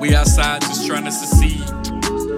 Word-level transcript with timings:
We 0.00 0.14
outside 0.14 0.60
just 0.62 0.86
trying 0.86 1.04
to 1.04 1.10
succeed. 1.10 1.60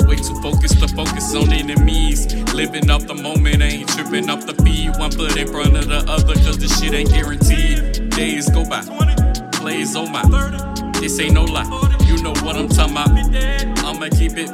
Way 0.09 0.17
too 0.17 0.41
focused 0.41 0.81
to 0.81 0.89
focus 0.89 1.35
on 1.35 1.53
enemies. 1.53 2.33
Living 2.55 2.89
up 2.89 3.03
the 3.03 3.15
moment, 3.15 3.61
ain't 3.61 3.91
tripping 3.91 4.31
off 4.31 4.47
the 4.47 4.55
feed. 4.65 4.97
One 4.99 5.11
foot 5.11 5.37
in 5.37 5.49
front 5.49 5.77
of 5.77 5.89
the 5.89 5.99
other, 6.11 6.33
cause 6.35 6.57
the 6.57 6.69
shit 6.69 6.95
ain't 6.95 7.11
guaranteed. 7.11 8.09
Days 8.09 8.49
go 8.49 8.65
by, 8.65 8.81
plays 9.53 9.95
on 9.95 10.11
my. 10.11 10.23
This 10.99 11.21
ain't 11.21 11.35
no 11.35 11.45
lie, 11.45 11.65
you 12.07 12.23
know 12.23 12.33
what 12.41 12.57
I'm 12.57 12.69
talking 12.69 12.93
about. 12.93 13.11
I'ma 13.85 14.09
keep 14.17 14.33
it, 14.37 14.49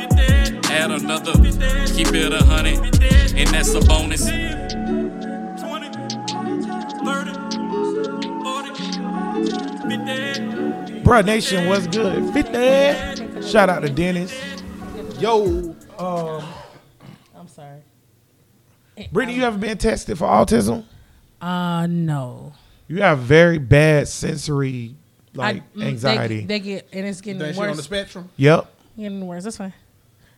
add 0.68 0.90
another, 0.90 1.34
keep 1.94 2.12
it 2.12 2.32
a 2.32 2.44
hundred, 2.44 2.78
and 3.36 3.48
that's 3.50 3.74
a 3.74 3.80
bonus. 3.80 4.28
Bruh 11.08 11.24
Nation 11.24 11.66
was 11.70 11.86
good. 11.86 12.34
50. 12.34 13.40
Shout 13.48 13.70
out 13.70 13.80
to 13.80 13.88
Dennis. 13.88 14.38
Yo, 15.18 15.74
um, 15.98 16.44
I'm 17.34 17.48
sorry. 17.48 17.80
Brittany, 19.10 19.38
you 19.38 19.44
ever 19.44 19.56
been 19.56 19.78
tested 19.78 20.18
for 20.18 20.26
autism? 20.26 20.84
Uh, 21.40 21.86
no. 21.86 22.52
You 22.88 23.00
have 23.00 23.20
very 23.20 23.56
bad 23.56 24.06
sensory 24.08 24.96
like 25.32 25.62
I- 25.74 25.78
mm, 25.78 25.84
anxiety. 25.86 26.40
They, 26.40 26.46
they 26.46 26.60
get 26.60 26.88
and 26.92 27.06
it's 27.06 27.22
getting 27.22 27.38
That 27.38 27.54
shit 27.54 27.56
worse. 27.58 27.70
on 27.70 27.76
the 27.78 27.82
spectrum. 27.82 28.28
yep. 28.36 28.70
Getting 28.98 29.26
worse. 29.26 29.44
That's 29.44 29.56
fine. 29.56 29.72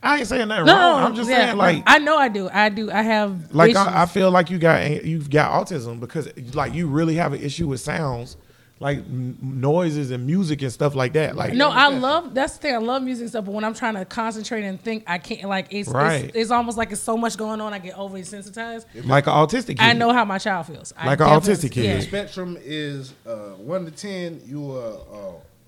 I 0.01 0.19
ain't 0.19 0.27
saying 0.27 0.47
nothing 0.47 0.67
No, 0.67 0.73
wrong. 0.73 1.03
I'm 1.03 1.15
just 1.15 1.29
yeah, 1.29 1.47
saying 1.47 1.57
like 1.57 1.83
I 1.85 1.97
know 1.99 2.17
I 2.17 2.29
do. 2.29 2.49
I 2.49 2.69
do. 2.69 2.89
I 2.89 3.01
have 3.01 3.53
like. 3.53 3.75
I, 3.75 4.03
I 4.03 4.05
feel 4.05 4.31
like 4.31 4.49
you 4.49 4.57
got 4.57 5.03
you've 5.03 5.29
got 5.29 5.51
autism 5.67 5.99
because 5.99 6.29
like 6.55 6.73
you 6.73 6.87
really 6.87 7.15
have 7.15 7.33
an 7.33 7.41
issue 7.41 7.67
with 7.67 7.81
sounds, 7.81 8.37
like 8.81 8.97
m- 8.97 9.37
noises 9.41 10.09
and 10.11 10.25
music 10.25 10.61
and 10.63 10.73
stuff 10.73 10.95
like 10.95 11.13
that. 11.13 11.35
Like 11.35 11.53
No, 11.53 11.69
I 11.69 11.87
love 11.87 12.33
that's 12.33 12.53
the 12.53 12.59
thing. 12.59 12.73
I 12.75 12.79
love 12.79 13.03
music 13.03 13.21
and 13.21 13.29
stuff, 13.29 13.45
but 13.45 13.51
when 13.53 13.63
I'm 13.63 13.75
trying 13.75 13.93
to 13.93 14.03
concentrate 14.05 14.63
and 14.65 14.81
think, 14.81 15.03
I 15.07 15.19
can't. 15.19 15.43
Like 15.47 15.67
it's 15.71 15.87
Right. 15.87 16.25
it's, 16.25 16.35
it's 16.35 16.51
almost 16.51 16.77
like 16.77 16.91
it's 16.91 16.99
so 17.01 17.15
much 17.15 17.37
going 17.37 17.61
on. 17.61 17.73
I 17.73 17.79
get 17.79 17.97
overly 17.97 18.23
sensitized. 18.23 18.85
like 19.05 19.27
an 19.27 19.33
autistic. 19.33 19.77
Kid. 19.77 19.81
I 19.81 19.93
know 19.93 20.11
how 20.11 20.25
my 20.25 20.39
child 20.39 20.65
feels. 20.65 20.93
Like 21.05 21.19
an 21.21 21.27
autistic 21.27 21.71
kid. 21.71 21.85
yeah. 21.85 21.95
The 21.97 22.01
spectrum 22.01 22.57
is 22.59 23.13
uh, 23.25 23.51
one 23.57 23.85
to 23.85 23.91
ten. 23.91 24.41
You 24.45 24.71
are 24.75 24.93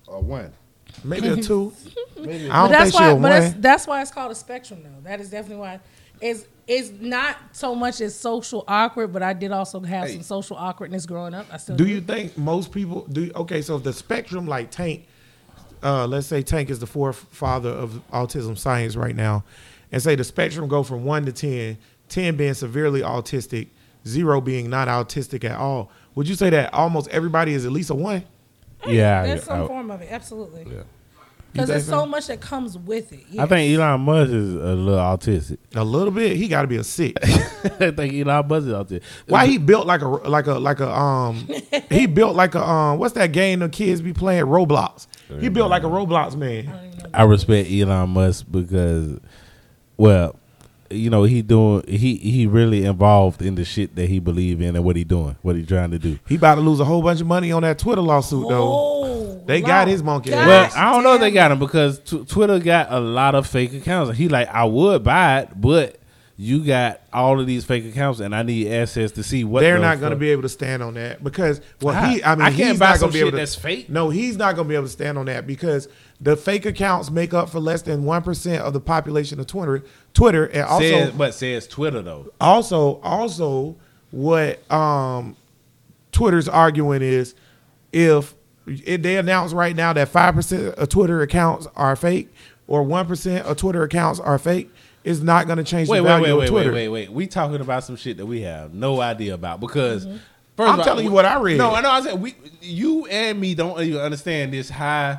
uh, 0.08 0.12
a 0.16 0.20
one. 0.20 0.52
maybe 1.04 1.28
a 1.28 1.36
two. 1.36 1.72
Maybe 2.20 2.48
I 2.50 2.62
don't 2.62 2.68
But 2.68 2.78
that's 2.78 2.90
think 2.90 2.92
she 2.92 3.02
why. 3.02 3.10
a 3.10 3.16
But 3.16 3.28
that's, 3.28 3.52
one. 3.54 3.60
that's 3.60 3.86
why 3.86 4.02
it's 4.02 4.10
called 4.10 4.32
a 4.32 4.34
spectrum, 4.34 4.82
though. 4.82 5.08
That 5.08 5.20
is 5.20 5.30
definitely 5.30 5.60
why. 5.60 5.80
It's 6.20 6.46
it's 6.66 6.90
not 7.00 7.36
so 7.52 7.74
much 7.74 8.00
as 8.00 8.14
social 8.14 8.64
awkward, 8.66 9.12
but 9.12 9.22
I 9.22 9.32
did 9.32 9.52
also 9.52 9.80
have 9.80 10.08
some 10.10 10.22
social 10.22 10.56
awkwardness 10.56 11.06
growing 11.06 11.34
up. 11.34 11.46
I 11.52 11.58
still 11.58 11.76
Do 11.76 11.86
you 11.86 12.00
think 12.00 12.36
most 12.38 12.72
people 12.72 13.06
do? 13.06 13.30
Okay, 13.34 13.60
so 13.62 13.78
the 13.78 13.92
spectrum 13.92 14.46
like 14.46 14.70
Tank, 14.70 15.06
uh, 15.82 16.06
let's 16.06 16.26
say 16.26 16.42
Tank 16.42 16.70
is 16.70 16.78
the 16.78 16.86
forefather 16.86 17.68
of 17.70 18.00
autism 18.12 18.56
science 18.56 18.96
right 18.96 19.14
now, 19.14 19.44
and 19.92 20.02
say 20.02 20.14
the 20.14 20.24
spectrum 20.24 20.66
go 20.68 20.82
from 20.82 21.04
one 21.04 21.26
to 21.26 21.32
10, 21.32 21.76
10 22.08 22.36
being 22.36 22.54
severely 22.54 23.02
autistic, 23.02 23.68
zero 24.06 24.40
being 24.40 24.70
not 24.70 24.88
autistic 24.88 25.44
at 25.44 25.58
all. 25.58 25.90
Would 26.14 26.28
you 26.28 26.34
say 26.34 26.48
that 26.50 26.72
almost 26.72 27.08
everybody 27.08 27.52
is 27.52 27.66
at 27.66 27.72
least 27.72 27.90
a 27.90 27.94
one? 27.94 28.24
Yeah, 28.86 29.24
There's 29.26 29.42
I- 29.42 29.44
some 29.44 29.62
I- 29.64 29.66
form 29.66 29.90
of 29.90 30.00
it, 30.02 30.08
absolutely. 30.10 30.66
Yeah. 30.70 30.82
Because 31.54 31.68
there's 31.68 31.86
so 31.86 32.00
so? 32.00 32.06
much 32.06 32.26
that 32.26 32.40
comes 32.40 32.76
with 32.76 33.12
it. 33.12 33.38
I 33.38 33.46
think 33.46 33.78
Elon 33.78 34.00
Musk 34.00 34.32
is 34.32 34.54
a 34.54 34.74
little 34.74 34.98
autistic. 34.98 35.58
A 35.76 35.84
little 35.84 36.10
bit. 36.10 36.36
He 36.36 36.48
got 36.48 36.62
to 36.62 36.66
be 36.66 36.74
a 36.74 36.82
six. 36.82 37.22
I 37.80 37.92
think 37.92 38.12
Elon 38.12 38.48
Musk 38.48 38.66
is 38.66 38.72
autistic. 38.72 39.02
Why 39.28 39.46
he 39.46 39.58
built 39.58 39.86
like 39.86 40.00
a 40.00 40.08
like 40.08 40.48
a 40.48 40.54
like 40.54 40.80
a 40.80 40.92
um 40.92 41.48
he 41.90 42.06
built 42.08 42.34
like 42.34 42.56
a 42.56 42.68
um 42.68 42.98
what's 42.98 43.14
that 43.14 43.30
game 43.30 43.60
the 43.60 43.68
kids 43.68 44.00
be 44.00 44.12
playing 44.12 44.46
Roblox? 44.46 45.06
He 45.38 45.48
built 45.48 45.70
like 45.70 45.84
a 45.84 45.86
Roblox 45.86 46.34
man. 46.34 46.92
I 47.14 47.22
respect 47.22 47.70
Elon 47.70 48.10
Musk 48.10 48.46
because, 48.50 49.20
well, 49.96 50.34
you 50.90 51.10
know 51.10 51.22
he 51.22 51.40
doing 51.40 51.84
he 51.86 52.16
he 52.16 52.46
really 52.46 52.84
involved 52.84 53.42
in 53.42 53.54
the 53.54 53.64
shit 53.64 53.94
that 53.96 54.08
he 54.08 54.18
believe 54.18 54.60
in 54.60 54.74
and 54.74 54.84
what 54.84 54.96
he 54.96 55.04
doing, 55.04 55.36
what 55.42 55.54
he 55.54 55.64
trying 55.64 55.92
to 55.92 56.00
do. 56.00 56.18
He 56.28 56.34
about 56.34 56.56
to 56.56 56.60
lose 56.60 56.80
a 56.80 56.84
whole 56.84 57.02
bunch 57.02 57.20
of 57.20 57.26
money 57.26 57.52
on 57.52 57.62
that 57.62 57.78
Twitter 57.78 58.00
lawsuit 58.00 58.48
though. 58.48 59.03
They 59.46 59.60
got 59.60 59.88
his 59.88 60.02
monkey 60.02 60.32
ass. 60.32 60.46
Well, 60.46 60.70
I 60.74 60.92
don't 60.92 61.02
know 61.02 61.14
if 61.14 61.20
they 61.20 61.30
got 61.30 61.52
him 61.52 61.58
because 61.58 61.98
t- 61.98 62.24
Twitter 62.24 62.58
got 62.58 62.90
a 62.90 63.00
lot 63.00 63.34
of 63.34 63.46
fake 63.46 63.72
accounts. 63.74 64.16
He 64.16 64.28
like 64.28 64.48
I 64.48 64.64
would 64.64 65.04
buy 65.04 65.40
it, 65.40 65.50
but 65.60 66.00
you 66.36 66.64
got 66.64 67.00
all 67.12 67.38
of 67.38 67.46
these 67.46 67.64
fake 67.64 67.84
accounts, 67.84 68.18
and 68.18 68.34
I 68.34 68.42
need 68.42 68.68
access 68.72 69.12
to 69.12 69.22
see 69.22 69.44
what 69.44 69.60
They're 69.60 69.76
the 69.76 69.82
not 69.82 70.00
going 70.00 70.10
to 70.10 70.16
be 70.16 70.30
able 70.30 70.42
to 70.42 70.48
stand 70.48 70.82
on 70.82 70.94
that 70.94 71.22
because 71.22 71.60
well 71.80 71.94
How? 71.94 72.08
he 72.08 72.24
I 72.24 72.34
mean 72.34 72.42
I 72.42 72.50
can't 72.50 72.70
he's 72.70 72.78
buy 72.78 72.90
not 72.90 72.98
some 72.98 73.10
going 73.10 73.12
to 73.12 73.12
be 73.12 73.18
shit 73.18 73.28
able 73.28 73.30
to 73.32 73.36
that's 73.36 73.54
fake. 73.54 73.90
No, 73.90 74.10
he's 74.10 74.36
not 74.36 74.56
going 74.56 74.66
to 74.66 74.68
be 74.68 74.74
able 74.74 74.86
to 74.86 74.92
stand 74.92 75.16
on 75.16 75.26
that 75.26 75.46
because 75.46 75.88
the 76.20 76.36
fake 76.36 76.66
accounts 76.66 77.10
make 77.10 77.34
up 77.34 77.50
for 77.50 77.60
less 77.60 77.82
than 77.82 78.02
1% 78.04 78.58
of 78.58 78.72
the 78.72 78.80
population 78.80 79.38
of 79.38 79.46
Twitter 79.46 79.84
Twitter 80.12 80.46
and 80.46 80.62
also 80.62 80.80
says, 80.84 81.10
but 81.12 81.34
says 81.34 81.66
Twitter 81.68 82.02
though. 82.02 82.32
also 82.40 83.00
also 83.02 83.76
what 84.10 84.70
um 84.72 85.36
Twitter's 86.10 86.48
arguing 86.48 87.02
is 87.02 87.34
if 87.92 88.34
if 88.66 89.02
they 89.02 89.16
announce 89.16 89.52
right 89.52 89.74
now 89.74 89.92
that 89.92 90.08
five 90.08 90.34
percent 90.34 90.74
of 90.76 90.88
Twitter 90.88 91.22
accounts 91.22 91.66
are 91.76 91.96
fake 91.96 92.32
or 92.66 92.82
one 92.82 93.06
percent 93.06 93.46
of 93.46 93.56
Twitter 93.56 93.82
accounts 93.82 94.20
are 94.20 94.38
fake, 94.38 94.70
it's 95.04 95.20
not 95.20 95.46
going 95.46 95.58
to 95.58 95.64
change 95.64 95.88
Wait, 95.88 95.98
the 95.98 96.04
wait, 96.04 96.08
value 96.08 96.24
wait, 96.24 96.30
of 96.30 96.38
wait, 96.38 96.48
Twitter. 96.48 96.72
wait, 96.72 96.88
wait, 96.88 97.08
wait. 97.08 97.12
We 97.12 97.26
talking 97.26 97.60
about 97.60 97.84
some 97.84 97.96
shit 97.96 98.16
that 98.16 98.26
we 98.26 98.42
have 98.42 98.74
no 98.74 99.00
idea 99.00 99.34
about 99.34 99.60
because. 99.60 100.06
Mm-hmm. 100.06 100.16
First 100.56 100.72
I'm 100.72 100.78
all, 100.78 100.84
telling 100.84 101.04
you 101.04 101.10
what 101.10 101.24
I 101.24 101.40
read. 101.40 101.58
No, 101.58 101.74
I 101.74 101.80
know. 101.80 101.90
I 101.90 102.00
said 102.00 102.20
we, 102.22 102.36
you 102.60 103.06
and 103.06 103.40
me 103.40 103.56
don't 103.56 103.80
even 103.82 104.00
understand 104.00 104.52
this 104.52 104.70
high 104.70 105.18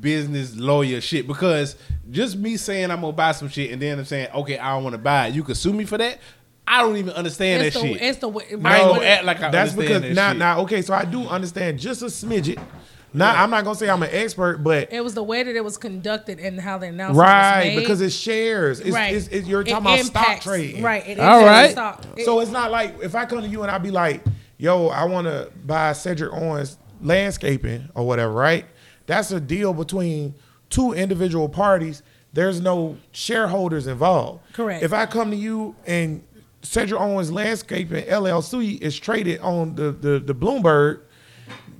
business 0.00 0.56
lawyer 0.56 1.00
shit 1.00 1.26
because 1.28 1.76
just 2.10 2.36
me 2.36 2.56
saying 2.56 2.90
I'm 2.90 3.00
gonna 3.00 3.12
buy 3.12 3.30
some 3.30 3.48
shit 3.48 3.70
and 3.70 3.80
then 3.80 3.98
I'm 3.98 4.04
saying 4.04 4.28
okay 4.34 4.58
I 4.58 4.74
don't 4.74 4.82
want 4.82 4.94
to 4.94 4.98
buy 4.98 5.28
it. 5.28 5.34
You 5.34 5.44
can 5.44 5.54
sue 5.54 5.72
me 5.72 5.84
for 5.84 5.98
that. 5.98 6.18
I 6.66 6.80
don't 6.82 6.96
even 6.96 7.12
understand 7.12 7.62
It's 7.62 7.74
that 7.76 7.82
the, 7.82 7.92
shit. 7.92 8.02
it's 8.02 8.18
the 8.18 8.28
way. 8.28 8.44
I 8.44 8.52
ain't 8.54 8.64
right, 8.64 8.80
gonna 8.80 9.04
act 9.04 9.24
like 9.24 9.36
I 9.38 9.50
That's 9.50 9.72
understand 9.72 10.02
because 10.02 10.02
that 10.02 10.14
now 10.14 10.30
shit. 10.30 10.38
now 10.38 10.60
okay, 10.62 10.82
so 10.82 10.94
I 10.94 11.04
do 11.04 11.28
understand 11.28 11.78
just 11.78 12.02
a 12.02 12.06
smidget. 12.06 12.60
Now 13.14 13.42
I'm 13.42 13.50
not 13.50 13.64
gonna 13.64 13.76
say 13.76 13.88
I'm 13.90 14.02
an 14.02 14.10
expert, 14.12 14.58
but 14.58 14.92
It 14.92 15.02
was 15.04 15.14
the 15.14 15.22
way 15.22 15.42
that 15.42 15.54
it 15.54 15.62
was 15.64 15.76
conducted 15.76 16.38
and 16.38 16.60
how 16.60 16.78
the 16.78 16.86
announcement 16.86 17.18
right 17.28 17.58
was 17.58 17.66
made. 17.74 17.80
because 17.80 18.00
it 18.00 18.10
shares. 18.10 18.80
It's, 18.80 18.90
right. 18.90 19.14
it's, 19.14 19.26
it's- 19.28 19.46
you're 19.46 19.60
It 19.62 19.68
talking 19.68 19.86
about 19.86 19.98
stock 20.04 20.22
impacts- 20.26 20.44
trading, 20.44 20.82
Right. 20.82 21.06
It 21.06 21.20
All 21.20 21.40
impacts 21.40 21.46
right. 21.46 21.70
stock. 21.72 22.06
It- 22.18 22.24
So 22.24 22.40
it's 22.40 22.50
not 22.50 22.70
like 22.70 22.96
if 23.02 23.14
I 23.14 23.24
come 23.26 23.42
to 23.42 23.48
you 23.48 23.62
and 23.62 23.70
I 23.70 23.78
be 23.78 23.90
like, 23.90 24.22
"Yo, 24.58 24.86
I 24.88 25.04
want 25.04 25.26
to 25.26 25.50
buy 25.64 25.92
Cedric 25.92 26.32
Owens 26.32 26.78
landscaping 27.02 27.88
or 27.94 28.06
whatever," 28.06 28.32
right? 28.32 28.64
That's 29.06 29.30
a 29.32 29.40
deal 29.40 29.74
between 29.74 30.34
two 30.70 30.92
individual 30.92 31.48
parties. 31.48 32.02
There's 32.32 32.60
no 32.62 32.96
shareholders 33.10 33.86
involved. 33.86 34.40
Correct. 34.54 34.82
If 34.82 34.92
I 34.94 35.04
come 35.06 35.30
to 35.30 35.36
you 35.36 35.74
and 35.86 36.22
Cedric 36.62 36.98
Owens 37.00 37.30
Landscaping 37.30 38.04
LLC 38.04 38.78
is 38.80 38.98
traded 38.98 39.40
on 39.40 39.74
the 39.74 39.90
the, 39.92 40.18
the 40.18 40.34
Bloomberg, 40.34 41.00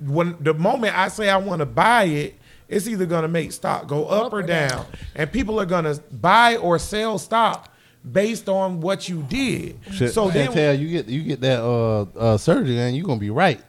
when 0.07 0.37
the 0.41 0.55
moment 0.55 0.97
I 0.97 1.09
say 1.09 1.29
I 1.29 1.37
want 1.37 1.61
to 1.61 1.67
buy 1.67 2.05
it, 2.05 2.39
it's 2.69 2.89
either 2.89 3.07
going 3.07 3.23
to 3.23 3.29
make 3.29 3.53
stock 3.53 3.87
go 3.87 4.07
up, 4.07 4.33
or, 4.33 4.43
down. 4.43 4.87
and 5.15 5.31
people 5.31 5.61
are 5.61 5.67
going 5.67 5.85
to 5.85 6.01
buy 6.11 6.57
or 6.57 6.79
sell 6.79 7.19
stock 7.19 7.71
based 8.11 8.49
on 8.49 8.81
what 8.81 9.09
you 9.09 9.23
did. 9.23 9.79
Shit, 9.93 10.13
So 10.13 10.31
then, 10.31 10.53
tell 10.53 10.75
you 10.75 10.89
get 10.89 11.07
you 11.07 11.23
get 11.23 11.41
that 11.43 11.63
uh, 11.63 12.03
uh, 12.17 12.37
surgery 12.37 12.79
and 12.79 12.97
you 12.97 13.05
are 13.05 13.07
gonna 13.07 13.21
be 13.21 13.31
right. 13.31 13.61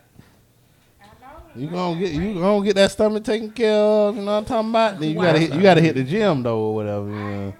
You 1.55 1.67
gonna 1.67 1.99
get 1.99 2.13
you 2.13 2.33
gonna 2.33 2.65
get 2.65 2.75
that 2.75 2.91
stomach 2.91 3.23
taken 3.23 3.51
care 3.51 3.75
of. 3.75 4.15
You 4.15 4.21
know 4.21 4.31
what 4.31 4.37
I'm 4.39 4.45
talking 4.45 4.69
about? 4.71 4.99
Then 4.99 5.09
you 5.09 5.15
gotta 5.15 5.39
hit, 5.39 5.53
you 5.53 5.61
gotta 5.61 5.81
hit 5.81 5.95
the 5.95 6.03
gym 6.03 6.41
though 6.41 6.59
or 6.59 6.75
whatever. 6.75 7.09
You 7.09 7.15
know? 7.15 7.53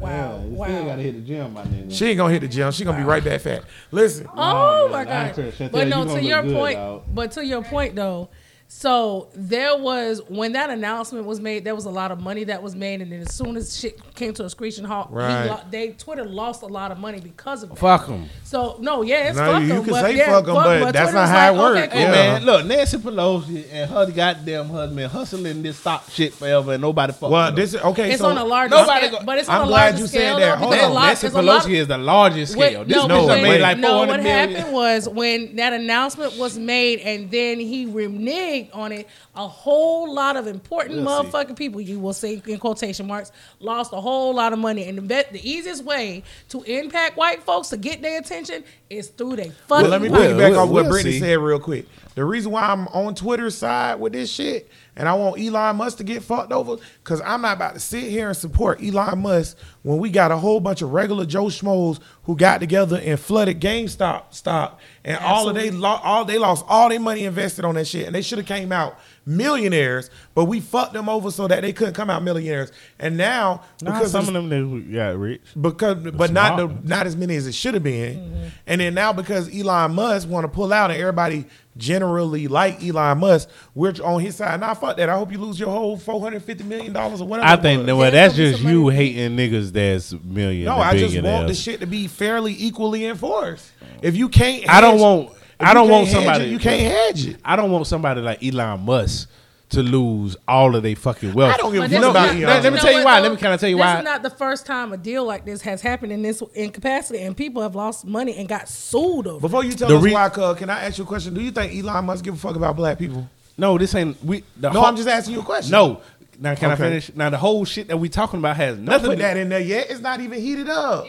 Wow. 0.00 0.36
Yeah, 0.36 0.44
you 0.44 0.50
wow. 0.50 0.66
still 0.66 0.84
gotta 0.84 1.02
hit 1.02 1.14
the 1.14 1.20
gym, 1.20 1.52
my 1.54 1.62
nigga. 1.64 1.92
she 1.92 2.06
ain't 2.06 2.16
gonna 2.18 2.32
hit 2.32 2.40
the 2.40 2.48
gym. 2.48 2.70
She 2.72 2.84
gonna 2.84 2.98
be 2.98 3.04
right 3.04 3.24
back 3.24 3.40
fat. 3.40 3.64
Listen, 3.90 4.26
Oh 4.34 4.86
yeah, 4.86 4.92
my 4.92 5.00
I 5.00 5.04
god! 5.04 5.54
But 5.72 5.88
no, 5.88 6.04
gonna 6.04 6.20
your 6.20 6.36
look 6.38 6.46
good, 6.46 6.54
point. 6.56 6.76
dog. 6.76 7.02
But 7.14 7.32
to 7.32 7.44
your 7.46 7.62
point 7.62 7.94
though, 7.96 8.28
so 8.68 9.28
there 9.34 9.76
was 9.76 10.20
when 10.28 10.52
that 10.52 10.70
announcement 10.70 11.24
was 11.24 11.40
made, 11.40 11.64
there 11.64 11.74
was 11.74 11.84
a 11.84 11.90
lot 11.90 12.10
of 12.10 12.20
money 12.20 12.44
that 12.44 12.62
was 12.62 12.74
made, 12.74 13.00
and 13.00 13.12
then 13.12 13.20
as 13.20 13.32
soon 13.32 13.56
as 13.56 13.78
shit 13.78 13.98
came 14.14 14.34
to 14.34 14.44
a 14.44 14.50
screeching 14.50 14.84
halt, 14.84 15.08
Right. 15.10 15.46
lo- 15.46 15.60
they 15.70 15.90
Twitter 15.90 16.24
lost 16.24 16.62
a 16.62 16.66
lot 16.66 16.90
of 16.90 16.98
money 16.98 17.20
because 17.20 17.62
of 17.62 17.70
that. 17.70 17.78
Fuck 17.78 18.08
them. 18.08 18.28
So 18.44 18.76
no, 18.80 19.02
yeah, 19.02 19.28
it's 19.28 19.36
No, 19.38 19.52
fuck 19.52 19.62
you 19.62 19.72
'em, 19.74 19.84
can 19.84 19.92
but 19.92 20.00
say 20.02 20.16
yeah, 20.16 20.26
fuck 20.26 20.48
'em, 20.48 20.54
but 20.54 20.92
that's 20.92 21.10
Twitter 21.10 21.12
not 21.14 21.20
was 21.22 21.30
how 21.30 21.48
it 21.52 21.56
like, 21.56 21.60
work. 21.60 21.88
okay, 21.90 21.98
Hey 22.04 22.10
man, 22.10 22.44
look, 22.44 22.66
Nancy 22.66 22.98
Pelosi 22.98 23.64
and 23.72 23.90
her 23.90 24.06
goddamn 24.10 24.68
husband 24.68 25.12
hustling 25.12 25.62
this 25.62 25.78
stock 25.78 26.04
shit 26.10 26.34
forever, 26.34 26.72
and 26.72 26.82
nobody 26.82 27.12
fuck 27.12 27.30
well, 27.30 27.46
with 27.46 27.56
this 27.56 27.74
is 27.74 27.80
okay. 27.80 28.10
It's 28.10 28.20
so 28.20 28.28
on 28.30 28.36
a 28.36 28.44
large 28.44 28.70
Nobody 28.70 29.06
scale, 29.06 29.20
go- 29.20 29.24
but 29.24 29.38
it's 29.38 29.48
I'm 29.48 29.62
on 29.62 29.68
a 29.68 29.70
glad 29.70 29.98
you 29.98 30.06
said 30.08 30.34
that. 30.34 30.58
though, 30.58 30.66
Hold 30.66 30.74
on. 30.74 30.94
lot, 30.94 31.06
Nancy 31.06 31.26
it's 31.28 31.36
a 31.36 31.38
Pelosi 31.38 31.70
is 31.74 31.86
the 31.86 31.98
largest 31.98 32.56
Wait, 32.56 32.68
scale. 32.72 32.84
This 32.84 32.96
no, 32.96 33.04
bitch 33.04 33.08
but 33.08 33.16
done 33.16 33.26
when- 33.28 33.42
made 33.42 33.60
like 33.60 33.78
no, 33.78 33.98
what 33.98 34.20
happened 34.20 34.72
was 34.72 35.08
when 35.08 35.54
that 35.56 35.72
announcement 35.72 36.36
was 36.36 36.58
made 36.58 36.98
and 37.00 37.30
then 37.30 37.60
he 37.60 37.86
reneged 37.86 38.55
made 38.62 38.70
on 38.72 38.92
it. 38.92 39.08
A 39.34 39.46
whole 39.46 40.12
lot 40.12 40.36
of 40.36 40.46
important 40.46 41.04
We'll 41.04 41.22
see. 41.24 41.28
motherfucking 41.30 41.56
people, 41.56 41.80
you 41.80 41.98
will 41.98 42.12
say 42.12 42.42
in 42.46 42.58
quotation 42.58 43.06
marks, 43.06 43.32
lost 43.60 43.92
a 43.92 44.00
whole 44.00 44.34
lot 44.34 44.52
of 44.52 44.58
money. 44.58 44.84
And 44.88 44.98
the, 44.98 45.02
bet, 45.02 45.32
the 45.32 45.48
easiest 45.48 45.84
way 45.84 46.22
to 46.50 46.62
impact 46.62 47.16
white 47.16 47.42
folks 47.42 47.68
to 47.68 47.76
get 47.76 48.02
their 48.02 48.18
attention 48.20 48.64
is 48.90 49.08
through 49.08 49.36
their 49.36 49.50
fucking 49.66 49.82
Well, 49.82 49.88
let 49.90 50.02
me 50.02 50.08
money. 50.08 50.24
piggyback 50.28 50.50
we'll- 50.50 50.58
off 50.60 50.68
what 50.70 50.82
we'll 50.84 50.92
Brittany 50.92 51.12
see. 51.14 51.20
said 51.20 51.38
real 51.38 51.58
quick. 51.58 51.86
The 52.14 52.24
reason 52.24 52.50
why 52.52 52.62
I'm 52.62 52.88
on 52.88 53.14
Twitter's 53.14 53.56
side 53.56 54.00
with 54.00 54.14
this 54.14 54.30
shit 54.30 54.70
and 54.98 55.06
I 55.06 55.12
want 55.12 55.38
Elon 55.38 55.76
Musk 55.76 55.98
to 55.98 56.04
get 56.04 56.22
fucked 56.22 56.50
over, 56.52 56.76
because 57.04 57.20
I'm 57.20 57.42
not 57.42 57.56
about 57.58 57.74
to 57.74 57.80
sit 57.80 58.04
here 58.04 58.28
and 58.28 58.36
support 58.36 58.82
Elon 58.82 59.18
Musk 59.20 59.58
when 59.86 59.98
we 59.98 60.10
got 60.10 60.32
a 60.32 60.36
whole 60.36 60.58
bunch 60.58 60.82
of 60.82 60.92
regular 60.92 61.24
Joe 61.24 61.44
Schmoes 61.44 62.00
who 62.24 62.34
got 62.34 62.58
together 62.58 63.00
and 63.04 63.20
flooded 63.20 63.60
GameStop 63.60 64.34
stock 64.34 64.80
and 65.04 65.16
all 65.18 65.48
of 65.48 65.54
they 65.54 65.70
lo- 65.70 66.00
all 66.02 66.24
they 66.24 66.38
lost 66.38 66.64
all 66.66 66.88
their 66.88 66.98
money 66.98 67.24
invested 67.24 67.64
on 67.64 67.76
that 67.76 67.86
shit 67.86 68.04
and 68.04 68.12
they 68.12 68.20
should 68.20 68.38
have 68.38 68.48
came 68.48 68.72
out 68.72 68.98
millionaires, 69.26 70.08
but 70.34 70.44
we 70.44 70.60
fucked 70.60 70.92
them 70.92 71.08
over 71.08 71.30
so 71.30 71.48
that 71.48 71.62
they 71.62 71.72
couldn't 71.72 71.94
come 71.94 72.08
out 72.08 72.22
millionaires. 72.22 72.70
And 72.98 73.16
now 73.16 73.62
Nah, 73.82 73.92
because 73.94 74.12
some 74.12 74.28
of 74.28 74.34
them 74.34 74.48
they 74.48 74.92
got 74.94 75.18
rich. 75.18 75.42
because 75.60 75.96
but 76.12 76.32
not 76.32 76.56
the, 76.56 76.68
not 76.88 77.06
as 77.06 77.16
many 77.16 77.34
as 77.36 77.46
it 77.46 77.52
should 77.54 77.74
have 77.74 77.82
been. 77.82 78.18
Mm-hmm. 78.18 78.46
And 78.68 78.80
then 78.80 78.94
now 78.94 79.12
because 79.12 79.54
Elon 79.54 79.94
Musk 79.94 80.28
want 80.28 80.44
to 80.44 80.48
pull 80.48 80.72
out 80.72 80.90
and 80.90 81.00
everybody 81.00 81.44
generally 81.76 82.48
like 82.48 82.82
Elon 82.82 83.18
Musk, 83.18 83.48
we're 83.74 83.92
on 84.02 84.20
his 84.20 84.36
side. 84.36 84.60
Now 84.60 84.74
fuck 84.74 84.96
that. 84.96 85.08
I 85.08 85.16
hope 85.16 85.30
you 85.32 85.38
lose 85.38 85.58
your 85.60 85.70
whole 85.70 85.96
four 85.96 86.20
hundred 86.20 86.42
fifty 86.42 86.64
million 86.64 86.92
dollars 86.92 87.20
or 87.20 87.26
whatever. 87.28 87.48
I 87.48 87.56
think 87.56 87.86
was. 87.86 87.94
well, 87.94 88.04
Yeah, 88.06 88.10
that's 88.10 88.36
just 88.36 88.62
some 88.62 88.70
you 88.70 88.88
hating 88.88 89.36
niggas 89.36 89.72
that's 89.72 90.12
million. 90.22 90.66
no, 90.66 90.76
I 90.76 90.96
just 90.96 91.20
want 91.20 91.48
the 91.48 91.54
shit 91.54 91.80
to 91.80 91.86
be 91.86 92.06
fairly 92.06 92.54
equally 92.56 93.06
enforced. 93.06 93.70
If 94.02 94.16
you 94.16 94.28
can't, 94.28 94.68
I 94.68 94.80
don't 94.80 95.00
want. 95.00 95.30
If 95.60 95.66
I 95.66 95.74
don't 95.74 95.88
want 95.88 96.08
somebody. 96.08 96.44
it, 96.46 96.50
you 96.50 96.58
can't 96.58 96.80
hedge 96.80 97.26
it. 97.26 97.36
I 97.44 97.56
don't 97.56 97.70
want 97.70 97.86
somebody 97.86 98.20
like 98.20 98.42
Elon 98.44 98.80
Musk 98.80 99.28
to 99.70 99.82
lose 99.82 100.36
all 100.46 100.76
of 100.76 100.82
their 100.84 100.94
fucking 100.94 101.34
wealth. 101.34 101.52
I 101.52 101.56
don't 101.56 101.72
give 101.72 101.82
a 101.82 101.88
fuck 101.88 102.10
about 102.10 102.24
is 102.26 102.30
Elon. 102.30 102.42
let- 102.46 102.62
let 102.62 102.72
me 102.72 102.78
tell 102.78 102.92
know 102.92 102.98
you 103.00 103.04
why. 103.04 103.16
though? 103.16 103.22
Let 103.24 103.32
me 103.32 103.38
kinda 103.38 103.58
tell 103.58 103.68
you 103.68 103.76
this 103.76 103.80
why. 103.84 103.92
This 103.94 103.98
is 104.00 104.04
not 104.04 104.22
the 104.22 104.30
first 104.30 104.64
time 104.66 104.92
a 104.92 104.96
deal 104.96 105.24
like 105.24 105.44
this 105.44 105.60
has 105.62 105.80
happened 105.82 106.12
in 106.12 106.22
this 106.22 106.40
incapacity, 106.54 107.20
and 107.22 107.36
people 107.36 107.62
have 107.62 107.74
lost 107.74 108.04
money 108.04 108.36
and 108.36 108.48
got 108.48 108.68
sued 108.68 109.26
over. 109.26 109.40
Before 109.40 109.64
you 109.64 109.72
tell 109.72 109.88
The 109.88 109.96
us 109.96 110.02
re- 110.04 110.12
why, 110.12 110.28
cuz, 110.28 110.56
can 110.58 110.70
I 110.70 110.84
ask 110.84 110.98
you 110.98 111.04
a 111.04 111.06
question? 111.06 111.34
Do 111.34 111.40
you 111.40 111.50
think 111.50 111.74
Elon 111.84 112.04
Musk 112.04 112.24
give 112.24 112.34
a 112.34 112.36
fuck 112.38 112.54
about 112.54 112.76
black 112.76 112.96
people? 112.98 113.28
No, 113.58 113.76
this 113.76 113.92
ain't 113.96 114.22
we. 114.24 114.44
The 114.60 114.70
No, 114.70 114.78
whole- 114.80 114.88
I'm 114.88 114.96
just 114.96 115.08
asking 115.08 115.34
you 115.34 115.40
a 115.40 115.44
question. 115.44 115.72
No. 115.72 116.00
Now 116.38 116.54
can 116.54 116.70
I 116.70 116.76
finish? 116.76 117.10
Now 117.16 117.30
the 117.30 117.38
whole 117.38 117.64
shit 117.64 117.88
that 117.88 117.96
we 117.96 118.08
talking 118.10 118.38
about 118.38 118.56
has 118.58 118.76
Don't 118.76 118.84
nothing. 118.84 119.06
put 119.10 119.16
to- 119.16 119.22
that 119.22 119.36
in 119.38 119.48
there 119.48 119.58
yet. 119.58 119.86
It's 119.90 120.00
not 120.02 120.20
even 120.20 120.38
heated 120.40 120.68
up. 120.68 121.06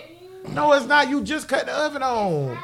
No, 0.54 0.72
it's 0.72 0.86
not. 0.88 1.10
You 1.10 1.22
just 1.22 1.48
cut 1.50 1.66
the 1.66 1.74
oven 1.74 2.02
on. 2.02 2.58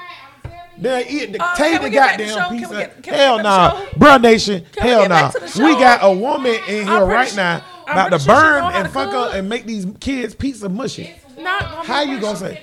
Then 0.84 1.06
eat 1.08 1.32
the 1.32 1.42
Uh, 1.44 1.56
take 1.56 1.80
the 1.80 1.86
we 1.86 1.90
get 1.92 2.00
back 2.00 2.18
to 2.18 2.26
goddamn 2.26 2.28
the 2.28 2.44
show? 2.44 2.50
piece 2.50 2.68
Can 2.68 2.78
we 2.78 2.84
of 2.84 3.02
get- 3.02 3.16
hell 3.16 3.38
nah, 3.38 3.70
back 3.72 3.74
to 3.80 3.86
the 3.86 3.92
show? 3.92 3.98
bruh 4.00 4.22
nation. 4.22 4.66
Can 4.74 4.84
hell 4.84 5.10
nah. 5.10 5.32
We 5.66 5.74
got 5.76 6.00
a 6.04 6.12
woman 6.12 6.56
in 6.68 6.88
here 6.88 7.06
right 7.06 7.28
sure- 7.30 7.38
now 7.38 7.62
I'm 7.88 7.94
about 7.94 8.12
to 8.12 8.20
sure 8.20 8.36
burn 8.36 8.64
and 8.74 8.90
fuck 8.92 9.14
up 9.14 9.34
and 9.34 9.48
make 9.50 9.66
these 9.66 9.88
kids 10.00 10.36
pizza 10.36 10.68
mushy. 10.70 11.16
Not 11.38 11.64
How 11.86 12.02
you 12.02 12.20
gonna 12.20 12.38
say, 12.38 12.62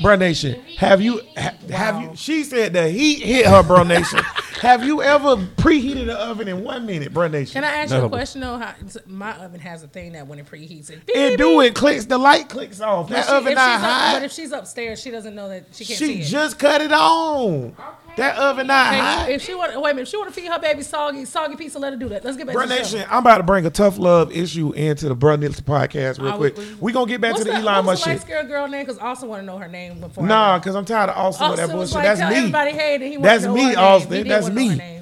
bruh 0.00 0.18
nation? 0.18 0.60
Have 0.78 1.00
you 1.00 1.20
ha- 1.36 1.54
have 1.70 2.00
you? 2.02 2.10
She 2.16 2.44
said 2.44 2.72
the 2.72 2.88
heat 2.88 3.22
hit 3.22 3.46
her, 3.46 3.62
bruh 3.62 3.86
nation. 3.86 4.18
have 4.60 4.84
you 4.84 5.02
ever 5.02 5.36
preheated 5.36 6.06
the 6.06 6.14
oven 6.18 6.48
in 6.48 6.62
one 6.64 6.86
minute, 6.86 7.12
bruh 7.12 7.30
nation? 7.30 7.52
Can 7.54 7.64
I 7.64 7.68
ask 7.82 7.92
you 7.94 8.00
a 8.04 8.08
question 8.08 8.40
though? 8.40 8.58
How, 8.58 8.74
my 9.06 9.32
oven 9.38 9.60
has 9.60 9.82
a 9.82 9.88
thing 9.88 10.12
that 10.12 10.26
when 10.26 10.38
it 10.38 10.46
preheats 10.50 10.90
it, 10.90 11.00
It 11.08 11.36
do 11.38 11.60
it 11.60 11.74
clicks 11.74 12.04
the 12.06 12.18
light 12.18 12.48
clicks 12.48 12.80
off. 12.80 13.08
But 13.08 13.16
That 13.16 13.26
she- 13.26 13.32
oven 13.32 13.52
if 13.52 13.56
not 13.56 13.74
she's 13.76 13.84
up- 13.84 14.12
But 14.14 14.22
if 14.24 14.32
she's 14.32 14.52
upstairs, 14.52 15.00
she 15.02 15.10
doesn't 15.10 15.34
know 15.34 15.48
that 15.48 15.66
she 15.72 15.84
can't 15.84 15.98
She 15.98 16.06
see 16.06 16.20
it. 16.20 16.24
just 16.24 16.58
cut 16.58 16.80
it 16.80 16.92
on. 16.92 17.74
That 18.16 18.36
oven 18.38 18.66
not 18.66 18.94
Hey, 18.94 18.98
hot. 19.00 19.30
if 19.30 19.42
she 19.42 19.54
want, 19.54 19.72
wait 19.80 19.90
a 19.90 19.94
minute, 19.94 20.02
if 20.02 20.08
she 20.08 20.16
want 20.16 20.32
to 20.32 20.40
feed 20.40 20.50
her 20.50 20.58
baby 20.58 20.82
soggy, 20.82 21.24
soggy 21.24 21.56
pizza, 21.56 21.78
let 21.78 21.92
her 21.92 21.98
do 21.98 22.08
that. 22.08 22.24
Let's 22.24 22.36
get 22.36 22.46
back 22.46 22.56
Bruh 22.56 22.62
to 22.62 22.68
the 22.68 22.74
show. 22.76 22.96
Nation, 22.96 23.04
I'm 23.10 23.18
about 23.18 23.38
to 23.38 23.42
bring 23.42 23.66
a 23.66 23.70
tough 23.70 23.98
love 23.98 24.32
issue 24.32 24.72
into 24.72 25.08
the 25.08 25.16
Bruh 25.16 25.38
Nation 25.38 25.64
podcast 25.64 26.18
real 26.18 26.32
Uh, 26.32 26.36
quick. 26.36 26.56
we- 26.56 26.64
We 26.80 26.92
gonna 26.92 27.06
get 27.06 27.20
back 27.20 27.34
to 27.36 27.44
the 27.44 27.50
that- 27.50 27.62
Elon 27.62 27.84
what's 27.86 28.00
Musk 28.00 28.04
the 28.04 28.10
shit. 28.12 28.20
skinned 28.22 28.48
girl 28.48 28.68
name? 28.68 28.84
Because 28.86 28.98
I 28.98 29.08
also 29.08 29.26
want 29.26 29.42
to 29.42 29.46
know 29.46 29.58
her 29.58 29.68
name 29.68 30.00
before. 30.00 30.24
I 30.24 30.28
Nah, 30.28 30.58
cause 30.60 30.74
I'm 30.74 30.84
tired 30.84 31.10
of 31.10 31.16
Austin 31.16 31.48
with 31.50 31.56
that 31.58 31.62
Austin 31.64 31.76
bullshit. 31.76 31.94
like, 31.94 32.04
That's 32.04 32.20
me. 32.30 32.36
everybody 32.38 32.70
hey, 32.72 33.08
he 33.10 33.16
That's 33.18 33.46
me. 33.46 33.74
Austin. 33.74 34.26
That's 34.28 34.44
wanna 34.44 34.54
know 34.54 34.68
her 34.70 34.76
me. 34.76 34.95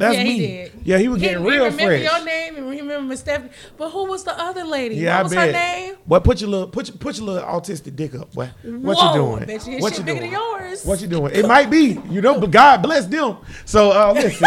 That's 0.00 0.16
yeah, 0.16 0.24
me. 0.24 0.30
he 0.32 0.46
did. 0.46 0.72
Yeah, 0.84 0.98
he 0.98 1.08
was 1.08 1.20
He- 1.20 1.28
getting 1.28 1.44
he 1.44 1.50
real 1.50 1.64
remember 1.66 1.84
fresh. 1.84 2.02
your 2.02 2.24
name 2.24 2.56
and 2.56 2.68
remember 2.70 3.02
Miss 3.02 3.20
Stephanie. 3.20 3.50
But 3.76 3.90
who 3.90 4.06
was 4.06 4.24
the 4.24 4.38
other 4.38 4.64
lady? 4.64 4.96
Yeah, 4.96 5.14
what 5.14 5.20
I 5.20 5.22
was 5.22 5.34
bet. 5.34 5.46
her 5.46 5.52
name? 5.52 5.94
Boy, 6.06 6.18
put 6.20 6.40
your 6.40 6.50
little 6.50 6.68
put 6.68 6.88
your, 6.88 6.96
put 6.96 7.18
your 7.18 7.26
little 7.26 7.48
autistic 7.48 7.94
dick 7.96 8.14
up, 8.14 8.32
boy. 8.32 8.50
What 8.64 8.96
Whoa, 8.96 9.08
you 9.08 9.14
doing? 9.36 9.44
Bet 9.46 9.66
you 9.66 9.78
what 9.78 9.96
you 9.98 10.04
bigger 10.04 10.20
doing? 10.20 10.32
than 10.32 10.40
yours. 10.40 10.84
What 10.84 11.00
you 11.00 11.06
doing? 11.06 11.32
It 11.34 11.46
might 11.46 11.70
be, 11.70 12.00
you 12.10 12.20
know, 12.20 12.40
but 12.40 12.50
God 12.50 12.82
bless 12.82 13.06
them. 13.06 13.36
So 13.66 13.90
uh, 13.92 14.12
listen, 14.14 14.46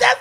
That's 0.00 0.20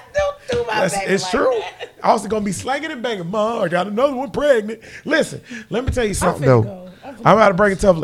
don't 0.50 0.68
my 0.68 0.82
that's, 0.82 0.96
it's 1.04 1.24
like 1.26 1.32
true. 1.32 1.62
that. 1.80 1.90
Austin 2.04 2.30
gonna 2.30 2.44
be 2.44 2.52
slanging 2.52 2.92
and 2.92 3.02
banging. 3.04 3.28
Mom, 3.28 3.62
I 3.62 3.68
got 3.68 3.88
another 3.88 4.16
one 4.16 4.32
pregnant. 4.32 4.82
Listen, 5.06 5.42
let 5.70 5.86
me 5.86 5.92
tell 5.92 6.06
you 6.06 6.16
something 6.16 6.46
though. 6.46 6.64
go. 6.64 6.90
I'm 7.06 7.16
I'm 7.26 7.38
about 7.38 7.50
to 7.50 7.54
break 7.54 7.74
it 7.74 7.80
tough. 7.80 8.00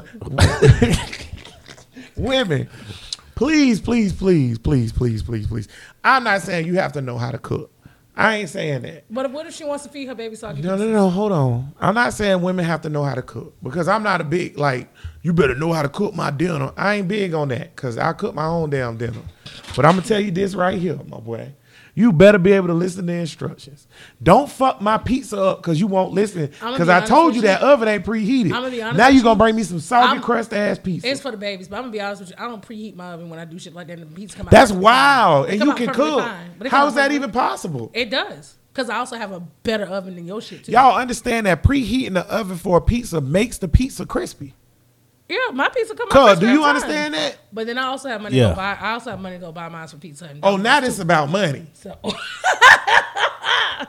Women, 2.16 2.69
please, 3.38 3.80
please, 3.80 4.13
please, 4.13 4.57
please, 4.57 4.92
please, 4.92 5.24
please, 5.24 5.48
please. 5.48 5.68
I'm 6.04 6.24
not 6.24 6.42
saying 6.42 6.66
you 6.66 6.75
have 6.75 6.94
to 6.94 7.01
know 7.01 7.18
how 7.18 7.31
to 7.31 7.38
cook. 7.38 7.72
I 8.16 8.38
ain't 8.38 8.50
saying 8.50 8.81
that. 8.81 9.06
But 9.12 9.31
what 9.31 9.45
if 9.45 9.54
she 9.54 9.63
wants 9.63 9.84
to 9.84 9.92
feed 9.92 10.07
her 10.07 10.16
baby 10.16 10.36
soggy 10.36 10.63
No, 10.63 10.75
no, 10.75 10.88
no. 10.88 11.07
Hold 11.07 11.31
on. 11.31 11.72
I'm 11.80 11.94
not 11.94 12.13
saying 12.13 12.42
women 12.42 12.66
have 12.66 12.81
to 12.81 12.89
know 12.89 13.04
how 13.04 13.13
to 13.13 13.22
cook 13.22 13.54
because 13.62 13.88
I'm 13.88 14.01
not 14.01 14.22
a 14.22 14.24
big 14.24 14.57
like. 14.57 14.89
You 15.22 15.34
better 15.34 15.54
know 15.54 15.72
how 15.72 15.84
to 15.84 15.89
cook 15.89 16.16
my 16.16 16.31
dinner. 16.31 16.72
I 16.75 16.95
ain't 16.95 17.07
big 17.07 17.36
on 17.36 17.50
that 17.50 17.75
because 17.75 17.98
I 17.98 18.13
cook 18.13 18.34
my 18.34 18.45
own 18.45 18.72
damn 18.72 18.98
dinner. 18.98 19.22
But 19.75 19.86
I'm 19.86 19.95
gonna 19.95 20.07
tell 20.07 20.19
you 20.19 20.31
this 20.31 20.56
right 20.56 20.80
here, 20.80 21.00
my 21.07 21.19
boy. 21.19 21.54
You 21.98 22.14
better 22.14 22.38
be 22.38 22.52
able 22.52 22.68
to 22.68 22.76
listen 22.76 23.08
to 23.08 23.14
instructions. 23.14 23.88
Don't 24.22 24.48
fuck 24.48 24.82
my 24.82 25.00
pizza 25.00 25.42
up 25.42 25.64
because 25.64 25.80
you 25.80 25.88
won't 25.88 26.14
listen. 26.14 26.46
Because 26.46 26.90
be 26.90 26.94
I 26.94 27.00
told 27.00 27.34
you 27.34 27.42
you. 27.42 27.48
that 27.48 27.64
oven 27.64 27.88
ain't 27.88 28.06
preheated. 28.06 28.54
I'ma 28.54 28.70
be 28.70 28.84
honest 28.84 29.00
now 29.00 29.08
with 29.08 29.16
you 29.16 29.24
gonna 29.24 29.40
bring 29.40 29.56
me 29.56 29.64
some 29.64 29.80
soggy 29.80 30.20
crust 30.20 30.54
ass 30.54 30.78
pizza. 30.78 31.10
It's 31.10 31.22
for 31.22 31.32
the 31.32 31.38
babies, 31.38 31.68
but 31.68 31.78
I'm 31.78 31.82
gonna 31.82 31.92
be 31.92 32.00
honest 32.00 32.22
with 32.22 32.30
you. 32.30 32.36
I 32.38 32.48
don't 32.48 32.62
preheat 32.62 32.96
my 32.96 33.14
oven 33.14 33.32
when 33.32 33.40
I 33.40 33.46
do 33.46 33.58
shit 33.58 33.74
like 33.74 33.88
that. 33.88 33.98
And 33.98 34.12
the 34.12 34.16
pizza 34.16 34.38
come 34.38 34.46
out. 34.46 34.52
That's 34.52 34.72
wild, 34.72 35.50
and 35.50 35.60
you 35.60 35.74
can 35.74 35.88
cook. 35.88 36.20
fine, 36.20 36.52
but 36.60 36.68
it 36.68 36.70
come 36.70 36.82
How 36.82 36.86
is 36.86 36.94
that 36.94 37.12
even 37.12 37.32
possible? 37.32 37.90
It 37.96 38.12
does, 38.12 38.58
because 38.72 38.92
I 38.92 38.98
also 38.98 39.16
have 39.16 39.32
a 39.32 39.40
better 39.40 39.86
oven 39.86 40.14
than 40.14 40.28
your 40.28 40.40
shit 40.40 40.66
too. 40.66 40.74
Y'all 40.74 41.00
understand 41.00 41.48
that 41.48 41.64
preheating 41.64 42.14
the 42.14 42.32
oven 42.32 42.58
for 42.58 42.78
a 42.78 42.82
pizza 42.82 43.22
makes 43.22 43.58
the 43.58 43.68
pizza 43.68 44.06
crispy. 44.06 44.54
Yeah, 45.29 45.38
my 45.53 45.69
pizza 45.69 45.94
come 45.95 46.07
out. 46.07 46.12
Cuz, 46.12 46.24
crispy 46.25 46.45
do 46.45 46.51
you 46.51 46.59
time. 46.59 46.69
understand 46.75 47.13
that? 47.13 47.38
But 47.51 47.68
then 47.68 47.77
I 47.77 47.83
also 47.88 48.09
have 48.09 48.21
money 48.21 48.38
Yeah. 48.38 48.44
to 48.50 48.50
go 48.51 48.56
buy. 48.56 48.77
I 48.79 48.91
also 48.94 49.09
have 49.12 49.19
money 49.19 49.35
to 49.38 49.41
go 49.41 49.51
buy 49.51 49.69
mine 49.69 49.88
for 49.88 49.97
pizza. 49.97 50.25
And 50.25 50.39
Oh, 50.44 50.57
now 50.57 50.79
this 50.79 51.00
about 51.00 51.29
money. 51.29 51.65
So 51.74 51.97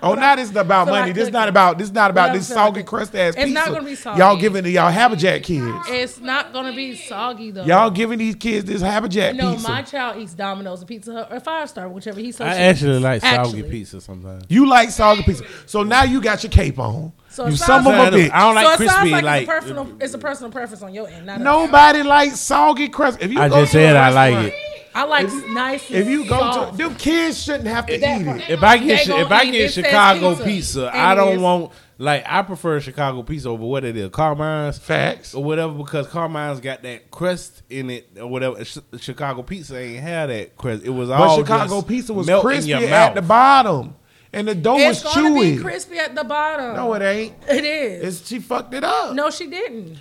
Oh, 0.02 0.14
now 0.14 0.36
this 0.36 0.50
is 0.50 0.56
about 0.56 0.86
feel 0.86 0.94
money. 0.96 1.12
This 1.12 1.22
cooking. 1.24 1.32
not 1.32 1.48
about 1.48 1.78
this 1.78 1.90
not 1.90 2.10
about 2.10 2.34
this 2.34 2.46
feel 2.48 2.56
like 2.58 2.66
soggy 2.66 2.82
crust 2.82 3.14
ass 3.16 3.34
It's 3.34 3.36
pizza. 3.36 3.54
not 3.54 3.68
gonna 3.68 3.84
be 3.84 3.94
soggy. 3.94 4.18
Y'all 4.18 4.36
giving 4.36 4.62
to 4.64 4.70
y'all 4.70 4.92
Haberjack 4.92 5.42
kids. 5.44 5.86
it's 5.88 6.20
not 6.20 6.52
gonna 6.52 6.74
be 6.76 6.94
soggy 6.94 7.50
though. 7.52 7.64
Y'all 7.64 7.90
giving 7.90 8.18
these 8.18 8.34
kids 8.34 8.66
this 8.66 8.82
Haberjack 8.82 9.34
no, 9.34 9.52
pizza. 9.52 9.66
No, 9.68 9.74
my 9.74 9.82
child 9.82 10.18
eats 10.22 10.34
Domino's, 10.34 10.82
a 10.82 10.86
Pizza 10.86 11.12
Hut, 11.14 11.28
or 11.32 11.40
Five 11.40 11.70
Star, 11.70 11.88
whichever 11.88 12.20
he 12.20 12.32
so 12.32 12.44
I 12.44 12.48
chooses. 12.50 12.60
actually 12.60 12.98
like 13.00 13.22
soggy 13.22 13.36
Actually. 13.38 13.62
pizza 13.70 14.00
sometimes. 14.02 14.44
you 14.50 14.68
like 14.68 14.90
soggy 14.90 15.22
pizza, 15.22 15.44
so 15.64 15.82
now 15.82 16.02
you 16.04 16.20
got 16.20 16.42
your 16.42 16.50
cape 16.52 16.78
on. 16.78 17.12
So 17.38 17.46
you 17.46 17.56
some 17.56 17.84
sounds 17.84 17.86
of 17.86 18.14
a 18.14 18.16
bitch. 18.16 18.30
I 18.32 18.40
don't 18.40 18.54
like 18.56 18.66
so 18.66 18.72
it 18.72 18.76
crispy, 18.78 18.94
sounds 18.94 19.10
like, 19.12 19.24
like- 19.24 19.42
it's, 19.42 19.48
a 19.48 19.52
personal, 19.60 19.96
it's 20.00 20.14
a 20.14 20.18
personal 20.18 20.50
preference 20.52 20.82
on 20.82 20.92
your 20.92 21.08
end. 21.08 21.26
Not 21.26 21.40
Nobody 21.40 22.02
likes 22.02 22.40
soggy 22.40 22.88
crust. 22.88 23.18
If 23.20 23.30
you 23.32 23.40
I 23.40 23.48
go 23.48 23.60
just 23.60 23.72
to 23.72 23.78
a 23.78 23.80
said 23.82 23.96
I 23.96 24.10
like 24.10 24.46
it. 24.48 24.54
I 24.94 25.04
like 25.04 25.28
nice. 25.50 25.88
If 25.90 26.08
you 26.08 26.24
go 26.28 26.38
soft. 26.40 26.72
to 26.72 26.76
them 26.88 26.94
kids 26.96 27.40
shouldn't 27.40 27.68
have 27.68 27.86
to 27.86 27.96
That 27.98 28.20
eat 28.20 28.26
it. 28.26 28.50
If 28.50 28.62
I 28.64 28.78
get 28.78 29.08
if 29.08 29.30
I 29.30 29.44
get 29.48 29.72
Chicago 29.72 30.30
pizza. 30.30 30.44
pizza, 30.44 30.90
I 30.92 31.14
don't 31.14 31.34
is. 31.36 31.40
want 31.40 31.72
like 31.98 32.24
I 32.26 32.42
prefer 32.42 32.80
Chicago 32.80 33.22
pizza 33.22 33.48
over 33.48 33.64
what 33.64 33.84
it 33.84 33.96
is, 33.96 34.10
Carmine's 34.10 34.78
Facts. 34.78 35.34
or 35.34 35.44
whatever 35.44 35.74
because 35.74 36.08
Carmine's 36.08 36.58
got 36.58 36.82
that 36.82 37.12
crust 37.12 37.62
in 37.70 37.90
it 37.90 38.08
or 38.20 38.26
whatever. 38.26 38.64
Ch- 38.64 38.78
Chicago 38.98 39.42
pizza 39.42 39.78
ain't 39.78 40.02
had 40.02 40.30
that 40.30 40.56
crust. 40.56 40.82
It 40.84 40.90
was 40.90 41.08
But 41.08 41.20
all 41.20 41.38
Chicago 41.38 41.76
just 41.76 41.86
pizza 41.88 42.12
was 42.12 42.26
melt 42.26 42.42
crispy 42.42 42.72
at 42.74 43.14
the 43.14 43.22
bottom, 43.22 43.94
and 44.32 44.46
the 44.48 44.54
dough 44.54 44.76
It's 44.78 45.02
was 45.04 45.14
gonna 45.14 45.30
chewy. 45.30 45.56
be 45.56 45.62
crispy 45.62 45.98
at 45.98 46.14
the 46.14 46.24
bottom. 46.24 46.76
No, 46.76 46.92
it 46.94 47.02
ain't. 47.02 47.34
it 47.48 47.64
is. 47.64 48.20
It's, 48.20 48.28
she 48.28 48.38
fucked 48.40 48.74
it 48.74 48.84
up. 48.84 49.14
no, 49.14 49.30
she 49.30 49.46
didn't. 49.46 49.98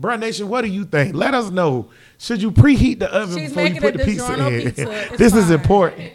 Bruh 0.00 0.18
Nation, 0.18 0.48
what 0.48 0.62
do 0.62 0.68
you 0.68 0.84
think? 0.86 1.14
Let 1.14 1.34
us 1.34 1.50
know. 1.50 1.90
Should 2.18 2.40
you 2.40 2.50
preheat 2.50 3.00
the 3.00 3.12
oven 3.14 3.36
She's 3.38 3.48
before 3.50 3.64
you 3.64 3.68
making 3.74 3.82
put 3.82 3.94
it 3.96 3.98
the 3.98 4.04
pizza 4.04 4.48
in? 4.48 4.62
pizza. 4.62 4.90
It's 5.10 5.18
this 5.18 5.34
is 5.34 5.50
important. 5.50 6.12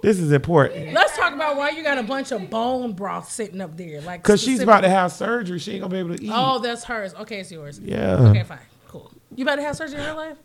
This 0.00 0.20
is 0.20 0.30
important. 0.30 0.92
Let's 0.92 1.16
talk 1.16 1.34
about 1.34 1.56
why 1.56 1.70
you 1.70 1.82
got 1.82 1.98
a 1.98 2.04
bunch 2.04 2.30
of 2.30 2.48
bone 2.48 2.92
broth 2.92 3.28
sitting 3.32 3.60
up 3.60 3.76
there, 3.76 4.00
like 4.02 4.22
Cause 4.22 4.40
she's 4.40 4.60
about 4.60 4.82
to 4.82 4.88
have 4.88 5.10
surgery. 5.10 5.58
She 5.58 5.72
ain't 5.72 5.80
gonna 5.82 5.92
be 5.92 5.98
able 5.98 6.16
to 6.16 6.22
eat. 6.22 6.30
Oh, 6.32 6.60
that's 6.60 6.84
hers. 6.84 7.12
Okay, 7.14 7.40
it's 7.40 7.50
yours. 7.50 7.80
Yeah. 7.80 8.18
Okay, 8.28 8.44
fine, 8.44 8.60
cool. 8.86 9.10
You 9.34 9.42
about 9.44 9.56
to 9.56 9.62
have 9.62 9.76
surgery 9.76 9.98
in 9.98 10.06
real 10.06 10.14
life? 10.14 10.36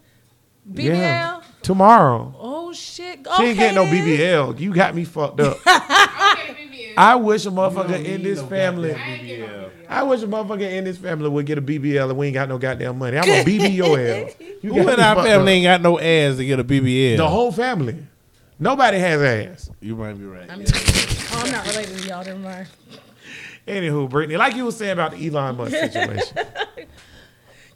BBL. 0.72 0.86
Yeah. 0.86 1.41
Tomorrow. 1.62 2.36
Oh 2.39 2.74
shit. 2.74 3.20
She 3.20 3.29
okay, 3.29 3.50
ain't 3.50 3.58
getting 3.58 3.75
no 3.75 3.86
then. 3.86 4.05
BBL. 4.05 4.60
You 4.60 4.74
got 4.74 4.96
me 4.96 5.03
fucked 5.03 5.39
up. 5.39 5.58
I 6.96 7.15
wish 7.20 7.46
a 7.46 7.51
motherfucker 7.51 8.03
in 8.03 8.24
this 8.24 8.41
family. 8.41 8.93
I 9.89 10.03
wish 10.03 10.22
a 10.22 10.27
motherfucker 10.27 10.70
in 10.70 10.84
this 10.84 10.98
family 10.98 11.29
would 11.29 11.46
get 11.46 11.58
a 11.58 11.62
BBL 11.62 12.10
and 12.10 12.17
we 12.17 12.27
ain't 12.27 12.34
got 12.34 12.50
no 12.50 12.58
goddamn 12.58 12.98
money. 12.98 13.17
I'm 13.17 13.25
gonna 13.25 13.43
BB 13.43 13.75
your 13.75 14.00
ass. 14.00 14.36
You 14.62 14.74
Who 14.74 14.84
got 14.84 14.93
in 14.93 15.00
our 15.00 15.15
family 15.24 15.34
up. 15.34 15.48
ain't 15.50 15.63
got 15.65 15.82
no 15.82 16.00
ass 16.00 16.38
to 16.38 16.46
get 16.46 16.60
a 16.60 16.63
BBL? 16.63 17.17
The 17.17 17.27
whole 17.27 17.51
family. 17.51 17.98
Nobody 18.60 19.00
has 19.00 19.22
ass. 19.22 19.70
You 19.82 19.96
might 19.96 20.13
be 20.13 20.25
right. 20.25 20.50
I 20.50 20.55
mean, 20.55 20.67
oh, 20.72 21.41
I'm 21.43 21.51
not 21.51 21.65
related 21.67 21.98
to 21.98 22.08
y'all. 22.08 22.24
Never 22.24 22.39
mind. 22.39 22.67
Anywho, 23.67 24.10
Brittany, 24.10 24.38
like 24.38 24.55
you 24.55 24.65
were 24.65 24.72
saying 24.72 24.93
about 24.93 25.12
the 25.12 25.27
Elon 25.27 25.58
Musk 25.58 25.72
situation. 25.72 26.38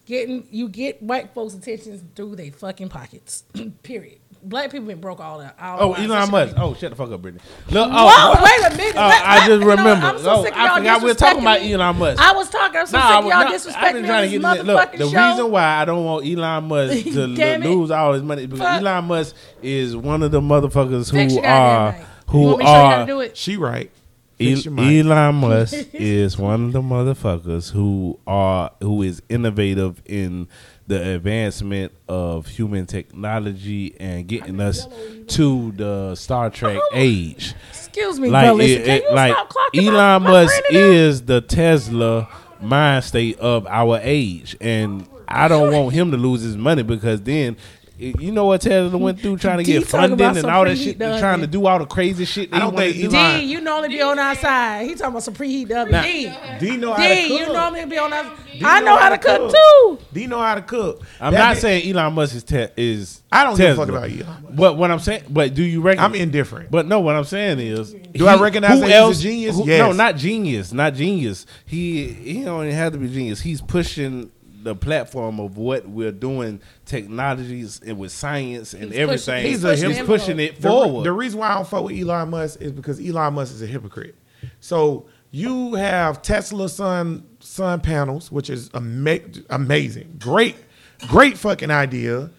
Getting 0.07 0.47
you 0.51 0.69
get 0.69 1.03
white 1.03 1.33
folks' 1.33 1.53
attention 1.53 2.09
through 2.15 2.37
their 2.37 2.49
fucking 2.51 2.87
pockets. 2.89 3.43
Period. 3.83 4.19
Black 4.41 4.71
people 4.71 4.87
been 4.87 5.01
broke 5.01 5.19
all 5.19 5.39
that. 5.39 5.57
All 5.59 5.77
Oh, 5.81 5.87
while, 5.89 5.97
Elon 5.99 6.11
especially- 6.23 6.31
Musk. 6.45 6.55
Oh, 6.57 6.73
shut 6.75 6.91
the 6.91 6.95
fuck 6.95 7.11
up, 7.11 7.21
Brittany. 7.21 7.43
Look, 7.69 7.89
oh. 7.91 8.05
Whoa, 8.07 8.33
oh, 8.39 8.43
wait 8.43 8.71
a 8.73 8.77
minute. 8.77 8.95
oh, 8.95 9.07
Let- 9.07 9.25
I 9.27 9.37
just 9.47 9.61
you 9.61 9.69
remember. 9.69 10.19
So 10.19 10.29
oh, 10.29 10.45
I 10.53 10.77
forgot 10.77 11.01
we 11.01 11.07
were 11.09 11.13
talking 11.15 11.41
about. 11.41 11.61
Elon 11.61 11.97
Musk. 11.97 12.21
I 12.23 12.31
was 12.33 12.49
talking. 12.49 12.79
I'm 12.79 12.87
so 12.87 12.97
Nah, 12.97 13.07
sick 13.07 13.11
I 13.15 13.17
of 13.19 13.25
was 13.25 13.33
y'all 13.33 13.73
disrespecting 13.73 13.83
I've 13.83 13.93
been 13.93 14.05
trying 14.05 14.31
to 14.31 14.39
get. 14.39 14.65
Look, 14.65 14.91
the 14.93 15.09
show. 15.09 15.29
reason 15.29 15.51
why 15.51 15.63
I 15.81 15.85
don't 15.85 16.05
want 16.05 16.25
Elon 16.25 16.63
Musk 16.69 17.03
to 17.03 17.23
it. 17.37 17.59
lose 17.61 17.91
all 17.91 18.13
his 18.13 18.23
money 18.23 18.45
because 18.45 18.65
Fuck. 18.65 18.81
Elon 18.81 19.05
Musk 19.05 19.35
is 19.61 19.97
one 19.97 20.23
of 20.23 20.31
the 20.31 20.39
motherfuckers 20.39 21.11
who 21.11 21.17
are 21.43 21.95
you 21.97 22.05
who 22.29 22.41
want 22.43 22.59
me 22.59 22.65
to 22.65 22.69
show 22.71 22.75
you 22.77 22.85
how 22.89 22.95
to 22.97 23.01
are 23.01 23.05
do 23.05 23.19
it? 23.21 23.35
she 23.35 23.57
right. 23.57 23.91
El- 24.39 24.47
Fix 24.47 24.65
your 24.65 24.73
mic. 24.73 25.05
Elon 25.05 25.35
Musk 25.41 25.73
is 25.93 26.37
one 26.37 26.65
of 26.65 26.73
the 26.73 26.81
motherfuckers 26.81 27.71
who 27.71 28.19
are 28.27 28.71
who 28.81 29.01
is 29.01 29.21
innovative 29.29 30.01
in 30.05 30.47
the 30.85 31.15
advancement 31.15 31.91
of 32.07 32.47
human 32.47 32.85
technology 32.85 33.95
and 33.99 34.27
getting 34.27 34.59
us 34.61 34.87
to 35.27 35.71
the 35.73 36.15
Star 36.15 36.49
Trek 36.49 36.79
age. 36.93 37.53
Excuse 37.69 38.19
me, 38.19 38.29
Like, 38.29 38.57
it- 38.59 38.87
it- 38.87 39.11
like 39.13 39.33
stop 39.33 39.49
clocking 39.49 39.85
my- 39.87 39.93
Elon 39.93 40.23
Musk 40.23 40.53
friend 40.53 40.65
in 40.75 40.81
there? 40.81 40.93
is 40.93 41.21
the 41.23 41.41
Tesla 41.41 42.29
mind 42.61 43.03
state 43.03 43.39
of 43.39 43.65
our 43.67 43.99
age, 44.03 44.55
and 44.61 45.07
I 45.27 45.47
don't 45.47 45.73
want 45.73 45.93
him 45.93 46.11
to 46.11 46.17
lose 46.17 46.41
his 46.41 46.55
money 46.57 46.83
because 46.83 47.21
then. 47.21 47.57
It- 47.99 48.21
You 48.21 48.31
know 48.31 48.45
what 48.45 48.61
Tesla 48.61 48.97
went 48.97 49.19
through 49.19 49.37
trying 49.37 49.57
to 49.59 49.63
D 49.63 49.73
get 49.73 49.87
talking 49.89 50.17
funding 50.17 50.37
and 50.37 50.45
all 50.45 50.65
that 50.65 50.77
shit, 50.77 50.97
trying 50.99 51.41
to 51.41 51.47
do 51.47 51.65
all 51.65 51.79
the 51.79 51.85
crazy 51.85 52.25
shit. 52.25 52.51
That 52.51 52.57
I 52.57 52.59
don't 52.59 52.71
he 52.71 52.75
wanted 52.75 52.91
think 52.93 53.03
to 53.05 53.09
do. 53.11 53.15
Elon- 53.17 53.39
D, 53.39 53.45
you 53.45 53.61
normally 53.61 53.89
be 53.89 54.01
on 54.01 54.19
our 54.19 54.35
side. 54.35 54.85
He 54.87 54.93
talking 54.95 55.05
about 55.07 55.23
some 55.23 55.33
preheat 55.33 55.71
oven. 55.71 55.91
Nah. 55.91 56.01
D, 56.03 56.31
D 56.59 56.77
know 56.77 56.93
how 56.93 57.07
to 57.07 57.13
D, 57.15 57.27
cook. 57.27 57.39
you 57.39 57.53
normally 57.53 57.85
be 57.85 57.97
on 57.97 58.13
outside. 58.13 58.37
D 58.53 58.61
I 58.65 58.79
know 58.81 58.97
how 58.97 59.09
to 59.09 59.17
cook 59.17 59.51
too. 59.53 59.99
D 60.13 60.27
know 60.27 60.39
how 60.39 60.55
to 60.55 60.61
cook. 60.61 61.01
I'm 61.21 61.33
That 61.33 61.39
not 61.39 61.55
be- 61.55 61.59
saying 61.61 61.95
Elon 61.95 62.13
Musk 62.13 62.35
is 62.35 62.43
te- 62.43 62.67
is. 62.77 63.21
I 63.31 63.43
don't 63.43 63.57
give 63.57 63.71
a 63.71 63.75
fuck 63.75 63.89
about 63.89 64.03
Elon 64.03 64.19
Musk. 64.19 64.55
But 64.55 64.77
what 64.77 64.89
I'm 64.89 64.99
saying, 64.99 65.23
but 65.29 65.53
do 65.53 65.63
you 65.63 65.81
recognize? 65.81 66.05
I'm 66.09 66.15
indifferent. 66.15 66.71
But 66.71 66.87
no, 66.87 66.99
what 67.01 67.15
I'm 67.15 67.23
saying 67.25 67.59
is, 67.59 67.93
Do 68.15 68.25
I 68.27 68.35
recognize 68.39 68.79
who 68.79 68.87
that 68.87 69.07
he's 69.07 69.19
a 69.19 69.21
genius? 69.23 69.55
who- 69.57 69.67
Yes. 69.67 69.79
No, 69.79 69.91
not 69.91 70.15
genius, 70.17 70.73
not 70.73 70.93
genius. 70.95 71.45
He 71.65 72.05
he 72.07 72.43
don't 72.43 72.63
even 72.65 72.75
have 72.75 72.93
to 72.93 72.97
be 72.99 73.07
genius. 73.09 73.41
He's 73.41 73.61
pushing 73.61 74.31
the 74.67 74.75
platform 74.75 75.39
of 75.39 75.57
what 75.57 75.87
we're 75.87 76.11
doing, 76.11 76.61
technologies 76.85 77.79
and 77.85 77.97
with 77.97 78.11
science 78.11 78.73
and 78.73 78.85
He's 78.91 78.99
everything. 78.99 79.33
pushing- 79.43 79.51
he's 79.51 79.61
he's 79.63 79.83
a- 79.83 79.87
he's 79.93 80.05
pushing 80.05 80.39
it 80.39 80.61
The, 80.61 80.67
forward. 80.69 81.03
the 81.05 81.11
reason 81.13 81.39
why 81.39 81.49
I 81.49 81.55
don't 81.55 81.67
fuck 81.67 81.83
with 81.85 81.97
Elon 81.97 82.29
Musk 82.29 82.61
is 82.61 82.71
because 82.71 82.99
Elon 82.99 83.33
Musk 83.35 83.53
is 83.53 83.61
a 83.61 83.67
hypocrite. 83.67 84.15
So 84.59 85.05
you 85.31 85.75
have 85.75 86.21
Tesla 86.21 86.69
sun 86.69 87.23
sun 87.39 87.79
panels, 87.81 88.31
which 88.31 88.49
is 88.49 88.69
ama- 88.73 89.19
amazing, 89.49 90.15
great, 90.19 90.55
great 91.07 91.37
fucking 91.37 91.71
idea. 91.71 92.29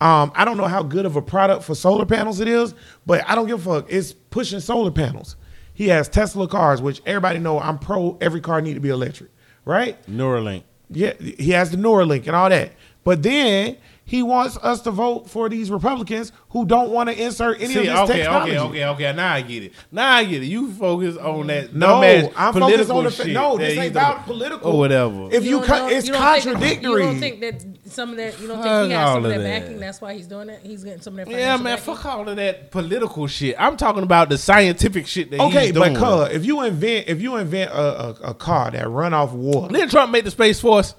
Um, 0.00 0.30
I 0.34 0.44
don't 0.44 0.56
know 0.58 0.66
how 0.66 0.82
good 0.82 1.06
of 1.06 1.16
a 1.16 1.22
product 1.22 1.62
for 1.64 1.74
solar 1.74 2.04
panels 2.04 2.40
it 2.40 2.48
is, 2.48 2.74
but 3.06 3.24
I 3.28 3.34
don't 3.34 3.46
give 3.46 3.66
a 3.66 3.80
fuck. 3.80 3.86
It's 3.90 4.12
pushing 4.12 4.60
solar 4.60 4.90
panels. 4.90 5.36
He 5.72 5.88
has 5.88 6.08
Tesla 6.08 6.48
cars, 6.48 6.82
which 6.82 7.00
everybody 7.06 7.38
know 7.38 7.58
I'm 7.60 7.78
pro. 7.78 8.16
Every 8.20 8.40
car 8.40 8.60
need 8.60 8.74
to 8.74 8.80
be 8.80 8.88
electric, 8.90 9.30
right? 9.64 9.96
Neuralink. 10.10 10.64
Yeah, 10.90 11.12
he 11.18 11.50
has 11.50 11.70
the 11.70 11.76
Neuralink 11.76 12.26
and 12.26 12.36
all 12.36 12.48
that. 12.48 12.72
But 13.04 13.22
then 13.22 13.76
he 14.08 14.22
wants 14.22 14.56
us 14.62 14.82
to 14.82 14.92
vote 14.92 15.28
for 15.28 15.48
these 15.48 15.68
Republicans 15.68 16.30
who 16.50 16.64
don't 16.64 16.90
want 16.90 17.10
to 17.10 17.20
insert 17.22 17.60
any 17.60 17.74
See, 17.74 17.80
of 17.80 17.84
this 17.86 17.98
okay, 17.98 18.18
technology. 18.22 18.56
okay, 18.56 18.84
okay, 18.84 18.84
okay. 19.08 19.12
Now 19.16 19.32
I 19.34 19.42
get 19.42 19.64
it. 19.64 19.72
Now 19.90 20.12
I 20.14 20.24
get 20.24 20.42
it. 20.44 20.46
You 20.46 20.72
focus 20.72 21.16
on 21.16 21.48
that. 21.48 21.74
No, 21.74 22.00
I'm 22.36 22.54
focused 22.54 22.88
on 22.90 23.02
the 23.04 23.10
shit 23.10 23.26
no. 23.28 23.58
This 23.58 23.70
he's 23.74 23.78
ain't 23.82 23.90
about 23.90 24.24
political 24.24 24.70
or 24.72 24.78
whatever. 24.78 25.28
If 25.32 25.44
you, 25.44 25.56
don't- 25.58 25.64
cut, 25.66 25.78
don't- 25.80 25.92
it's 25.92 26.08
don't 26.08 26.16
think 26.20 26.44
contradictory. 26.44 26.92
you 26.92 26.98
don't 27.10 27.18
think 27.20 27.40
that 27.40 27.90
some 27.92 28.10
of 28.10 28.16
that? 28.16 28.40
You 28.40 28.46
don't 28.48 28.56
Fuck 28.58 28.64
think 28.66 28.86
he 28.86 28.92
has 28.92 29.08
some 29.08 29.16
of 29.18 29.24
of 29.24 29.30
that 29.30 29.38
that. 29.42 29.60
backing? 29.62 29.80
That's 29.80 30.00
why 30.00 30.14
he's 30.14 30.26
doing 30.28 30.48
it. 30.50 30.60
He's 30.62 30.84
getting 30.84 31.00
some 31.02 31.18
of 31.18 31.26
that. 31.26 31.32
yeah, 31.32 31.56
man. 31.56 31.64
backing? 31.76 31.84
Fuck 31.84 32.06
all 32.06 32.28
of 32.28 32.36
that 32.36 32.70
political 32.70 33.26
shit. 33.26 33.56
I'm 33.58 33.76
talking 33.76 34.04
about 34.04 34.28
the 34.28 34.38
scientific 34.38 35.06
shit 35.08 35.30
that 35.32 35.40
okay, 35.40 35.64
he's 35.66 35.72
doing. 35.72 35.94
but 35.94 36.28
cuz 36.28 36.36
if 36.36 36.44
you 36.46 36.62
invent 36.62 37.08
if 37.08 37.20
you 37.20 37.36
invent 37.36 37.70
a, 37.72 37.76
a, 38.06 38.10
a 38.30 38.34
car 38.34 38.70
that 38.70 38.88
run 38.88 39.12
off 39.12 39.32
water, 39.32 39.72
Didn't 39.74 39.90
Trump 39.90 40.12
make 40.12 40.24
the 40.24 40.30
space 40.30 40.60
force? 40.60 40.94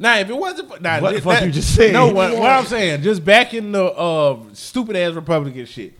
Now, 0.00 0.16
if 0.18 0.30
it 0.30 0.36
wasn't 0.36 0.68
for 0.70 0.80
nah, 0.80 0.98
What 0.98 1.10
the 1.14 1.20
that- 1.20 1.22
fuck 1.22 1.44
you 1.44 1.50
just 1.52 1.74
said? 1.74 1.92
No, 1.92 2.06
what, 2.06 2.32
what 2.32 2.50
I'm 2.50 2.64
saying, 2.64 3.02
just 3.02 3.22
back 3.22 3.52
in 3.52 3.70
the 3.72 3.84
uh, 3.84 4.38
stupid 4.54 4.96
ass 4.96 5.12
Republican 5.12 5.66
shit. 5.66 5.92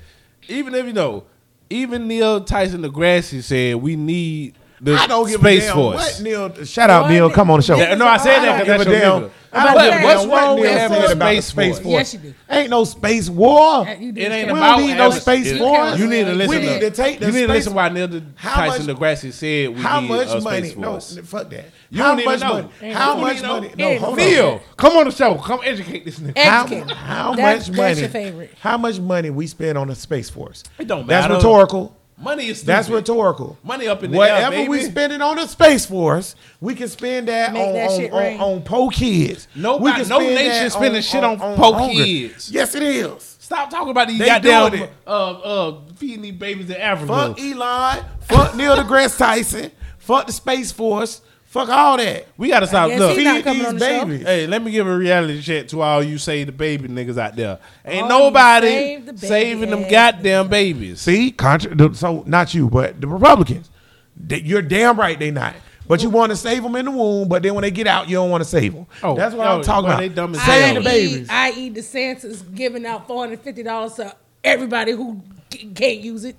Even 0.49 0.75
if 0.75 0.87
you 0.87 0.95
know, 0.95 1.25
even 1.69 2.09
Neil 2.09 2.43
Tyson 2.43 2.81
deGrasse 2.83 3.43
said 3.43 3.77
we 3.77 3.95
need 3.97 4.55
the 4.81 4.95
I 4.95 5.07
don't 5.07 5.29
give 5.29 5.41
space 5.41 5.65
a 5.65 5.67
damn 5.67 5.77
force. 5.77 5.97
what 5.97 6.23
Neil. 6.23 6.65
Shout 6.65 6.91
out 6.91 7.03
What? 7.03 7.11
Neil, 7.11 7.31
come 7.31 7.51
on 7.51 7.59
the 7.59 7.63
show. 7.63 7.77
Yeah, 7.77 7.95
no, 7.95 8.07
I 8.07 8.17
said 8.17 8.39
I 8.39 8.47
that 8.47 8.61
because 8.65 8.85
that's 8.85 8.87
a 8.87 8.91
your 8.91 9.01
damn. 9.01 9.23
nigga. 9.29 9.31
I 9.53 9.65
don't 9.65 9.75
But 9.75 9.83
give 9.83 10.01
a 10.01 10.05
what's 10.05 10.21
damn 10.23 10.31
wrong 10.31 10.47
what 10.49 10.55
with 10.61 10.71
Neil 10.71 10.79
having 10.79 10.97
said 11.01 11.09
a 11.11 11.13
about 11.13 11.35
the 11.35 11.43
space 11.43 11.47
space 11.47 11.75
force? 11.75 11.83
force. 11.83 11.93
Yes, 11.93 12.15
you 12.15 12.21
do. 12.21 12.35
Ain't 12.49 12.71
no 12.71 12.85
space 12.85 13.29
war. 13.29 13.61
Uh, 13.89 13.95
you 13.99 14.13
do 14.13 14.21
It 14.21 14.31
ain't. 14.31 14.47
We 14.47 14.53
about 14.59 14.77
don't 14.79 14.87
need 14.87 14.95
no 14.97 15.03
having- 15.11 15.21
space 15.21 15.47
it- 15.51 15.59
force. 15.59 15.99
You 15.99 16.07
need 16.07 16.25
to 16.25 16.31
We 16.31 16.37
listen. 16.37 16.61
need 16.63 16.81
to 16.81 16.91
take 16.93 17.19
the 17.19 17.27
You 17.27 17.33
need 17.33 17.39
to 17.41 17.45
space- 17.47 17.55
listen 17.57 17.75
why 17.75 17.89
Neil 17.89 18.23
How 18.37 18.55
Tyson 18.55 18.87
much- 18.87 18.97
deGrasse 18.97 19.33
said 19.33 19.69
we 19.77 19.83
How 19.83 20.01
need 20.01 20.09
much 20.09 20.29
a 20.29 20.41
money? 20.41 20.59
space 20.69 20.77
No, 20.77 20.91
force. 20.93 21.19
fuck 21.25 21.51
that. 21.51 21.65
You 21.91 22.01
how 22.03 22.09
don't 22.11 22.21
even 22.21 22.31
much 22.33 22.41
know. 22.41 22.49
money? 22.55 22.69
Ain't 22.83 22.97
How 22.97 23.15
You 23.17 23.21
much 23.21 23.33
need 23.35 23.41
to 23.41 23.47
know. 23.47 23.55
money? 23.55 23.71
No, 23.77 23.89
Ain't 23.89 24.01
hold 24.01 24.19
on. 24.21 24.25
Neil, 24.25 24.61
come 24.77 24.97
on 24.97 25.05
the 25.07 25.11
show. 25.11 25.35
Come 25.35 25.61
educate 25.65 26.05
this 26.05 26.19
nigga. 26.21 26.39
How, 26.39 26.65
Educate. 26.65 26.91
how 26.97 27.35
That's- 27.35 27.69
much 27.69 27.77
that's 27.77 27.77
money? 27.77 28.01
your 28.01 28.09
favorite. 28.09 28.51
How 28.61 28.79
much 28.79 29.01
money 29.01 29.31
we 29.31 29.47
spend 29.49 29.77
on 29.77 29.89
the 29.89 29.97
space 29.97 30.31
force? 30.31 30.63
It 30.79 30.87
don't 30.87 31.09
matter. 31.09 31.09
That's 31.09 31.23
matter. 31.25 31.35
rhetorical. 31.35 31.97
Money 32.21 32.49
is 32.49 32.59
stupid. 32.59 32.69
That's 32.69 32.89
rhetorical. 32.91 33.57
Money 33.63 33.89
up 33.89 34.03
in 34.03 34.11
the 34.11 34.17
Whatever 34.19 34.55
air, 34.57 34.69
we 34.69 34.79
baby. 34.79 34.91
spend 34.91 35.13
it 35.13 35.23
on 35.23 35.37
the 35.37 35.47
space 35.47 35.87
force, 35.87 36.35
we 36.61 36.75
can 36.75 36.89
spend 36.89 37.29
that 37.29 37.53
Make 37.53 37.67
on 37.67 37.73
that 37.75 37.91
on, 37.91 37.99
shit 37.99 38.13
on, 38.13 38.41
on 38.41 38.63
poor 38.63 38.91
kids. 38.91 39.49
Nobody- 39.55 39.85
We 39.85 39.93
can 39.93 40.09
no 40.09 40.19
spend 40.21 40.35
nation 40.35 40.63
that 40.65 40.73
spending 40.73 41.03
shit 41.03 41.25
on 41.25 41.39
poor 41.39 41.73
hunger. 41.75 42.05
kids. 42.05 42.51
Yes, 42.51 42.75
it 42.75 42.83
is. 42.83 43.37
Stop 43.41 43.71
talking 43.71 43.91
about 43.91 44.07
these 44.09 44.19
They 44.19 44.27
goddamn 44.27 44.89
uh, 45.07 45.11
uh, 45.11 45.81
feeding 45.97 46.23
these 46.23 46.35
babies 46.35 46.71
in 46.71 46.77
Africa. 46.77 47.13
Fuck 47.35 47.41
Elon. 47.41 48.05
Fuck 48.21 48.55
Neil 48.55 48.77
deGrasse 48.77 49.19
Tyson. 49.19 49.73
Fuck 49.99 50.27
the 50.27 50.33
space 50.33 50.71
force. 50.71 51.21
Fuck 51.51 51.69
all 51.69 51.97
that. 51.97 52.29
we 52.37 52.49
gotta 52.49 52.67
stop. 52.69 52.89
guess 52.91 53.01
Look, 53.01 53.19
he 53.19 53.25
not 53.25 53.37
Feed 53.39 53.45
coming 53.45 53.59
these 53.59 53.69
on 53.69 53.77
the 53.79 53.85
show. 53.89 54.05
babies. 54.05 54.23
Hey, 54.25 54.47
let 54.47 54.63
me 54.63 54.71
give 54.71 54.87
a 54.87 54.97
reality 54.97 55.43
check 55.43 55.67
to 55.69 55.81
all 55.83 56.01
you 56.01 56.17
say 56.17 56.45
the 56.45 56.53
baby 56.53 56.87
niggas 56.89 57.19
out 57.19 57.35
there. 57.35 57.59
Ain't 57.85 58.05
All 58.05 58.09
nobody 58.31 58.69
save 58.69 59.07
the 59.07 59.19
saving 59.19 59.71
them 59.71 59.89
goddamn 59.91 60.47
babies. 60.49 61.01
See, 61.01 61.33
contra- 61.33 61.93
so 61.95 62.23
not 62.25 62.55
you, 62.55 62.71
but 62.71 63.01
the 63.01 63.09
Republicans. 63.09 63.69
They, 64.17 64.41
you're 64.43 64.63
damn 64.63 64.97
right 64.99 65.19
they 65.19 65.33
not. 65.33 65.57
But 65.89 66.05
you 66.05 66.11
want 66.11 66.31
to 66.31 66.37
save 66.37 66.63
them 66.63 66.77
in 66.77 66.85
the 66.85 66.93
womb, 66.93 67.27
but 67.29 67.43
then 67.43 67.55
when 67.55 67.63
they 67.63 67.73
get 67.73 67.89
out, 67.89 68.09
you 68.09 68.15
don't 68.15 68.31
want 68.31 68.45
to 68.45 68.49
save 68.49 68.73
them. 68.73 68.87
Oh, 69.03 69.17
That's 69.17 69.35
what 69.35 69.49
oh, 69.49 69.57
I'm 69.57 69.63
talking 69.65 69.89
well, 69.89 69.95
about. 69.95 70.01
they 70.03 70.09
dumb 70.09 70.35
as 70.37 70.43
Save 70.45 70.65
hell. 70.67 70.75
the 70.77 70.81
babies. 70.89 71.29
I.e., 71.29 71.69
DeSantis 71.73 72.55
giving 72.55 72.87
out 72.87 73.09
four 73.09 73.25
hundred 73.25 73.41
fifty 73.41 73.65
dollars 73.65 73.95
to 73.95 74.15
everybody 74.45 74.93
who 74.93 75.21
c- 75.53 75.67
can't 75.75 75.99
use 75.99 76.25
it 76.25 76.37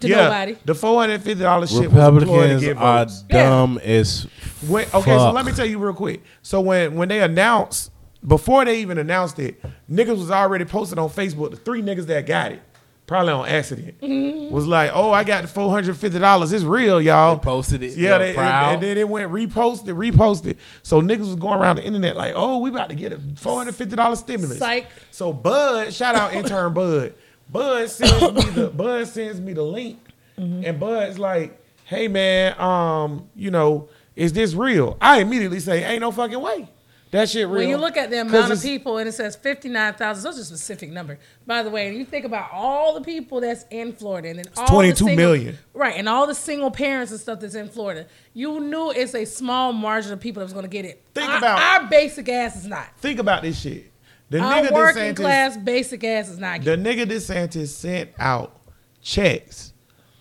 to 0.00 0.08
yeah, 0.08 0.16
nobody. 0.16 0.56
the 0.64 0.74
four 0.74 1.00
hundred 1.00 1.22
fifty 1.22 1.42
dollars 1.42 1.70
shit 1.70 1.90
was 1.90 2.02
employed 2.06 2.20
to 2.20 2.26
Republicans 2.26 2.60
get 2.62 2.76
are 2.76 3.04
votes. 3.04 3.22
dumb 3.22 3.78
as 3.82 4.26
When, 4.66 4.86
okay, 4.92 5.16
so 5.16 5.30
let 5.30 5.44
me 5.46 5.52
tell 5.52 5.66
you 5.66 5.78
real 5.78 5.94
quick. 5.94 6.22
So 6.42 6.60
when 6.60 6.94
when 6.94 7.08
they 7.08 7.20
announced, 7.20 7.90
before 8.26 8.64
they 8.64 8.80
even 8.80 8.98
announced 8.98 9.38
it, 9.38 9.60
niggas 9.90 10.18
was 10.18 10.30
already 10.30 10.64
posted 10.64 10.98
on 10.98 11.10
Facebook. 11.10 11.50
The 11.50 11.56
three 11.56 11.82
niggas 11.82 12.06
that 12.06 12.26
got 12.26 12.52
it, 12.52 12.62
probably 13.06 13.32
on 13.32 13.46
accident, 13.46 14.00
mm-hmm. 14.00 14.52
was 14.52 14.66
like, 14.66 14.90
"Oh, 14.94 15.10
I 15.12 15.24
got 15.24 15.42
the 15.42 15.48
four 15.48 15.70
hundred 15.70 15.96
fifty 15.96 16.18
dollars. 16.18 16.52
It's 16.52 16.64
real, 16.64 17.00
y'all." 17.00 17.36
They 17.36 17.42
posted 17.42 17.82
it. 17.82 17.96
Yeah, 17.96 18.18
They 18.18 18.32
they, 18.32 18.36
were 18.38 18.42
and 18.42 18.82
then 18.82 18.96
it 18.96 19.08
went 19.08 19.30
reposted, 19.30 19.94
reposted. 19.94 20.56
So 20.82 21.00
niggas 21.02 21.18
was 21.20 21.36
going 21.36 21.60
around 21.60 21.76
the 21.76 21.84
internet 21.84 22.16
like, 22.16 22.32
"Oh, 22.34 22.58
we 22.58 22.70
about 22.70 22.88
to 22.88 22.94
get 22.94 23.12
a 23.12 23.20
four 23.36 23.58
hundred 23.58 23.74
fifty 23.74 23.96
dollars 23.96 24.20
stimulus." 24.20 24.58
Psych. 24.58 24.86
So 25.10 25.32
Bud, 25.32 25.92
shout 25.92 26.14
out 26.14 26.32
intern 26.34 26.72
Bud. 26.72 27.14
Bud 27.50 27.88
sends 27.90 28.22
me 28.32 28.50
the 28.50 28.68
Bud 28.74 29.06
sends 29.06 29.40
me 29.40 29.52
the 29.52 29.62
link, 29.62 29.98
and 30.36 30.80
Bud's 30.80 31.18
like, 31.18 31.58
"Hey 31.84 32.08
man, 32.08 32.58
um, 32.60 33.28
you 33.36 33.50
know, 33.50 33.88
is 34.16 34.32
this 34.32 34.54
real?" 34.54 34.96
I 35.00 35.20
immediately 35.20 35.60
say, 35.60 35.84
"Ain't 35.84 36.00
no 36.00 36.10
fucking 36.10 36.40
way, 36.40 36.68
that 37.12 37.28
shit 37.28 37.46
real." 37.46 37.58
When 37.58 37.68
you 37.68 37.76
look 37.76 37.96
at 37.96 38.10
the 38.10 38.20
amount 38.22 38.50
of 38.52 38.60
people 38.62 38.98
and 38.98 39.08
it 39.08 39.12
says 39.12 39.36
59,000, 39.36 40.24
those 40.24 40.38
are 40.38 40.40
a 40.40 40.44
specific 40.44 40.90
number. 40.90 41.18
By 41.46 41.62
the 41.62 41.70
way, 41.70 41.86
and 41.86 41.96
you 41.96 42.04
think 42.04 42.24
about 42.24 42.50
all 42.52 42.94
the 42.94 43.02
people 43.02 43.40
that's 43.40 43.64
in 43.70 43.92
Florida 43.92 44.30
and 44.30 44.38
then 44.40 44.46
all 44.56 44.66
22 44.66 44.90
the 44.92 44.96
single, 44.96 45.16
million. 45.16 45.58
Right, 45.74 45.94
and 45.96 46.08
all 46.08 46.26
the 46.26 46.34
single 46.34 46.70
parents 46.72 47.12
and 47.12 47.20
stuff 47.20 47.38
that's 47.38 47.54
in 47.54 47.68
Florida, 47.68 48.06
you 48.32 48.58
knew 48.58 48.90
it's 48.90 49.14
a 49.14 49.24
small 49.24 49.72
margin 49.72 50.12
of 50.12 50.18
people 50.20 50.40
that 50.40 50.46
was 50.46 50.52
going 50.54 50.64
to 50.64 50.68
get 50.68 50.84
it. 50.86 51.04
Think 51.14 51.30
our, 51.30 51.38
about- 51.38 51.82
our 51.82 51.88
basic 51.88 52.28
ass 52.28 52.56
is 52.56 52.66
not. 52.66 52.88
think 52.98 53.20
about 53.20 53.42
this 53.42 53.60
shit. 53.60 53.92
The 54.34 54.40
Our 54.40 54.62
nigga 54.64 54.72
working 54.72 55.02
DeSantis, 55.02 55.16
class 55.16 55.56
basic 55.56 56.02
ass 56.02 56.28
is 56.28 56.38
not 56.40 56.64
the 56.64 56.72
nigga 56.76 57.04
DeSantis 57.06 57.68
sent 57.68 58.10
out 58.18 58.58
checks 59.00 59.72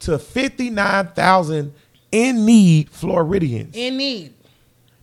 to 0.02 0.20
fifty 0.20 0.70
nine 0.70 1.08
thousand 1.08 1.74
in 2.12 2.46
need 2.46 2.92
Floridians. 2.92 3.76
in 3.76 3.98
need. 3.98 4.36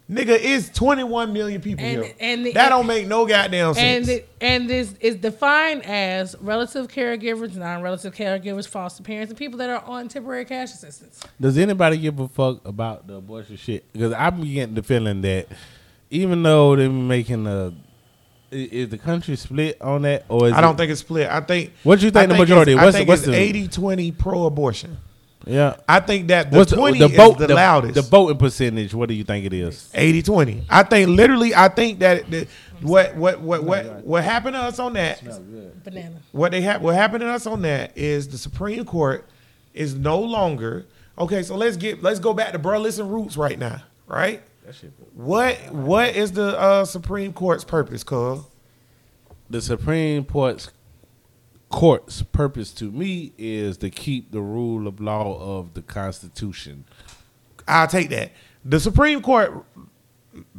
Nigga, 0.08 0.38
it's 0.40 0.68
21 0.70 1.32
million 1.32 1.60
people 1.60 1.84
And- 1.84 2.04
here. 2.04 2.14
and 2.20 2.46
the- 2.46 2.52
that 2.52 2.68
don't 2.68 2.86
make 2.86 3.08
no 3.08 3.26
goddamn 3.26 3.68
and 3.70 3.76
sense. 4.06 4.08
it, 4.08 4.28
and 4.40 4.70
this 4.70 4.94
is 5.00 5.16
defined 5.16 5.84
as 5.84 6.36
relative 6.40 6.86
caregivers, 6.86 7.56
non-relative 7.56 8.14
caregivers, 8.14 8.68
foster 8.68 9.02
parents, 9.02 9.30
and 9.32 9.36
people 9.38 9.58
that 9.58 9.70
are 9.70 9.82
on 9.84 10.06
temporary 10.06 10.44
cash 10.44 10.70
assistance. 10.72 11.20
Does 11.40 11.58
anybody 11.58 11.96
give 11.98 12.20
a 12.20 12.28
fuck 12.28 12.60
about 12.64 13.08
the 13.08 13.14
abortion 13.16 13.56
shit? 13.56 13.92
Because 13.92 14.12
I'm 14.12 14.40
getting 14.42 14.76
the 14.76 14.84
feeling 14.84 15.20
that 15.22 15.48
even 16.10 16.44
though 16.44 16.76
they're 16.76 16.88
making 16.90 17.46
a, 17.48 17.68
i- 17.68 17.72
is 18.50 18.88
the 18.88 18.98
country 18.98 19.36
split 19.36 19.80
on 19.80 20.02
that, 20.02 20.24
or 20.28 20.48
is 20.48 20.52
I 20.52 20.60
don't 20.60 20.74
it- 20.74 20.78
think 20.78 20.90
it's 20.92 21.00
split. 21.00 21.28
I 21.30 21.40
think. 21.40 21.72
What 21.82 22.00
do 22.00 22.04
you 22.06 22.10
think 22.10 22.24
I 22.30 22.32
the 22.34 22.38
majority- 22.38 22.72
it's- 22.72 22.84
what's 22.84 22.96
I 22.96 22.98
the- 23.00 23.04
think 23.04 23.08
what's 23.08 23.22
it's 23.22 23.30
the- 23.30 23.86
80-20 23.86 24.10
pro-abortion. 24.12 24.96
Yeah. 25.46 25.76
I 25.88 26.00
think 26.00 26.28
that 26.28 26.50
the 26.50 26.58
What's 26.58 26.70
20 26.72 26.98
the 26.98 27.06
is 27.06 27.16
vote? 27.16 27.38
the, 27.38 27.46
The, 27.46 27.54
loudest. 27.54 27.94
the 27.94 28.02
voting 28.02 28.36
percentage. 28.36 28.92
What 28.92 29.08
do 29.08 29.14
you 29.14 29.24
think 29.24 29.46
it 29.46 29.54
is? 29.54 29.88
80-20. 29.94 30.64
I 30.68 30.82
think 30.82 31.08
literally. 31.08 31.54
I 31.54 31.68
think 31.68 32.00
that 32.00 32.30
the, 32.30 32.46
what 32.82 33.16
what 33.16 33.40
what 33.40 33.64
what 33.64 34.04
what 34.04 34.22
happened 34.24 34.54
to 34.54 34.60
us 34.60 34.78
on 34.78 34.92
that. 34.94 35.22
Banana. 35.84 36.16
What 36.32 36.52
they 36.52 36.60
have 36.60 36.82
what 36.82 36.94
happened 36.94 37.22
to 37.22 37.28
us 37.28 37.46
on 37.46 37.62
that 37.62 37.96
is 37.96 38.28
the 38.28 38.36
Supreme 38.38 38.84
Court 38.84 39.26
is 39.72 39.94
no 39.94 40.18
longer 40.20 40.84
okay. 41.18 41.42
So 41.42 41.56
let's 41.56 41.78
get 41.78 42.02
let's 42.02 42.18
go 42.18 42.34
back 42.34 42.52
to 42.52 42.58
Burleson 42.58 43.08
roots 43.08 43.36
right 43.38 43.58
now. 43.58 43.82
Right. 44.06 44.42
What 45.14 45.56
what 45.72 46.14
is 46.16 46.32
the 46.32 46.58
uh, 46.58 46.84
Supreme 46.84 47.32
Court's 47.32 47.64
purpose, 47.64 48.02
Cuz? 48.04 48.40
The 49.48 49.60
Supreme 49.60 50.24
Court's 50.24 50.70
court's 51.68 52.22
purpose 52.22 52.72
to 52.72 52.90
me 52.90 53.32
is 53.38 53.76
to 53.78 53.90
keep 53.90 54.32
the 54.32 54.40
rule 54.40 54.86
of 54.88 55.00
law 55.00 55.58
of 55.58 55.74
the 55.74 55.82
Constitution. 55.82 56.84
I'll 57.68 57.86
take 57.86 58.10
that. 58.10 58.32
The 58.64 58.80
Supreme 58.80 59.22
Court 59.22 59.64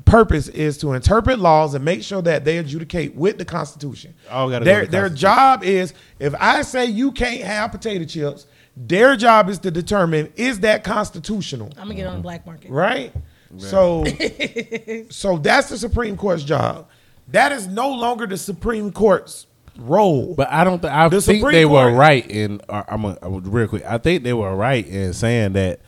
purpose 0.06 0.48
is 0.50 0.78
to 0.80 0.94
interpret 0.94 1.40
laws 1.40 1.74
and 1.74 1.84
make 1.84 2.04
sure 2.04 2.22
that 2.22 2.44
they 2.46 2.58
adjudicate 2.58 3.16
with 3.16 3.38
the 3.38 3.46
Constitution. 3.46 4.14
All 4.30 4.50
gotta 4.50 4.66
go 4.66 4.72
their 4.72 4.82
with 4.82 4.90
the 4.90 4.92
their 4.92 5.02
Constitution. 5.10 5.36
job 5.36 5.64
is 5.64 5.94
if 6.20 6.34
I 6.40 6.62
say 6.62 6.86
you 6.86 7.12
can't 7.12 7.42
have 7.42 7.72
potato 7.72 8.06
chips, 8.06 8.48
their 8.76 9.16
job 9.16 9.50
is 9.50 9.60
to 9.60 9.72
determine 9.72 10.32
is 10.36 10.60
that 10.62 10.84
constitutional, 10.84 11.70
I'm 11.78 11.84
gonna 11.84 11.96
get 11.96 12.08
on 12.08 12.16
the 12.18 12.22
black 12.22 12.46
market. 12.46 12.72
right? 12.72 13.14
So 13.58 14.04
so 15.10 15.38
that's 15.38 15.70
the 15.70 15.78
Supreme 15.78 16.18
Court's 16.18 16.44
job. 16.44 16.88
That 17.30 17.52
is 17.52 17.68
no 17.68 17.90
longer 17.90 18.28
the 18.28 18.38
Supreme 18.38 18.92
Court's 18.92 19.48
role. 19.78 20.34
But 20.36 20.52
I 20.52 20.64
don't. 20.64 20.82
Th- 20.82 20.92
I 20.94 21.08
The 21.10 21.22
think 21.22 21.40
Supreme 21.40 21.54
they 21.54 21.66
were 21.66 21.92
right 21.94 22.30
in. 22.30 22.62
Uh, 22.68 22.84
I'm, 22.88 23.06
a, 23.06 23.18
I'm 23.22 23.34
a- 23.36 23.40
real 23.40 23.68
quick. 23.68 23.84
I 23.86 23.98
think 23.98 24.24
they 24.24 24.34
were 24.34 24.56
right 24.56 24.86
in 24.88 25.14
saying 25.14 25.54
that. 25.54 25.80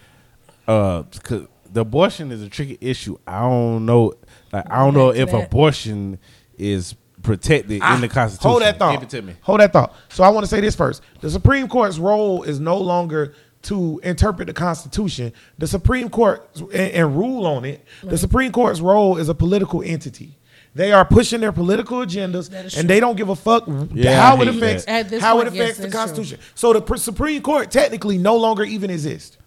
Uh, 0.68 1.04
'cause 1.24 1.48
the 1.72 1.82
abortion 1.82 2.32
is 2.32 2.42
a 2.42 2.48
tricky 2.50 2.78
issue. 2.80 3.18
I 3.28 3.42
don't 3.42 3.86
know. 3.86 4.14
Like 4.54 4.70
I 4.72 4.78
don't 4.78 4.94
know 4.94 5.08
Back 5.10 5.16
to 5.18 5.22
if 5.24 5.32
that. 5.32 5.46
abortion 5.48 6.20
is 6.58 6.96
protected 7.22 7.82
in 7.84 8.02
the 8.02 8.08
Constitution. 8.08 8.48
Ah, 8.48 8.50
Hold 8.50 8.62
that 8.62 8.80
thought. 8.80 8.92
Give 8.94 9.04
it 9.04 9.10
to 9.10 9.22
me. 9.22 9.34
Hold 9.42 9.60
that 9.60 9.74
thought. 9.74 9.94
So 10.10 10.24
I 10.24 10.30
want 10.30 10.46
to 10.46 10.48
say 10.50 10.62
this 10.62 10.76
first. 10.76 11.02
The 11.22 11.30
Supreme 11.30 11.68
Court's 11.68 11.98
role 11.98 12.44
is 12.44 12.60
no 12.62 12.78
longer 12.78 13.34
to 13.64 14.00
interpret 14.04 14.48
the 14.48 14.54
Constitution. 14.54 15.34
The 15.58 15.68
Supreme 15.68 16.10
Court 16.10 16.48
and, 16.74 16.74
and 16.74 17.18
rule 17.18 17.46
on 17.46 17.66
it. 17.66 17.84
The 18.04 18.18
Supreme 18.18 18.52
Court's 18.52 18.80
role 18.82 19.18
is 19.18 19.30
a 19.30 19.34
political 19.36 19.82
entity. 19.84 20.38
They 20.76 20.92
are 20.92 21.06
pushing 21.06 21.40
their 21.42 21.52
political 21.52 22.00
agendas, 22.00 22.52
and 22.52 22.72
true. 22.72 22.84
they 22.84 23.00
don't 23.00 23.16
give 23.16 23.30
a 23.30 23.36
fuck 23.36 23.66
Yeah, 23.94 24.20
how 24.20 24.42
it 24.42 24.48
affects 24.48 24.86
that. 24.86 25.06
At 25.06 25.10
this 25.10 25.22
how 25.22 25.36
point, 25.36 25.50
it 25.50 25.54
yes, 25.54 25.64
affects 25.64 25.78
the 25.78 25.84
that's 25.84 25.94
true. 25.94 26.00
Constitution. 26.00 26.40
So 26.56 26.74
the 26.74 26.82
pr- 26.82 26.96
Supreme 26.98 27.42
Court 27.44 27.70
technically 27.70 28.18
no 28.18 28.38
longer 28.38 28.64
even 28.64 28.90
exists. 28.90 29.38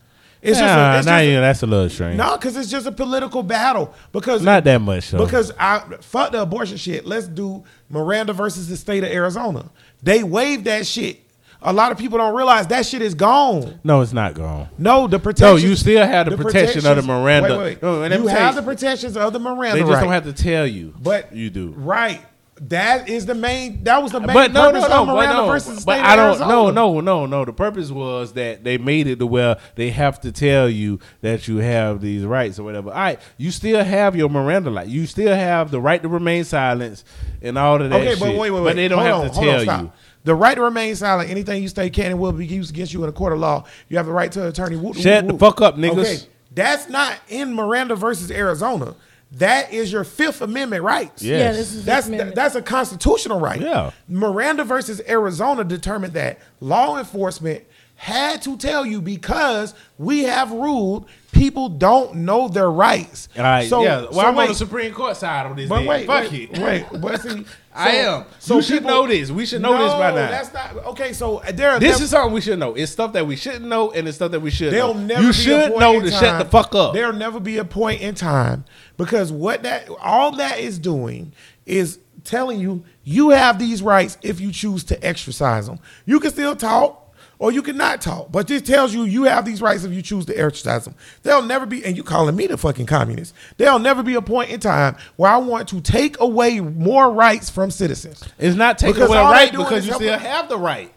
It's 0.40 0.60
Nah, 0.60 0.66
just 0.66 0.76
a, 0.78 0.98
it's 0.98 1.06
nah, 1.06 1.12
just 1.12 1.22
a- 1.22 1.32
yeah, 1.32 1.40
that's 1.40 1.62
a 1.62 1.66
little 1.66 1.90
strange. 1.90 2.16
no, 2.18 2.36
because 2.36 2.56
it's 2.56 2.70
just 2.70 2.86
a 2.86 2.92
political 2.92 3.42
battle. 3.42 3.92
Because 4.12 4.42
Not 4.42 4.62
that 4.64 4.80
much. 4.80 5.10
Though. 5.10 5.24
because 5.24 5.50
I 5.58 5.80
fuck 6.00 6.30
the 6.30 6.42
abortion 6.42 6.76
shit. 6.76 7.04
Let's 7.04 7.26
do 7.26 7.64
Miranda 7.90 8.32
versus 8.32 8.68
the 8.68 8.76
state 8.76 9.02
of 9.02 9.10
Arizona. 9.10 9.68
They 10.04 10.22
waived 10.22 10.64
that 10.66 10.86
shit. 10.86 11.22
A 11.66 11.72
lot 11.72 11.90
of 11.90 11.98
people 11.98 12.16
don't 12.16 12.34
realize 12.34 12.68
that 12.68 12.86
shit 12.86 13.02
is 13.02 13.14
gone. 13.14 13.80
no, 13.82 14.00
it's 14.00 14.12
not 14.12 14.34
gone. 14.34 14.68
No, 14.78 15.08
the 15.08 15.18
protection. 15.18 15.48
No, 15.48 15.56
you 15.56 15.74
still 15.74 16.06
have 16.06 16.30
the 16.30 16.36
protection 16.36 16.86
of 16.86 16.96
the 16.96 17.02
Miranda- 17.02 17.58
Wait, 17.58 17.58
wait, 17.58 17.82
No, 17.82 18.00
wait. 18.00 18.12
and 18.12 18.22
you 18.22 18.28
have 18.28 18.54
you- 18.54 18.60
the 18.60 18.64
protections 18.64 19.16
of 19.16 19.32
the 19.32 19.40
Miranda. 19.40 19.74
They 19.74 19.80
just 19.80 19.92
right. 19.92 20.00
don't 20.00 20.12
have 20.12 20.24
to 20.24 20.32
tell 20.32 20.66
you. 20.66 20.94
But 21.02 21.34
you 21.34 21.50
do. 21.50 21.74
right. 21.76 22.20
That 22.68 23.10
is 23.10 23.26
the 23.26 23.34
main. 23.34 23.84
That 23.84 24.02
was 24.02 24.12
the 24.12 24.20
main 24.20 24.32
But 24.32 24.50
no, 24.50 24.62
no, 24.62 24.72
purpose 24.72 24.88
no, 24.88 25.00
of 25.02 25.06
but 25.08 25.14
Miranda 25.14 25.34
no. 25.34 25.46
versus 25.46 25.74
the 25.74 25.80
state 25.82 26.00
I 26.00 26.12
of 26.14 26.38
don't. 26.38 26.48
No, 26.48 26.70
no, 26.70 27.00
no, 27.02 27.26
no. 27.26 27.44
The 27.44 27.52
purpose 27.52 27.90
was 27.90 28.32
that 28.32 28.64
they 28.64 28.78
made 28.78 29.06
it 29.08 29.18
to 29.18 29.26
where 29.26 29.58
they 29.74 29.90
have 29.90 30.20
to 30.22 30.32
tell 30.32 30.66
you 30.66 30.98
that 31.20 31.48
you 31.48 31.58
have 31.58 32.00
these 32.00 32.24
rights 32.24 32.58
or 32.58 32.62
whatever. 32.62 32.88
All 32.88 32.96
right, 32.96 33.20
you 33.36 33.50
still 33.50 33.84
have 33.84 34.16
your 34.16 34.30
Miranda 34.30 34.70
right. 34.70 34.88
You 34.88 35.04
still 35.06 35.34
have 35.34 35.70
the 35.70 35.82
right 35.82 36.00
to 36.00 36.08
remain 36.08 36.44
silent 36.44 37.04
and 37.42 37.58
all 37.58 37.82
of 37.82 37.90
that. 37.90 38.00
Okay, 38.00 38.10
shit. 38.12 38.20
but 38.20 38.28
wait, 38.30 38.38
wait, 38.38 38.50
wait. 38.52 38.64
But 38.64 38.76
they 38.76 38.88
don't 38.88 39.00
Hold 39.06 39.24
have 39.26 39.36
on, 39.36 39.44
to 39.44 39.66
tell 39.66 39.70
on, 39.70 39.84
you. 39.84 39.92
The 40.26 40.34
right 40.34 40.56
to 40.56 40.60
remain 40.62 40.94
silent. 40.96 41.30
Anything 41.30 41.62
you 41.62 41.68
say 41.68 41.88
can 41.88 42.06
and 42.10 42.18
will 42.18 42.32
be 42.32 42.44
used 42.46 42.70
against 42.70 42.92
you 42.92 43.02
in 43.04 43.08
a 43.08 43.12
court 43.12 43.32
of 43.32 43.38
law. 43.38 43.64
You 43.88 43.96
have 43.96 44.06
the 44.06 44.12
right 44.12 44.30
to 44.32 44.42
an 44.42 44.48
attorney. 44.48 44.74
Whoop, 44.76 44.96
Shut 44.96 45.24
whoop, 45.24 45.28
the 45.28 45.32
whoop. 45.34 45.40
fuck 45.40 45.60
up, 45.60 45.76
niggas. 45.76 45.98
Okay, 46.24 46.28
that's 46.52 46.88
not 46.88 47.16
in 47.28 47.54
Miranda 47.54 47.94
versus 47.94 48.30
Arizona. 48.32 48.96
That 49.32 49.72
is 49.72 49.92
your 49.92 50.02
Fifth 50.02 50.40
Amendment 50.40 50.82
rights. 50.82 51.22
Yes. 51.22 51.40
Yeah, 51.40 51.52
this 51.52 51.72
is 51.74 51.84
That's 51.84 52.06
Fifth 52.06 52.14
Amendment. 52.14 52.34
that's 52.36 52.54
a 52.56 52.62
constitutional 52.62 53.38
right. 53.38 53.60
Yeah. 53.60 53.92
Miranda 54.08 54.64
versus 54.64 55.00
Arizona 55.08 55.62
determined 55.64 56.12
that 56.14 56.40
law 56.60 56.98
enforcement 56.98 57.64
had 57.96 58.42
to 58.42 58.56
tell 58.56 58.84
you 58.86 59.00
because 59.00 59.74
we 59.98 60.24
have 60.24 60.50
ruled 60.52 61.08
people 61.32 61.68
don't 61.68 62.14
know 62.14 62.48
their 62.48 62.70
rights. 62.70 63.28
All 63.36 63.42
right, 63.42 63.68
So- 63.68 63.82
yeah. 63.82 64.02
Well, 64.02 64.12
so 64.12 64.20
I'm 64.20 64.38
on 64.38 64.48
the 64.48 64.54
Supreme 64.54 64.92
Court 64.92 65.16
side 65.16 65.46
on 65.46 65.56
this. 65.56 65.68
But 65.68 65.84
wait, 65.86 66.06
fuck 66.06 66.30
wait, 66.30 66.50
it. 66.52 66.58
wait, 66.58 67.00
but 67.00 67.20
see, 67.22 67.44
I 67.74 67.90
am. 67.96 68.24
So 68.38 68.56
you 68.56 68.62
should 68.62 68.84
know 68.84 69.06
this. 69.06 69.30
We 69.30 69.44
should 69.44 69.60
know 69.62 69.76
this 69.82 69.92
by 69.92 70.10
now. 70.10 70.30
That's 70.30 70.52
not 70.52 70.76
okay. 70.88 71.12
So 71.12 71.42
there, 71.52 71.78
This 71.78 71.96
there- 71.96 72.04
is 72.04 72.10
something 72.10 72.32
we 72.32 72.40
should 72.40 72.58
know. 72.58 72.74
It's 72.74 72.92
stuff 72.92 73.12
that 73.14 73.26
we 73.26 73.36
shouldn't 73.36 73.66
know, 73.66 73.90
and 73.92 74.06
it's 74.08 74.16
stuff 74.16 74.30
that 74.32 74.40
we 74.40 74.50
should 74.50 74.72
There'll 74.72 74.94
know. 74.94 75.06
never 75.06 75.22
you 75.22 75.32
should 75.32 75.76
know 75.76 76.00
to 76.00 76.10
time- 76.10 76.20
shut 76.20 76.38
the 76.44 76.50
fuck 76.50 76.74
up. 76.74 76.94
There'll 76.94 77.12
never 77.12 77.38
be 77.40 77.58
a 77.58 77.64
point 77.64 78.00
in 78.02 78.14
time 78.14 78.64
because 78.96 79.30
what 79.32 79.62
that 79.64 79.88
all 80.02 80.32
that 80.36 80.58
is 80.58 80.78
doing 80.78 81.32
is 81.66 81.98
telling 82.24 82.60
you 82.60 82.82
you 83.04 83.30
have 83.30 83.58
these 83.58 83.82
rights 83.82 84.16
if 84.22 84.40
you 84.40 84.52
choose 84.52 84.84
to 84.84 85.02
exercise 85.06 85.66
them. 85.66 85.78
You 86.06 86.18
can 86.20 86.30
still 86.30 86.56
talk 86.56 87.05
or 87.38 87.52
you 87.52 87.62
cannot 87.62 88.00
talk, 88.00 88.32
but 88.32 88.48
this 88.48 88.62
tells 88.62 88.94
you 88.94 89.04
you 89.04 89.24
have 89.24 89.44
these 89.44 89.60
rights 89.60 89.84
if 89.84 89.92
you 89.92 90.02
choose 90.02 90.24
to 90.26 90.34
exercise 90.34 90.84
them. 90.84 90.94
There'll 91.22 91.42
never 91.42 91.66
be, 91.66 91.84
and 91.84 91.96
you 91.96 92.02
calling 92.02 92.34
me 92.36 92.46
the 92.46 92.56
fucking 92.56 92.86
communist. 92.86 93.34
There'll 93.58 93.78
never 93.78 94.02
be 94.02 94.14
a 94.14 94.22
point 94.22 94.50
in 94.50 94.60
time 94.60 94.96
where 95.16 95.30
I 95.30 95.36
want 95.36 95.68
to 95.68 95.80
take 95.80 96.18
away 96.20 96.60
more 96.60 97.10
rights 97.12 97.50
from 97.50 97.70
citizens. 97.70 98.22
It's 98.38 98.56
not 98.56 98.78
taking 98.78 99.02
away 99.02 99.18
right 99.18 99.50
they 99.52 99.58
because 99.58 99.86
you 99.86 99.92
still 99.94 100.18
have 100.18 100.48
the 100.48 100.58
right. 100.58 100.92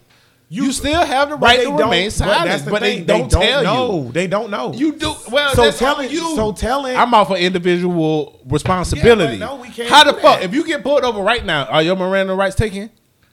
You- 0.52 0.64
You, 0.64 0.72
still 0.72 1.04
have 1.06 1.28
the 1.30 1.36
right 1.36 1.60
to 1.62 1.70
remain 1.76 2.08
but 2.08 2.12
silent, 2.12 2.64
but, 2.64 2.80
the 2.80 2.80
they 2.80 2.96
thing, 2.96 3.04
don't 3.06 3.30
they 3.30 3.36
tell 3.46 3.62
know. 3.62 4.02
you. 4.06 4.12
They 4.12 4.26
don't 4.26 4.50
know. 4.50 4.72
You 4.72 4.92
do 4.96 5.14
well. 5.30 5.54
So 5.54 5.70
telling- 5.70 6.10
you. 6.10 6.34
so 6.34 6.50
telling- 6.52 6.96
I'm 6.96 7.14
out 7.14 7.28
for 7.28 7.36
individual 7.36 8.40
responsibility. 8.46 9.36
Yeah, 9.36 9.46
no, 9.46 9.56
we 9.56 9.68
can't 9.68 9.88
How 9.88 10.02
the 10.02 10.14
fuck? 10.14 10.40
that. 10.40 10.42
If 10.42 10.52
you 10.52 10.64
get 10.66 10.82
pulled 10.82 11.04
over 11.04 11.20
right 11.20 11.44
now, 11.44 11.66
are 11.66 11.82
your 11.82 11.94
Miranda 11.94 12.34
rights 12.34 12.56
taken? 12.56 12.90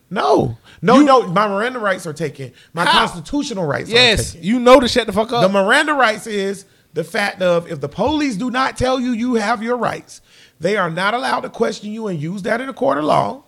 No, 0.10 0.58
no, 0.82 1.00
You- 1.00 1.04
no. 1.06 1.28
My 1.28 1.48
Miranda 1.48 1.80
rights 1.80 2.08
are 2.08 2.13
taken. 2.13 2.54
My 2.74 2.86
How? 2.86 3.00
constitutional 3.00 3.65
rights. 3.65 3.89
are 3.89 3.93
Yes, 3.93 4.36
you 4.39 4.60
know 4.60 4.80
to 4.80 4.88
shut 4.88 5.06
the 5.08 5.13
fuck 5.13 5.32
up. 5.34 5.41
The 5.41 5.50
Miranda 5.50 5.93
rights 5.93 6.28
is 6.28 6.65
the 6.93 7.04
fact 7.04 7.41
of 7.41 7.70
if 7.72 7.82
the 7.82 7.89
police 7.89 8.36
do 8.38 8.50
not 8.50 8.78
tell 8.78 9.00
you 9.00 9.12
you 9.12 9.36
have 9.36 9.62
your 9.62 9.76
rights, 9.78 10.22
they 10.60 10.78
are 10.78 10.89
not 10.89 11.13
allowed 11.13 11.41
to 11.41 11.50
question 11.50 11.91
you 11.91 12.08
and 12.08 12.20
use 12.22 12.41
that 12.43 12.62
in 12.62 12.70
a 12.70 12.74
court 12.74 12.98
of 12.98 13.04
law. 13.04 13.43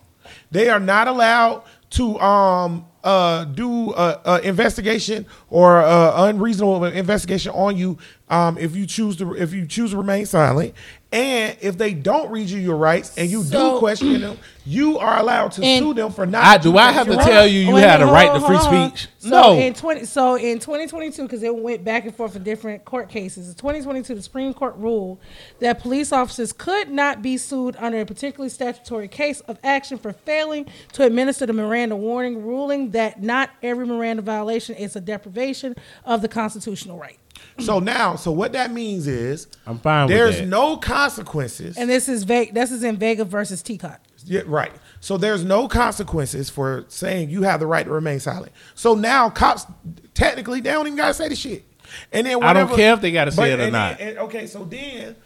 They 0.50 0.68
are 0.68 0.80
not 0.80 1.08
allowed 1.08 1.62
to 1.90 2.20
um 2.20 2.84
uh 3.02 3.44
do 3.44 3.92
a, 3.94 4.20
a 4.26 4.40
investigation 4.42 5.24
or 5.48 5.78
a 5.80 6.12
unreasonable 6.24 6.84
investigation 6.84 7.50
on 7.52 7.76
you 7.76 7.96
um 8.28 8.56
if 8.58 8.76
you 8.76 8.86
choose 8.86 9.16
to 9.16 9.34
if 9.34 9.52
you 9.52 9.66
choose 9.66 9.90
to 9.92 9.96
remain 9.96 10.24
silent 10.26 10.72
and 11.12 11.56
if 11.60 11.76
they 11.76 11.92
don't 11.92 12.30
read 12.30 12.48
you 12.48 12.58
your 12.58 12.76
rights 12.76 13.16
and 13.18 13.28
you 13.30 13.42
So- 13.42 13.74
do 13.74 13.78
question 13.78 14.20
them 14.20 14.38
you 14.66 14.98
are 14.98 15.18
allowed 15.18 15.52
to 15.52 15.62
sue 15.62 15.94
them 15.94 16.12
for 16.12 16.26
not 16.26 16.44
I 16.44 16.58
do. 16.58 16.76
I 16.76 16.92
have 16.92 17.06
to 17.06 17.14
You're 17.14 17.22
tell 17.22 17.46
you, 17.46 17.60
you 17.60 17.74
Wait, 17.74 17.80
had 17.80 18.02
a 18.02 18.06
right 18.06 18.28
on, 18.28 18.40
to 18.40 18.46
free 18.46 18.58
speech. 18.58 19.08
So 19.18 19.28
no, 19.30 19.58
in 19.58 19.72
twenty, 19.74 20.04
so 20.04 20.34
in 20.36 20.60
twenty 20.60 20.86
twenty 20.86 21.10
two, 21.10 21.22
because 21.22 21.42
it 21.42 21.56
went 21.56 21.82
back 21.82 22.04
and 22.04 22.14
forth 22.14 22.36
in 22.36 22.44
different 22.44 22.84
court 22.84 23.08
cases. 23.08 23.48
In 23.48 23.54
twenty 23.54 23.80
twenty 23.80 24.02
two, 24.02 24.14
the 24.14 24.22
Supreme 24.22 24.52
Court 24.52 24.76
ruled 24.76 25.18
that 25.60 25.80
police 25.80 26.12
officers 26.12 26.52
could 26.52 26.90
not 26.90 27.22
be 27.22 27.36
sued 27.38 27.74
under 27.78 28.00
a 28.00 28.06
particular 28.06 28.48
statutory 28.50 29.08
case 29.08 29.40
of 29.40 29.58
action 29.64 29.98
for 29.98 30.12
failing 30.12 30.66
to 30.92 31.04
administer 31.04 31.46
the 31.46 31.54
Miranda 31.54 31.96
warning, 31.96 32.44
ruling 32.44 32.90
that 32.90 33.22
not 33.22 33.50
every 33.62 33.86
Miranda 33.86 34.22
violation 34.22 34.76
is 34.76 34.94
a 34.94 35.00
deprivation 35.00 35.74
of 36.04 36.20
the 36.22 36.28
constitutional 36.28 36.98
right. 36.98 37.18
So 37.58 37.78
now, 37.78 38.16
so 38.16 38.30
what 38.32 38.52
that 38.52 38.72
means 38.72 39.06
is 39.06 39.46
I'm 39.66 39.78
fine 39.78 40.06
with 40.06 40.16
there's 40.16 40.38
that. 40.38 40.46
no 40.48 40.76
consequences. 40.76 41.76
And 41.76 41.90
this 41.90 42.08
is 42.08 42.24
Ve- 42.24 42.50
This 42.52 42.70
is 42.70 42.82
in 42.82 42.96
Vega 42.96 43.24
versus 43.24 43.62
Tekoh. 43.62 43.98
Yeah, 44.24 44.42
right. 44.46 44.72
So 45.00 45.16
there's 45.16 45.44
no 45.44 45.66
consequences 45.68 46.48
for 46.50 46.84
saying 46.88 47.30
you 47.30 47.42
have 47.42 47.60
the 47.60 47.66
right 47.66 47.84
to 47.84 47.90
remain 47.92 48.20
silent. 48.20 48.52
So 48.74 48.94
now 48.94 49.30
cops 49.30 49.66
technically 50.14 50.60
they 50.60 50.70
don't 50.72 50.86
even 50.86 50.96
gotta 50.96 51.14
say 51.14 51.28
the 51.28 51.36
shit. 51.36 51.64
And 52.12 52.26
then 52.26 52.42
I 52.42 52.52
don't 52.52 52.74
care 52.74 52.94
if 52.94 53.00
they 53.00 53.12
gotta 53.12 53.32
say 53.32 53.42
but- 53.42 53.50
it 53.50 53.60
or 53.60 53.62
and 53.64 53.72
not. 53.72 53.98
then- 53.98 54.08
and- 54.08 54.18
okay, 54.18 54.46
so 54.46 54.64
then 54.64 55.16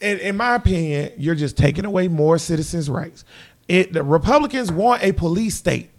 in, 0.00 0.18
in 0.18 0.36
my 0.36 0.54
opinion, 0.56 1.12
you're 1.16 1.34
just 1.36 1.56
taking 1.56 1.84
away 1.84 2.08
more 2.08 2.38
citizens' 2.38 2.90
rights. 2.90 3.24
It, 3.68 3.92
the 3.92 4.02
Republicans 4.02 4.72
want 4.72 5.02
a 5.04 5.12
police 5.12 5.54
state. 5.54 5.90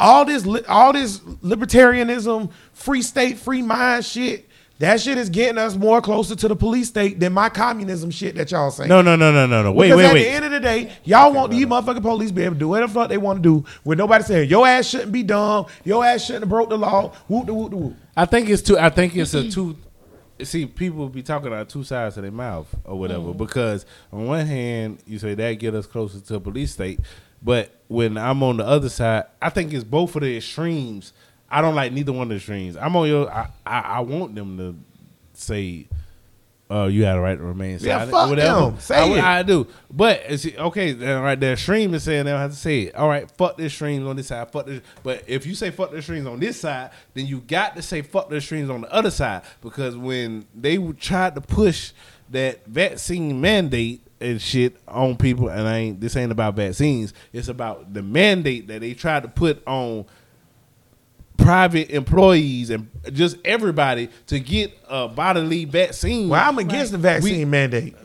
All 0.00 0.24
this, 0.24 0.46
all 0.68 0.92
this 0.92 1.18
libertarianism, 1.18 2.50
free 2.72 3.02
state, 3.02 3.36
free 3.38 3.62
mind 3.62 4.04
shit. 4.04 4.47
That 4.78 5.00
shit 5.00 5.18
is 5.18 5.28
getting 5.28 5.58
us 5.58 5.74
more 5.74 6.00
closer 6.00 6.36
to 6.36 6.46
the 6.46 6.54
police 6.54 6.86
state 6.86 7.18
than 7.18 7.32
my 7.32 7.48
communism 7.48 8.12
shit 8.12 8.36
that 8.36 8.52
y'all 8.52 8.70
saying. 8.70 8.88
No, 8.88 9.02
no, 9.02 9.16
no, 9.16 9.32
no, 9.32 9.44
no, 9.44 9.64
no. 9.64 9.72
Wait, 9.72 9.88
because 9.88 9.96
wait, 9.98 10.06
at 10.06 10.14
wait. 10.14 10.22
the 10.22 10.30
end 10.30 10.44
of 10.44 10.52
the 10.52 10.60
day, 10.60 10.92
y'all 11.02 11.32
want 11.32 11.50
these 11.50 11.66
motherfucking 11.66 12.02
police 12.02 12.30
be 12.30 12.44
able 12.44 12.54
to 12.54 12.60
do 12.60 12.68
whatever 12.68 12.92
the 12.92 12.94
fuck 13.00 13.08
they 13.08 13.18
want 13.18 13.42
to 13.42 13.42
do 13.42 13.64
with 13.82 13.98
nobody 13.98 14.22
saying 14.22 14.48
your 14.48 14.66
ass 14.68 14.86
shouldn't 14.86 15.10
be 15.10 15.24
dumb, 15.24 15.66
your 15.84 16.04
ass 16.04 16.24
shouldn't 16.24 16.44
have 16.44 16.48
broke 16.48 16.68
the 16.68 16.78
law. 16.78 17.12
Whoop 17.26 17.46
the 17.46 17.54
whoop 17.54 17.70
the 17.70 17.76
whoop. 17.76 17.96
I 18.16 18.24
think 18.24 18.48
it's 18.48 18.62
two. 18.62 18.78
I 18.78 18.90
think 18.90 19.16
it's 19.16 19.34
a 19.34 19.42
mm-hmm. 19.42 19.50
two. 19.50 19.76
See, 20.44 20.66
people 20.66 21.08
be 21.08 21.24
talking 21.24 21.52
out 21.52 21.68
two 21.68 21.82
sides 21.82 22.16
of 22.16 22.22
their 22.22 22.30
mouth 22.30 22.72
or 22.84 22.96
whatever. 22.96 23.30
Mm-hmm. 23.30 23.38
Because 23.38 23.84
on 24.12 24.28
one 24.28 24.46
hand, 24.46 24.98
you 25.06 25.18
say 25.18 25.34
that 25.34 25.54
get 25.54 25.74
us 25.74 25.86
closer 25.86 26.20
to 26.20 26.36
a 26.36 26.40
police 26.40 26.72
state, 26.72 27.00
but 27.42 27.72
when 27.88 28.16
I'm 28.16 28.44
on 28.44 28.58
the 28.58 28.64
other 28.64 28.88
side, 28.88 29.24
I 29.42 29.50
think 29.50 29.72
it's 29.72 29.82
both 29.82 30.14
of 30.14 30.22
the 30.22 30.36
extremes. 30.36 31.12
I 31.50 31.60
don't 31.62 31.74
like 31.74 31.92
neither 31.92 32.12
one 32.12 32.22
of 32.30 32.36
the 32.36 32.40
streams. 32.40 32.76
I'm 32.76 32.94
on 32.96 33.08
your. 33.08 33.30
I, 33.30 33.48
I, 33.66 33.80
I 33.80 34.00
want 34.00 34.34
them 34.34 34.58
to 34.58 34.76
say, 35.32 35.86
"Uh, 36.70 36.84
you 36.86 37.04
had 37.04 37.16
a 37.16 37.20
right 37.20 37.36
to 37.38 37.42
remain 37.42 37.78
Yeah, 37.80 38.04
fuck 38.06 38.28
whatever. 38.28 38.70
them. 38.72 38.80
Say 38.80 38.96
I, 38.96 39.06
it. 39.06 39.24
I 39.24 39.42
do, 39.42 39.66
but 39.90 40.22
it's, 40.28 40.46
okay, 40.46 40.92
then 40.92 41.22
right 41.22 41.40
there, 41.40 41.56
stream 41.56 41.94
is 41.94 42.02
saying 42.02 42.26
they 42.26 42.30
don't 42.32 42.40
have 42.40 42.50
to 42.50 42.56
say 42.56 42.80
it. 42.82 42.94
All 42.94 43.08
right, 43.08 43.30
fuck 43.30 43.56
the 43.56 43.70
streams 43.70 44.06
on 44.06 44.16
this 44.16 44.26
side. 44.28 44.50
Fuck 44.50 44.66
this. 44.66 44.82
But 45.02 45.24
if 45.26 45.46
you 45.46 45.54
say 45.54 45.70
fuck 45.70 45.90
the 45.90 46.02
streams 46.02 46.26
on 46.26 46.38
this 46.38 46.60
side, 46.60 46.90
then 47.14 47.26
you 47.26 47.40
got 47.40 47.76
to 47.76 47.82
say 47.82 48.02
fuck 48.02 48.28
the 48.28 48.40
streams 48.40 48.68
on 48.68 48.82
the 48.82 48.92
other 48.92 49.10
side 49.10 49.42
because 49.62 49.96
when 49.96 50.46
they 50.54 50.76
tried 50.92 51.34
to 51.36 51.40
push 51.40 51.92
that 52.30 52.66
vaccine 52.66 53.40
mandate 53.40 54.02
and 54.20 54.42
shit 54.42 54.76
on 54.86 55.16
people, 55.16 55.48
and 55.48 55.66
I 55.66 55.78
ain't 55.78 56.00
this 56.00 56.14
ain't 56.16 56.32
about 56.32 56.56
vaccines. 56.56 57.14
It's 57.32 57.48
about 57.48 57.94
the 57.94 58.02
mandate 58.02 58.66
that 58.68 58.80
they 58.80 58.92
tried 58.92 59.22
to 59.22 59.28
put 59.28 59.66
on 59.66 60.04
private 61.38 61.88
employees 61.90 62.68
and 62.68 62.90
just 63.12 63.38
everybody 63.44 64.10
to 64.26 64.38
get 64.38 64.72
a 64.88 65.08
bodily 65.08 65.64
vaccine. 65.64 66.28
Well, 66.28 66.46
I'm 66.46 66.58
against 66.58 66.92
the 66.92 66.98
vaccine 66.98 67.38
We- 67.38 67.44
mandate. 67.46 67.96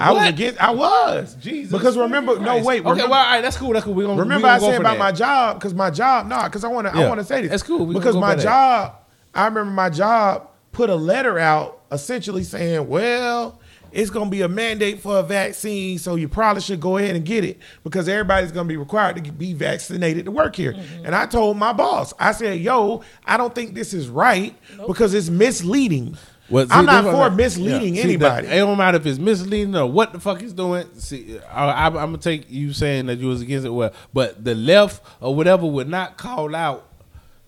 I 0.00 0.12
was 0.12 0.28
against. 0.28 0.60
I 0.62 0.70
was. 0.70 1.34
Jesus 1.34 1.70
Because 1.70 1.96
remember, 1.98 2.36
no 2.38 2.52
Christ. 2.52 2.66
wait. 2.66 2.86
Okay, 2.86 3.02
well, 3.02 3.12
all 3.12 3.26
right, 3.26 3.40
that's 3.42 3.56
cool. 3.58 3.72
That's 3.74 3.84
cool. 3.84 3.92
We 3.94 4.04
gonna 4.04 4.18
remember 4.20 4.46
we 4.46 4.50
I 4.50 4.58
gonna 4.58 4.66
go 4.68 4.72
said 4.72 4.80
about 4.80 4.92
that. 4.94 4.98
my 4.98 5.12
job 5.12 5.56
because 5.56 5.74
my 5.74 5.90
job. 5.90 6.26
No, 6.26 6.42
because 6.44 6.64
I 6.64 6.68
want 6.68 6.86
to. 6.86 6.94
I 6.96 7.06
want 7.06 7.20
to 7.20 7.26
say 7.26 7.42
this. 7.42 7.50
that's 7.50 7.62
cool. 7.62 7.84
We 7.84 7.94
because 7.94 8.14
my 8.14 8.20
by 8.20 8.34
that. 8.36 8.42
job. 8.42 8.94
I 9.34 9.44
remember 9.44 9.70
my 9.72 9.90
job 9.90 10.48
put 10.72 10.88
a 10.90 10.94
letter 10.96 11.38
out 11.38 11.80
essentially 11.92 12.44
saying, 12.44 12.88
well. 12.88 13.60
It's 13.94 14.10
gonna 14.10 14.28
be 14.28 14.42
a 14.42 14.48
mandate 14.48 15.00
for 15.00 15.18
a 15.18 15.22
vaccine, 15.22 15.98
so 15.98 16.16
you 16.16 16.28
probably 16.28 16.60
should 16.60 16.80
go 16.80 16.96
ahead 16.96 17.14
and 17.14 17.24
get 17.24 17.44
it 17.44 17.58
because 17.84 18.08
everybody's 18.08 18.50
gonna 18.50 18.68
be 18.68 18.76
required 18.76 19.24
to 19.24 19.32
be 19.32 19.52
vaccinated 19.52 20.24
to 20.24 20.32
work 20.32 20.56
here. 20.56 20.72
Mm-hmm. 20.72 21.06
And 21.06 21.14
I 21.14 21.26
told 21.26 21.56
my 21.56 21.72
boss, 21.72 22.12
I 22.18 22.32
said, 22.32 22.58
"Yo, 22.60 23.02
I 23.24 23.36
don't 23.36 23.54
think 23.54 23.74
this 23.74 23.94
is 23.94 24.08
right 24.08 24.54
because 24.86 25.14
it's 25.14 25.28
misleading. 25.30 26.16
Well, 26.50 26.66
see, 26.66 26.72
I'm 26.74 26.84
not 26.84 27.04
that's 27.04 27.14
for 27.14 27.20
what- 27.20 27.34
misleading 27.34 27.94
yeah. 27.94 28.02
See, 28.02 28.08
anybody." 28.08 28.46
that- 28.48 28.56
it 28.56 28.58
don't 28.58 28.76
matter 28.76 28.96
if 28.98 29.06
it's 29.06 29.20
misleading 29.20 29.76
or 29.76 29.86
what 29.86 30.12
the 30.12 30.18
fuck 30.18 30.40
he's 30.40 30.52
doing. 30.52 30.86
See, 30.98 31.38
I, 31.52 31.66
I, 31.66 31.86
I'm 31.86 31.92
gonna 31.92 32.18
take 32.18 32.50
you 32.50 32.72
saying 32.72 33.06
that 33.06 33.18
you 33.18 33.28
was 33.28 33.42
against 33.42 33.64
it. 33.64 33.70
Well, 33.70 33.92
but 34.12 34.44
the 34.44 34.56
left 34.56 35.02
or 35.20 35.34
whatever 35.36 35.66
would 35.66 35.88
not 35.88 36.18
call 36.18 36.54
out 36.56 36.90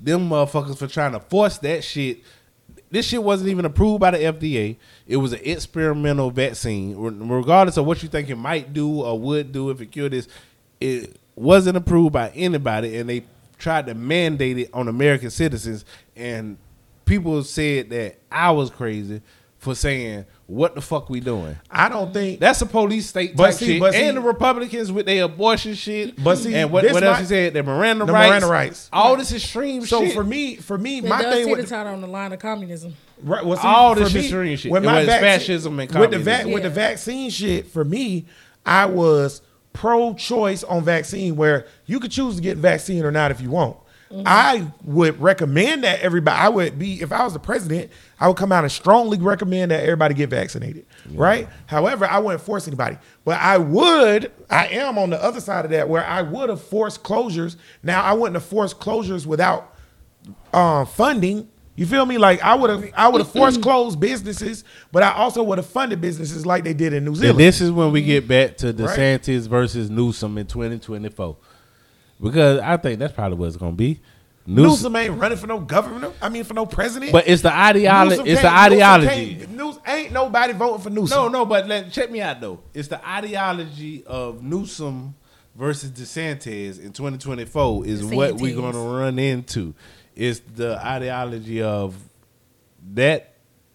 them 0.01 0.29
motherfuckers 0.29 0.79
for 0.79 0.87
trying 0.87 1.13
to 1.13 1.21
force 1.21 1.59
that 1.59 1.83
shit. 1.83 2.21
This 2.97 3.05
shit 3.05 3.23
wasn't 3.23 3.51
even 3.51 3.67
approved 3.67 4.01
by 4.01 4.13
the 4.13 4.17
FDA. 4.17 4.77
It 5.07 5.19
was 5.19 5.35
an 5.35 5.41
experimental 5.45 6.31
vaccine. 6.31 6.97
Regardless 6.97 7.77
of 7.77 7.85
what 7.85 8.03
you 8.03 8.09
think 8.09 8.31
it 8.31 8.37
might 8.37 8.73
do 8.73 9.03
or 9.03 9.21
would 9.21 9.53
do 9.53 9.69
if 9.69 9.83
it 9.83 9.93
cured 9.93 10.13
this, 10.13 10.27
it 10.81 11.15
wasn't 11.35 11.77
approved 11.77 12.15
by 12.15 12.31
anybody, 12.31 12.97
and 12.97 13.07
they 13.07 13.25
tried 13.59 13.85
to 13.89 13.95
mandate 13.95 14.57
it 14.57 14.71
on 14.73 14.89
American 14.89 15.29
citizens. 15.29 15.85
And 16.17 16.57
people 17.05 17.45
said 17.45 17.91
that 17.91 18.17
I 18.33 18.51
was 18.53 18.71
crazy 18.71 19.21
for 19.59 19.75
saying, 19.75 20.25
"What 20.47 20.75
the 20.75 20.81
fuck 20.81 21.11
we 21.11 21.21
doing?" 21.21 21.57
I 21.71 21.89
don't 21.89 22.13
think 22.13 22.39
That's 22.41 22.61
a 22.63 22.67
police 22.67 23.07
state 23.09 23.37
But 23.37 23.47
type 23.47 23.55
see- 23.55 23.67
shit. 23.67 23.81
but 23.81 23.95
see- 23.95 24.03
and 24.03 24.17
the 24.17 24.21
Republicans 24.21 24.93
with 24.93 25.07
their 25.07 25.25
abortion 25.25 25.75
shit. 25.75 26.23
But 26.23 26.37
see, 26.39 26.55
and 26.55 26.71
what, 26.71 26.85
what 26.93 27.03
else 27.03 27.17
my- 27.17 27.21
he 27.21 27.27
said? 27.27 27.55
The 27.55 27.63
Miranda 27.63 28.05
The 28.07 28.13
rights. 28.13 28.29
Miranda 28.29 28.47
rights. 28.47 28.89
All 28.93 29.17
this 29.17 29.33
extreme 29.33 29.85
so. 29.85 30.01
shit. 30.03 30.11
So 30.11 30.15
for 30.15 30.25
me, 30.25 30.57
for 30.57 30.79
me, 30.79 30.99
It 30.99 31.05
my 31.05 31.23
does 31.23 31.35
thing 31.35 31.47
teeter 31.47 31.61
with 31.63 31.69
tot 31.71 31.87
on 31.87 32.01
the 32.01 32.07
line 32.07 32.33
of 32.33 32.39
communism. 32.39 32.95
Right. 33.23 33.45
Well, 33.45 33.57
see, 33.59 33.67
All 33.67 33.95
this 33.95 34.13
me, 34.15 34.21
extreme 34.21 34.57
shit. 34.57 34.71
With 34.71 34.85
my 34.85 35.05
vac- 35.05 35.21
fascism 35.21 35.81
and 35.81 35.91
with 35.95 36.11
the 36.11 36.19
vac- 36.19 36.41
communism. 36.43 36.53
with 36.53 36.63
the 36.63 36.71
vaccine 36.71 37.31
shit, 37.31 37.67
for 37.67 37.85
me, 37.85 38.27
I 38.65 38.87
was 38.87 39.43
pro-choice 39.73 40.65
on 40.65 40.83
vaccine, 40.85 41.37
where 41.37 41.67
you 41.87 42.01
could 42.01 42.11
choose 42.11 42.37
to 42.37 42.43
get 42.43 42.57
vaccine 42.57 43.05
or 43.05 43.11
not 43.13 43.31
if 43.31 43.41
you 43.41 43.51
want. 43.51 43.77
I 44.25 44.71
would 44.85 45.21
recommend 45.21 45.83
that 45.85 46.01
everybody. 46.01 46.37
I 46.39 46.49
would 46.49 46.79
be 46.79 47.03
if 47.03 47.11
I 47.13 47.25
was 47.25 47.33
the 47.33 47.39
president. 47.41 47.91
I 48.21 48.29
would 48.29 48.37
come 48.37 48.53
out 48.53 48.63
and 48.65 48.73
strongly 48.73 49.19
recommend 49.19 49.73
that 49.73 49.83
everybody 49.83 50.15
get 50.15 50.31
vaccinated. 50.31 50.87
Right. 51.13 51.49
However, 51.67 52.07
I 52.07 52.19
wouldn't 52.21 52.43
force 52.43 52.67
anybody, 52.69 52.99
but 53.25 53.41
I 53.41 53.59
would. 53.59 54.31
I 54.49 54.69
am 54.69 54.97
on 54.99 55.11
the 55.11 55.23
other 55.23 55.41
side 55.41 55.65
of 55.65 55.71
that, 55.73 55.89
where 55.89 56.05
I 56.05 56.23
would 56.23 56.49
have 56.51 56.63
forced 56.63 57.03
closures. 57.03 57.57
Now 57.83 58.03
I 58.03 58.13
wouldn't 58.13 58.35
have 58.37 58.45
forced 58.45 58.79
closures 58.79 59.27
without 59.27 59.75
um, 60.53 60.87
funding. 60.87 61.49
You 61.75 61.85
feel 61.85 62.07
me? 62.07 62.17
Like 62.17 62.41
I 62.43 62.55
would 62.55 62.71
have, 62.71 62.91
I 62.97 63.09
would 63.09 63.21
have 63.21 63.31
forced 63.31 63.61
closed 63.61 64.01
businesses, 64.01 64.65
but 64.93 65.03
I 65.03 65.13
also 65.13 65.43
would 65.43 65.59
have 65.59 65.67
funded 65.67 66.01
businesses 66.01 66.47
like 66.47 66.65
they 66.65 66.73
did 66.73 66.93
in 66.95 67.05
New 67.05 67.11
And 67.11 67.17
Zealand. 67.19 67.39
this 67.41 67.61
is 67.61 67.71
when 67.71 67.93
we 67.93 68.03
get 68.03 68.27
back 68.27 68.57
to 68.59 68.69
Right. 68.69 68.77
DeSantis 68.77 69.47
versus 69.47 69.91
Newsom 69.91 70.39
in 70.39 70.47
2024. 70.47 71.37
Because 72.21 72.61
I 72.61 72.77
think 72.77 72.99
that's 72.99 73.13
probably 73.13 73.37
what 73.39 73.47
it's 73.47 73.57
going 73.57 73.73
to 73.73 73.77
be. 73.77 74.01
Newsom, 74.49 74.63
Newsom 74.71 74.97
ain't 74.97 75.21
running 75.21 75.39
for 75.39 75.49
no 75.49 75.59
governor. 75.59 76.13
I 76.23 76.29
mean, 76.29 76.45
for 76.45 76.55
no 76.55 76.67
president. 76.67 77.11
but 77.13 77.27
it's 77.27 77.43
the 77.43 77.53
ideology. 77.53 78.17
Newsom 78.19 78.27
It's 78.29 78.43
the 78.43 78.49
can't- 78.49 78.73
Newsom 78.73 78.89
ideology. 78.89 79.47
News, 79.49 79.79
ain't 79.87 80.13
nobody 80.13 80.53
voting 80.53 80.83
for 80.83 80.91
Newsom. 80.91 81.17
No, 81.17 81.29
no, 81.29 81.45
but 81.47 81.67
let, 81.67 81.91
check 81.91 82.11
me 82.11 82.21
out 82.21 82.41
though. 82.41 82.61
It's 82.73 82.89
the 82.89 83.05
ideology 83.07 84.05
of 84.07 84.43
Newsom 84.43 85.17
versus 85.57 85.91
DeSantis 85.91 86.79
in 86.79 86.93
2024 86.93 87.87
is 87.87 88.05
what 88.05 88.35
we're 88.35 88.55
going 88.55 88.73
to 88.73 88.79
run 88.79 89.19
into. 89.19 89.75
It's 90.15 90.41
the 90.55 90.79
ideology 90.85 91.61
of 91.63 91.97
that 92.95 93.35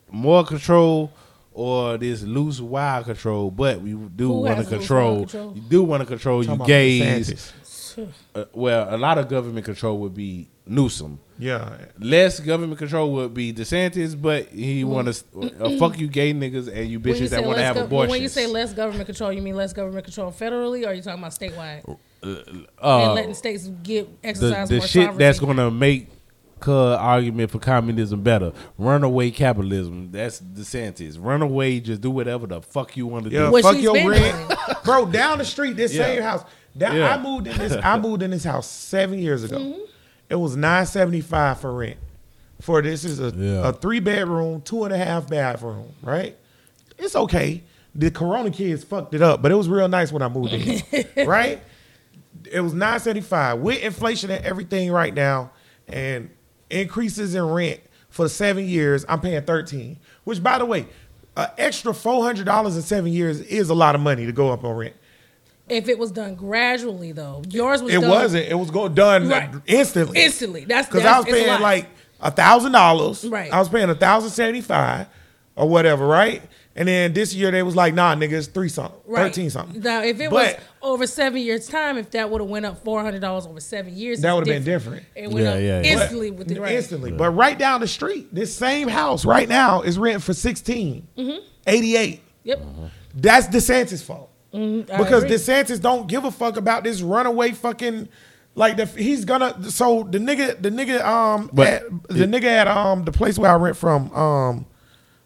more 0.09 0.45
control 0.45 1.11
or 1.53 1.97
this 1.97 2.23
loose 2.23 2.61
wild 2.61 3.05
control, 3.05 3.51
but 3.51 3.81
we 3.81 3.91
do 3.93 4.29
want 4.31 4.59
to 4.59 4.65
control. 4.65 5.19
control? 5.21 5.53
You 5.55 5.61
do 5.61 5.83
want 5.83 6.01
to 6.01 6.07
control 6.07 6.41
you 6.41 6.47
Talking 6.47 6.55
about 6.61 6.67
gays. 6.67 7.53
DeSantis. 7.95 8.09
Uh, 8.35 8.45
well, 8.53 8.93
a 8.93 8.97
lot 8.97 9.17
of 9.17 9.27
government 9.29 9.65
control 9.65 9.97
would 9.99 10.13
be 10.13 10.47
Newsom. 10.65 11.19
Yeah, 11.37 11.77
Less 11.99 12.39
government 12.39 12.77
control 12.77 13.11
would 13.13 13.33
be 13.33 13.51
DeSantis, 13.51 14.19
but 14.19 14.47
he 14.49 14.83
want 14.83 15.11
to 15.13 15.51
uh, 15.59 15.77
fuck 15.79 15.97
you 15.99 16.07
gay 16.07 16.33
niggas 16.33 16.67
and 16.67 16.87
you 16.89 16.99
When 16.99 17.15
you 17.15 17.21
bitches 17.23 17.29
that 17.31 17.43
want 17.43 17.57
to 17.57 17.63
have 17.63 17.77
gov- 17.77 17.85
abortions. 17.85 18.11
When 18.11 18.21
you 18.21 18.27
say 18.27 18.45
less 18.47 18.73
government 18.73 19.07
control, 19.07 19.33
you 19.33 19.41
mean 19.41 19.55
less 19.55 19.73
government 19.73 20.05
control 20.05 20.31
federally, 20.31 20.85
or 20.85 20.89
are 20.89 20.93
you 20.93 21.01
talking 21.01 21.19
about 21.19 21.31
statewide? 21.31 21.97
and 22.21 22.67
uh, 22.81 23.13
letting 23.13 23.33
states 23.33 23.67
get 23.81 24.21
the, 24.21 24.27
exercise 24.27 24.69
the 24.69 24.77
more 24.77 24.87
shit 24.87 25.03
sovereignty. 25.05 25.17
that's 25.23 25.39
going 25.39 25.57
to 25.57 25.71
make 25.71 26.09
uh, 26.67 26.95
argument 26.95 27.49
for 27.49 27.57
communism 27.59 28.21
better. 28.21 28.53
Runaway 28.77 29.31
capitalism. 29.31 30.11
That's 30.11 30.39
DeSantis. 30.39 31.17
Runaway, 31.19 31.79
just 31.79 32.01
do 32.01 32.11
whatever 32.11 32.47
the 32.47 32.61
fuck 32.61 32.95
you 32.95 33.07
want 33.07 33.25
to 33.25 33.31
yeah. 33.31 33.45
do. 33.45 33.51
What 33.51 33.63
fuck 33.63 33.81
your 33.81 33.95
rent, 34.09 34.53
bro. 34.83 35.05
Down 35.07 35.39
the 35.39 35.45
street, 35.45 35.75
this 35.75 35.93
Yeah. 35.93 36.05
same 36.05 36.21
house. 36.21 36.43
Down, 36.77 36.95
Yeah. 36.95 37.13
I 37.15 37.21
moved 37.21 37.47
in 37.47 37.57
this. 37.57 37.73
I 37.73 37.99
moved 37.99 38.23
in 38.23 38.31
this 38.31 38.43
house 38.43 38.67
seven 38.69 39.19
years 39.19 39.43
ago. 39.43 39.57
Mm-hmm. 39.57 39.81
It 40.29 40.35
was 40.35 40.55
nine 40.55 40.85
seventy 40.85 41.21
five 41.21 41.59
for 41.59 41.73
rent. 41.73 41.97
For 42.61 42.81
this 42.81 43.03
is 43.03 43.19
a, 43.19 43.29
Yeah. 43.35 43.67
a 43.69 43.73
three 43.73 43.99
bedroom, 43.99 44.61
two 44.61 44.83
and 44.85 44.93
a 44.93 44.97
half 44.97 45.27
bathroom. 45.29 45.89
Right. 46.01 46.37
It's 46.97 47.15
okay. 47.15 47.63
The 47.93 48.09
Corona 48.11 48.51
kids 48.51 48.83
fucked 48.85 49.13
it 49.13 49.21
up, 49.21 49.41
but 49.41 49.51
it 49.51 49.55
was 49.55 49.67
real 49.67 49.87
nice 49.89 50.11
when 50.13 50.21
I 50.21 50.29
moved 50.29 50.53
in. 50.53 50.81
right. 51.27 51.61
It 52.49 52.61
was 52.61 52.73
nine 52.73 52.99
seventy 52.99 53.21
five 53.21 53.59
with 53.59 53.81
inflation 53.83 54.29
and 54.31 54.43
everything 54.45 54.91
right 54.91 55.13
now, 55.13 55.51
and 55.87 56.29
increases 56.69 57.35
in 57.35 57.43
rent 57.43 57.81
for 58.09 58.29
seven 58.29 58.65
years. 58.65 59.05
I'm 59.09 59.19
paying 59.19 59.41
thirteen. 59.43 59.97
Which, 60.23 60.41
by 60.41 60.57
the 60.57 60.65
way, 60.65 60.85
an 61.35 61.47
extra 61.57 61.93
four 61.93 62.23
hundred 62.23 62.45
dollars 62.45 62.77
in 62.77 62.81
seven 62.83 63.11
years 63.11 63.41
is 63.41 63.69
a 63.69 63.73
lot 63.73 63.95
of 63.95 64.01
money 64.01 64.25
to 64.25 64.31
go 64.31 64.51
up 64.51 64.63
on 64.63 64.75
rent. 64.77 64.95
If 65.71 65.87
it 65.89 65.97
was 65.97 66.11
done 66.11 66.35
gradually, 66.35 67.11
though, 67.13 67.41
yours 67.49 67.81
was 67.81 67.93
It 67.93 68.01
done 68.01 68.09
wasn't. 68.09 68.47
It 68.49 68.55
was 68.55 68.69
going 68.71 68.93
done 68.93 69.29
Right. 69.29 69.49
instantly. 69.67 70.21
instantly. 70.23 70.65
That's 70.65 70.87
Because 70.87 71.05
I 71.05 71.17
was 71.19 71.27
it's 71.27 71.37
a 71.37 71.43
paying 71.45 71.61
like 71.61 71.87
a 72.19 72.29
thousand 72.31 72.73
dollars. 72.73 73.25
Right. 73.25 73.51
I 73.51 73.57
was 73.59 73.69
paying 73.69 73.89
a 73.89 73.95
thousand 73.95 74.31
seventy 74.31 74.61
five 74.61 75.07
or 75.55 75.67
whatever, 75.69 76.05
right? 76.05 76.41
And 76.73 76.87
then 76.87 77.11
this 77.11 77.33
year 77.33 77.51
they 77.51 77.63
was 77.63 77.75
like, 77.75 77.93
nah, 77.93 78.15
nigga, 78.15 78.31
it's 78.31 78.47
three 78.47 78.69
something, 78.69 78.97
Right. 79.05 79.23
thirteen 79.23 79.49
something. 79.49 79.81
Now, 79.81 80.03
if 80.03 80.21
it 80.21 80.29
But- 80.29 80.55
was 80.57 80.63
over 80.81 81.05
seven 81.05 81.41
years' 81.41 81.67
time, 81.67 81.97
if 81.97 82.11
that 82.11 82.29
would 82.29 82.39
have 82.39 82.49
went 82.49 82.65
up 82.65 82.83
four 82.83 83.01
hundred 83.03 83.19
dollars 83.21 83.45
over 83.45 83.59
seven 83.59 83.95
years, 83.97 84.21
That 84.21 84.33
would 84.35 84.47
have 84.47 84.55
been 84.55 84.63
different. 84.63 85.03
It 85.13 85.29
went 85.29 85.45
Yeah, 85.45 85.51
up 85.51 85.59
yeah, 85.59 85.81
yeah. 85.81 85.91
instantly 85.93 86.31
with 86.31 86.47
the 86.47 86.59
right. 86.61 86.73
Instantly. 86.75 87.11
But 87.11 87.31
right 87.31 87.57
down 87.59 87.81
the 87.81 87.87
street, 87.89 88.33
this 88.33 88.55
same 88.55 88.87
house 88.87 89.25
right 89.25 89.49
now 89.49 89.81
is 89.81 89.97
renting 89.97 90.21
for 90.21 90.33
16, 90.33 91.07
Mm-hmm. 91.17 91.39
88. 91.67 92.21
Yep. 92.43 92.61
That's 93.15 93.47
DeSantis' 93.47 94.01
fault. 94.01 94.29
Mm, 94.53 94.85
because 94.85 95.23
agree. 95.23 95.37
DeSantis 95.37 95.79
don't 95.81 96.07
give 96.07 96.25
a 96.25 96.31
fuck 96.31 96.57
about 96.57 96.83
this 96.83 97.01
runaway 97.01 97.51
fucking 97.51 98.09
like 98.55 98.75
the 98.75 98.85
he's 98.85 99.23
gonna 99.23 99.69
so 99.71 100.03
the 100.03 100.17
nigga 100.17 100.61
the 100.61 100.69
nigga 100.69 101.01
um 101.05 101.49
But 101.53 101.67
at, 101.67 101.83
the 102.09 102.25
nigga 102.25 102.43
at 102.43 102.67
um 102.67 103.05
the 103.05 103.11
place 103.13 103.37
where 103.39 103.49
I 103.51 103.55
rent 103.55 103.77
from 103.77 104.11
um 104.13 104.65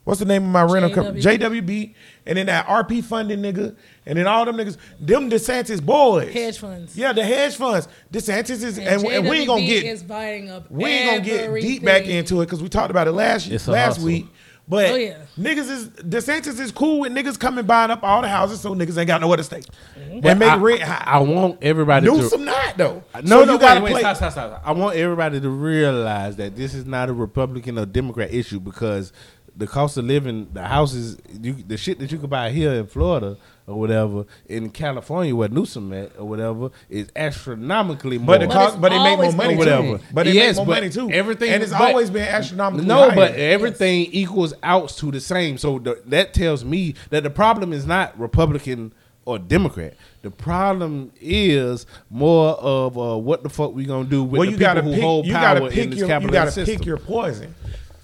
what's 0.03 0.19
the 0.19 0.25
name 0.27 0.43
of 0.43 0.49
my 0.49 0.61
rental 0.61 0.91
company 0.91 1.19
JWB. 1.21 1.39
JWB 1.39 1.93
and 2.27 2.37
then 2.37 2.45
that 2.45 2.67
RP 2.67 3.03
funding 3.03 3.39
nigga 3.41 3.75
and 4.05 4.19
then 4.19 4.27
all 4.27 4.45
them 4.45 4.57
niggas 4.57 4.77
them 4.99 5.31
DeSantis 5.31 5.83
boys 5.83 6.31
Hedge 6.31 6.59
funds. 6.59 6.95
yeah 6.95 7.11
the 7.11 7.23
hedge 7.23 7.55
funds 7.55 7.87
DeSantis 8.13 8.61
is 8.63 8.77
and, 8.77 9.03
and 9.07 9.27
we 9.27 9.37
ain't 9.39 9.47
gonna 9.47 9.65
get 9.65 9.85
is 9.85 10.03
buying 10.03 10.51
up 10.51 10.69
we 10.69 10.85
ain't 10.85 11.25
gonna 11.25 11.49
get 11.49 11.61
deep 11.61 11.83
back 11.83 12.05
into 12.05 12.41
it 12.41 12.45
because 12.45 12.61
we 12.61 12.69
talked 12.69 12.91
about 12.91 13.07
it 13.07 13.13
last 13.13 13.47
It's 13.49 13.67
a 13.67 13.71
last 13.71 13.95
hustle. 13.95 14.05
week. 14.05 14.27
But 14.67 14.89
Oh, 14.91 14.95
yeah. 14.95 15.17
niggas 15.37 15.69
is 15.69 15.87
DeSantis 15.89 16.59
is 16.59 16.71
cool 16.71 17.01
with 17.01 17.11
niggas 17.11 17.39
coming 17.39 17.65
buying 17.65 17.91
up 17.91 18.03
all 18.03 18.21
the 18.23 18.27
houses, 18.27 18.61
so 18.61 18.73
niggas 18.73 18.97
ain't 18.97 19.07
got 19.07 19.21
nowhere 19.21 19.37
to 19.37 19.43
stay. 19.43 19.61
Mm-hmm. 19.99 20.25
And 20.25 20.39
make 20.39 20.49
I, 20.49 20.55
rent 20.57 20.81
I, 20.81 20.85
high. 20.85 21.03
I 21.05 21.19
want 21.19 21.59
everybody 21.61 22.07
Do 22.07 22.17
to 22.17 22.23
some 22.29 22.45
not 22.45 22.75
though. 22.77 23.03
No, 23.23 23.39
So 23.41 23.45
no, 23.45 23.53
you 23.53 23.59
gotta 23.59 23.81
wait, 23.81 23.93
wait, 23.93 24.01
play. 24.01 24.15
stop, 24.15 24.17
stop, 24.17 24.31
stop. 24.31 24.61
I 24.65 24.71
want 24.71 24.95
everybody 24.95 25.39
to 25.39 25.49
realize 25.49 26.35
that 26.37 26.55
this 26.55 26.73
is 26.73 26.85
not 26.85 27.09
a 27.09 27.13
Republican 27.13 27.77
or 27.77 27.85
Democrat 27.85 28.33
issue 28.33 28.59
because 28.59 29.13
the 29.57 29.67
cost 29.67 29.95
of 29.97 30.05
living, 30.05 30.47
the 30.53 30.63
houses, 30.63 31.17
you, 31.41 31.53
the 31.53 31.77
shit 31.77 31.97
that 31.99 32.11
you 32.11 32.17
could 32.17 32.29
buy 32.29 32.49
here 32.51 32.73
in 32.73 32.87
Florida 32.87 33.37
or 33.67 33.79
whatever, 33.79 34.25
in 34.47 34.69
California 34.69 35.35
where 35.35 35.47
Newsom 35.49 35.93
at 35.93 36.11
or 36.19 36.25
whatever, 36.27 36.69
is 36.89 37.07
astronomically 37.15 38.17
more. 38.17 38.27
But 38.35 38.41
the 38.41 38.47
But 38.47 38.53
cost, 38.53 38.73
it's 38.75 38.81
but 38.81 38.89
they 38.89 38.99
make 39.03 39.17
more 39.19 39.31
money 39.31 39.55
been 39.55 39.65
too. 39.65 39.71
whatever. 39.71 39.99
But 40.13 40.25
they 40.25 40.33
Yes, 40.33 40.55
make 40.57 40.57
more 40.57 40.65
but 40.75 40.81
money 40.81 40.89
too. 40.91 41.09
everything- 41.11 41.49
and 41.51 41.63
it's 41.63 41.71
but- 41.71 41.81
always 41.81 42.09
been 42.09 42.27
astronomically 42.27 42.85
No, 42.87 43.03
higher. 43.09 43.15
but 43.15 43.35
everything 43.35 44.07
equals 44.11 44.53
out 44.61 44.89
to 44.89 45.11
the 45.11 45.19
same. 45.21 45.57
So 45.57 45.79
the, 45.79 46.01
that 46.07 46.33
tells 46.33 46.65
me 46.65 46.95
that 47.09 47.23
the 47.23 47.29
problem 47.29 47.71
is 47.73 47.85
not 47.85 48.17
Republican 48.19 48.93
or 49.25 49.39
Democrat. 49.39 49.95
The 50.21 50.29
problem 50.31 51.11
is 51.19 51.85
more 52.09 52.49
of 52.55 52.97
uh, 52.97 53.17
what 53.17 53.41
the 53.41 53.49
fuck 53.49 53.73
we 53.73 53.85
gonna 53.85 54.07
do 54.07 54.23
with 54.23 54.39
well, 54.39 54.45
the 54.45 54.51
you 54.51 54.57
people 54.57 54.73
gotta 54.73 54.81
who 54.81 54.91
pick. 54.93 55.01
hold 55.01 55.25
You 55.25 55.33
power 55.33 55.41
gotta 55.59 55.65
in 55.67 55.71
pick 55.71 55.89
this 55.91 55.99
your. 55.99 56.07
You 56.07 56.13
capitalist 56.13 56.33
gotta 56.33 56.51
system. 56.51 56.75
pick 56.77 56.85
your 56.85 56.97
poison. 56.97 57.55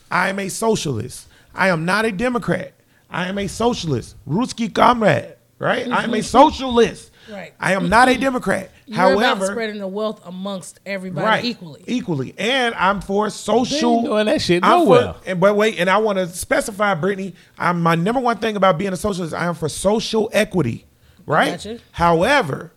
I 0.10 0.30
am 0.30 0.40
a 0.40 0.50
socialist. 0.50 1.28
I 1.54 1.70
am 1.70 1.86
not 1.86 2.06
a 2.06 2.12
Democrat. 2.12 2.74
I 3.10 3.28
am 3.28 3.38
a 3.38 3.48
socialist. 3.48 4.16
Ruski 4.28 4.74
comrade. 4.74 5.36
Right. 5.60 5.88
I 5.88 6.04
am 6.04 6.14
a 6.14 6.18
mm-hmm. 6.18 6.22
socialist. 6.22 7.12
Right. 7.30 7.54
I 7.60 7.74
am 7.74 7.88
not 7.88 8.08
a 8.08 8.14
mm-hmm. 8.14 8.22
Democrat. 8.22 8.72
You're 8.88 8.98
However, 8.98 9.46
spreading 9.46 9.78
the 9.78 9.88
wealth 9.88 10.22
amongst 10.26 10.80
everybody 10.86 11.26
right 11.26 11.46
equally. 11.46 11.84
equally, 11.88 12.34
and 12.38 12.76
I'm 12.76 13.00
for 13.00 13.30
social. 13.30 14.02
They 14.02 14.08
doing 14.08 14.26
that 14.26 14.42
shit 14.42 14.64
nowhere. 14.64 15.14
For, 15.14 15.30
and 15.30 15.40
but 15.40 15.56
wait, 15.56 15.80
and 15.80 15.90
I 15.90 15.98
want 16.00 16.18
to 16.18 16.28
specify, 16.28 16.94
Brittany. 16.96 17.36
I'm 17.58 17.82
my 17.82 17.96
number 17.96 18.20
one 18.20 18.40
thing 18.40 18.56
about 18.56 18.78
being 18.78 18.92
a 18.92 18.98
socialist. 18.98 19.34
I 19.34 19.46
am 19.46 19.56
for 19.56 19.70
social 19.70 20.30
equity, 20.34 20.88
right? 21.26 21.52
Gotcha. 21.52 21.80
However, 21.92 22.74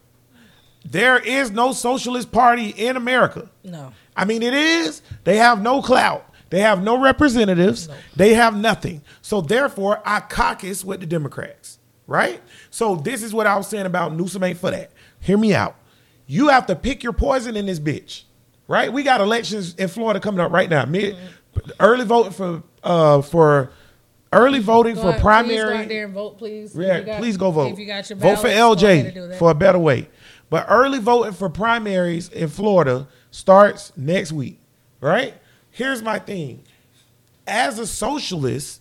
there 0.84 1.18
is 1.18 1.50
no 1.50 1.72
socialist 1.72 2.30
party 2.30 2.68
in 2.68 2.96
America. 2.96 3.50
No. 3.64 3.92
I 4.16 4.24
mean, 4.24 4.42
it 4.42 4.54
is. 4.54 5.02
They 5.24 5.38
have 5.38 5.62
no 5.62 5.82
clout. 5.82 6.30
They 6.50 6.60
have 6.60 6.82
no 6.82 7.00
representatives. 7.00 7.88
They 8.16 8.34
have 8.34 8.56
nothing. 8.56 9.02
So 9.22 9.40
therefore, 9.40 10.00
I 10.04 10.20
caucus 10.20 10.84
with 10.84 11.00
the 11.00 11.06
Democrats, 11.06 11.78
right? 12.06 12.40
So 12.70 12.96
this 12.96 13.22
is 13.22 13.34
what 13.34 13.46
I 13.46 13.56
was 13.56 13.66
saying 13.66 13.86
about 13.86 14.14
Newsom 14.14 14.42
ain't 14.44 14.58
for 14.58 14.70
that. 14.70 14.92
Hear 15.20 15.36
me 15.38 15.54
out. 15.54 15.76
You 16.26 16.48
have 16.48 16.66
to 16.66 16.76
pick 16.76 17.02
your 17.02 17.12
poison 17.12 17.56
in 17.56 17.66
this 17.66 17.80
bitch, 17.80 18.22
right? 18.68 18.92
We 18.92 19.02
got 19.02 19.20
elections 19.20 19.74
in 19.74 19.88
Florida 19.88 20.20
coming 20.20 20.40
up 20.40 20.52
right 20.52 20.70
now. 20.70 20.84
Mid, 20.84 21.16
early 21.80 22.04
voting 22.04 22.32
for 22.32 22.62
uh 22.82 23.20
for 23.22 23.70
early 24.32 24.58
voting 24.60 24.94
Go 24.96 25.02
for 25.02 25.30
out- 25.30 25.44
Please 25.44 25.62
go 25.62 25.88
there 25.88 26.04
and 26.06 26.14
vote, 26.14 26.38
please. 26.38 26.74
Yeah, 26.76 27.00
got- 27.00 27.18
please 27.20 27.36
go 27.36 27.50
vote. 27.50 27.72
If 27.72 27.78
you 27.78 27.86
got 27.86 28.08
your 28.08 28.18
vote 28.18 28.36
for 28.36 28.42
ballots, 28.44 28.82
go 28.82 28.88
ahead 28.88 29.14
LJ 29.14 29.38
for 29.38 29.50
a 29.50 29.54
better 29.54 29.78
way. 29.78 30.08
But 30.50 30.66
early 30.68 30.98
voting 30.98 31.32
for 31.32 31.48
primaries 31.48 32.28
in 32.28 32.48
Florida 32.48 33.08
starts 33.30 33.92
next 33.96 34.32
week, 34.32 34.60
right? 35.00 35.34
Here's 35.74 36.02
my 36.02 36.20
thing. 36.20 36.62
As 37.48 37.80
a 37.80 37.86
socialist, 37.86 38.80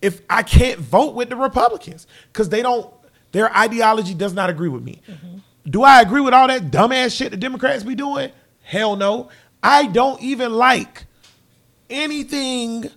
if 0.00 0.22
I 0.30 0.42
can't 0.42 0.80
vote 0.80 1.14
with 1.14 1.28
the 1.28 1.36
Republicans 1.36 2.06
because 2.32 2.48
they 2.48 2.62
don't, 2.62 2.90
their 3.32 3.54
ideology 3.54 4.14
does 4.14 4.32
not 4.32 4.48
agree 4.48 4.70
with 4.70 4.82
me. 4.82 5.02
Mm-hmm. 5.06 5.36
Do 5.68 5.82
I 5.82 6.00
agree 6.00 6.22
with 6.22 6.32
all 6.32 6.48
that 6.48 6.70
dumbass 6.70 7.14
shit 7.14 7.30
the 7.30 7.36
Democrats 7.36 7.84
be 7.84 7.94
doing? 7.94 8.32
Hell 8.62 8.96
no. 8.96 9.28
I 9.62 9.86
don't 9.88 10.18
even 10.22 10.54
like 10.54 11.04
anything 11.90 12.88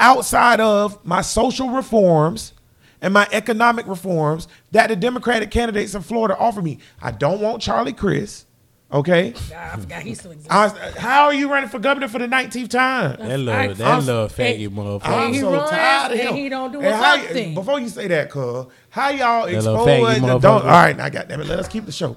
outside 0.00 0.60
of 0.60 1.04
my 1.04 1.20
social 1.20 1.68
reforms 1.68 2.54
and 3.02 3.12
my 3.12 3.28
economic 3.30 3.86
reforms 3.86 4.48
that 4.70 4.86
the 4.86 4.96
Democratic 4.96 5.50
candidates 5.50 5.94
in 5.94 6.00
Florida 6.00 6.34
offer 6.38 6.62
me. 6.62 6.78
I 7.02 7.10
don't 7.10 7.42
want 7.42 7.60
Charlie 7.60 7.92
Crist. 7.92 8.45
Okay. 8.92 9.30
God, 9.30 9.52
I 9.52 9.76
forgot 9.78 10.02
he 10.02 10.14
still 10.14 10.30
exists. 10.30 10.48
I, 10.52 10.68
how 10.98 11.24
are 11.24 11.34
you 11.34 11.50
running 11.50 11.68
for 11.68 11.80
governor 11.80 12.06
for 12.06 12.20
the 12.20 12.28
19th 12.28 12.68
time? 12.70 13.16
That 13.18 13.38
little, 13.38 13.50
I- 13.50 13.66
that 13.72 13.80
I'm- 13.86 14.06
little 14.06 14.28
Hey, 14.28 14.58
faggot 14.60 14.70
motherfucker. 14.70 15.08
I'm 15.08 15.32
he 15.34 15.40
so 15.40 15.52
runs 15.52 15.70
tired 15.70 16.12
of 16.12 16.18
and 16.20 16.28
him. 16.28 16.34
he 16.36 16.48
don't 16.48 16.70
do 16.72 16.78
And 16.78 16.86
a 16.88 16.96
how- 16.96 17.16
thing. 17.18 17.54
Before 17.54 17.80
you 17.80 17.88
say 17.88 18.06
that, 18.06 18.30
cuz, 18.30 18.66
how 18.90 19.08
y'all 19.08 19.46
That 19.46 19.52
little 19.54 19.74
expose 19.84 19.88
faggy 19.88 20.14
the 20.14 20.20
motherfucker. 20.28 20.40
don't? 20.42 20.62
All 20.62 20.68
right, 20.68 20.96
now 20.96 21.08
goddamn 21.08 21.40
it, 21.40 21.46
let 21.48 21.58
us 21.58 21.66
keep 21.68 21.84
the 21.84 21.90
show. 21.92 22.16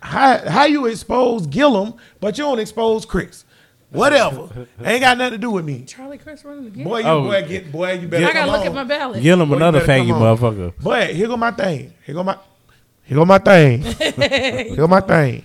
How 0.00 0.38
how 0.48 0.64
you 0.66 0.84
expose 0.86 1.46
Gillum, 1.46 1.94
but 2.20 2.36
you 2.36 2.44
don't 2.44 2.58
expose 2.60 3.06
Crist? 3.06 3.46
Whatever, 3.90 4.66
ain't 4.84 5.00
got 5.00 5.16
nothing 5.18 5.32
to 5.32 5.38
do 5.38 5.50
with 5.50 5.64
me. 5.64 5.84
Charlie 5.86 6.18
Crist 6.18 6.44
running 6.44 6.66
again. 6.66 6.84
Boy, 6.84 7.00
you 7.00 7.06
Oh. 7.06 7.22
boy 7.24 7.42
get 7.46 7.72
boy, 7.72 7.92
you 7.92 8.08
better. 8.08 8.26
I 8.26 8.32
gotta 8.32 8.38
come 8.40 8.50
look 8.50 8.60
on. 8.60 8.66
at 8.66 8.74
my 8.74 8.84
ballot. 8.84 9.22
Give 9.22 9.38
him 9.40 9.48
Boy, 9.48 9.54
you 9.54 9.56
another 9.56 9.80
better 9.86 9.92
faggot 10.02 10.08
come 10.08 10.22
on. 10.22 10.36
motherfucker. 10.38 10.72
But 10.82 11.10
here 11.14 11.26
go 11.28 11.36
my 11.36 11.50
thing. 11.52 11.92
Here 12.04 12.14
go 12.14 12.22
my 12.22 12.36
here 13.04 13.16
go 13.16 13.24
my 13.24 13.38
thing. 13.38 13.82
here 13.82 14.76
go 14.76 14.86
my 14.86 15.00
thing. 15.00 15.44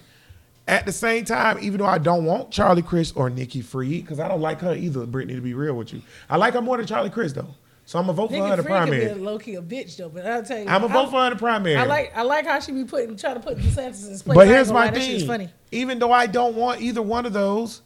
At 0.68 0.86
the 0.86 0.92
same 0.92 1.24
time, 1.24 1.60
even 1.62 1.80
though 1.80 1.86
I 1.86 1.98
don't 1.98 2.26
want 2.26 2.52
Charlie 2.52 2.82
Crist 2.82 3.16
or 3.16 3.30
Nikki 3.30 3.62
Fried, 3.62 3.90
because 3.90 4.20
I 4.20 4.28
don't 4.28 4.42
like 4.42 4.60
her 4.60 4.76
either, 4.76 5.06
Brittany, 5.06 5.36
to 5.36 5.42
be 5.42 5.54
real 5.54 5.76
with 5.76 5.94
you. 5.94 6.02
I 6.30 6.36
like 6.36 6.56
her 6.56 6.62
more 6.62 6.76
than 6.76 6.86
Charlie 6.86 7.10
Crist 7.10 7.36
though. 7.36 7.56
So 7.86 7.98
I'm 7.98 8.04
gonna 8.04 8.18
vote 8.18 8.32
for 8.32 8.36
her 8.36 8.52
in 8.52 8.58
the 8.58 8.64
Free 8.64 8.74
could 8.74 8.90
be 8.90 9.06
a 9.06 9.16
low 9.16 9.40
key 9.40 9.56
a 9.56 9.62
bitch 9.62 9.96
though, 9.96 10.10
but 10.10 10.26
I'll 10.26 10.44
tell 10.44 10.60
you. 10.60 10.66
I'm 10.68 10.82
gonna 10.82 10.94
vote 10.94 11.10
for 11.10 11.22
her 11.22 11.28
in 11.28 11.34
the 11.34 11.40
primary. 11.40 11.78
I 11.78 11.86
like 11.86 12.12
I 12.14 12.24
like 12.24 12.46
how 12.46 12.60
she 12.60 12.74
be 12.74 12.84
putting 12.84 13.16
trying 13.16 13.36
to 13.36 13.40
put 13.40 13.58
DeSantis 13.58 14.04
in 14.04 14.12
his 14.12 14.24
place. 14.24 14.36
But 14.36 14.40
I 14.40 14.44
ain't 14.44 14.52
here's 14.52 14.68
gonna 14.68 14.80
my 14.80 14.86
lie, 14.88 14.92
that 14.92 15.02
shit's 15.02 15.20
thing. 15.20 15.28
funny. 15.28 15.50
Even 15.72 16.00
though 16.00 16.12
I 16.12 16.28
don't 16.28 16.56
want 16.56 16.82
either 16.82 17.02
one 17.02 17.26
of 17.26 17.32
those, 17.32 17.82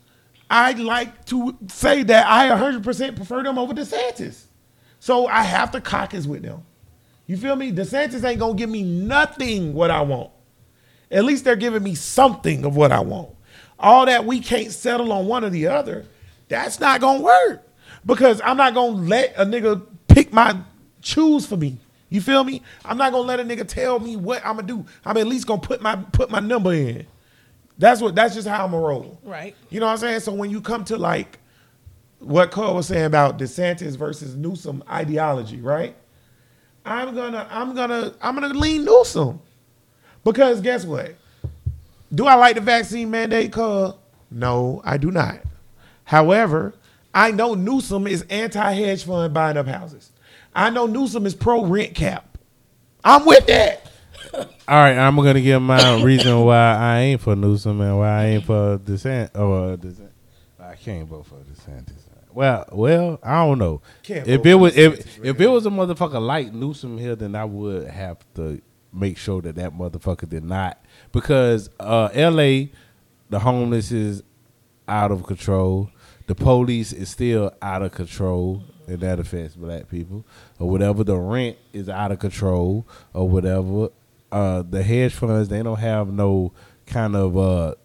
I'd 0.49 0.79
like 0.79 1.25
to 1.25 1.55
say 1.67 2.01
that 2.01 2.25
I 2.25 2.49
100% 2.49 3.15
prefer 3.15 3.43
them 3.43 3.59
over 3.59 3.75
DeSantis. 3.75 4.45
So 4.99 5.27
I 5.27 5.43
have 5.43 5.69
to 5.71 5.81
caucus 5.81 6.25
with 6.25 6.41
them. 6.41 6.63
You 7.27 7.37
feel 7.37 7.55
me? 7.55 7.71
DeSantis 7.71 8.27
ain't 8.27 8.39
gonna 8.39 8.55
give 8.55 8.71
me 8.71 8.81
nothing 8.81 9.75
what 9.75 9.91
I 9.91 10.01
want. 10.01 10.31
At 11.11 11.25
least 11.25 11.43
they're 11.43 11.55
giving 11.55 11.83
me 11.83 11.93
something 11.95 12.63
of 12.65 12.75
what 12.75 12.91
I 12.91 13.01
want. 13.01 13.29
All 13.79 14.05
that 14.05 14.25
we 14.25 14.39
can't 14.39 14.71
settle 14.71 15.11
on 15.11 15.27
one 15.27 15.43
or 15.43 15.49
the 15.49 15.67
other, 15.67 16.05
that's 16.47 16.79
not 16.79 17.01
gonna 17.01 17.21
work. 17.21 17.67
Because 18.05 18.41
I'm 18.43 18.57
not 18.57 18.73
gonna 18.73 18.95
let 18.95 19.33
a 19.35 19.45
nigga 19.45 19.85
pick 20.07 20.31
my 20.31 20.57
choose 21.01 21.45
for 21.45 21.57
me. 21.57 21.77
You 22.09 22.21
feel 22.21 22.43
me? 22.43 22.61
I'm 22.85 22.97
not 22.97 23.11
gonna 23.11 23.27
let 23.27 23.39
a 23.39 23.43
nigga 23.43 23.67
tell 23.67 23.99
me 23.99 24.15
what 24.15 24.45
I'm 24.45 24.55
gonna 24.55 24.67
do. 24.67 24.85
I'm 25.05 25.17
at 25.17 25.27
least 25.27 25.47
gonna 25.47 25.61
put 25.61 25.81
my 25.81 25.95
put 25.95 26.29
my 26.29 26.39
number 26.39 26.73
in. 26.73 27.07
That's 27.77 28.01
what 28.01 28.15
that's 28.15 28.35
just 28.35 28.47
how 28.47 28.65
I'm 28.65 28.71
gonna 28.71 28.85
roll. 28.85 29.19
Right. 29.23 29.55
You 29.69 29.79
know 29.79 29.87
what 29.87 29.93
I'm 29.93 29.97
saying? 29.97 30.19
So 30.21 30.31
when 30.33 30.49
you 30.49 30.61
come 30.61 30.83
to 30.85 30.97
like 30.97 31.39
what 32.19 32.51
Cole 32.51 32.75
was 32.75 32.87
saying 32.87 33.05
about 33.05 33.39
DeSantis 33.39 33.97
versus 33.97 34.35
Newsom 34.35 34.83
ideology, 34.89 35.61
right? 35.61 35.95
I'm 36.85 37.15
gonna 37.15 37.47
I'm 37.49 37.75
gonna 37.75 38.13
I'm 38.21 38.35
gonna 38.35 38.53
lean 38.53 38.85
Newsom. 38.85 39.41
Because 40.23 40.61
guess 40.61 40.85
what? 40.85 41.15
Do 42.13 42.27
I 42.27 42.35
like 42.35 42.55
the 42.55 42.61
vaccine 42.61 43.09
mandate, 43.09 43.51
cuz? 43.51 43.93
No, 44.29 44.81
I 44.83 44.97
do 44.97 45.11
not. 45.11 45.39
However, 46.03 46.73
I 47.13 47.31
know 47.31 47.53
Newsom 47.53 48.07
is 48.07 48.23
anti-hedge 48.29 49.05
fund 49.05 49.33
buying 49.33 49.57
up 49.57 49.67
houses. 49.67 50.11
I 50.53 50.69
know 50.69 50.85
Newsom 50.85 51.25
is 51.25 51.35
pro 51.35 51.65
rent 51.65 51.95
cap. 51.95 52.37
I'm 53.03 53.25
with 53.25 53.47
that. 53.47 53.91
All 54.33 54.77
right, 54.77 54.97
I'm 54.97 55.15
gonna 55.15 55.41
give 55.41 55.61
my 55.61 56.01
reason 56.03 56.39
why 56.41 56.75
I 56.75 56.99
ain't 56.99 57.21
for 57.21 57.35
Newsom 57.35 57.81
and 57.81 57.97
why 57.97 58.09
I 58.09 58.25
ain't 58.27 58.45
for 58.45 58.73
uh, 58.73 58.77
DeSantis. 58.77 60.09
I 60.59 60.75
can't 60.75 61.07
vote 61.07 61.25
for 61.25 61.35
DeSantis. 61.35 62.01
Well, 62.33 62.65
well, 62.71 63.19
I 63.23 63.45
don't 63.45 63.57
know. 63.57 63.81
Can't 64.03 64.27
if 64.27 64.45
it 64.45 64.55
was 64.55 64.77
if 64.77 65.23
if 65.23 65.41
it 65.41 65.47
was 65.47 65.65
a 65.65 65.69
motherfucker 65.69 66.25
like 66.25 66.53
Newsom 66.53 66.97
here, 66.97 67.15
then 67.15 67.35
I 67.35 67.43
would 67.43 67.87
have 67.87 68.19
to 68.35 68.61
make 68.93 69.17
sure 69.17 69.41
that 69.41 69.55
that 69.55 69.73
motherfucker 69.73 70.27
did 70.27 70.43
not 70.43 70.83
because 71.11 71.69
uh, 71.79 72.09
L.A. 72.13 72.71
the 73.29 73.39
homeless 73.39 73.91
is 73.91 74.23
out 74.87 75.11
of 75.11 75.23
control. 75.23 75.89
The 76.27 76.35
police 76.35 76.93
is 76.93 77.09
still 77.09 77.53
out 77.61 77.81
of 77.81 77.91
control, 77.91 78.63
and 78.87 78.99
that 78.99 79.19
affects 79.19 79.55
black 79.55 79.89
people 79.89 80.25
or 80.59 80.69
whatever. 80.69 81.03
The 81.03 81.17
rent 81.17 81.57
is 81.73 81.89
out 81.89 82.11
of 82.11 82.19
control 82.19 82.85
or 83.13 83.27
whatever. 83.27 83.89
Uh, 84.31 84.63
the 84.63 84.83
hedge 84.83 85.13
funds 85.13 85.49
they 85.49 85.61
don't 85.61 85.79
have 85.79 86.11
no 86.11 86.53
kind 86.85 87.15
of 87.15 87.37
uh, 87.37 87.75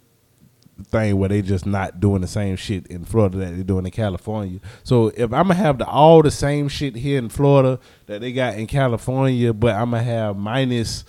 thing 0.84 1.16
where 1.16 1.28
they 1.28 1.42
just 1.42 1.66
not 1.66 2.00
doing 2.00 2.20
the 2.20 2.26
same 2.26 2.56
shit 2.56 2.86
in 2.88 3.04
Florida 3.04 3.38
that 3.38 3.54
they're 3.54 3.64
doing 3.64 3.86
in 3.86 3.90
California. 3.90 4.60
So 4.84 5.08
if 5.08 5.32
I'm 5.32 5.48
gonna 5.48 5.54
have 5.54 5.78
the, 5.78 5.86
all 5.86 6.22
the 6.22 6.30
same 6.30 6.68
shit 6.68 6.96
here 6.96 7.18
in 7.18 7.28
Florida 7.28 7.80
that 8.06 8.20
they 8.20 8.32
got 8.32 8.54
in 8.54 8.66
California, 8.66 9.52
but 9.52 9.74
I'm 9.74 9.90
gonna 9.90 10.02
have 10.02 10.36
minus 10.36 11.04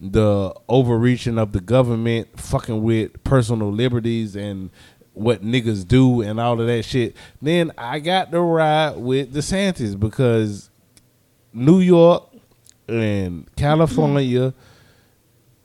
the 0.00 0.52
overreaching 0.68 1.38
of 1.38 1.52
the 1.52 1.60
government 1.60 2.28
fucking 2.38 2.82
with 2.82 3.22
personal 3.22 3.70
liberties 3.70 4.34
and 4.34 4.70
what 5.14 5.42
niggas 5.42 5.86
do 5.86 6.22
and 6.22 6.40
all 6.40 6.60
of 6.60 6.66
that 6.66 6.84
shit, 6.84 7.14
then 7.40 7.70
I 7.78 8.00
got 8.00 8.32
to 8.32 8.40
ride 8.40 8.96
with 8.96 9.32
DeSantis 9.32 9.98
because 9.98 10.70
New 11.52 11.80
York 11.80 12.24
and 12.88 13.48
California, 13.56 14.54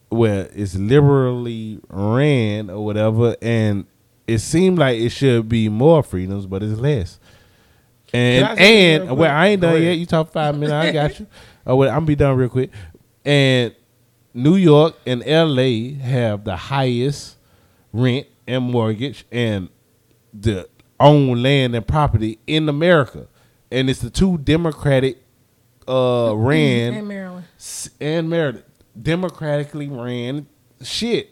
where 0.10 0.50
it's 0.54 0.76
liberally 0.76 1.80
ran 1.90 2.70
or 2.70 2.84
whatever, 2.86 3.36
and 3.42 3.86
it 4.28 4.40
seemed 4.40 4.78
like 4.80 4.98
it 5.00 5.10
should 5.10 5.48
be 5.50 5.70
more 5.70 6.04
freedoms, 6.04 6.46
but 6.46 6.64
it's 6.64 6.80
less. 6.80 7.20
And 8.14 8.46
Can 8.46 8.52
I 8.52 8.56
say 8.58 8.96
and 8.96 9.18
well, 9.18 9.36
I 9.36 9.48
ain't 9.48 9.62
done 9.62 9.82
yet. 9.82 9.94
You 9.98 10.06
talk 10.06 10.32
five 10.32 10.56
minutes. 10.56 10.72
I 10.74 10.92
got 10.92 11.20
you. 11.20 11.28
Oh, 11.66 11.76
well, 11.76 11.90
I'm 11.90 11.98
gonna 11.98 12.06
be 12.06 12.16
done 12.16 12.38
real 12.38 12.50
quick. 12.50 12.72
And 13.26 13.76
New 14.34 14.56
York 14.56 14.96
and 15.06 15.24
L.A. 15.26 15.94
have 15.96 16.46
the 16.46 16.56
highest 16.56 17.36
rent 17.92 18.28
and 18.48 18.64
mortgage 18.64 19.26
and 19.32 19.68
the 20.34 20.70
own 21.00 21.42
land 21.44 21.76
and 21.76 21.86
property 21.86 22.40
in 22.48 22.70
America, 22.70 23.28
and 23.72 23.90
it's 23.90 24.00
the 24.00 24.10
two 24.10 24.38
Democratic 24.38 25.22
uh 25.88 26.34
ran 26.36 26.94
in 26.94 27.08
Maryland. 27.08 27.46
and 28.02 28.30
Maryland 28.30 28.64
democratically 29.02 29.88
ran 29.88 30.48
shit. 30.84 31.30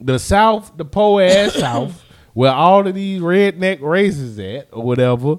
the 0.00 0.18
South, 0.18 0.76
the 0.76 0.84
poor 0.84 1.22
ass 1.22 1.54
South, 1.58 2.02
where 2.34 2.52
all 2.52 2.86
of 2.86 2.94
these 2.94 3.20
redneck 3.20 3.80
races 3.80 4.38
at 4.38 4.68
or 4.72 4.82
whatever, 4.82 5.36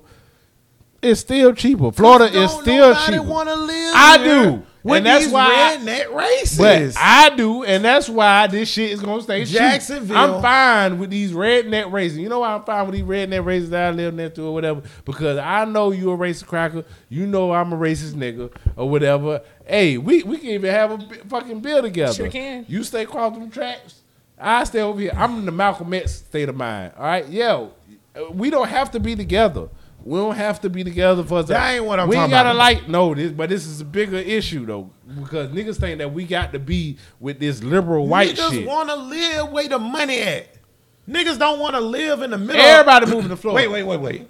it's 1.01 1.19
still 1.19 1.53
cheaper. 1.53 1.91
Florida 1.91 2.25
is 2.25 2.51
still 2.51 2.95
cheaper. 3.05 3.23
live 3.23 3.93
I 3.95 4.17
there 4.17 4.45
do, 4.51 4.63
with 4.83 4.97
and 4.97 5.05
that's 5.05 5.25
these 5.25 5.33
why. 5.33 5.45
I- 5.47 5.77
redneck 5.77 6.13
races. 6.13 6.57
but 6.57 6.93
I 7.01 7.29
do, 7.35 7.63
and 7.63 7.83
that's 7.83 8.09
why 8.09 8.47
this 8.47 8.69
shit 8.69 8.91
is 8.91 9.01
gonna 9.01 9.21
stay 9.21 9.45
cheap. 9.45 9.55
Jacksonville. 9.55 10.17
I'm 10.17 10.41
fine 10.41 10.99
with 10.99 11.09
these 11.09 11.31
redneck 11.31 11.91
races. 11.91 12.17
You 12.17 12.29
know 12.29 12.39
why 12.39 12.53
I'm 12.53 12.63
fine 12.63 12.85
with 12.85 12.95
these 12.95 13.03
redneck 13.05 13.45
races 13.45 13.69
that 13.69 13.87
I 13.87 13.91
live 13.91 14.13
next 14.13 14.35
to 14.35 14.43
or 14.45 14.53
whatever? 14.53 14.81
Because 15.05 15.37
I 15.37 15.65
know 15.65 15.91
you 15.91 16.11
a 16.11 16.17
racist 16.17 16.47
cracker. 16.47 16.83
You 17.09 17.25
know 17.25 17.53
I'm 17.53 17.71
a 17.71 17.77
racist 17.77 18.13
nigga 18.13 18.51
or 18.75 18.89
whatever. 18.89 19.41
Hey, 19.65 19.97
we, 19.97 20.23
we 20.23 20.37
can 20.37 20.49
even 20.49 20.69
have 20.71 20.91
a 20.91 20.99
fucking 21.29 21.61
bill 21.61 21.81
together. 21.81 22.13
Sure 22.13 22.29
can. 22.29 22.65
You 22.67 22.83
stay 22.83 23.03
across 23.03 23.33
them 23.37 23.49
tracks. 23.49 24.01
I 24.37 24.65
stay 24.65 24.81
over 24.81 24.99
here. 24.99 25.13
I'm 25.15 25.39
in 25.39 25.45
the 25.45 25.51
Malcolm 25.53 25.93
X 25.93 26.11
state 26.15 26.49
of 26.49 26.55
mind. 26.55 26.91
All 26.97 27.05
right, 27.05 27.27
yo, 27.29 27.71
we 28.31 28.49
don't 28.49 28.67
have 28.67 28.91
to 28.91 28.99
be 28.99 29.15
together. 29.15 29.69
We 30.03 30.17
don't 30.19 30.35
have 30.35 30.59
to 30.61 30.69
be 30.69 30.83
together 30.83 31.23
for 31.23 31.39
us. 31.39 31.47
That 31.47 31.75
ain't 31.75 31.85
what 31.85 31.99
I'm 31.99 32.09
we 32.09 32.15
talking 32.15 32.31
gotta 32.31 32.49
about. 32.49 32.57
like 32.57 32.89
no, 32.89 33.15
this, 33.15 33.31
but 33.31 33.49
this 33.49 33.65
is 33.65 33.79
a 33.81 33.85
bigger 33.85 34.17
issue 34.17 34.65
though 34.65 34.89
because 35.19 35.49
niggas 35.49 35.79
think 35.79 35.99
that 35.99 36.13
we 36.13 36.25
got 36.25 36.51
to 36.53 36.59
be 36.59 36.97
with 37.19 37.39
this 37.39 37.63
liberal 37.63 38.07
white 38.07 38.29
shit. 38.29 38.39
Niggas 38.39 38.51
shit. 38.51 38.67
want 38.67 38.89
to 38.89 38.95
live 38.95 39.51
where 39.51 39.67
the 39.67 39.79
money 39.79 40.19
at. 40.21 40.49
Niggas 41.07 41.37
don't 41.37 41.59
want 41.59 41.75
to 41.75 41.81
live 41.81 42.21
in 42.21 42.31
the 42.31 42.37
middle. 42.37 42.61
Everybody 42.61 43.05
moving 43.07 43.29
to 43.29 43.35
Florida. 43.37 43.69
Wait, 43.69 43.83
wait, 43.85 43.99
wait, 43.99 43.99
wait. 43.99 44.27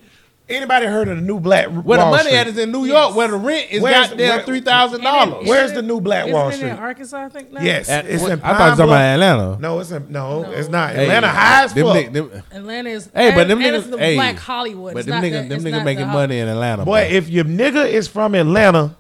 Anybody 0.54 0.86
heard 0.86 1.08
of 1.08 1.18
the 1.18 1.22
new 1.24 1.40
Black 1.40 1.68
Where 1.68 1.98
the 1.98 2.06
money 2.06 2.24
Street? 2.26 2.36
at 2.36 2.48
is 2.48 2.58
in 2.58 2.72
New 2.72 2.86
York, 2.86 3.16
where 3.16 3.28
the 3.28 3.38
rent 3.38 3.68
is 3.72 3.82
Where's- 3.82 4.10
goddamn 4.10 4.30
where- 4.38 4.46
three 4.46 4.62
thousand 4.62 5.02
dollars. 5.02 5.48
Where's 5.48 5.74
the 5.74 5.82
new 5.82 6.00
Black 6.02 6.24
Isn't 6.26 6.34
Wall 6.34 6.50
it 6.50 6.54
Street? 6.54 6.70
in 6.70 6.78
Arkansas? 6.78 7.18
I 7.26 7.30
think 7.30 7.52
now. 7.54 7.62
Yes, 7.62 7.90
At- 7.90 8.06
it's 8.06 8.22
what- 8.22 8.32
in 8.34 8.40
I 8.40 8.42
thought 8.42 8.52
you 8.52 8.58
Pine 8.58 8.70
was 8.70 8.78
talking 8.78 8.86
Bluff. 8.86 9.00
about 9.00 9.14
Atlanta. 9.14 9.58
No, 9.62 9.80
it's 9.80 9.92
in, 9.92 10.06
no, 10.10 10.42
No. 10.44 10.52
it's 10.52 10.70
not. 10.70 10.92
Hey, 10.94 11.04
Atlanta 11.04 11.28
high 11.28 11.64
as 11.64 11.74
them 11.74 11.86
fuck. 11.88 11.96
ni- 11.96 12.08
them- 12.08 12.32
Atlanta 12.54 12.90
is. 12.90 13.10
Hey, 13.16 13.32
but 13.36 13.48
them 13.48 13.62
and 13.62 13.76
niggas, 13.84 13.90
the 13.92 13.98
hey, 13.98 14.16
Black 14.16 14.38
Hollywood. 14.40 14.94
But 14.94 15.00
It's 15.00 15.08
them 15.08 15.16
not 15.16 15.24
niggas, 15.24 15.32
the- 15.44 15.50
them 15.50 15.52
it's 15.54 15.64
niggas 15.66 15.72
not 15.72 15.86
making 15.86 16.08
the 16.08 16.14
money 16.14 16.40
in 16.40 16.48
Atlanta. 16.48 16.86
Boy, 16.86 17.08
boy. 17.10 17.16
if 17.16 17.30
your 17.30 17.46
nigga 17.46 17.88
is 17.90 18.08
from 18.08 18.36
Atlanta, 18.36 18.96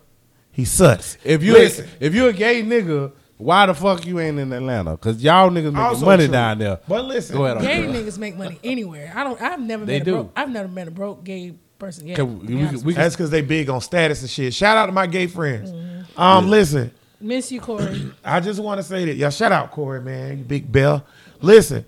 he 0.52 0.66
sucks. 0.66 1.18
if 1.24 1.44
you 1.44 1.54
listen, 1.54 1.86
if 2.00 2.14
you 2.16 2.28
a 2.28 2.34
gay 2.34 2.64
nigga, 2.64 3.12
why 3.38 3.66
the 3.66 3.74
fuck 3.74 4.06
you 4.06 4.20
ain't 4.20 4.40
in 4.40 4.54
Atlanta? 4.54 4.96
Cause 4.98 5.22
y'all 5.22 5.50
niggas 5.50 5.74
make 5.74 5.82
Also 5.82 6.06
money 6.06 6.26
true. 6.26 6.32
down 6.34 6.60
there. 6.60 6.80
But 6.88 7.06
listen, 7.06 7.36
Go 7.36 7.46
ahead. 7.46 7.62
Gay 7.62 7.86
Uncle. 7.86 8.02
niggas 8.02 8.18
make 8.18 8.36
money 8.38 8.60
anywhere. 8.64 9.12
I 9.16 9.24
don't. 9.24 9.42
I've 9.42 9.60
never 9.60 9.86
They 9.86 10.00
met. 10.00 10.06
do. 10.06 10.12
A 10.14 10.24
broke, 10.24 10.34
I've 10.36 10.50
never 10.50 10.68
met 10.68 10.88
a 10.88 10.92
broke 10.92 11.24
gay 11.24 11.54
person 11.80 12.08
yet. 12.08 12.16
Can 12.16 12.26
to 12.28 12.34
we- 12.34 12.48
be 12.48 12.56
we- 12.56 12.62
honest 12.66 12.84
we 12.84 12.88
with 12.88 12.96
that's 12.96 13.16
because 13.16 13.30
they 13.32 13.42
big 13.42 13.70
on 13.70 13.82
status 13.82 14.22
and 14.22 14.30
shit. 14.30 14.54
Shout 14.54 14.78
out 14.78 14.86
to 14.86 14.92
my 14.92 15.08
gay 15.08 15.28
friends. 15.28 15.72
Mm-hmm. 15.72 16.22
Um, 16.22 16.50
listen, 16.50 16.92
you. 17.20 17.28
Miss 17.28 17.52
you, 17.52 17.60
Corey. 17.60 18.12
I 18.26 18.40
just 18.40 18.60
want 18.60 18.80
to 18.80 18.84
say 18.84 19.06
that 19.06 19.16
y'all 19.16 19.30
shout 19.30 19.52
out 19.52 19.72
Corey, 19.72 20.02
man, 20.02 20.38
you 20.38 20.44
big 20.44 20.72
bell. 20.72 21.06
Listen, 21.42 21.86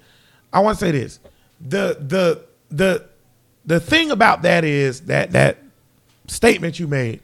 I 0.52 0.60
want 0.60 0.80
to 0.80 0.86
say 0.86 0.92
this. 0.92 1.20
The 1.62 1.98
the 2.00 2.42
the 2.70 3.06
the 3.66 3.80
thing 3.80 4.12
about 4.12 4.42
that 4.42 4.64
is 4.64 5.02
that 5.02 5.32
that 5.32 5.58
statement 6.28 6.80
you 6.80 6.88
made. 6.88 7.22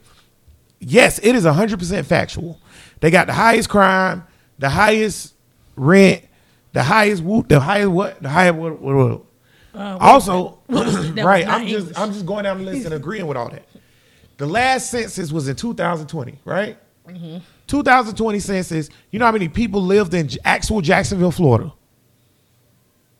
Yes, 0.84 1.20
it 1.22 1.34
is 1.36 1.44
100% 1.44 2.04
factual. 2.06 2.58
They 3.02 3.10
got 3.10 3.26
the 3.26 3.32
highest 3.32 3.68
crime, 3.68 4.24
the 4.60 4.70
highest 4.70 5.34
rent, 5.74 6.22
the 6.72 6.84
highest 6.84 7.20
whoop, 7.24 7.48
the 7.48 7.58
highest 7.58 7.90
what, 7.90 8.22
the 8.22 8.28
highest 8.28 8.54
what, 8.54 8.80
what, 8.80 8.94
what. 8.94 9.22
Uh, 9.74 9.98
also, 10.00 10.60
right? 10.68 11.44
I'm 11.48 11.66
just 11.66 11.88
English. 11.88 11.98
I'm 11.98 12.12
just 12.12 12.24
going 12.24 12.44
down 12.44 12.58
the 12.58 12.64
list 12.64 12.84
and 12.84 12.94
agreeing 12.94 13.26
with 13.26 13.36
all 13.36 13.48
that. 13.48 13.66
The 14.36 14.46
last 14.46 14.92
census 14.92 15.32
was 15.32 15.48
in 15.48 15.56
2020, 15.56 16.38
right? 16.44 16.78
Mm-hmm. 17.08 17.38
2020 17.66 18.38
census. 18.38 18.88
You 19.10 19.18
know 19.18 19.26
how 19.26 19.32
many 19.32 19.48
people 19.48 19.82
lived 19.82 20.14
in 20.14 20.28
J- 20.28 20.38
actual 20.44 20.80
Jacksonville, 20.80 21.32
Florida? 21.32 21.72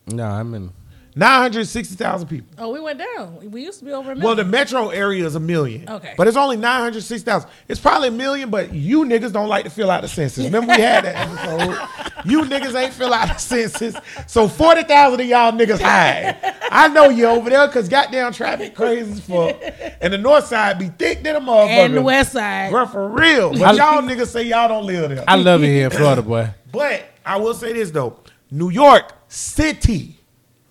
No, 0.07 0.23
I'm 0.23 0.53
in. 0.53 0.71
960,000 1.15 2.27
people. 2.27 2.47
Oh, 2.57 2.71
we 2.71 2.79
went 2.79 2.99
down. 2.99 3.51
We 3.51 3.63
used 3.63 3.79
to 3.79 3.85
be 3.85 3.91
over 3.91 4.11
a 4.11 4.15
million. 4.15 4.23
Well, 4.25 4.35
the 4.35 4.43
metro 4.45 4.89
area 4.89 5.25
is 5.25 5.35
a 5.35 5.39
million. 5.39 5.87
Okay. 5.89 6.13
But 6.17 6.27
it's 6.27 6.37
only 6.37 6.57
906,000. 6.57 7.49
It's 7.67 7.79
probably 7.79 8.07
a 8.07 8.11
million, 8.11 8.49
but 8.49 8.73
you 8.73 9.03
niggas 9.05 9.31
don't 9.31 9.47
like 9.49 9.63
to 9.65 9.69
fill 9.69 9.91
out 9.91 10.01
the 10.01 10.07
census. 10.07 10.45
Remember 10.45 10.73
we 10.73 10.81
had 10.81 11.05
that 11.05 11.27
episode? 11.27 12.23
you 12.25 12.41
niggas 12.41 12.75
ain't 12.75 12.93
fill 12.93 13.13
out 13.13 13.27
the 13.27 13.37
census. 13.37 13.95
So 14.27 14.47
40,000 14.47 15.19
of 15.21 15.25
y'all 15.27 15.51
niggas 15.51 15.81
hide. 15.81 16.37
I 16.71 16.87
know 16.87 17.09
you 17.09 17.27
over 17.27 17.49
there 17.49 17.67
because 17.67 17.87
goddamn 17.89 18.33
traffic 18.33 18.73
crazy 18.75 19.11
as 19.11 19.19
fuck. 19.19 19.55
And 20.01 20.11
the 20.13 20.17
north 20.17 20.45
side 20.47 20.79
be 20.79 20.87
thick 20.89 21.23
than 21.23 21.35
a 21.35 21.41
motherfucker. 21.41 21.67
and 21.69 21.93
the 21.95 22.01
west 22.01 22.31
side. 22.33 22.71
Bruh, 22.73 22.91
for 22.91 23.07
real. 23.07 23.51
But 23.51 23.75
y'all 23.75 24.01
niggas 24.01 24.27
say 24.27 24.43
y'all 24.43 24.67
don't 24.67 24.85
live 24.85 25.09
there. 25.09 25.23
I 25.27 25.35
love 25.35 25.63
it 25.63 25.67
here 25.67 25.85
in 25.85 25.91
Florida, 25.91 26.21
boy. 26.21 26.49
But 26.71 27.03
I 27.25 27.37
will 27.37 27.53
say 27.53 27.73
this 27.73 27.91
though, 27.91 28.19
New 28.49 28.69
York 28.69 29.13
City, 29.27 30.19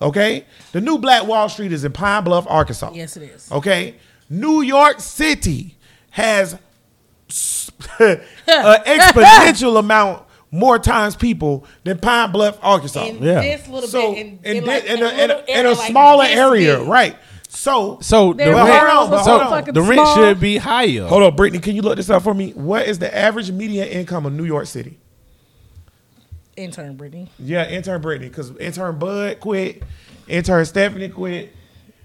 okay, 0.03 0.45
the 0.71 0.81
new 0.81 0.97
Black 0.99 1.25
Wall 1.27 1.49
Street 1.49 1.71
is 1.71 1.83
in 1.83 1.91
Pine 1.91 2.23
Bluff, 2.23 2.45
Arkansas. 2.49 2.91
Yes, 2.93 3.17
it 3.17 3.23
is. 3.23 3.51
Okay, 3.51 3.95
New 4.29 4.61
York 4.61 4.99
City 4.99 5.77
has 6.11 6.53
an 7.99 8.19
exponential 8.85 9.79
amount 9.79 10.23
more 10.51 10.77
times 10.77 11.15
people 11.15 11.65
than 11.83 11.97
Pine 11.97 12.31
Bluff, 12.31 12.59
Arkansas. 12.61 13.05
In 13.05 13.23
Yeah. 13.23 13.41
this 13.41 13.67
little 13.67 13.89
so 13.89 14.13
bit, 14.13 14.19
in, 14.25 14.39
in, 14.43 14.57
in, 14.57 14.65
like, 14.65 14.83
in 14.85 15.01
a, 15.01 15.05
a, 15.05 15.13
in 15.45 15.59
in 15.59 15.65
a 15.65 15.71
like 15.71 15.89
smaller 15.89 16.25
area, 16.25 16.77
big. 16.77 16.87
right? 16.87 17.17
So, 17.49 17.99
So 18.01 18.33
the 18.33 18.45
rent, 18.45 18.57
hold 18.57 18.69
on, 18.69 18.81
world 18.87 19.09
but 19.09 19.17
was 19.17 19.25
hold 19.27 19.41
on. 19.67 19.73
the 19.73 19.81
rent 19.81 19.93
small. 20.01 20.15
should 20.15 20.39
be 20.39 20.57
higher. 20.57 21.07
hold 21.07 21.23
on, 21.23 21.35
Brittany, 21.35 21.59
can 21.61 21.75
you 21.75 21.81
look 21.81 21.95
this 21.97 22.09
up 22.09 22.23
for 22.23 22.33
me? 22.33 22.51
What 22.51 22.87
is 22.87 22.99
the 22.99 23.15
average 23.15 23.51
median 23.51 23.87
income 23.87 24.25
of 24.25 24.33
New 24.33 24.45
York 24.45 24.65
City? 24.67 24.99
Intern 26.55 26.95
Brittany. 26.95 27.29
Yeah, 27.39 27.67
intern 27.69 28.01
Brittany, 28.01 28.29
because 28.29 28.55
intern 28.57 28.99
Bud 28.99 29.39
quit, 29.39 29.83
intern 30.27 30.65
Stephanie 30.65 31.09
quit. 31.09 31.53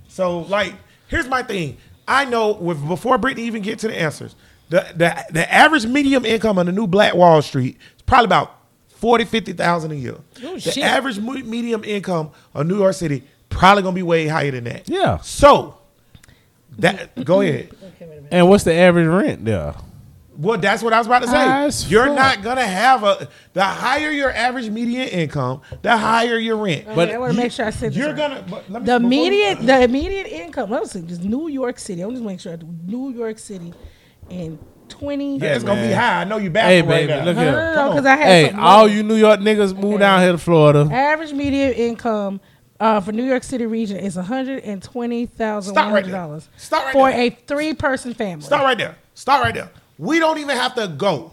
So, 0.08 0.40
like, 0.40 0.74
here's 1.08 1.28
my 1.28 1.42
thing. 1.42 1.76
I 2.06 2.24
know 2.24 2.52
with 2.52 2.86
before 2.86 3.18
Brittany 3.18 3.46
even 3.46 3.62
get 3.62 3.78
to 3.80 3.88
the 3.88 3.98
answers, 3.98 4.34
the 4.70 4.86
the, 4.94 5.24
the 5.30 5.52
average 5.52 5.86
medium 5.86 6.24
income 6.24 6.58
on 6.58 6.66
the 6.66 6.72
new 6.72 6.86
Black 6.86 7.14
Wall 7.14 7.42
Street 7.42 7.76
is 7.96 8.02
probably 8.02 8.24
about 8.24 8.54
40, 8.88 9.26
50,000 9.26 9.92
a 9.92 9.94
year. 9.94 10.16
Oh, 10.42 10.54
the 10.54 10.60
shit. 10.60 10.82
average 10.82 11.18
medium 11.18 11.84
income 11.84 12.30
of 12.54 12.66
New 12.66 12.78
York 12.78 12.94
City 12.94 13.22
probably 13.48 13.82
gonna 13.82 13.94
be 13.94 14.02
way 14.02 14.26
higher 14.26 14.50
than 14.50 14.64
that. 14.64 14.88
Yeah. 14.88 15.18
So 15.18 15.78
that 16.78 17.24
go 17.24 17.40
ahead. 17.40 17.70
And 18.30 18.48
what's 18.48 18.64
the 18.64 18.74
average 18.74 19.06
rent 19.06 19.44
there? 19.44 19.74
Well, 20.40 20.56
that's 20.56 20.84
what 20.84 20.92
I 20.92 20.98
was 20.98 21.08
about 21.08 21.22
to 21.22 21.28
say. 21.28 21.36
As 21.36 21.90
You're 21.90 22.06
fuck. 22.06 22.14
not 22.16 22.42
gonna 22.42 22.64
have 22.66 23.02
a 23.02 23.28
the 23.54 23.64
higher 23.64 24.10
your 24.10 24.30
average 24.30 24.70
median 24.70 25.08
income, 25.08 25.62
the 25.82 25.96
higher 25.96 26.38
your 26.38 26.56
rent. 26.56 26.84
But 26.94 27.10
I 27.10 27.18
want 27.18 27.32
to 27.34 27.38
make 27.40 27.50
sure 27.50 27.66
I 27.66 27.70
said 27.70 27.90
this 27.90 27.96
You're 27.98 28.08
right. 28.08 28.16
gonna 28.16 28.44
but 28.48 28.70
let 28.70 28.82
me- 28.82 28.86
The 28.86 29.00
median 29.00 29.32
you- 29.32 29.46
immediate, 29.58 29.66
the 29.66 29.82
immediate 29.82 30.26
income. 30.28 30.70
Let 30.70 30.82
me 30.82 30.86
see, 30.88 31.02
just 31.02 31.24
New 31.24 31.48
York 31.48 31.78
City. 31.80 32.02
I'm 32.02 32.12
just 32.12 32.22
make 32.22 32.38
sure. 32.38 32.52
I 32.52 32.56
do 32.56 32.68
New 32.86 33.10
York 33.10 33.38
City 33.40 33.74
in 34.30 34.58
20. 34.88 35.38
Yeah, 35.38 35.54
it's 35.56 35.64
gonna 35.64 35.82
be 35.82 35.92
high. 35.92 36.20
I 36.20 36.24
know 36.24 36.36
you 36.38 36.50
back 36.50 36.66
Hey, 36.66 36.82
right 36.82 36.88
baby, 36.88 37.12
now. 37.14 37.24
look 37.24 37.36
no, 37.36 37.42
here. 37.42 37.52
no, 37.52 37.58
no, 37.58 37.74
Come 37.74 37.90
no, 37.94 37.98
on. 37.98 38.06
I 38.06 38.10
had 38.16 38.26
Hey, 38.26 38.44
something 38.46 38.60
all 38.60 38.78
low. 38.82 38.86
you 38.86 39.02
New 39.02 39.16
York 39.16 39.40
niggas 39.40 39.76
move 39.76 39.98
down 39.98 40.20
here 40.22 40.32
to 40.32 40.38
Florida. 40.38 40.88
Average 40.92 41.32
median 41.32 41.72
income 41.72 42.40
uh, 42.78 43.00
for 43.00 43.10
New 43.10 43.24
York 43.24 43.42
City 43.42 43.66
region 43.66 43.96
is 43.96 44.14
one 44.14 44.24
hundred 44.26 44.62
and 44.62 44.80
twenty 44.80 45.26
thousand 45.26 45.74
one 45.74 45.82
Stop 45.82 45.92
right 45.92 46.02
hundred 46.04 46.12
there. 46.12 46.20
dollars 46.20 46.48
Stop 46.56 46.84
right 46.84 46.92
for 46.92 47.10
there. 47.10 47.20
a 47.22 47.30
three-person 47.30 48.14
family. 48.14 48.44
Stop 48.44 48.62
right 48.62 48.78
there. 48.78 48.94
Stop 49.14 49.42
right 49.42 49.52
there. 49.52 49.68
We 49.98 50.18
don't 50.18 50.38
even 50.38 50.56
have 50.56 50.74
to 50.76 50.88
go. 50.88 51.32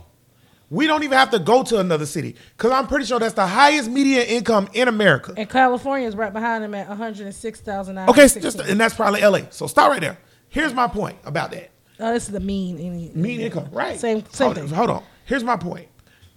We 0.71 0.87
don't 0.87 1.03
even 1.03 1.17
have 1.17 1.29
to 1.29 1.39
go 1.39 1.61
to 1.63 1.79
another 1.79 2.07
city 2.07 2.35
because 2.57 2.71
I'm 2.71 2.87
pretty 2.87 3.05
sure 3.05 3.19
that's 3.19 3.35
the 3.35 3.45
highest 3.45 3.89
median 3.89 4.25
income 4.25 4.67
in 4.73 4.87
America. 4.87 5.33
And 5.37 5.47
California 5.47 6.07
is 6.07 6.15
right 6.15 6.33
behind 6.33 6.63
them 6.63 6.73
at 6.73 6.87
one 6.87 6.97
hundred 6.97 7.27
and 7.27 7.35
six 7.35 7.61
thousand. 7.61 7.97
Okay, 7.99 8.27
so 8.27 8.39
just 8.39 8.59
and 8.59 8.79
that's 8.79 8.95
probably 8.95 9.21
LA. 9.21 9.41
So 9.51 9.67
start 9.67 9.91
right 9.91 10.01
there. 10.01 10.17
Here's 10.49 10.73
my 10.73 10.87
point 10.87 11.17
about 11.23 11.51
that. 11.51 11.69
oh, 11.99 12.13
this 12.13 12.25
is 12.25 12.31
the 12.31 12.39
mean. 12.39 12.79
Any, 12.79 13.11
Mean 13.13 13.41
income, 13.41 13.69
right? 13.71 13.99
Same, 13.99 14.23
same 14.31 14.45
hold, 14.45 14.55
thing. 14.57 14.67
Hold 14.69 14.89
on. 14.89 15.03
Here's 15.25 15.43
my 15.43 15.57
point. 15.57 15.87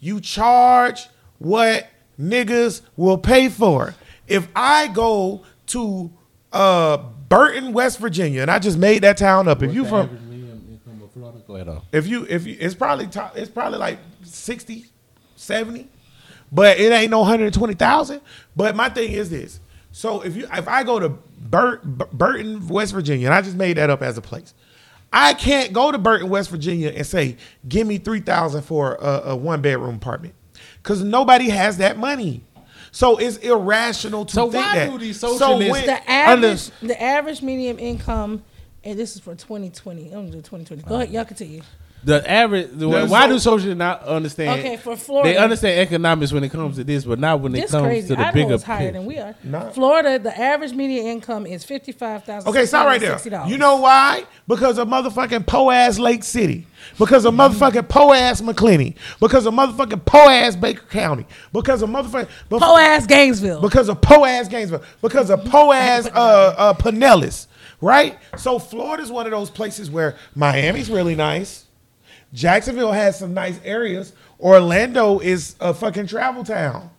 You 0.00 0.20
charge 0.20 1.08
what 1.38 1.88
niggas 2.20 2.82
will 2.96 3.18
pay 3.18 3.48
for. 3.48 3.94
If 4.26 4.46
I 4.54 4.88
go 4.88 5.44
to 5.68 6.12
uh, 6.52 6.98
Burton, 7.28 7.72
West 7.72 7.98
Virginia, 7.98 8.42
and 8.42 8.50
I 8.50 8.58
just 8.58 8.76
made 8.76 9.02
that 9.02 9.16
town 9.16 9.48
up. 9.48 9.62
If 9.62 9.72
you 9.72 9.84
from 9.84 10.27
Go 11.48 11.54
ahead 11.56 11.68
on. 11.68 11.80
if 11.92 12.06
you 12.06 12.26
if 12.28 12.46
you 12.46 12.56
it's 12.60 12.74
probably 12.76 13.06
top, 13.08 13.36
it's 13.36 13.50
probably 13.50 13.78
like 13.78 13.98
60 14.22 14.84
70 15.34 15.88
but 16.52 16.78
it 16.78 16.92
ain't 16.92 17.10
no 17.10 17.20
120,000 17.20 18.20
but 18.54 18.76
my 18.76 18.88
thing 18.90 19.10
is 19.12 19.30
this. 19.30 19.58
So 19.90 20.20
if 20.20 20.36
you 20.36 20.46
if 20.52 20.68
I 20.68 20.84
go 20.84 21.00
to 21.00 21.08
Bur- 21.08 21.80
Bur- 21.82 22.08
Burton 22.12 22.68
West 22.68 22.92
Virginia 22.92 23.26
and 23.28 23.34
I 23.34 23.40
just 23.42 23.56
made 23.56 23.78
that 23.78 23.88
up 23.90 24.02
as 24.02 24.18
a 24.18 24.20
place 24.22 24.52
I 25.10 25.32
can't 25.32 25.72
go 25.72 25.90
to 25.90 25.96
Burton 25.96 26.28
West 26.28 26.50
Virginia 26.50 26.90
and 26.94 27.06
say 27.06 27.38
give 27.66 27.86
me 27.86 27.96
3,000 27.96 28.60
for 28.62 28.96
a, 29.00 29.22
a 29.30 29.36
one 29.36 29.62
bedroom 29.62 29.94
apartment 29.96 30.34
cuz 30.82 31.02
nobody 31.02 31.48
has 31.48 31.78
that 31.78 31.96
money. 31.98 32.44
So 32.92 33.16
it's 33.16 33.38
irrational 33.38 34.26
to 34.26 34.32
So 34.34 34.50
think 34.50 34.64
why 34.66 34.74
that. 34.80 34.90
do 34.90 34.98
these 34.98 35.18
So 35.18 35.36
socialists- 35.38 35.72
when- 35.72 35.86
The 35.86 36.10
average, 36.10 36.70
the 36.82 37.02
average 37.02 37.40
medium 37.42 37.78
income, 37.78 38.42
and 38.88 38.98
this 38.98 39.14
is 39.14 39.20
for 39.20 39.34
2020. 39.34 40.06
I'm 40.06 40.10
gonna 40.12 40.30
do 40.30 40.36
2020. 40.38 40.82
Go 40.82 40.96
ahead, 40.96 41.10
y'all 41.10 41.24
continue. 41.24 41.62
The 42.04 42.30
average. 42.30 42.68
The, 42.74 42.88
There's 42.88 43.10
why 43.10 43.26
no- 43.26 43.32
do 43.32 43.38
socialists 43.40 43.76
not 43.76 44.04
understand? 44.04 44.60
Okay, 44.60 44.76
for 44.76 44.94
Florida. 44.96 45.30
they 45.30 45.36
understand 45.36 45.80
economics 45.80 46.32
when 46.32 46.44
it 46.44 46.50
comes 46.50 46.76
to 46.76 46.84
this, 46.84 47.04
but 47.04 47.18
not 47.18 47.40
when 47.40 47.52
it 47.56 47.62
This 47.62 47.72
comes 47.72 47.86
crazy. 47.86 48.08
to 48.08 48.14
the 48.14 48.20
I 48.20 48.26
know 48.26 48.32
bigger 48.32 48.54
it's 48.54 48.62
higher 48.62 48.78
picture. 48.78 48.92
than 48.92 49.06
we 49.06 49.18
are. 49.18 49.34
Nah. 49.42 49.70
Florida, 49.70 50.16
the 50.20 50.38
average 50.40 50.72
median 50.74 51.06
income 51.06 51.44
is 51.44 51.64
fifty 51.64 51.90
five 51.90 52.22
thousand. 52.22 52.48
Okay, 52.50 52.66
stop 52.66 52.86
right 52.86 53.00
there. 53.00 53.18
You 53.48 53.58
know 53.58 53.76
why? 53.80 54.24
Because 54.46 54.78
of 54.78 54.86
motherfucking 54.86 55.44
po 55.46 55.72
ass 55.72 55.98
Lake 55.98 56.22
City. 56.22 56.68
Because 57.00 57.24
of 57.24 57.34
motherfucking 57.34 57.88
po 57.88 58.12
ass 58.12 58.40
Macclenny. 58.42 58.94
Because 59.18 59.44
of 59.44 59.52
motherfucking 59.54 60.04
po 60.04 60.28
ass 60.28 60.54
Baker 60.54 60.86
County. 60.86 61.26
Because 61.52 61.82
of 61.82 61.90
motherfucking 61.90 62.28
po 62.48 62.76
ass 62.78 63.06
Gainesville. 63.08 63.60
Because 63.60 63.88
of 63.88 64.00
po 64.00 64.24
ass 64.24 64.46
Gainesville. 64.46 64.84
Because 65.02 65.30
of 65.30 65.44
po 65.46 65.72
ass 65.72 66.06
uh, 66.06 66.54
uh, 66.56 66.74
Pinellas. 66.74 67.47
Right? 67.80 68.18
So 68.36 68.58
Florida's 68.58 69.10
one 69.10 69.26
of 69.26 69.32
those 69.32 69.50
places 69.50 69.90
where 69.90 70.16
Miami's 70.34 70.90
really 70.90 71.14
nice. 71.14 71.66
Jacksonville 72.32 72.92
has 72.92 73.18
some 73.18 73.34
nice 73.34 73.60
areas. 73.64 74.12
Orlando 74.40 75.20
is 75.20 75.56
a 75.60 75.72
fucking 75.72 76.06
travel 76.06 76.44
town. 76.44 76.90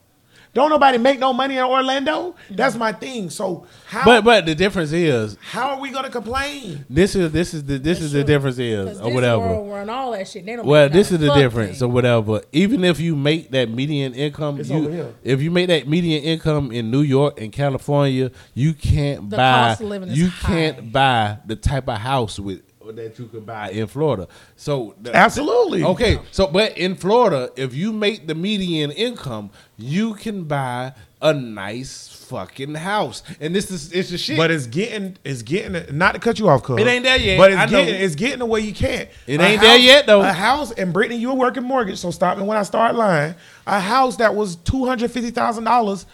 Don't 0.54 0.72
nobody 0.72 0.98
make 0.98 1.20
no 1.20 1.32
money 1.32 1.58
in 1.58 1.64
Orlando. 1.64 2.36
That's 2.50 2.76
my 2.76 2.92
thing. 2.92 3.30
So 3.30 3.68
how 3.86 4.04
But 4.04 4.24
but 4.24 4.46
the 4.48 4.56
difference 4.56 4.92
is 4.92 5.38
how 5.42 5.70
are 5.76 5.80
we 5.80 5.92
gonna 5.92 6.10
complain? 6.10 6.86
this 6.90 7.16
is 7.16 7.32
this 7.32 7.54
is 7.54 7.64
the 7.66 7.78
this 7.78 8.02
is 8.02 8.12
the 8.14 8.24
difference 8.24 8.58
is 8.58 9.00
or 9.00 9.14
whatever. 9.14 9.40
World 9.48 9.70
run 9.72 9.90
all 9.90 10.12
that 10.12 10.28
shit. 10.28 10.46
They 10.48 10.56
don't 10.56 10.66
Well, 10.66 10.90
this 10.90 11.12
is 11.12 11.20
the 11.20 11.34
difference 11.36 11.80
thing. 11.80 11.88
or 11.90 11.92
whatever. 11.92 12.42
Even 12.52 12.84
if 12.84 13.00
you 13.00 13.16
make 13.16 13.52
that 13.52 13.70
median 13.70 14.14
income, 14.16 14.60
It's 14.60 14.70
you, 14.70 14.78
over 14.80 14.90
here. 14.92 15.14
if 15.24 15.40
you 15.42 15.52
make 15.52 15.68
that 15.68 15.88
median 15.88 16.24
income 16.24 16.72
in 16.72 16.90
New 16.90 17.02
York 17.02 17.40
and 17.40 17.52
California, 17.52 18.32
you 18.56 18.74
can't 18.74 19.30
The 19.30 19.38
buy 19.38 19.68
cost 19.70 19.82
of 19.82 19.88
living 19.88 20.10
is 20.10 20.18
you 20.18 20.30
high. 20.30 20.48
can't 20.48 20.92
buy 20.92 21.38
the 21.46 21.56
type 21.56 21.88
of 21.88 22.00
house 22.00 22.40
with 22.40 22.62
that 22.98 23.18
you 23.20 23.26
could 23.28 23.46
buy 23.46 23.70
in 23.72 23.88
Florida. 23.88 24.28
So 24.56 24.96
the- 25.02 25.16
Absolutely. 25.16 25.84
Okay, 25.84 26.20
so 26.32 26.48
but 26.48 26.78
in 26.78 26.96
Florida, 26.96 27.52
if 27.56 27.74
you 27.74 27.92
make 27.94 28.28
the 28.28 28.36
median 28.36 28.92
income, 28.92 29.50
you 29.78 30.14
can 30.16 30.44
buy 30.44 30.94
a 31.22 31.34
nice 31.34 32.08
fucking 32.30 32.76
house, 32.76 33.24
and 33.42 33.54
this 33.54 33.70
is 33.72 33.92
it's 33.92 34.10
the 34.12 34.18
shit. 34.18 34.38
But 34.38 34.52
it's 34.52 34.68
getting 34.68 35.18
it's 35.26 35.42
getting 35.42 35.98
not 35.98 36.14
to 36.14 36.20
cut 36.20 36.40
you 36.40 36.48
off, 36.48 36.64
cuz 36.64 36.80
It 36.80 36.88
ain't 36.88 37.04
there 37.04 37.18
yet. 37.18 37.38
But 37.38 37.52
it's 37.52 37.60
I 37.62 37.66
know. 37.66 37.72
getting 37.84 37.96
it's 38.02 38.16
getting 38.16 38.40
the 38.40 38.46
way 38.46 38.62
you 38.62 38.74
can't. 38.74 39.10
It 39.28 39.40
A 39.40 39.44
ain't 39.44 39.62
there 39.62 39.78
yet, 39.78 40.06
though. 40.06 40.22
A 40.22 40.32
house 40.32 40.72
and 40.72 40.94
Brittany, 40.94 41.20
you 41.20 41.32
a 41.32 41.36
working 41.36 41.64
mortgage, 41.64 41.98
so 42.00 42.12
stop 42.12 42.38
me 42.38 42.44
when 42.44 42.58
I 42.58 42.64
start 42.64 42.96
lying. 42.96 43.36
A 43.68 43.80
house 43.80 44.16
that 44.18 44.34
was 44.36 44.56
two 44.58 44.86
hundred 44.86 45.12
fifty 45.12 45.32
thousand 45.32 45.66
dollars 45.66 46.06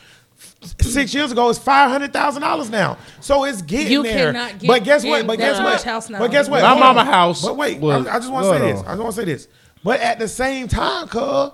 six 0.81 1.13
years 1.13 1.31
ago 1.31 1.49
is 1.49 1.57
five 1.57 1.89
hundred 1.89 2.13
thousand 2.13 2.41
dollars 2.41 2.69
now. 2.69 2.97
So 3.21 3.43
it's 3.43 3.61
getting 3.61 3.91
You 3.91 4.03
there. 4.03 4.33
cannot 4.33 4.59
get 4.59 4.67
but 4.67 4.83
guess 4.83 5.03
what? 5.03 5.21
in 5.21 5.27
But 5.27 5.39
that 5.39 5.53
guess 5.53 5.59
what? 5.61 5.83
house 5.83 6.09
now. 6.09 6.19
But 6.19 6.31
guess 6.31 6.49
what? 6.49 6.61
My 6.61 6.69
Hold 6.69 6.79
mama 6.79 6.99
on. 7.01 7.05
house 7.07 7.41
But 7.43 7.57
wait, 7.57 7.79
was- 7.79 8.07
I, 8.07 8.15
I 8.15 8.19
just 8.19 8.31
want 8.31 8.45
to 8.45 8.49
say 8.51 8.59
Hold 8.59 8.71
this. 8.75 8.81
I 8.83 8.91
just 8.91 8.99
want 9.01 9.15
to 9.15 9.21
say 9.21 9.25
this. 9.25 9.47
But 9.83 9.99
at 9.99 10.19
the 10.19 10.27
same 10.27 10.67
time, 10.67 11.07
cuz 11.07 11.51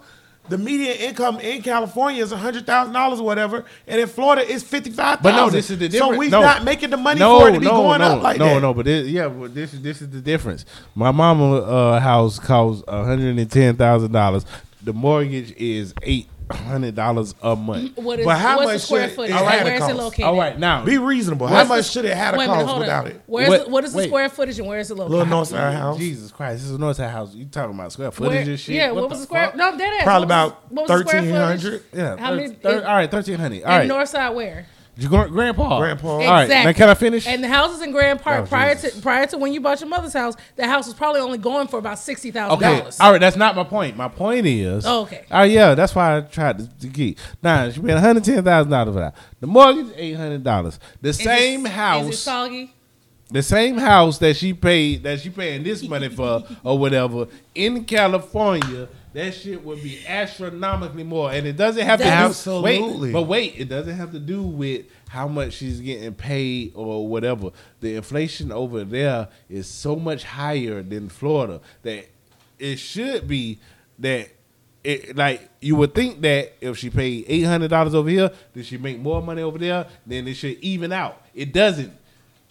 the 0.50 0.58
median 0.58 0.98
income 0.98 1.39
in 1.39 1.62
California 1.62 2.22
is 2.24 2.32
hundred 2.32 2.66
thousand 2.66 2.94
dollars 2.94 3.20
or 3.20 3.26
whatever, 3.26 3.64
and 3.88 4.02
in 4.02 4.08
Florida 4.08 4.44
it's 4.52 4.64
fifty 4.64 4.89
five 4.89 5.22
But 5.22 5.36
no, 5.36 5.50
this 5.50 5.70
is 5.70 5.78
the 5.80 5.88
difference. 5.88 6.00
So 6.00 6.12
difference. 6.12 6.20
we 6.20 6.30
no. 6.30 6.42
not 6.42 6.64
making 6.64 6.89
the 6.89 6.98
money 6.98 7.20
no, 7.20 7.39
for 7.39 7.50
it 7.50 7.54
to 7.54 7.60
be 7.60 7.66
no, 7.68 7.72
going 7.74 8.00
no, 8.00 8.06
up 8.16 8.24
like 8.24 8.39
no, 8.39 8.46
that. 8.46 8.54
No, 8.56 8.60
no, 8.60 8.74
but 8.74 8.86
this, 8.86 9.08
yeah, 9.08 9.28
but 9.28 9.54
this 9.54 9.74
is 9.74 9.82
this 9.82 10.02
is 10.02 10.10
the 10.10 10.20
difference. 10.22 10.66
My 10.96 11.12
mama 11.12 11.58
uh, 11.58 12.00
house 12.00 12.39
costs 12.39 12.84
one 12.88 13.06
hundred 13.06 13.38
and 13.38 13.52
ten 13.52 13.76
thousand 13.76 14.12
dollars. 14.14 14.46
The 14.84 14.94
mortgage 14.94 15.52
is 15.58 15.94
eight 16.02 16.28
hundred 16.56 16.95
dollars 16.95 17.36
a 17.41 17.56
month. 17.56 17.97
What 18.02 18.20
is 18.20 18.26
But 18.26 18.38
how 18.38 18.58
what's 18.58 18.66
much 18.68 18.74
the 18.76 18.80
square 18.80 19.10
footage? 19.10 19.32
it 19.32 19.36
had 19.38 19.60
to 19.60 19.64
Where 19.66 19.76
is 19.76 19.88
it 19.89 19.95
located? 19.95 20.26
All 20.26 20.38
right, 20.38 20.58
now 20.60 20.84
Be 20.86 20.97
reasonable. 20.97 21.47
How 21.47 21.64
much 21.64 21.86
the- 21.88 21.91
should 21.91 22.06
it 22.06 22.16
have 22.18 22.34
to 22.34 22.39
wait 22.39 22.45
a 22.45 22.47
minute, 22.49 22.62
cost 22.64 22.70
hold 22.70 22.80
without 22.82 23.06
on. 23.06 23.12
it? 23.12 23.22
Where's 23.28 23.49
What- 23.49 23.66
the, 23.66 23.70
what 23.72 23.84
is 23.84 23.91
the 23.93 23.97
wait. 23.99 24.08
square 24.08 24.30
footage 24.30 24.60
and 24.60 24.68
where 24.68 24.80
is 24.80 24.91
it 24.91 24.95
located? 24.95 25.12
Little 25.12 25.26
North 25.28 25.47
Side 25.49 25.74
house. 25.74 25.97
Jesus 25.97 26.32
Christ, 26.32 26.62
this 26.62 26.70
is 26.70 26.76
a 26.76 26.80
Northside 26.80 27.12
house. 27.12 27.34
You 27.36 27.45
talking 27.45 27.76
about 27.76 27.91
square 27.91 28.08
Where- 28.10 28.12
footage 28.30 28.47
and 28.47 28.60
shit? 28.60 28.76
Yeah, 28.76 28.91
what, 28.91 29.10
was 29.10 29.20
the 29.20 29.26
square? 29.26 29.47
fuck? 29.47 29.56
No, 29.56 29.68
I'm 29.70 29.78
dead 29.78 29.93
ass. 29.93 30.04
Probably 30.04 30.20
What 30.22 30.26
about 30.26 30.72
what 30.72 30.89
was 30.89 31.04
the 31.04 31.10
square 31.10 31.22
footage? 31.24 31.64
1300. 31.64 31.84
Yeah, 31.93 32.18
How 32.18 32.34
many- 32.36 32.47
thir- 32.49 32.56
thir- 32.56 32.78
in- 32.80 32.86
all 32.86 32.95
right, 32.95 33.12
thirteen 33.12 33.39
hundred. 33.39 33.64
All 33.64 33.72
And 33.80 33.88
North 33.89 34.10
Side 34.10 34.30
where? 34.36 34.66
You 34.98 35.08
going, 35.10 35.32
grandpa? 35.32 35.80
Grandpa. 35.80 36.08
All 36.08 36.20
right, 36.20 36.50
now 36.50 36.72
can 36.74 36.89
I 36.89 36.94
finish? 36.94 37.26
And 37.26 37.44
the 37.44 37.48
houses 37.48 37.82
in 37.82 37.92
Grand 37.92 38.20
Park 38.22 38.44
Oh, 38.44 38.48
prior 38.48 38.76
Jesus. 38.76 38.96
to 38.96 39.02
prior 39.02 39.26
to 39.28 39.38
when 39.38 39.54
you 39.54 39.62
bought 39.62 39.80
your 39.80 39.89
mother's 39.89 40.14
house, 40.14 40.36
the 40.58 40.68
house 40.68 40.86
was 40.86 40.94
probably 40.94 41.22
only 41.22 41.38
going 41.38 41.68
for 41.68 41.80
about 41.80 41.98
sixty 41.98 42.30
thousand 42.30 42.58
Okay, 42.58 42.80
dollars. 42.80 43.00
all 43.00 43.12
right. 43.12 43.22
That's 43.22 43.38
not 43.38 43.56
my 43.56 43.64
point. 43.64 43.96
My 43.96 44.10
point 44.10 44.46
is. 44.46 44.86
Oh, 44.86 45.04
okay. 45.04 45.26
Oh 45.32 45.44
yeah, 45.44 45.76
that's 45.76 45.96
why 45.96 46.18
I 46.18 46.22
tried 46.22 46.60
to, 46.60 46.68
to 46.82 46.88
keep. 46.89 47.20
Nah, 47.42 47.70
she 47.72 47.80
paid 47.80 47.94
one 47.94 47.98
hundred 47.98 48.24
ten 48.26 48.44
thousand 48.44 48.72
dollars 48.72 48.94
for 48.94 49.00
that. 49.00 49.16
The 49.39 49.48
mortgage 49.48 49.88
eight 49.96 50.14
hundred 50.14 50.44
dollars. 50.44 50.80
The 51.02 51.14
same 51.14 51.66
house 51.66 52.06
Is 52.08 52.14
it 52.16 52.18
soggy? 52.18 52.74
the 53.30 53.42
same 53.42 53.78
house 53.78 54.18
that 54.18 54.36
she 54.36 54.54
paid 54.54 55.04
that 55.04 55.22
she 55.22 55.30
paying 55.30 55.64
this 55.64 55.88
money 55.88 56.10
for 56.10 56.44
or 56.64 56.78
whatever 56.78 57.28
in 57.56 57.86
California. 57.86 58.89
That 59.14 59.34
shit 59.34 59.64
would 59.66 59.84
be 59.84 60.05
astronomically 60.07 61.03
more, 61.03 61.32
and 61.32 61.45
it 61.45 61.57
doesn't 61.57 61.86
have 61.86 61.99
to 61.99 62.05
do, 62.05 62.09
Absolutely. 62.09 63.09
wait, 63.09 63.14
but 63.14 63.24
wait, 63.24 63.55
it 63.57 63.68
doesn't 63.68 63.95
have 63.95 64.14
to 64.14 64.20
do 64.20 64.41
with 64.41 64.86
how 65.09 65.28
much 65.28 65.53
she's 65.53 65.82
getting 65.82 66.14
paid 66.14 66.72
or 66.76 67.05
whatever. 67.07 67.51
The 67.82 67.95
inflation 67.97 68.53
over 68.53 68.86
there 68.86 69.28
is 69.49 69.68
so 69.68 69.97
much 69.97 70.24
higher 70.24 70.82
than 70.82 71.09
Florida 71.09 71.59
that 71.84 72.07
it 72.57 72.78
should 72.78 73.28
be 73.28 73.59
that 73.99 74.30
it 74.84 75.16
like 75.16 75.49
you 75.59 75.76
would 75.76 75.93
think 75.93 76.22
that 76.22 76.53
if 76.62 76.78
she 76.78 76.89
paid 76.89 77.26
eight 77.28 77.43
hundred 77.43 77.70
dollars 77.70 77.93
over 77.93 78.09
here, 78.09 78.32
then 78.53 78.64
she 78.64 78.78
make 78.78 78.99
more 78.99 79.22
money 79.22 79.41
over 79.41 79.57
there, 79.57 79.88
then 80.05 80.28
it 80.28 80.36
should 80.36 80.57
even 80.59 80.91
out. 80.91 81.22
It 81.34 81.53
doesn't. 81.53 81.93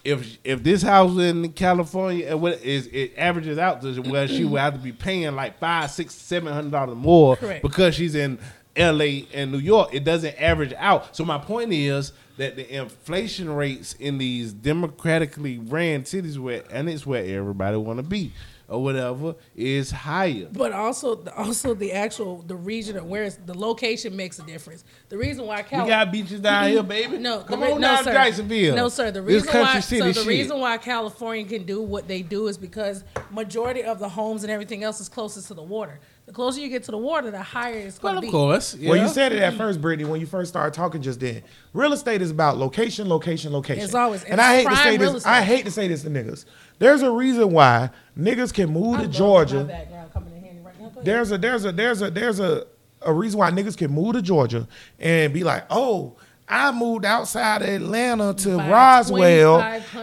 If 0.04 0.38
if 0.44 0.62
this 0.62 0.82
house 0.82 1.16
in 1.18 1.52
California 1.52 2.32
uh, 2.32 2.36
what 2.36 2.62
is 2.62 2.86
it 2.86 3.14
averages 3.16 3.58
out 3.58 3.82
to 3.82 4.00
where 4.00 4.26
she 4.26 4.44
would 4.44 4.60
have 4.60 4.74
to 4.74 4.78
be 4.78 4.92
paying 4.92 5.34
like 5.34 5.58
five, 5.58 5.90
six, 5.90 6.14
seven 6.14 6.52
hundred 6.52 6.70
dollars 6.70 6.96
more 6.96 7.36
Correct. 7.36 7.62
because 7.62 7.94
she's 7.94 8.14
in 8.14 8.38
LA 8.76 9.26
and 9.34 9.52
New 9.52 9.58
York, 9.58 9.90
it 9.92 10.04
doesn't 10.04 10.40
average 10.40 10.72
out. 10.76 11.14
So 11.14 11.24
my 11.24 11.38
point 11.38 11.72
is 11.72 12.12
that 12.36 12.56
the 12.56 12.74
inflation 12.74 13.50
rates 13.50 13.94
in 13.94 14.16
these 14.18 14.52
democratically 14.52 15.58
ran 15.58 16.04
cities 16.04 16.38
where 16.38 16.62
and 16.70 16.88
it's 16.88 17.04
where 17.04 17.24
everybody 17.38 17.76
want 17.76 17.98
to 17.98 18.02
be 18.02 18.32
or 18.70 18.82
whatever 18.82 19.34
is 19.56 19.90
higher. 19.90 20.48
But 20.52 20.72
also, 20.72 21.22
also 21.36 21.74
the 21.74 21.92
actual 21.92 22.42
the 22.42 22.54
region 22.54 22.96
of 22.96 23.04
where 23.04 23.24
it's, 23.24 23.36
the 23.44 23.58
location 23.58 24.16
makes 24.16 24.38
a 24.38 24.42
difference. 24.42 24.84
The 25.08 25.18
reason 25.18 25.44
why 25.44 25.58
We 25.58 25.62
Cal- 25.64 25.86
got 25.86 26.12
beaches 26.12 26.40
down 26.40 26.70
here, 26.70 26.82
baby. 26.84 27.18
No, 27.18 27.40
come 27.40 27.60
the 27.60 27.66
re- 27.66 27.72
on 27.72 27.80
no, 27.80 27.88
down 27.88 28.04
sir. 28.04 28.10
to 28.12 28.16
Jacksonville. 28.16 28.76
No, 28.76 28.88
sir. 28.88 29.10
The 29.10 29.22
reason 29.22 29.48
why, 29.60 29.80
so 29.80 30.04
the 30.04 30.14
shit. 30.14 30.26
reason 30.26 30.60
why 30.60 30.78
California 30.78 31.44
can 31.44 31.64
do 31.64 31.82
what 31.82 32.06
they 32.06 32.22
do 32.22 32.46
is 32.46 32.56
because 32.56 33.02
majority 33.30 33.82
of 33.82 33.98
the 33.98 34.08
homes 34.08 34.44
and 34.44 34.52
everything 34.52 34.84
else 34.84 35.00
is 35.00 35.08
closest 35.08 35.48
to 35.48 35.54
the 35.54 35.62
water. 35.62 35.98
The 36.30 36.34
closer 36.36 36.60
you 36.60 36.68
get 36.68 36.84
to 36.84 36.92
the 36.92 36.96
water, 36.96 37.28
the 37.32 37.42
higher 37.42 37.74
it's 37.74 37.98
going 37.98 38.12
to 38.14 38.14
Well, 38.14 38.14
to 38.14 38.18
of 38.18 38.22
be. 38.22 38.30
course. 38.30 38.76
Well, 38.80 38.96
you 38.96 39.08
said 39.08 39.32
it 39.32 39.42
at 39.42 39.54
first, 39.54 39.80
Brittany, 39.80 40.08
when 40.08 40.20
you 40.20 40.28
first 40.28 40.48
started 40.48 40.72
talking 40.74 41.02
just 41.02 41.18
then. 41.18 41.42
Real 41.72 41.92
estate 41.92 42.22
is 42.22 42.30
about 42.30 42.56
location, 42.56 43.08
location, 43.08 43.52
location. 43.52 43.82
It's 43.82 43.96
always- 43.96 44.22
and 44.22 44.34
it's 44.34 44.40
I 44.40 44.54
hate 44.54 44.68
to 44.68 44.76
say 44.76 44.96
this. 44.96 45.14
estate. 45.16 45.28
I 45.28 45.42
hate 45.42 45.64
to 45.64 45.70
say 45.72 45.88
this 45.88 46.02
to 46.02 46.08
niggas. 46.10 46.44
There's 46.78 47.02
a 47.02 47.10
reason 47.10 47.50
why 47.50 47.90
niggas 48.16 48.54
can 48.54 48.70
move 48.72 48.94
I 48.94 48.98
to 48.98 49.02
love 49.02 49.06
My 49.12 49.18
Georgia. 49.18 49.64
background 49.64 50.12
coming 50.12 50.36
in 50.36 50.40
handy 50.44 50.60
right 50.64 50.80
now. 50.80 50.92
There's 51.02 51.32
a 51.32 51.38
there's 51.38 51.64
a 51.64 51.72
there's 51.72 52.00
a 52.00 52.10
there's 52.12 52.38
a 52.38 52.64
a 53.02 53.12
reason 53.12 53.40
why 53.40 53.50
niggas 53.50 53.76
can 53.76 53.90
move 53.90 54.12
to 54.12 54.22
Georgia 54.22 54.68
and 55.00 55.34
be 55.34 55.42
like, 55.42 55.64
oh. 55.68 56.14
I 56.50 56.72
moved 56.72 57.04
outside 57.04 57.62
of 57.62 57.68
Atlanta 57.68 58.34
to 58.34 58.56
Buy 58.56 58.70
Roswell, 58.70 59.60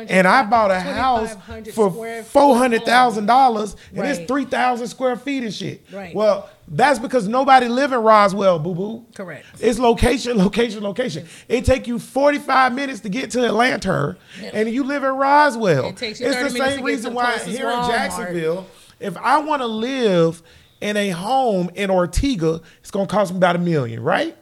and 0.08 0.26
I 0.26 0.44
bought 0.44 0.72
a 0.72 0.80
house 0.80 1.36
for 1.74 2.24
four 2.24 2.58
hundred 2.58 2.86
thousand 2.86 3.26
dollars, 3.26 3.76
and 3.90 4.00
Right. 4.00 4.12
it's 4.12 4.28
three 4.28 4.46
thousand 4.46 4.88
square 4.88 5.18
feet 5.18 5.44
and 5.44 5.54
shit. 5.54 5.86
Right. 5.92 6.16
Well, 6.16 6.50
That's 6.70 7.00
because 7.00 7.28
nobody 7.30 7.68
live 7.70 7.94
in 7.94 8.00
Roswell, 8.00 8.60
boo 8.60 8.76
boo. 8.76 9.06
Correct. 9.16 9.46
It's 9.60 9.80
location, 9.80 10.38
location, 10.44 10.84
location. 10.84 11.26
It 11.48 11.64
take 11.64 11.88
you 11.88 11.98
45 11.98 12.74
minutes 12.74 13.00
to 13.02 13.10
get 13.10 13.32
to 13.32 13.46
Atlanta, 13.46 14.18
and 14.54 14.70
you 14.70 14.84
live 14.84 15.04
in 15.04 15.12
Roswell. 15.12 15.86
It 15.88 15.96
takes 15.98 16.20
you 16.20 16.28
it's 16.28 16.36
30 16.36 16.44
the 16.44 16.50
same 16.50 16.64
to 16.64 16.70
get 16.72 16.78
to 16.78 16.84
reason 16.84 17.14
why 17.14 17.38
here 17.40 17.70
in 17.70 17.84
Jacksonville, 17.88 18.68
if 19.00 19.16
I 19.18 19.38
want 19.40 19.62
to 19.62 19.66
live 19.68 20.42
in 20.82 20.98
a 20.98 21.10
home 21.10 21.70
in 21.76 21.90
Ortega, 21.90 22.62
it's 22.82 22.92
gonna 22.92 23.08
cost 23.08 23.32
me 23.32 23.38
about 23.38 23.56
a 23.56 23.60
million, 23.60 24.04
right? 24.04 24.36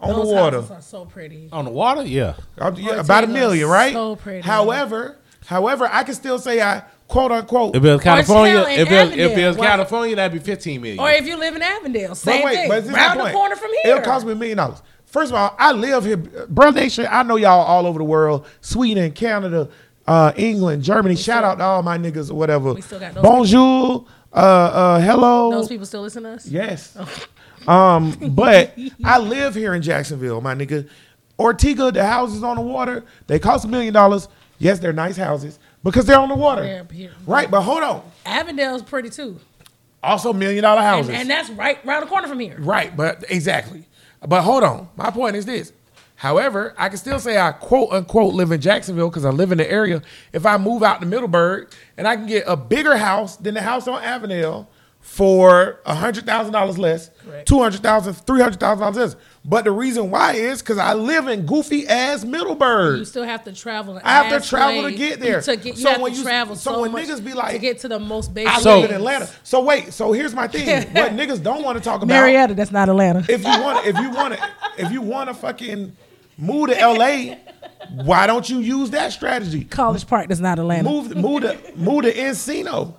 On 0.00 0.10
Those 0.14 0.28
the 0.28 0.34
water. 0.34 0.56
houses 0.60 0.70
are 0.72 0.82
so 0.82 1.04
pretty. 1.06 1.48
On 1.52 1.64
the 1.64 1.70
water, 1.70 2.02
yeah. 2.02 2.34
Yeah, 2.76 3.00
about 3.00 3.24
a 3.24 3.26
million, 3.28 3.68
right? 3.68 3.92
so 3.92 4.16
pretty. 4.16 4.42
However, 4.42 5.16
however, 5.46 5.88
I 5.90 6.02
can 6.02 6.14
still 6.14 6.38
say 6.38 6.60
I 6.60 6.82
quote 7.08 7.32
unquote. 7.32 7.74
If 7.76 7.82
it 7.84 7.90
was 7.92 8.02
California, 8.02 8.60
if 8.68 8.68
it 8.68 8.78
if 8.78 8.90
it 8.92 8.92
Avondale. 9.22 9.48
was 9.48 9.56
Why- 9.56 9.66
California, 9.66 10.16
that'd 10.16 10.38
be 10.38 10.44
fifteen 10.44 10.82
million. 10.82 11.00
Or 11.00 11.10
if 11.10 11.26
you 11.26 11.36
live 11.38 11.56
in 11.56 11.62
Avondale, 11.62 12.14
same 12.14 12.42
but 12.42 12.44
wait, 12.44 12.54
thing. 12.56 12.68
but 12.68 12.84
this 12.84 12.92
Round 12.92 13.18
the 13.18 13.22
point. 13.24 13.34
corner 13.34 13.56
from 13.56 13.70
here. 13.82 13.92
It'll 13.96 14.04
cost 14.04 14.26
me 14.26 14.32
a 14.32 14.34
million 14.36 14.58
dollars. 14.58 14.82
First 15.06 15.30
of 15.32 15.36
all, 15.36 15.56
I 15.58 15.72
live 15.72 16.04
here, 16.04 16.16
brother 16.18 16.78
nation. 16.80 17.06
I 17.10 17.22
know 17.22 17.36
y'all 17.36 17.64
all 17.64 17.86
over 17.86 17.98
the 17.98 18.04
world, 18.04 18.46
Sweden, 18.60 19.12
Canada, 19.12 19.68
uh, 20.06 20.32
England, 20.36 20.82
Germany. 20.82 21.16
Shout 21.16 21.42
out 21.42 21.56
to 21.58 21.64
all 21.64 21.82
my 21.82 21.96
niggas 21.96 22.30
or 22.30 22.34
whatever. 22.34 22.74
We 22.74 22.82
still 22.82 23.00
got 23.00 23.14
those 23.14 23.22
Bonjour, 23.22 24.04
uh, 24.34 24.36
uh, 24.36 25.00
hello. 25.00 25.52
Those 25.52 25.68
people 25.68 25.86
still 25.86 26.02
listen 26.02 26.24
to 26.24 26.30
us? 26.32 26.46
Yes. 26.46 26.98
Um, 27.68 28.12
but 28.30 28.78
I 29.04 29.18
live 29.18 29.54
here 29.54 29.74
in 29.74 29.82
Jacksonville, 29.82 30.40
my 30.40 30.54
nigga. 30.54 30.88
Ortega, 31.38 31.92
the 31.92 32.04
houses 32.06 32.42
on 32.42 32.56
the 32.56 32.62
water, 32.62 33.04
they 33.26 33.38
cost 33.38 33.64
a 33.64 33.68
million 33.68 33.92
dollars. 33.92 34.28
Yes, 34.58 34.78
they're 34.78 34.92
nice 34.94 35.16
houses 35.16 35.58
because 35.84 36.06
they're 36.06 36.18
on 36.18 36.30
the 36.30 36.34
water. 36.34 36.86
Right, 37.26 37.50
but 37.50 37.60
hold 37.60 37.82
on. 37.82 38.02
Avondale's 38.24 38.82
pretty 38.82 39.10
too. 39.10 39.38
Also 40.02 40.32
million 40.32 40.62
dollar 40.62 40.80
And, 40.80 40.86
houses. 40.86 41.14
and 41.14 41.28
that's 41.28 41.50
right 41.50 41.78
around 41.84 42.02
the 42.02 42.06
corner 42.06 42.26
from 42.28 42.38
here. 42.40 42.56
Right, 42.58 42.96
but 42.96 43.24
exactly. 43.28 43.84
But 44.26 44.42
hold 44.42 44.64
on. 44.64 44.88
My 44.96 45.10
point 45.10 45.36
is 45.36 45.44
this. 45.44 45.72
However, 46.14 46.74
I 46.78 46.88
can 46.88 46.96
still 46.96 47.18
say 47.18 47.36
I 47.38 47.52
quote 47.52 47.92
unquote 47.92 48.32
live 48.32 48.50
in 48.50 48.60
Jacksonville 48.62 49.10
because 49.10 49.26
I 49.26 49.30
live 49.30 49.52
in 49.52 49.58
the 49.58 49.70
area. 49.70 50.00
If 50.32 50.46
I 50.46 50.56
move 50.56 50.82
out 50.82 51.00
to 51.00 51.06
Middleburg 51.06 51.70
and 51.98 52.08
I 52.08 52.16
can 52.16 52.26
get 52.26 52.44
a 52.46 52.56
bigger 52.56 52.96
house 52.96 53.36
than 53.36 53.52
the 53.52 53.60
house 53.62 53.86
on 53.86 54.02
Avondale 54.02 54.70
for 55.06 55.78
hundred 55.86 56.26
thousand 56.26 56.52
dollars 56.52 56.76
less, 56.78 57.10
Correct. 57.24 57.46
two 57.48 57.60
hundred 57.62 57.80
thousand, 57.82 58.14
three 58.14 58.40
hundred 58.40 58.58
thousand 58.60 58.80
dollars 58.82 58.96
less. 58.96 59.16
But 59.44 59.64
the 59.64 59.70
reason 59.70 60.10
why 60.10 60.32
is 60.32 60.60
because 60.60 60.78
I 60.78 60.94
live 60.94 61.28
in 61.28 61.46
goofy 61.46 61.86
ass 61.86 62.24
Middleburg. 62.24 62.98
You 62.98 63.04
still 63.04 63.22
have 63.22 63.44
to 63.44 63.52
travel. 63.52 64.00
I 64.02 64.24
have 64.24 64.42
to 64.42 64.46
travel 64.46 64.82
way 64.82 64.90
to 64.90 64.98
get 64.98 65.20
there. 65.20 65.40
To 65.40 65.56
get, 65.56 65.76
you 65.76 65.82
So 65.82 65.90
have 65.92 66.00
when 66.00 66.12
to 66.12 66.18
you- 66.18 66.24
travel 66.24 66.56
so 66.56 66.72
so, 66.72 66.80
when 66.82 66.90
much 66.92 67.06
niggas 67.06 67.24
be 67.24 67.30
to 67.30 67.36
like- 67.36 67.60
get 67.60 67.78
to 67.78 67.88
the 67.88 68.00
most 68.00 68.34
basic. 68.34 68.52
I 68.52 68.60
So- 68.60 68.80
live 68.80 68.90
in 68.90 68.96
Atlanta. 68.96 69.28
So 69.44 69.62
wait, 69.62 69.92
so 69.92 70.10
here's 70.12 70.34
my 70.34 70.48
thing. 70.48 70.66
what 70.92 71.12
niggas 71.12 71.40
don't 71.42 71.62
want 71.62 71.78
to 71.78 71.84
talk 71.84 72.02
about 72.02 72.08
Marietta, 72.08 72.54
that's 72.54 72.72
not 72.72 72.88
Atlanta. 72.88 73.20
if 73.28 73.42
you 73.44 73.62
want 73.62 73.86
if 73.86 73.96
you 73.96 74.10
want 74.10 74.34
to 74.34 74.48
if 74.76 74.90
you 74.90 75.00
want 75.00 75.28
to 75.30 75.34
fucking 75.34 75.96
move 76.36 76.68
to 76.70 76.74
LA, 76.74 77.36
why 78.02 78.26
don't 78.26 78.50
you 78.50 78.58
use 78.58 78.90
that 78.90 79.12
strategy? 79.12 79.62
College 79.64 80.06
Park, 80.06 80.26
that's 80.28 80.40
not 80.40 80.58
Atlanta. 80.58 80.90
Move 80.90 81.16
move 81.16 81.42
to 81.42 81.56
move 81.76 82.02
to 82.02 82.12
Encino. 82.12 82.92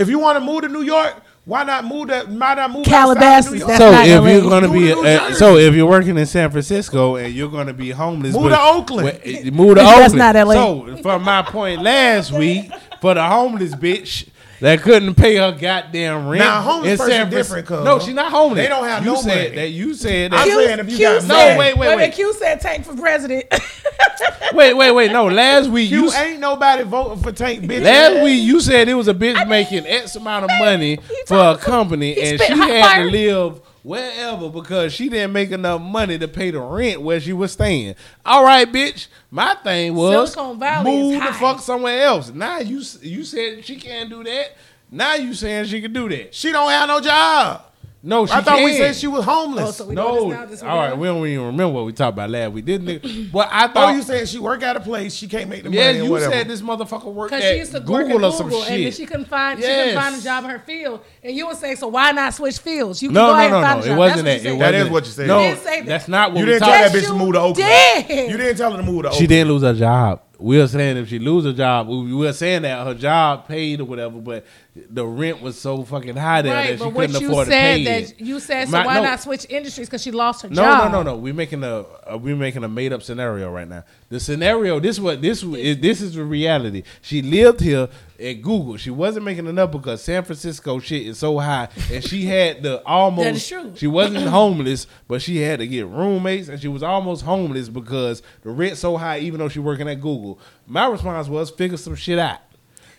If 0.00 0.08
you 0.08 0.18
want 0.18 0.38
to 0.38 0.44
move 0.44 0.62
to 0.62 0.68
New 0.68 0.82
York, 0.82 1.14
why 1.44 1.62
not 1.64 1.84
move 1.84 2.08
to 2.08 2.20
why 2.28 2.54
not 2.54 2.70
move 2.70 2.84
Calabasas, 2.86 3.52
New 3.52 3.58
York? 3.58 3.68
that's 3.68 3.80
so 3.80 3.90
not 3.90 4.06
if 4.06 4.20
LA. 4.22 4.28
you're 4.30 4.48
gonna 4.48 4.68
Move 4.68 4.76
be, 4.76 4.88
to 5.02 5.22
uh, 5.22 5.32
so 5.34 5.56
if 5.56 5.74
you're 5.74 5.86
working 5.88 6.16
in 6.16 6.26
San 6.26 6.50
Francisco 6.50 7.16
and 7.16 7.34
you're 7.34 7.50
gonna 7.50 7.72
be 7.74 7.90
homeless, 7.90 8.34
Move 8.34 8.44
but- 8.44 8.48
to 8.50 8.60
Oakland. 8.60 9.20
but- 9.22 9.52
move 9.52 9.74
to 9.76 9.82
Oakland. 9.82 10.00
That's 10.00 10.14
not 10.14 10.36
LA. 10.36 10.54
So 10.54 10.96
from 11.02 11.22
my 11.22 11.42
point 11.42 11.82
last 11.82 12.32
week, 12.32 12.70
for 13.00 13.14
the 13.14 13.22
homeless 13.26 13.74
bitch 13.74 14.28
that 14.60 14.80
couldn't 14.82 15.14
pay 15.14 15.36
her 15.36 15.52
goddamn 15.52 16.28
rent. 16.28 16.40
Now, 16.44 16.58
a 16.58 16.62
homeless 16.62 16.98
person 16.98 17.12
San 17.12 17.20
Fran- 17.28 17.30
different, 17.30 17.66
cuz. 17.66 17.84
No, 17.84 17.98
she's 17.98 18.14
not 18.14 18.30
homeless. 18.30 18.62
They 18.62 18.68
don't 18.68 18.84
have 18.84 19.04
you 19.04 19.12
no 19.12 19.20
said 19.20 19.44
money. 19.44 19.56
That 19.56 19.70
you 19.70 19.94
said 19.94 20.32
I'm 20.34 20.48
that. 20.48 20.54
saying 20.56 20.78
if 20.80 20.90
you 20.90 20.96
Q 20.96 21.06
got 21.06 21.22
said- 21.22 21.28
money. 21.28 21.50
No, 21.52 21.58
wait, 21.58 21.76
wait, 21.78 21.88
wait, 21.88 21.96
wait. 21.96 22.12
Q 22.14 22.34
said 22.34 22.60
tank 22.60 22.84
for 22.84 22.96
president. 22.96 23.46
wait, 24.52 24.74
wait, 24.74 24.92
wait. 24.92 25.12
No, 25.12 25.26
last 25.26 25.68
week 25.70 25.90
you 25.90 26.04
You 26.04 26.12
ain't 26.12 26.40
nobody 26.40 26.82
voting 26.82 27.22
for 27.22 27.32
Tank, 27.32 27.62
bitch. 27.64 27.82
Last 27.82 28.22
week 28.22 28.42
you 28.42 28.60
said 28.60 28.88
it 28.88 28.94
was 28.94 29.08
a 29.08 29.14
bitch 29.14 29.48
making 29.48 29.86
X 29.86 30.16
amount 30.16 30.44
of 30.44 30.50
money 30.58 30.98
for 31.26 31.38
a 31.38 31.56
company 31.56 32.16
and 32.20 32.40
she 32.40 32.52
had 32.52 32.84
fire. 32.84 33.04
to 33.04 33.10
live 33.10 33.60
wherever 33.82 34.48
because 34.48 34.92
she 34.92 35.08
didn't 35.08 35.32
make 35.32 35.50
enough 35.50 35.80
money 35.80 36.18
to 36.18 36.28
pay 36.28 36.50
the 36.50 36.60
rent 36.60 37.02
where 37.02 37.20
she 37.20 37.32
was 37.32 37.52
staying. 37.52 37.94
All 38.24 38.44
right, 38.44 38.70
bitch. 38.70 39.08
My 39.30 39.54
thing 39.56 39.94
was 39.94 40.32
Silicon 40.32 40.58
Valley 40.58 40.90
move 40.90 41.22
the 41.22 41.32
fuck 41.34 41.60
somewhere 41.60 42.02
else. 42.02 42.30
Now 42.32 42.58
you 42.58 42.82
you 43.02 43.24
said 43.24 43.64
she 43.64 43.76
can't 43.76 44.10
do 44.10 44.24
that. 44.24 44.56
Now 44.90 45.14
you 45.14 45.34
saying 45.34 45.66
she 45.66 45.80
can 45.80 45.92
do 45.92 46.08
that. 46.08 46.34
She 46.34 46.50
don't 46.50 46.70
have 46.70 46.88
no 46.88 47.00
job. 47.00 47.69
No, 48.02 48.24
she 48.24 48.32
I 48.32 48.40
thought 48.40 48.64
we 48.64 48.72
said 48.78 48.96
she 48.96 49.06
was 49.06 49.26
homeless. 49.26 49.68
Oh, 49.68 49.70
so 49.72 49.84
we 49.86 49.94
know 49.94 50.08
No, 50.14 50.28
this 50.30 50.38
now, 50.38 50.46
this 50.46 50.62
all 50.62 50.78
right, 50.78 50.96
we 50.96 51.06
don't 51.06 51.26
even 51.26 51.44
remember 51.48 51.74
what 51.74 51.84
we 51.84 51.92
talked 51.92 52.14
about 52.14 52.30
last 52.30 52.52
week. 52.52 52.64
This 52.64 52.78
nigga, 52.78 53.30
but 53.30 53.48
I 53.52 53.66
oh, 53.66 53.68
thought 53.68 53.94
you 53.94 54.00
said 54.02 54.26
she 54.26 54.38
work 54.38 54.62
at 54.62 54.74
a 54.74 54.80
place 54.80 55.14
she 55.14 55.28
can't 55.28 55.50
make 55.50 55.64
the 55.64 55.70
yeah, 55.70 55.88
money 55.88 55.98
Yeah, 55.98 56.04
you 56.04 56.10
whatever. 56.10 56.32
said 56.32 56.48
this 56.48 56.62
motherfucker 56.62 57.12
worked 57.12 57.32
Because 57.32 57.44
at 57.44 57.52
she 57.52 57.58
used 57.58 57.72
to 57.72 57.80
Google 57.80 57.94
work 57.94 58.06
at 58.06 58.12
or 58.14 58.18
Google, 58.20 58.32
some 58.62 58.72
and 58.72 58.84
then 58.84 58.92
she 58.92 59.04
couldn't 59.04 59.26
find 59.26 59.60
she 59.60 59.66
couldn't 59.66 59.94
find 59.96 60.16
a 60.16 60.22
job 60.22 60.44
in 60.44 60.50
her 60.50 60.60
field. 60.60 61.00
And 61.22 61.36
you 61.36 61.46
would 61.46 61.58
say, 61.58 61.74
so 61.74 61.88
why 61.88 62.12
not 62.12 62.32
switch 62.32 62.58
fields? 62.58 63.02
You 63.02 63.08
can 63.10 63.14
No, 63.16 63.26
go 63.26 63.32
no, 63.32 63.38
ahead 63.38 63.50
no, 63.50 63.56
and 63.58 63.66
find 63.66 63.78
no. 63.80 63.84
a 63.84 63.86
job. 63.88 63.94
It 63.94 63.98
wasn't 63.98 64.24
That's 64.24 64.42
that. 64.44 64.48
what 64.48 64.50
It 64.50 64.54
you 64.54 64.58
That 64.58 64.64
said. 64.64 64.74
is 64.74 64.80
wasn't- 64.80 64.92
what 64.92 65.04
you 65.04 65.10
said. 65.12 65.26
No, 65.26 65.40
You 65.42 65.48
didn't 65.48 65.62
say 65.64 65.80
that. 65.80 65.86
that's 65.86 66.08
not 66.08 66.30
what 66.32 66.38
You 66.40 66.46
we 66.46 66.52
didn't 66.52 66.60
tell 66.62 66.70
that 66.70 66.92
bitch 66.92 67.06
to 67.06 67.14
move 67.14 67.32
to 67.34 67.40
Oakland. 67.40 68.30
You 68.30 68.36
didn't 68.38 68.56
tell 68.56 68.70
her 68.70 68.76
to 68.78 68.82
move 68.82 69.02
to 69.02 69.12
She 69.12 69.26
didn't 69.26 69.52
lose 69.52 69.62
her 69.62 69.74
job. 69.74 70.22
We 70.40 70.58
were 70.58 70.66
saying 70.68 70.96
if 70.96 71.08
she 71.08 71.18
lose 71.18 71.44
her 71.44 71.52
job, 71.52 71.88
we 71.88 72.14
were 72.14 72.32
saying 72.32 72.62
that 72.62 72.86
her 72.86 72.94
job 72.94 73.46
paid 73.46 73.80
or 73.80 73.84
whatever, 73.84 74.18
but 74.18 74.46
the 74.74 75.06
rent 75.06 75.42
was 75.42 75.58
so 75.60 75.84
fucking 75.84 76.16
high 76.16 76.42
there 76.42 76.54
Right, 76.54 76.78
that 76.78 76.84
she 76.84 76.90
couldn't 76.90 77.16
afford 77.24 77.46
to 77.46 77.50
pay 77.50 77.84
that 77.84 78.02
it. 78.12 78.20
you 78.20 78.40
said, 78.40 78.66
so 78.66 78.72
My- 78.72 78.86
why 78.86 78.94
no. 78.94 79.02
not 79.02 79.20
switch 79.20 79.46
industries? 79.50 79.88
Because 79.88 80.02
she 80.02 80.10
lost 80.10 80.42
her 80.42 80.48
No, 80.48 80.54
job. 80.54 80.84
no, 80.84 80.98
no, 80.98 81.02
no. 81.02 81.10
No. 81.14 81.16
We're 81.18 81.34
making 81.34 81.62
a 81.62 81.80
uh, 82.10 82.16
we're 82.16 82.36
making 82.36 82.64
a 82.64 82.68
made 82.68 82.92
up 82.92 83.02
scenario 83.02 83.50
right 83.50 83.68
now. 83.68 83.84
The 84.10 84.18
scenario 84.18 84.80
this 84.80 84.98
what 84.98 85.22
this 85.22 85.44
is 85.44 85.78
this 85.78 86.00
is 86.00 86.14
the 86.14 86.24
reality. 86.24 86.82
She 87.00 87.22
lived 87.22 87.60
here 87.60 87.88
at 88.18 88.42
Google. 88.42 88.76
She 88.76 88.90
wasn't 88.90 89.24
making 89.24 89.46
enough 89.46 89.70
because 89.70 90.02
San 90.02 90.24
Francisco 90.24 90.80
shit 90.80 91.06
is 91.06 91.18
so 91.18 91.38
high, 91.38 91.68
and 91.92 92.02
she 92.02 92.26
had 92.26 92.64
the 92.64 92.84
almost. 92.84 93.24
That 93.30 93.36
is 93.36 93.48
true. 93.48 93.72
She 93.76 93.86
wasn't 93.86 94.26
homeless, 94.28 94.88
but 95.06 95.22
she 95.22 95.36
had 95.36 95.60
to 95.60 95.66
get 95.68 95.86
roommates, 95.86 96.48
and 96.48 96.60
she 96.60 96.66
was 96.66 96.82
almost 96.82 97.22
homeless 97.22 97.68
because 97.68 98.20
the 98.42 98.50
rent 98.50 98.78
so 98.78 98.96
high. 98.96 99.20
Even 99.20 99.38
though 99.38 99.48
she 99.48 99.60
working 99.60 99.88
at 99.88 100.00
Google, 100.00 100.40
my 100.66 100.86
response 100.86 101.28
was 101.28 101.48
figure 101.50 101.76
some 101.76 101.94
shit 101.94 102.18
out. 102.18 102.40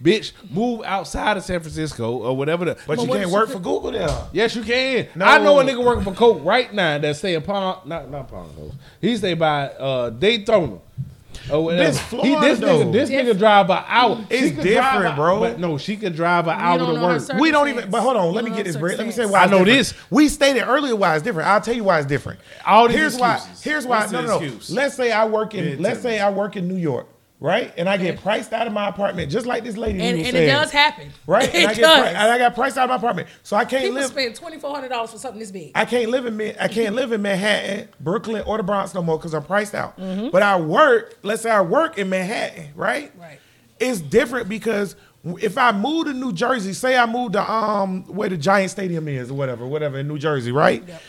Bitch, 0.01 0.31
move 0.49 0.81
outside 0.85 1.37
of 1.37 1.43
San 1.43 1.59
Francisco 1.59 2.09
or 2.09 2.35
whatever. 2.35 2.65
The, 2.65 2.77
But 2.87 2.99
you 3.01 3.07
can't 3.07 3.29
work 3.29 3.49
for 3.49 3.59
Google 3.59 3.91
there. 3.91 4.09
Yes, 4.31 4.55
you 4.55 4.63
can. 4.63 5.07
No. 5.13 5.25
I 5.25 5.37
know 5.37 5.59
a 5.59 5.63
nigga 5.63 5.83
working 5.83 6.03
for 6.03 6.13
Coke 6.13 6.39
right 6.43 6.73
now 6.73 6.97
that 6.97 7.15
stay 7.17 7.35
in 7.35 7.41
Palm, 7.43 7.87
not 7.87 8.09
not 8.09 8.27
Palm 8.29 8.49
Coast. 8.55 8.75
He 9.01 9.15
stay 9.17 9.33
by 9.35 9.67
uh, 9.67 10.09
Daytona. 10.09 10.79
Oh, 11.49 11.59
or 11.59 11.63
whatever. 11.65 11.83
This 11.91 11.99
he, 12.11 12.35
this 12.35 12.59
though. 12.59 12.85
nigga, 12.85 12.91
this 12.91 13.09
Diff- 13.09 13.25
nigga 13.25 13.37
drive 13.39 13.69
an 13.69 13.83
hour. 13.87 14.25
It's 14.29 14.41
She 14.49 14.51
could 14.51 14.63
drive 14.63 14.93
different, 14.93 15.13
a- 15.13 15.15
bro. 15.15 15.39
But 15.39 15.59
no, 15.59 15.77
she 15.77 15.97
could 15.97 16.15
drive 16.15 16.47
an 16.47 16.59
hour 16.59 16.77
don't 16.77 16.95
to 16.95 17.01
work. 17.01 17.39
We 17.41 17.51
don't 17.51 17.67
even. 17.69 17.89
But 17.89 18.01
hold 18.01 18.17
on, 18.17 18.33
let 18.33 18.43
me 18.45 18.51
get 18.51 18.65
this 18.65 18.75
break. 18.77 18.97
Let 18.97 19.07
me 19.07 19.13
say 19.13 19.25
why. 19.25 19.39
I 19.43 19.45
know 19.47 19.59
different. 19.65 19.77
this. 19.77 19.93
We 20.09 20.27
stated 20.27 20.63
earlier 20.63 20.95
why 20.95 21.15
it's 21.15 21.23
different. 21.23 21.47
I'll 21.49 21.61
tell 21.61 21.75
you 21.75 21.83
why 21.83 21.97
it's 21.99 22.07
different. 22.07 22.39
All 22.65 22.87
these 22.87 22.97
here's 22.97 23.17
why. 23.17 23.35
excuses. 23.35 23.63
Here's 23.63 23.87
why. 23.87 23.99
What's 24.01 24.11
No, 24.11 24.21
the 24.21 24.27
no, 24.27 24.39
no. 24.39 24.45
excuse? 24.45 24.71
Let's 24.71 24.95
say 24.95 25.11
I 25.11 25.25
work 25.25 25.55
in. 25.55 25.65
Yeah, 25.67 25.75
let's 25.79 26.01
say. 26.01 26.19
I 26.19 26.29
work 26.29 26.55
in 26.57 26.67
New 26.67 26.75
York, 26.77 27.07
right? 27.41 27.73
And 27.75 27.89
I 27.89 27.97
get 27.97 28.21
priced 28.21 28.53
out 28.53 28.67
of 28.67 28.71
my 28.71 28.87
apartment, 28.87 29.29
just 29.29 29.45
like 29.45 29.65
this 29.65 29.75
lady. 29.75 29.99
And, 29.99 30.17
and 30.17 30.37
it 30.37 30.45
does 30.45 30.71
happen. 30.71 31.09
Right? 31.27 31.49
It 31.53 31.55
And 31.55 31.67
I, 31.67 31.73
pri- 31.99 32.07
and 32.09 32.17
I 32.31 32.37
got 32.37 32.55
priced 32.55 32.77
out 32.77 32.85
of 32.85 32.89
my 32.91 32.95
apartment, 32.95 33.27
so 33.43 33.57
I 33.57 33.65
can't 33.65 33.83
People 33.83 33.99
live. 33.99 34.09
spend 34.11 34.35
twenty 34.35 34.57
four 34.59 34.73
hundred 34.73 34.89
dollars 34.89 35.11
for 35.11 35.17
something 35.17 35.39
this 35.39 35.51
big. 35.51 35.71
I 35.75 35.83
can't 35.83 36.09
live 36.09 36.25
in 36.25 36.37
Man- 36.37 36.55
I 36.59 36.69
can't 36.69 36.95
live 36.95 37.11
in 37.11 37.21
Manhattan, 37.21 37.89
Brooklyn, 37.99 38.43
or 38.45 38.55
the 38.57 38.63
Bronx 38.63 38.93
no 38.93 39.01
more 39.01 39.17
because 39.17 39.33
I'm 39.33 39.43
priced 39.43 39.75
out. 39.75 39.97
Mm-hmm. 39.97 40.29
But 40.29 40.43
I 40.43 40.57
work. 40.57 41.17
Let's 41.23 41.41
say 41.41 41.49
I 41.51 41.61
work 41.61 41.97
in 41.97 42.07
Manhattan, 42.09 42.69
right? 42.75 43.11
Right. 43.19 43.39
It's 43.79 43.99
different 43.99 44.47
because 44.47 44.95
if 45.39 45.57
I 45.57 45.71
move 45.71 46.05
to 46.05 46.13
New 46.13 46.33
Jersey, 46.33 46.73
say 46.73 46.95
I 46.95 47.05
move 47.07 47.31
to 47.33 47.51
um 47.51 48.03
where 48.05 48.29
the 48.29 48.37
Giant 48.37 48.69
Stadium 48.71 49.07
is 49.07 49.31
or 49.31 49.33
whatever, 49.33 49.65
whatever 49.65 49.97
in 49.99 50.07
New 50.07 50.19
Jersey, 50.19 50.51
right? 50.51 50.83
Yep. 50.87 51.01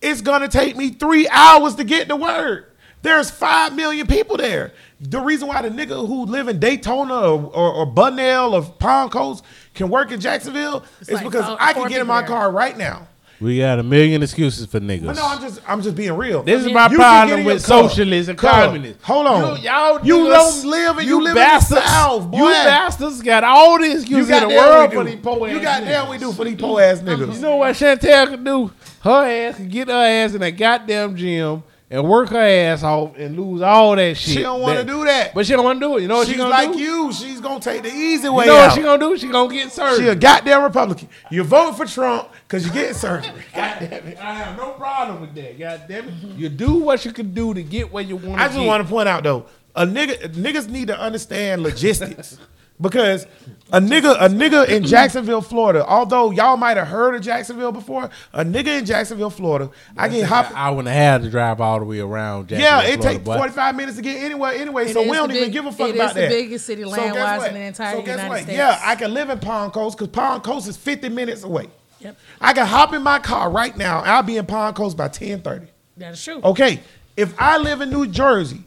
It's 0.00 0.20
gonna 0.20 0.48
take 0.48 0.76
me 0.76 0.90
three 0.90 1.26
hours 1.28 1.74
to 1.76 1.84
get 1.84 2.08
to 2.08 2.16
work. 2.16 2.67
There's 3.02 3.30
five 3.30 3.74
million 3.76 4.06
people 4.06 4.36
there. 4.36 4.72
The 5.00 5.20
reason 5.20 5.46
why 5.48 5.62
the 5.62 5.68
nigga 5.70 6.06
who 6.06 6.24
live 6.26 6.48
in 6.48 6.58
Daytona 6.58 7.14
or, 7.14 7.44
or, 7.54 7.72
or 7.74 7.86
Bunnell 7.86 8.54
or 8.54 8.62
Palm 8.62 9.08
Coast 9.10 9.44
can 9.74 9.88
work 9.88 10.10
in 10.10 10.20
Jacksonville 10.20 10.84
is 11.00 11.10
like 11.12 11.24
because 11.24 11.56
I 11.60 11.72
can 11.72 11.88
get 11.88 12.00
in 12.00 12.06
my 12.06 12.20
there. 12.20 12.28
car 12.28 12.50
right 12.50 12.76
now. 12.76 13.06
We 13.40 13.58
got 13.58 13.78
a 13.78 13.84
million 13.84 14.20
excuses 14.24 14.66
for 14.66 14.80
niggas. 14.80 15.06
But 15.06 15.14
no, 15.14 15.22
I'm 15.24 15.40
just 15.40 15.60
I'm 15.68 15.80
just 15.80 15.94
being 15.94 16.14
real. 16.14 16.42
This 16.42 16.66
is 16.66 16.72
my 16.72 16.88
can 16.88 16.96
problem 16.96 17.44
with 17.44 17.60
your 17.68 17.78
car. 17.78 17.88
socialists 17.88 18.28
and 18.28 18.36
Car. 18.36 18.64
communists. 18.66 19.04
Hold 19.04 19.26
on. 19.28 19.56
You, 19.58 19.62
y'all 19.62 20.04
You 20.04 20.14
niggas- 20.16 20.32
don't 20.62 20.70
live 20.70 20.98
and 20.98 21.06
you 21.06 21.18
live 21.22 21.28
in 21.28 21.34
the 21.34 21.40
bastards, 21.40 21.82
South, 21.84 22.28
boy. 22.32 22.38
You 22.38 22.44
bastards 22.46 23.22
got 23.22 23.44
all 23.44 23.78
the 23.78 23.84
excuses 23.84 24.10
you 24.10 24.16
excuses 24.18 24.28
got 24.30 24.42
in 24.42 24.48
the 24.48 24.54
damn 24.56 24.68
world 24.68 24.90
we 24.90 24.96
for 24.96 25.04
these 25.04 25.20
poor 25.20 25.34
ass 25.46 25.52
niggas. 25.52 25.52
You 25.54 25.60
got 25.62 25.82
niggas. 25.82 25.86
damn 25.86 26.08
we 26.10 26.18
do 26.18 26.32
for 26.32 26.44
these 26.46 26.56
poor 26.60 26.80
ass 26.82 26.98
niggas. 26.98 27.34
You 27.36 27.40
know 27.40 27.56
what 27.58 27.76
Chantel 27.76 28.26
can 28.28 28.42
do? 28.42 28.72
Her 29.02 29.24
ass 29.24 29.54
can 29.56 29.68
get 29.68 29.86
her 29.86 29.94
ass 29.94 30.34
in 30.34 30.40
that 30.40 30.50
goddamn 30.56 31.14
gym 31.14 31.62
and 31.90 32.06
work 32.06 32.28
her 32.28 32.38
ass 32.38 32.82
off 32.82 33.16
and 33.16 33.38
lose 33.38 33.62
all 33.62 33.96
that 33.96 34.16
shit. 34.16 34.34
She 34.34 34.42
don't 34.42 34.60
wanna 34.60 34.84
do 34.84 35.04
that. 35.04 35.34
But 35.34 35.46
she 35.46 35.54
don't 35.54 35.64
want 35.64 35.80
to 35.80 35.86
do 35.86 35.96
it. 35.96 36.02
You 36.02 36.08
know 36.08 36.16
what 36.18 36.26
She's 36.26 36.34
she 36.34 36.38
gonna 36.38 36.50
like 36.50 36.72
do? 36.72 36.78
you. 36.78 37.12
She's 37.12 37.40
gonna 37.40 37.60
take 37.60 37.82
the 37.82 37.92
easy 37.92 38.28
way. 38.28 38.44
You 38.44 38.50
know 38.50 38.56
what 38.58 38.72
she 38.74 38.82
gonna 38.82 38.98
do? 38.98 39.16
She 39.16 39.28
gonna 39.28 39.52
get 39.52 39.72
surgery. 39.72 40.04
She 40.04 40.08
a 40.10 40.14
goddamn 40.14 40.62
Republican. 40.62 41.08
You 41.30 41.44
vote 41.44 41.72
for 41.72 41.86
Trump 41.86 42.28
because 42.46 42.66
you 42.66 42.72
get 42.72 42.94
surgery. 42.94 43.32
God 43.54 43.76
damn 43.80 44.06
it. 44.06 44.18
I 44.18 44.34
have 44.34 44.56
no 44.56 44.72
problem 44.72 45.20
with 45.22 45.34
that. 45.34 45.58
God 45.58 45.82
damn 45.88 46.08
it. 46.08 46.14
You 46.36 46.48
do 46.48 46.74
what 46.74 47.04
you 47.04 47.12
can 47.12 47.32
do 47.32 47.54
to 47.54 47.62
get 47.62 47.90
where 47.92 48.04
you 48.04 48.16
want. 48.16 48.40
I 48.40 48.48
just 48.48 48.60
want 48.60 48.82
to 48.82 48.88
point 48.88 49.08
out 49.08 49.22
though, 49.22 49.46
a 49.74 49.86
nigga 49.86 50.28
niggas 50.34 50.68
need 50.68 50.88
to 50.88 50.98
understand 50.98 51.62
logistics. 51.62 52.38
Because 52.80 53.26
a 53.72 53.80
nigga, 53.80 54.16
a 54.20 54.28
nigga 54.28 54.68
in 54.68 54.84
Jacksonville, 54.84 55.40
Florida, 55.40 55.84
although 55.84 56.30
y'all 56.30 56.56
might 56.56 56.76
have 56.76 56.86
heard 56.86 57.16
of 57.16 57.22
Jacksonville 57.22 57.72
before, 57.72 58.08
a 58.32 58.44
nigga 58.44 58.78
in 58.78 58.86
Jacksonville, 58.86 59.30
Florida, 59.30 59.70
I 59.96 60.08
can 60.08 60.24
hop. 60.24 60.52
I 60.54 60.70
wouldn't 60.70 60.94
have 60.94 61.22
to 61.22 61.30
drive 61.30 61.60
all 61.60 61.80
the 61.80 61.84
way 61.84 61.98
around. 61.98 62.52
Yeah, 62.52 62.82
it 62.82 63.00
takes 63.02 63.24
45 63.24 63.74
minutes 63.74 63.96
to 63.96 64.02
get 64.02 64.22
anywhere 64.22 64.52
anyway, 64.52 64.84
It 64.86 64.92
so 64.92 65.02
we 65.02 65.12
don't 65.12 65.28
the 65.28 65.36
even 65.38 65.50
give 65.50 65.66
a 65.66 65.72
fuck 65.72 65.88
it 65.88 65.96
is 65.96 66.00
about 66.00 66.14
the 66.14 66.20
that. 66.20 66.28
biggest 66.28 66.66
city 66.66 66.84
guess 66.84 66.92
land-wise 66.92 67.38
what? 67.40 67.48
in 67.48 67.54
the 67.54 67.60
entire 67.60 67.94
so 67.96 68.00
United 68.00 68.28
what? 68.28 68.42
States. 68.42 68.56
Yeah, 68.56 68.80
I 68.82 68.94
can 68.94 69.12
live 69.12 69.30
in 69.30 69.40
Palm 69.40 69.70
Coast 69.72 69.98
because 69.98 70.12
Palm 70.12 70.40
Coast 70.40 70.68
is 70.68 70.76
50 70.76 71.08
minutes 71.08 71.42
away. 71.42 71.68
Yep. 72.00 72.16
I 72.40 72.52
can 72.52 72.64
hop 72.64 72.94
in 72.94 73.02
my 73.02 73.18
car 73.18 73.50
right 73.50 73.76
now. 73.76 74.00
I'll 74.00 74.22
be 74.22 74.36
in 74.36 74.46
Palm 74.46 74.72
Coast 74.72 74.96
by 74.96 75.08
10:30. 75.08 75.66
That 75.96 76.12
is 76.12 76.24
true. 76.24 76.40
Okay, 76.44 76.80
if 77.16 77.34
I 77.40 77.58
live 77.58 77.80
in 77.80 77.90
New 77.90 78.06
Jersey, 78.06 78.62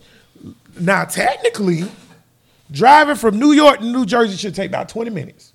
now 0.78 1.06
technically, 1.06 1.86
driving 2.72 3.16
from 3.16 3.38
New 3.40 3.52
York 3.52 3.80
to 3.80 3.86
New 3.86 4.06
Jersey 4.06 4.38
should 4.38 4.56
take 4.56 4.70
about 4.70 4.90
20 4.90 5.10
minutes. 5.12 5.54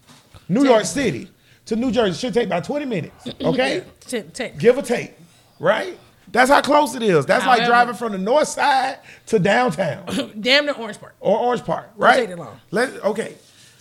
New 0.49 0.65
York 0.65 0.85
City 0.85 1.29
to 1.67 1.75
New 1.77 1.91
Jersey 1.91 2.19
should 2.19 2.35
take 2.35 2.47
about 2.47 2.65
20 2.65 2.85
minutes. 2.87 3.27
Okay, 3.41 3.83
T- 4.01 4.23
t- 4.23 4.51
give 4.59 4.79
or 4.79 4.83
take, 4.83 5.15
right? 5.59 5.99
That's 6.31 6.51
how 6.51 6.61
close 6.61 6.95
it 6.95 7.03
is. 7.03 7.25
That's 7.27 7.45
like 7.47 7.61
However- 7.61 7.71
driving 7.71 7.95
from 7.95 8.13
the 8.13 8.19
north 8.19 8.49
side 8.49 8.99
to 9.27 9.39
downtown 9.39 10.33
damn 10.41 10.67
near 10.67 10.75
Orange 10.75 10.99
Park. 11.01 11.15
or 11.21 11.39
Orange 11.39 11.65
Park, 11.65 11.91
right? 11.97 12.17
take 12.17 12.29
that 12.31 12.39
long. 12.39 12.61
Let 12.71 13.03
okay. 13.05 13.35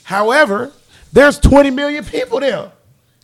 However, 0.04 0.72
there's 1.12 1.40
20 1.40 1.72
million 1.72 2.04
people 2.06 2.40
there. 2.40 2.72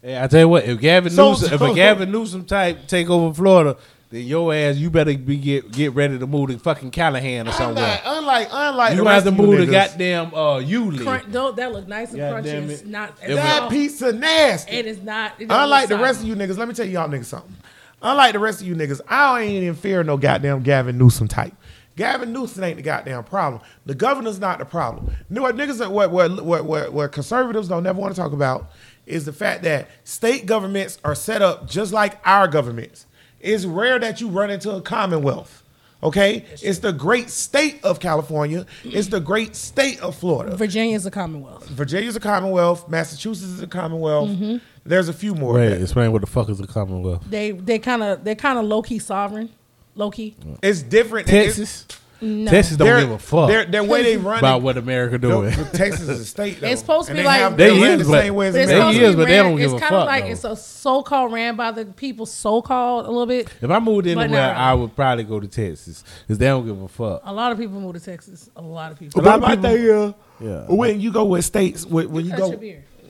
Yeah, 0.03 0.23
I 0.23 0.27
tell 0.27 0.39
you 0.39 0.49
what, 0.49 0.65
if 0.65 0.79
Gavin 0.79 1.11
So- 1.11 1.29
Newsom, 1.31 1.53
if 1.53 1.61
a 1.61 1.73
Gavin 1.73 2.11
Newsom 2.11 2.45
type 2.45 2.87
take 2.87 3.09
over 3.09 3.33
Florida, 3.33 3.77
then 4.11 4.23
your 4.25 4.53
ass, 4.53 4.75
you 4.75 4.89
better 4.89 5.17
be 5.17 5.37
get 5.37 5.71
get 5.71 5.93
ready 5.93 6.19
to 6.19 6.27
move 6.27 6.49
to 6.49 6.59
fucking 6.59 6.91
Callahan 6.91 7.47
or 7.47 7.53
somewhere. 7.53 8.01
Unlike, 8.03 8.49
unlike, 8.49 8.49
unlike 8.51 8.97
You 8.97 9.05
have 9.05 9.23
to 9.23 9.31
move 9.31 9.57
to 9.57 9.65
goddamn 9.65 10.33
uh 10.35 10.59
Yulee. 10.59 11.03
Crunch, 11.03 11.31
don't, 11.31 11.55
that 11.55 11.71
look 11.71 11.87
nice 11.87 12.09
and 12.09 12.17
God 12.17 12.43
crunchy. 12.43 12.45
damn 12.45 12.69
It's 12.69 12.83
not. 12.83 13.09
If 13.21 13.29
It's 13.29 13.35
that 13.35 13.61
not 13.61 13.71
pizza 13.71 14.11
nasty. 14.11 14.71
it 14.73 14.85
is 14.85 15.01
not. 15.01 15.33
It 15.39 15.47
Unlike 15.49 15.87
the 15.89 15.97
rest 15.97 16.19
of 16.19 16.27
you 16.27 16.35
niggas, 16.35 16.57
let 16.57 16.67
me 16.67 16.73
tell 16.73 16.85
y'all 16.85 17.07
niggas 17.07 17.25
something. 17.25 17.55
Unlike 18.01 18.33
the 18.33 18.39
rest 18.39 18.61
of 18.61 18.67
you 18.67 18.75
niggas, 18.75 18.99
I 19.07 19.41
ain't 19.43 19.63
in 19.63 19.75
fear 19.75 20.01
of 20.01 20.07
no 20.07 20.17
goddamn 20.17 20.61
Gavin 20.63 20.97
Newsom 20.97 21.29
type. 21.29 21.53
Gavin 21.95 22.33
Newsom 22.33 22.63
ain't 22.65 22.77
the 22.77 22.83
goddamn 22.83 23.23
problem. 23.23 23.61
The 23.85 23.95
governor's 23.95 24.39
not 24.39 24.59
the 24.59 24.65
problem. 24.65 25.13
You 25.29 25.35
know 25.35 25.41
what 25.43 25.55
niggas 25.55 25.89
what 25.89 26.11
what 26.11 26.43
what 26.43 26.65
what, 26.65 26.91
what 26.93 27.11
conservatives 27.13 27.69
don't 27.69 27.83
never 27.83 27.99
want 27.99 28.13
to 28.13 28.19
talk 28.21 28.33
about 28.33 28.71
is 29.05 29.23
the 29.23 29.33
fact 29.33 29.63
that 29.63 29.89
state 30.03 30.45
governments 30.45 30.99
are 31.05 31.15
set 31.15 31.41
up 31.41 31.69
just 31.69 31.93
like 31.93 32.17
our 32.25 32.47
governments. 32.47 33.05
It's 33.43 33.65
rare 33.65 33.99
that 33.99 34.21
you 34.21 34.27
run 34.27 34.49
into 34.49 34.71
a 34.71 34.81
commonwealth. 34.81 35.63
Okay? 36.03 36.45
It's 36.61 36.79
the 36.79 36.91
great 36.91 37.29
state 37.29 37.79
of 37.83 37.99
California. 37.99 38.65
It's 38.83 39.07
the 39.09 39.19
great 39.19 39.55
state 39.55 39.99
of 40.01 40.15
Florida. 40.15 40.55
Virginia 40.55 40.95
is 40.95 41.05
a 41.05 41.11
Commonwealth. 41.11 41.67
Virginia 41.69 42.09
is 42.09 42.15
a 42.15 42.19
commonwealth. 42.19 42.89
Massachusetts 42.89 43.47
is 43.51 43.61
a 43.61 43.67
commonwealth. 43.67 44.29
Mm-hmm. 44.29 44.57
There's 44.83 45.09
a 45.09 45.13
few 45.13 45.35
more. 45.35 45.53
Wait, 45.53 45.79
explain 45.79 46.11
what 46.11 46.21
the 46.21 46.27
fuck 46.27 46.49
is 46.49 46.59
a 46.59 46.65
Commonwealth? 46.65 47.23
They 47.29 47.51
they 47.51 47.77
kind 47.77 48.01
of 48.01 48.23
they're 48.23 48.33
kind 48.33 48.57
of 48.57 48.65
low 48.65 48.81
key 48.81 48.97
sovereign, 48.97 49.49
low 49.95 50.09
key. 50.09 50.35
It's 50.63 50.81
different. 50.81 51.27
It's- 51.29 51.55
Texas. 51.57 51.85
No. 52.23 52.51
Texas 52.51 52.77
don't 52.77 52.85
they're- 52.87 52.99
give 53.01 53.09
a 53.11 53.17
fuck 53.17 53.47
They're, 53.49 53.65
the 53.65 53.83
way 53.83 54.03
they 54.03 54.17
run 54.17 54.37
about 54.37 54.61
what 54.61 54.77
America 54.77 55.17
the- 55.17 55.27
doing. 55.27 55.51
Texas 55.73 56.01
is 56.07 56.19
a 56.21 56.25
state. 56.25 56.61
Though. 56.61 56.67
It's 56.67 56.81
supposed 56.81 57.07
to 57.07 57.13
be 57.15 57.21
they 57.21 57.25
like- 57.25 57.57
They 57.57 57.69
they 57.79 57.93
is, 57.93 58.05
the 58.05 58.11
but- 58.11 58.21
same 58.21 58.35
way 58.35 58.47
as 58.49 58.55
it's 58.55 58.67
They 58.67 58.75
America. 58.75 58.93
supposed 58.93 58.99
to 58.99 59.05
is, 59.05 59.11
be 59.15 59.21
but 59.21 59.27
they 59.27 59.37
don't 59.37 59.57
give 59.57 59.73
a 59.73 59.73
fuck. 59.73 59.81
it's 59.81 59.85
a 59.85 59.89
kind 59.89 59.95
of 59.95 60.01
fuck, 60.01 60.07
like 60.07 60.23
though. 60.25 60.31
it's 60.31 60.43
a 60.43 60.55
so 60.55 61.01
called 61.03 61.33
ran 61.33 61.55
by 61.55 61.71
the 61.71 61.85
people, 61.85 62.25
so 62.27 62.61
called 62.61 63.05
a 63.05 63.09
little 63.09 63.25
bit. 63.25 63.49
If 63.61 63.71
I 63.71 63.79
moved 63.79 64.05
But 64.05 64.11
anywhere, 64.11 64.29
not 64.29 64.55
I 64.57 64.73
would 64.75 64.95
probably 64.95 65.23
go 65.23 65.39
to 65.39 65.47
Texas 65.47 66.03
because 66.27 66.37
they 66.37 66.45
don't 66.45 66.65
give 66.65 66.79
a 66.81 66.87
fuck. 66.87 67.21
A 67.25 67.33
lot 67.33 67.51
of 67.51 67.57
people 67.57 67.79
move 67.79 67.93
to 67.95 67.99
Texas. 67.99 68.49
A 68.55 68.61
lot 68.61 68.91
of 68.91 68.99
people. 68.99 69.21
But 69.21 69.39
my 69.41 69.55
thing 69.55 69.77
is, 69.77 70.13
Yeah. 70.39 70.65
when 70.67 71.01
you 71.01 71.11
go 71.11 71.25
with 71.25 71.43
states, 71.43 71.85
when, 71.87 72.11
when 72.11 72.25
you 72.25 72.37
go, 72.37 72.51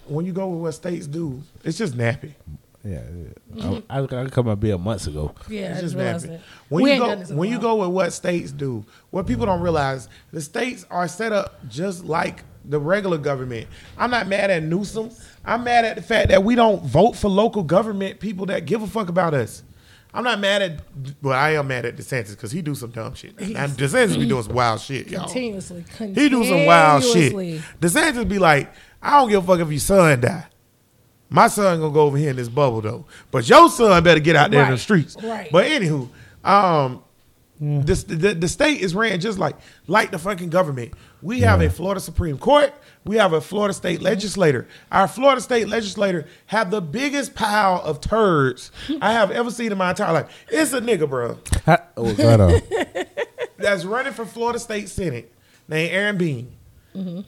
when 0.08 0.26
you 0.26 0.32
go 0.32 0.48
with 0.48 0.62
what 0.62 0.72
states 0.74 1.06
do, 1.08 1.42
it's 1.66 1.78
just 1.78 1.98
nappy. 1.98 2.32
Yeah, 2.84 2.94
yeah. 2.94 3.64
Mm-hmm. 3.64 3.92
I, 3.92 4.00
I, 4.00 4.24
I 4.24 4.30
come 4.30 4.48
up 4.48 4.64
here 4.64 4.78
months 4.78 5.08
ago. 5.08 5.36
Yeah, 5.48 5.72
It's 5.72 5.82
just 5.82 5.94
just 5.94 5.96
realized 5.96 6.28
nappy. 6.28 6.40
When 6.70 6.84
we 6.84 6.94
you 6.94 7.00
go, 7.00 7.16
this 7.16 7.30
when 7.30 7.50
you 7.50 7.60
go 7.60 7.76
with 7.76 7.90
what 7.90 8.12
states 8.14 8.52
do, 8.52 8.86
what 9.12 9.28
people 9.28 9.46
don't 9.46 9.62
realize, 9.62 10.08
the 10.32 10.42
states 10.42 10.86
are 10.90 11.08
set 11.08 11.32
up 11.32 11.68
just 11.70 12.06
like 12.06 12.44
the 12.66 12.80
regular 12.80 13.18
government. 13.18 13.68
I'm 13.98 14.10
not 14.12 14.28
mad 14.28 14.50
at 14.50 14.64
Newsom. 14.64 15.12
I'm 15.46 15.64
mad 15.64 15.86
at 15.86 15.96
the 15.96 16.02
fact 16.02 16.30
that 16.30 16.44
we 16.44 16.56
don't 16.56 16.84
vote 16.84 17.16
for 17.16 17.30
local 17.30 17.64
government 17.64 18.20
people 18.20 18.46
that 18.48 18.66
give 18.66 18.82
a 18.82 18.88
fuck 18.88 19.10
about 19.10 19.34
us. 19.34 19.64
I'm 20.14 20.26
not 20.26 20.40
mad 20.40 20.62
at, 20.62 20.82
well, 21.22 21.34
I 21.38 21.52
am 21.52 21.68
mad 21.70 21.86
at 21.86 21.96
DeSantis 21.96 22.32
because 22.32 22.52
he 22.52 22.62
do 22.62 22.76
some 22.76 22.90
dumb 22.92 23.14
shit. 23.14 23.40
And 23.40 23.56
DeSantis 23.72 24.20
be 24.20 24.28
doing 24.28 24.44
some 24.44 24.54
wild 24.54 24.82
shit, 24.82 25.08
y'all. 25.08 25.24
continuously, 25.24 25.86
continuously. 25.96 26.24
He 26.24 26.30
do 26.30 26.44
some 26.44 26.66
wild 26.66 27.04
shit. 27.04 27.32
continuously. 27.32 27.64
DeSantis 27.80 28.28
be 28.28 28.38
like, 28.38 28.74
I 29.02 29.20
don't 29.20 29.30
give 29.30 29.44
a 29.44 29.48
fuck 29.48 29.60
if 29.62 29.72
your 29.72 29.80
son 29.80 30.20
die. 30.20 30.46
My 31.34 31.48
son 31.48 31.80
gonna 31.80 31.94
go 31.94 32.02
over 32.02 32.18
here 32.18 32.32
in 32.32 32.36
this 32.36 32.50
bubble 32.50 32.82
though, 32.82 33.06
but 33.32 33.48
your 33.48 33.70
son 33.70 34.04
better 34.04 34.20
get 34.20 34.36
out 34.36 34.52
there 34.52 34.66
in 34.66 34.72
the 34.72 34.78
streets. 34.78 35.16
right. 35.24 35.50
But 35.50 35.66
anywho, 35.66 36.10
um, 36.44 37.02
this, 37.60 38.04
the 38.04 38.34
the 38.34 38.50
state 38.50 38.82
is 38.82 38.94
ran 38.94 39.20
just 39.22 39.40
like 39.40 39.56
like 39.88 40.12
the 40.12 40.20
fucking 40.20 40.50
government. 40.50 40.94
We 41.22 41.40
have 41.42 41.62
a 41.62 41.70
Florida 41.70 42.02
Supreme 42.02 42.38
Court. 42.38 42.74
We 43.06 43.16
have 43.16 43.32
a 43.32 43.40
Florida 43.40 43.74
State 43.74 44.02
Legislature. 44.02 44.68
Our 44.92 45.08
Florida 45.08 45.40
State 45.40 45.70
Legislature 45.70 46.28
have 46.48 46.70
the 46.70 46.82
biggest 46.82 47.34
pile 47.34 47.82
of 47.82 48.02
turds 48.02 48.70
I 49.00 49.14
have 49.14 49.32
ever 49.32 49.52
seen 49.52 49.72
in 49.72 49.78
my 49.78 49.92
entire 49.92 50.12
life. 50.12 50.46
It's 50.50 50.74
a 50.74 50.82
nigga, 50.82 51.08
bro 51.08 51.40
oh, 51.98 52.14
right 52.14 52.40
on. 52.40 53.06
that's 53.58 53.86
running 53.86 54.14
for 54.14 54.26
Florida 54.26 54.60
State 54.60 54.90
Senate 54.90 55.32
named 55.68 55.94
Aaron 55.94 56.18
Bean. 56.18 56.52
Mm-hmm. 56.96 57.22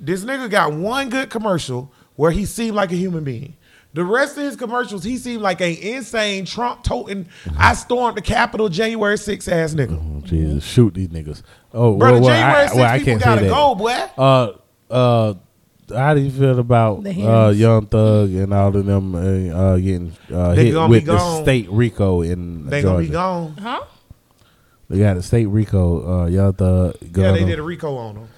This 0.00 0.24
nigga 0.24 0.48
got 0.48 0.72
one 0.72 1.08
good 1.08 1.28
commercial 1.28 1.92
where 2.18 2.32
he 2.32 2.44
seemed 2.44 2.74
like 2.74 2.90
a 2.90 2.96
human 2.96 3.22
being. 3.22 3.54
The 3.94 4.02
rest 4.04 4.36
of 4.36 4.42
his 4.42 4.56
commercials, 4.56 5.04
he 5.04 5.16
seemed 5.18 5.40
like 5.40 5.60
an 5.60 5.76
insane 5.76 6.46
Trump 6.46 6.82
toting, 6.82 7.28
I 7.56 7.74
stormed 7.74 8.16
the 8.16 8.22
Capitol 8.22 8.68
January 8.68 9.14
6th 9.14 9.50
ass 9.50 9.72
nigga. 9.74 9.96
Oh, 9.96 10.20
Jesus, 10.26 10.64
shoot 10.64 10.94
these 10.94 11.08
niggas. 11.08 11.42
Oh, 11.72 11.94
Brother, 11.96 12.14
well, 12.14 12.22
well, 12.24 12.30
January 12.30 12.64
I, 12.64 12.66
6th 12.66 12.74
well, 12.74 12.84
I 12.90 12.98
people 12.98 13.12
can't 13.12 13.22
gotta 13.22 13.40
say 13.42 13.46
that. 13.46 13.54
go, 13.54 13.74
boy. 13.76 13.92
Uh, 14.18 14.52
uh, 14.92 15.34
how 15.96 16.14
do 16.14 16.20
you 16.20 16.30
feel 16.32 16.58
about 16.58 17.06
uh, 17.06 17.10
hearings. 17.10 17.60
Young 17.60 17.86
Thug 17.86 18.30
and 18.30 18.52
all 18.52 18.76
of 18.76 18.84
them 18.84 19.14
uh, 19.14 19.56
uh, 19.56 19.76
getting 19.76 20.12
uh, 20.32 20.54
They 20.56 20.66
hit 20.66 20.72
gonna 20.72 20.88
be 20.88 20.96
with 20.96 21.06
the 21.06 21.42
state 21.42 21.68
RICO 21.70 22.22
in 22.22 22.66
They 22.66 22.82
Georgia? 22.82 23.12
gonna 23.12 23.46
be 23.48 23.54
gone. 23.54 23.56
Huh? 23.62 23.84
They 24.90 24.98
got 24.98 25.16
a 25.16 25.22
state 25.22 25.46
RICO. 25.46 26.22
Uh, 26.22 26.26
Young 26.26 26.52
Thug. 26.54 26.96
Yeah, 27.00 27.30
they 27.30 27.38
them. 27.40 27.48
did 27.48 27.58
a 27.60 27.62
RICO 27.62 27.94
on 27.96 28.14
them. 28.16 28.28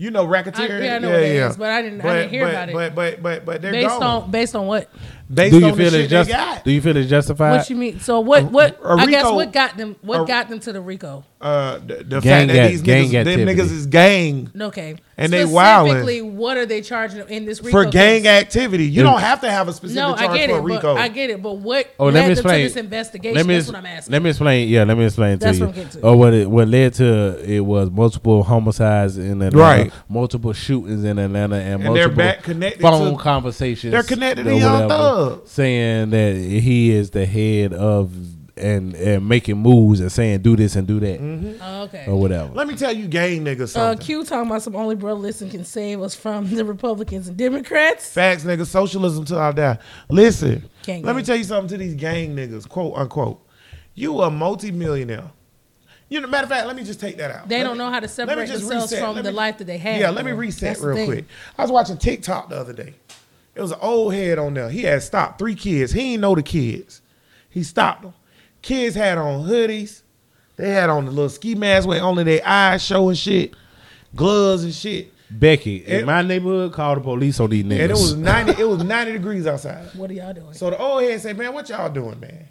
You 0.00 0.10
know 0.10 0.26
racketeering. 0.26 0.80
I- 0.80 0.84
yeah, 0.86 0.94
I 0.94 0.98
know 0.98 1.10
what 1.10 1.20
that 1.20 1.26
is, 1.50 1.56
but 1.58 1.68
I 1.70 1.82
didn't- 1.82 2.00
I 2.00 2.14
didn't 2.16 2.30
hear 2.30 2.44
but, 2.46 2.50
about 2.50 2.68
it. 2.70 2.74
But 2.74 2.94
but 2.94 3.22
but 3.22 3.44
but 3.44 3.60
they're 3.60 3.70
Based 3.72 3.88
gone. 3.90 4.02
on 4.02 4.30
based 4.30 4.56
on 4.56 4.66
what? 4.66 4.88
Based 5.32 5.52
Do 5.52 5.58
you 5.60 5.66
on 5.66 5.76
feel 5.76 5.90
shit 5.90 6.00
it's 6.00 6.10
just? 6.10 6.30
they. 6.30 6.58
Do 6.64 6.70
you 6.70 6.80
feel 6.80 6.96
it's 6.96 7.10
justified? 7.10 7.58
What 7.58 7.68
you 7.68 7.76
mean? 7.76 8.00
So 8.00 8.20
what? 8.20 8.44
What? 8.44 8.80
a 8.82 8.92
I 8.92 9.04
guess 9.04 9.24
RICO 9.24 9.34
what 9.36 9.52
got 9.52 9.76
them? 9.76 9.96
What 10.00 10.22
a- 10.22 10.24
got 10.24 10.48
them 10.48 10.58
to 10.60 10.72
the 10.72 10.80
RICO? 10.80 11.22
Uh, 11.40 11.78
the, 11.78 11.94
the 12.04 12.20
Gang 12.20 12.48
fact 12.48 12.48
that 12.48 12.56
act- 12.56 12.70
these 12.70 12.82
gang 12.82 13.08
niggas, 13.08 13.24
them 13.24 13.40
niggas 13.40 13.72
is 13.72 13.86
gang 13.86 14.50
Okay. 14.60 14.96
And 15.16 15.32
they 15.32 15.44
wildin'. 15.44 15.88
Specifically, 15.88 16.22
what 16.22 16.56
are 16.56 16.64
they 16.66 16.80
charging 16.82 17.26
in 17.28 17.44
this 17.44 17.60
RICO 17.62 17.70
for 17.70 17.90
gang 17.90 18.22
case? 18.22 18.42
activity. 18.42 18.86
You 18.86 19.02
don't 19.02 19.20
have 19.20 19.40
to 19.42 19.50
have 19.50 19.68
a 19.68 19.72
specific 19.74 19.96
No, 20.02 20.16
charge 20.16 20.30
I 20.30 20.36
get 20.36 20.48
for 20.50 20.56
it. 20.56 20.58
a 20.58 20.62
But 20.62 20.68
RICO. 20.68 20.94
I 20.96 21.08
get 21.08 21.30
it. 21.30 21.42
But 21.42 21.52
what 21.58 21.88
Oh, 21.98 22.06
led 22.06 22.14
let 22.14 22.20
me 22.20 22.24
them 22.26 22.32
explain. 22.32 22.58
to 22.58 22.62
this 22.64 22.76
investigation? 22.76 23.36
Let 23.36 23.46
me, 23.46 23.54
That's 23.54 23.66
what 23.68 23.76
I'm 23.76 23.86
asking. 23.86 24.12
let 24.12 24.22
me 24.22 24.30
explain. 24.30 24.68
Yeah, 24.68 24.84
let 24.84 24.96
me 24.98 25.04
explain 25.06 25.38
That's 25.38 25.58
to 25.58 25.66
what 25.66 25.76
you. 25.76 25.82
I'm 25.82 25.86
getting 25.88 26.00
to. 26.02 26.06
Oh, 26.08 26.16
what 26.16 26.34
it 26.34 26.50
what 26.50 26.68
led 26.68 26.94
to 26.94 27.42
it 27.54 27.60
was 27.60 27.90
multiple 27.90 28.42
homicides 28.42 29.18
in 29.18 29.42
Atlanta, 29.42 29.56
Right. 29.58 29.92
multiple 30.08 30.52
shootings 30.54 31.04
in 31.04 31.18
Atlanta, 31.18 31.56
and, 31.56 31.82
And 31.84 31.96
they're 31.96 32.08
multiple 32.08 32.16
back 32.16 32.42
connected 32.42 32.80
phone 32.82 33.16
to- 33.16 33.22
conversations. 33.22 33.92
They're 33.92 34.02
connected 34.02 34.44
to 34.44 34.50
or 34.50 34.54
Young 34.54 34.72
whatever, 34.88 34.88
Thug. 35.36 35.48
saying 35.48 36.10
that 36.10 36.34
he 36.36 36.92
is 36.92 37.10
the 37.10 37.24
head 37.26 37.72
of 37.74 38.10
and 38.56 38.94
and 38.94 39.28
making 39.28 39.56
moves 39.58 40.00
and 40.00 40.10
saying 40.10 40.40
do 40.42 40.56
this 40.56 40.76
and 40.76 40.86
do 40.86 40.98
that 41.00 41.20
Oh, 41.62 41.82
okay. 41.84 42.04
or 42.06 42.16
whatever. 42.20 42.52
Let 42.54 42.66
me 42.68 42.76
tell 42.76 42.92
you, 42.92 43.06
gang 43.08 43.44
niggas 43.44 43.76
Uh. 43.76 43.96
Q 43.96 44.24
talking 44.24 44.50
about 44.50 44.62
some 44.62 44.76
only 44.76 44.96
bro 44.96 45.14
listen 45.14 45.48
can 45.50 45.64
save 45.64 46.00
us 46.02 46.14
from 46.14 46.48
the 46.54 46.64
Republicans 46.64 47.28
and 47.28 47.36
Democrats. 47.36 48.12
Facts, 48.12 48.44
niggas. 48.44 48.66
Socialism 48.66 49.24
till 49.24 49.38
I 49.38 49.52
die. 49.52 49.78
Listen, 50.08 50.68
Gang 50.82 51.02
let 51.02 51.16
me 51.16 51.22
tell 51.22 51.36
you 51.36 51.44
something 51.44 51.68
to 51.68 51.76
these 51.76 51.94
gang 51.94 52.34
niggas, 52.36 52.68
quote 52.68 52.94
unquote. 52.96 53.40
You 53.94 54.20
a 54.22 54.30
multimillionaire. 54.30 55.30
You 56.08 56.20
know, 56.20 56.26
matter 56.26 56.44
of 56.44 56.50
fact, 56.50 56.66
let 56.66 56.74
me 56.74 56.82
just 56.82 56.98
take 56.98 57.18
that 57.18 57.30
out. 57.30 57.48
They 57.48 57.58
Let 57.58 57.64
don't 57.64 57.72
me- 57.74 57.78
know 57.84 57.90
how 57.90 58.00
to 58.00 58.06
let 58.06 58.08
me 58.08 58.08
separate 58.08 58.46
just 58.48 58.60
themselves 58.62 58.90
reset. 58.92 59.04
from 59.04 59.14
Let 59.14 59.24
the 59.24 59.30
me- 59.30 59.36
life 59.36 59.58
that 59.58 59.66
they 59.68 59.78
have. 59.78 60.00
Yeah, 60.00 60.10
let 60.10 60.24
me 60.24 60.32
reset 60.32 60.70
That's 60.76 60.80
real 60.80 61.04
quick. 61.06 61.24
I 61.56 61.62
was 61.62 61.70
watching 61.70 61.98
TikTok 61.98 62.48
the 62.48 62.56
other 62.56 62.72
day. 62.72 62.94
It 63.54 63.60
was 63.60 63.70
an 63.72 63.78
old 63.80 64.14
head 64.14 64.38
on 64.38 64.54
there. 64.54 64.70
He 64.70 64.82
had 64.82 65.02
stopped 65.02 65.38
three 65.38 65.54
kids. 65.54 65.92
He 65.92 66.00
didn't 66.00 66.22
know 66.22 66.34
the 66.34 66.42
kids. 66.42 67.02
He 67.48 67.62
stopped 67.62 68.02
them. 68.02 68.14
Kids 68.62 68.94
had 68.94 69.18
on 69.18 69.46
hoodies. 69.48 70.02
They 70.56 70.70
had 70.70 70.90
on 70.90 71.06
the 71.06 71.10
little 71.10 71.30
ski 71.30 71.54
mask 71.54 71.88
where 71.88 72.02
only 72.02 72.22
their 72.24 72.42
eyes 72.46 72.82
showing 72.82 73.16
shit, 73.16 73.54
gloves 74.14 74.64
and 74.64 74.74
shit. 74.74 75.12
Becky, 75.30 75.76
It- 75.76 76.00
in 76.00 76.06
my 76.06 76.22
neighborhood, 76.22 76.72
call 76.72 76.96
the 76.96 77.00
police 77.00 77.38
on 77.40 77.50
these 77.50 77.64
niggas. 77.64 77.80
And 77.80 77.90
it 77.90 77.94
was 77.94 78.14
ninety. 78.16 78.60
it 78.60 78.68
was 78.68 78.82
ninety 78.82 79.12
degrees 79.12 79.46
outside. 79.46 79.86
What 79.94 80.10
are 80.10 80.14
y'all 80.14 80.32
doing? 80.34 80.52
So 80.52 80.70
the 80.70 80.78
old 80.78 81.02
head 81.02 81.20
said, 81.20 81.38
"Man, 81.38 81.54
what 81.54 81.68
y'all 81.68 81.88
doing, 81.88 82.18
man? 82.20 82.48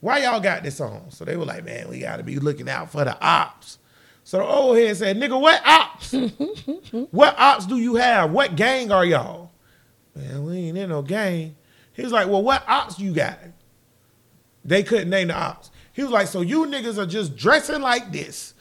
Why 0.00 0.18
y'all 0.24 0.40
got 0.40 0.62
this 0.64 0.80
on?" 0.80 1.10
So 1.10 1.24
they 1.24 1.36
were 1.36 1.44
like, 1.44 1.64
"Man, 1.64 1.88
we 1.88 2.00
got 2.00 2.16
to 2.16 2.24
be 2.24 2.38
looking 2.40 2.68
out 2.68 2.90
for 2.90 3.04
the 3.04 3.16
ops." 3.24 3.78
So 4.24 4.38
the 4.38 4.44
old 4.44 4.76
head 4.76 4.96
said, 4.96 5.16
"Nigga, 5.18 5.40
what 5.40 5.64
ops? 5.64 6.12
what 7.12 7.38
ops 7.38 7.64
do 7.66 7.76
you 7.76 7.94
have? 7.94 8.32
What 8.32 8.56
gang 8.56 8.90
are 8.90 9.04
y'all?" 9.04 9.52
Man, 10.16 10.44
we 10.44 10.56
ain't 10.56 10.76
in 10.78 10.88
no 10.88 11.02
gang. 11.02 11.54
He 11.92 12.02
was 12.02 12.10
like, 12.12 12.26
"Well, 12.28 12.42
what 12.42 12.64
ops 12.68 12.98
you 12.98 13.12
got?" 13.14 13.38
They 14.66 14.82
couldn't 14.82 15.10
name 15.10 15.28
the 15.28 15.34
ops. 15.34 15.70
He 15.92 16.02
was 16.02 16.10
like, 16.12 16.26
"So 16.26 16.40
you 16.40 16.66
niggas 16.66 16.98
are 16.98 17.06
just 17.06 17.36
dressing 17.36 17.80
like 17.80 18.12
this, 18.12 18.54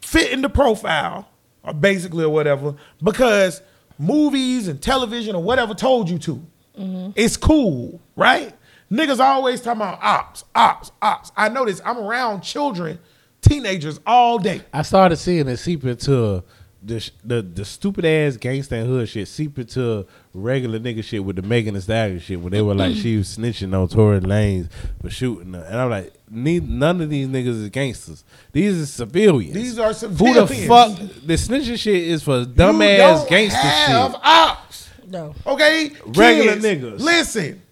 fitting 0.00 0.42
the 0.42 0.48
profile, 0.48 1.28
or 1.62 1.74
basically 1.74 2.24
or 2.24 2.30
whatever, 2.30 2.74
because 3.02 3.60
movies 3.98 4.68
and 4.68 4.80
television 4.80 5.34
or 5.34 5.42
whatever 5.42 5.74
told 5.74 6.08
you 6.08 6.18
to. 6.20 6.34
Mm-hmm. 6.78 7.10
It's 7.16 7.36
cool, 7.36 8.00
right? 8.14 8.54
Niggas 8.90 9.18
always 9.18 9.60
talking 9.60 9.80
about 9.80 9.98
ops, 10.02 10.44
ops, 10.54 10.92
ops. 11.02 11.32
I 11.36 11.48
notice 11.48 11.80
I'm 11.84 11.98
around 11.98 12.42
children, 12.42 12.98
teenagers 13.40 13.98
all 14.06 14.38
day. 14.38 14.62
I 14.72 14.82
started 14.82 15.16
seeing 15.16 15.48
it 15.48 15.56
seep 15.56 15.84
into 15.84 16.44
the 16.82 17.10
the, 17.24 17.42
the 17.42 17.64
stupid 17.64 18.04
ass 18.04 18.36
gangster 18.36 18.84
hood 18.84 19.08
shit 19.08 19.26
seep 19.26 19.58
into 19.58 20.06
regular 20.36 20.78
nigga 20.78 21.02
shit 21.02 21.24
with 21.24 21.36
the 21.36 21.42
Megan 21.42 21.74
Thee 21.74 21.80
Stallion 21.80 22.18
shit 22.20 22.40
when 22.40 22.52
they 22.52 22.62
were 22.62 22.74
like 22.74 22.94
she 22.94 23.16
was 23.16 23.36
snitching 23.36 23.74
on 23.80 23.88
Tory 23.88 24.20
Lanez 24.20 24.68
for 25.00 25.10
shooting 25.10 25.54
her. 25.54 25.62
And 25.62 25.76
I'm 25.80 25.90
like, 25.90 26.12
ne- 26.30 26.60
none 26.60 27.00
of 27.00 27.10
these 27.10 27.26
niggas 27.28 27.62
is 27.62 27.68
gangsters. 27.70 28.24
These 28.52 28.82
are 28.82 28.86
civilians. 28.86 29.54
These 29.54 29.78
are 29.78 29.92
civilians. 29.94 30.50
Who 30.50 30.56
civilians. 30.66 30.98
the 30.98 31.06
fuck? 31.16 31.26
The 31.26 31.34
snitching 31.34 31.78
shit 31.78 32.02
is 32.02 32.22
for 32.22 32.44
dumb 32.44 32.80
You 32.82 32.88
ass 32.88 33.20
don't 33.20 33.30
gangster 33.30 33.58
have 33.58 34.10
shit. 34.12 34.20
ops, 34.22 34.88
No. 35.08 35.34
okay? 35.46 35.90
Regular 36.06 36.52
Kids, 36.54 36.64
niggas. 36.64 37.00
Listen, 37.00 37.62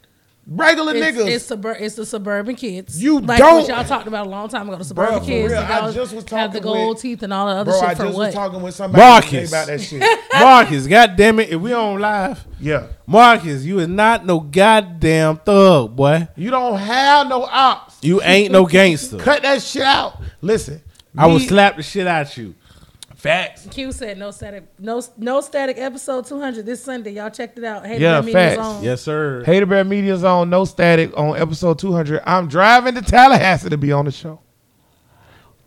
regular 0.47 0.95
It's, 0.95 1.07
niggas. 1.19 1.27
it's, 1.29 1.51
subur- 1.51 1.81
it's 1.81 1.95
the 1.97 2.05
suburban 2.07 2.55
kids. 2.55 3.03
You 3.03 3.21
like 3.21 3.39
don't- 3.39 3.61
what 3.63 3.69
y'all 3.69 3.85
talked 3.85 4.07
about 4.07 4.27
a 4.27 4.31
long 4.31 4.49
time 4.49 4.69
ago. 4.69 4.77
The 4.79 4.85
suburban 4.85 5.15
Bruh, 5.15 5.21
for 5.21 5.25
kids 5.27 5.53
real, 5.53 5.61
that 5.63 5.83
I 5.83 5.93
just 5.93 6.15
was 6.15 6.25
have 6.31 6.53
the 6.53 6.61
talking 6.61 6.63
gold 6.63 6.89
with- 6.97 7.03
teeth 7.03 7.23
and 7.23 7.33
all 7.33 7.47
the 7.47 7.53
other 7.53 7.71
Bro, 7.73 7.81
I 7.81 7.89
shit 7.89 7.97
for 7.97 8.03
just 8.05 8.17
what? 8.17 8.27
was 8.27 8.35
talking 8.35 8.63
with 8.63 8.75
somebody 8.75 9.03
Marcus. 9.03 9.31
today 9.31 9.45
about 9.47 9.67
that 9.67 9.81
shit. 9.81 10.19
Marcus, 10.41 10.87
god 10.87 11.17
damn 11.17 11.41
it, 11.41 11.51
if 11.51 11.61
we 11.61 11.73
on 11.73 11.99
live, 12.01 12.45
Yeah. 12.61 12.87
Marcus, 13.07 13.65
you 13.65 13.79
is 13.81 13.89
not 13.89 14.25
no 14.27 14.41
goddamn 14.41 15.37
thug, 15.39 15.95
boy. 15.97 16.29
You 16.37 16.51
don't 16.51 16.79
have 16.79 17.29
no 17.29 17.45
ops. 17.45 17.99
You 18.03 18.21
ain't 18.23 18.53
no 18.53 18.67
gangster. 18.67 19.19
Cut 19.19 19.43
that 19.43 19.63
shit 19.63 19.83
out. 19.83 20.21
Listen. 20.41 20.81
I 21.17 21.27
will 21.29 21.39
slap 21.41 21.77
the 21.77 21.83
shit 21.85 22.07
out 22.09 22.37
you. 22.37 22.55
Facts. 23.25 23.67
Q 23.71 23.91
said 23.91 24.19
no 24.19 24.31
static, 24.31 24.65
no 24.79 25.01
no 25.17 25.41
static 25.41 25.79
episode 25.79 26.27
200 26.27 26.67
this 26.67 26.85
Sunday. 26.85 27.13
Y'all 27.13 27.31
checked 27.31 27.57
it 27.57 27.65
out. 27.65 27.87
Hey, 27.87 27.99
Yeah, 27.99 28.21
Media's 28.21 28.35
facts. 28.35 28.59
on. 28.61 28.83
Yes, 28.85 29.01
sir. 29.01 29.43
Hater 29.45 29.65
Bear 29.65 29.83
Media 29.83 30.15
Zone, 30.19 30.51
no 30.51 30.67
static 30.67 31.17
on 31.17 31.35
episode 31.41 31.79
200. 31.79 32.23
I'm 32.27 32.49
driving 32.49 32.95
to 32.97 33.01
Tallahassee 33.01 33.71
to 33.71 33.79
be 33.79 33.93
on 33.93 34.05
the 34.05 34.11
show. 34.11 34.41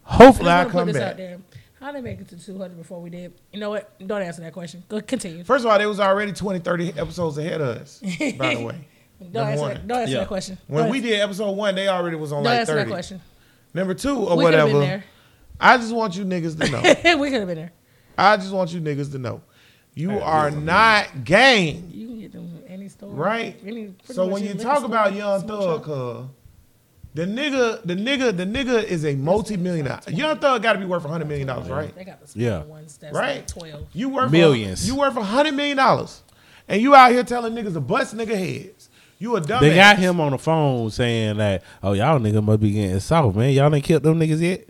Hopefully, 0.04 0.52
I 0.52 0.62
I 0.62 0.64
come 0.66 0.86
put 0.86 0.94
this 0.94 0.98
out 0.98 1.10
back. 1.10 1.18
there. 1.18 1.40
How 1.82 1.92
they 1.92 2.02
make 2.02 2.20
it 2.22 2.28
to 2.30 2.38
200 2.38 2.78
before 2.78 3.02
we 3.02 3.10
did? 3.10 3.34
You 3.52 3.60
know 3.60 3.72
what? 3.72 3.92
Don't 4.06 4.22
answer 4.22 4.42
that 4.44 4.54
question. 4.54 4.84
Go 4.88 5.02
continue. 5.02 5.44
First 5.44 5.66
of 5.66 5.72
all, 5.72 5.80
they 5.80 5.88
was 5.88 6.00
already 6.00 6.34
20, 6.34 6.60
30 6.60 6.94
episodes 6.98 7.40
ahead 7.40 7.60
of 7.62 7.78
us, 7.78 8.02
by 8.38 8.54
the 8.56 8.64
way. 8.66 8.88
Don't 9.32 9.48
answer, 9.48 9.68
that, 9.70 9.88
don't 9.88 10.00
answer 10.02 10.14
Yeah. 10.14 10.20
that 10.20 10.28
question. 10.28 10.60
When 10.68 10.84
Don't 10.84 10.92
we 10.92 10.98
answer- 11.00 11.10
did 11.10 11.20
episode 11.22 11.52
one, 11.54 11.74
they 11.74 11.88
already 11.88 12.18
was 12.18 12.32
on 12.32 12.44
don't 12.44 12.52
like 12.54 12.60
answer 12.60 12.74
30. 12.74 12.84
that 12.86 12.92
question. 12.94 13.22
Number 13.74 13.96
two 13.96 14.16
or 14.16 14.38
We 14.38 14.46
could 14.46 14.54
have 14.54 14.72
whatever. 14.72 15.04
Been 15.60 15.68
I 15.70 15.78
just 15.78 15.94
want 15.94 16.16
you 16.16 16.26
niggas 16.26 16.60
to 16.60 16.70
know. 16.72 16.82
we 17.20 17.30
could 17.30 17.40
have 17.40 17.48
been 17.48 17.58
there. 17.58 17.72
I 18.18 18.38
just 18.38 18.52
want 18.52 18.74
you 18.74 18.82
niggas 18.82 19.12
to 19.12 19.18
know. 19.20 19.42
You 19.94 20.20
are 20.20 20.52
not 20.52 21.24
gang. 21.24 21.90
You 21.92 22.08
can 22.08 22.20
get 22.20 22.32
them 22.32 22.60
any 22.68 22.88
store, 22.90 23.10
Right. 23.10 23.56
Any, 23.66 23.94
So 24.04 24.28
when 24.28 24.44
you 24.44 24.54
talk 24.54 24.78
store, 24.78 24.90
about 24.90 25.14
Young 25.14 25.48
Thug, 25.48 25.80
shop. 25.80 25.84
cuz 25.84 26.26
the 27.16 27.26
nigga, 27.26 27.82
the 27.84 27.96
nigga, 27.96 28.36
the 28.38 28.46
nigga 28.46 28.84
is 28.84 29.04
a 29.04 29.16
multi-millionaire. 29.16 30.02
Young 30.08 30.38
Thug 30.38 30.62
got 30.62 30.74
to 30.74 30.80
be 30.80 30.86
worth 30.86 31.04
a 31.04 31.08
hundred 31.08 31.28
million 31.28 31.48
dollars, 31.48 31.68
right? 31.68 31.96
They 31.96 32.04
got 32.04 32.22
the 32.22 32.28
small 32.28 32.44
Yeah. 32.46 32.64
ones. 32.66 32.98
That's 32.98 33.16
Right. 33.16 33.38
like 33.38 33.48
12. 33.48 33.88
You 33.94 34.10
worth 34.10 34.32
Millions. 34.32 34.84
A, 34.84 34.88
you 34.88 34.96
worth 34.98 35.18
a 35.18 35.24
hundred 35.24 35.56
million 35.56 35.78
dollars, 35.78 36.22
and 36.68 36.80
you 36.80 36.94
out 36.94 37.12
here 37.12 37.24
telling 37.24 37.54
niggas 37.56 37.74
to 37.74 37.80
bust 37.80 38.16
nigga 38.16 38.36
heads. 38.38 38.90
You 39.18 39.36
a 39.36 39.42
dumbass. 39.42 39.62
They 39.62 39.74
got 39.74 39.98
him 39.98 40.20
on 40.20 40.32
the 40.34 40.38
phone 40.38 40.92
saying 40.92 41.38
that, 41.38 41.64
oh, 41.82 41.94
y'all 41.94 42.20
niggas 42.20 42.44
must 42.44 42.60
be 42.60 42.72
getting 42.72 43.00
soft, 43.00 43.36
man. 43.36 43.52
Y'all 43.52 43.74
ain't 43.74 43.84
killed 43.84 44.04
them 44.04 44.20
niggas 44.20 44.40
yet. 44.40 44.70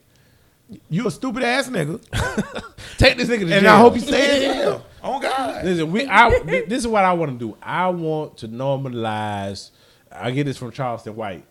You 0.90 1.08
a 1.08 1.12
stupid 1.12 1.44
ass 1.44 1.70
nigga, 1.70 2.02
Take 2.98 3.18
this 3.18 3.30
nigga 3.30 3.48
to 3.48 3.54
and 3.54 3.64
jail. 3.64 3.70
I 3.70 3.78
hope 3.80 3.94
he 3.96 4.00
stays 4.02 4.44
in 4.44 4.54
jail. 4.54 4.86
Oh 5.04 5.22
God. 5.22 5.64
Listen, 5.64 5.90
we. 5.92 6.06
I, 6.06 6.40
this 6.68 6.80
is 6.80 6.88
what 6.88 7.06
I 7.06 7.14
want 7.14 7.32
to 7.32 7.38
do. 7.38 7.56
I 7.62 7.88
want 7.88 8.38
to 8.40 8.50
normalize. 8.50 9.72
I 10.12 10.32
get 10.32 10.46
this 10.46 10.58
from 10.58 10.72
Charleston 10.72 11.16
White. 11.16 11.46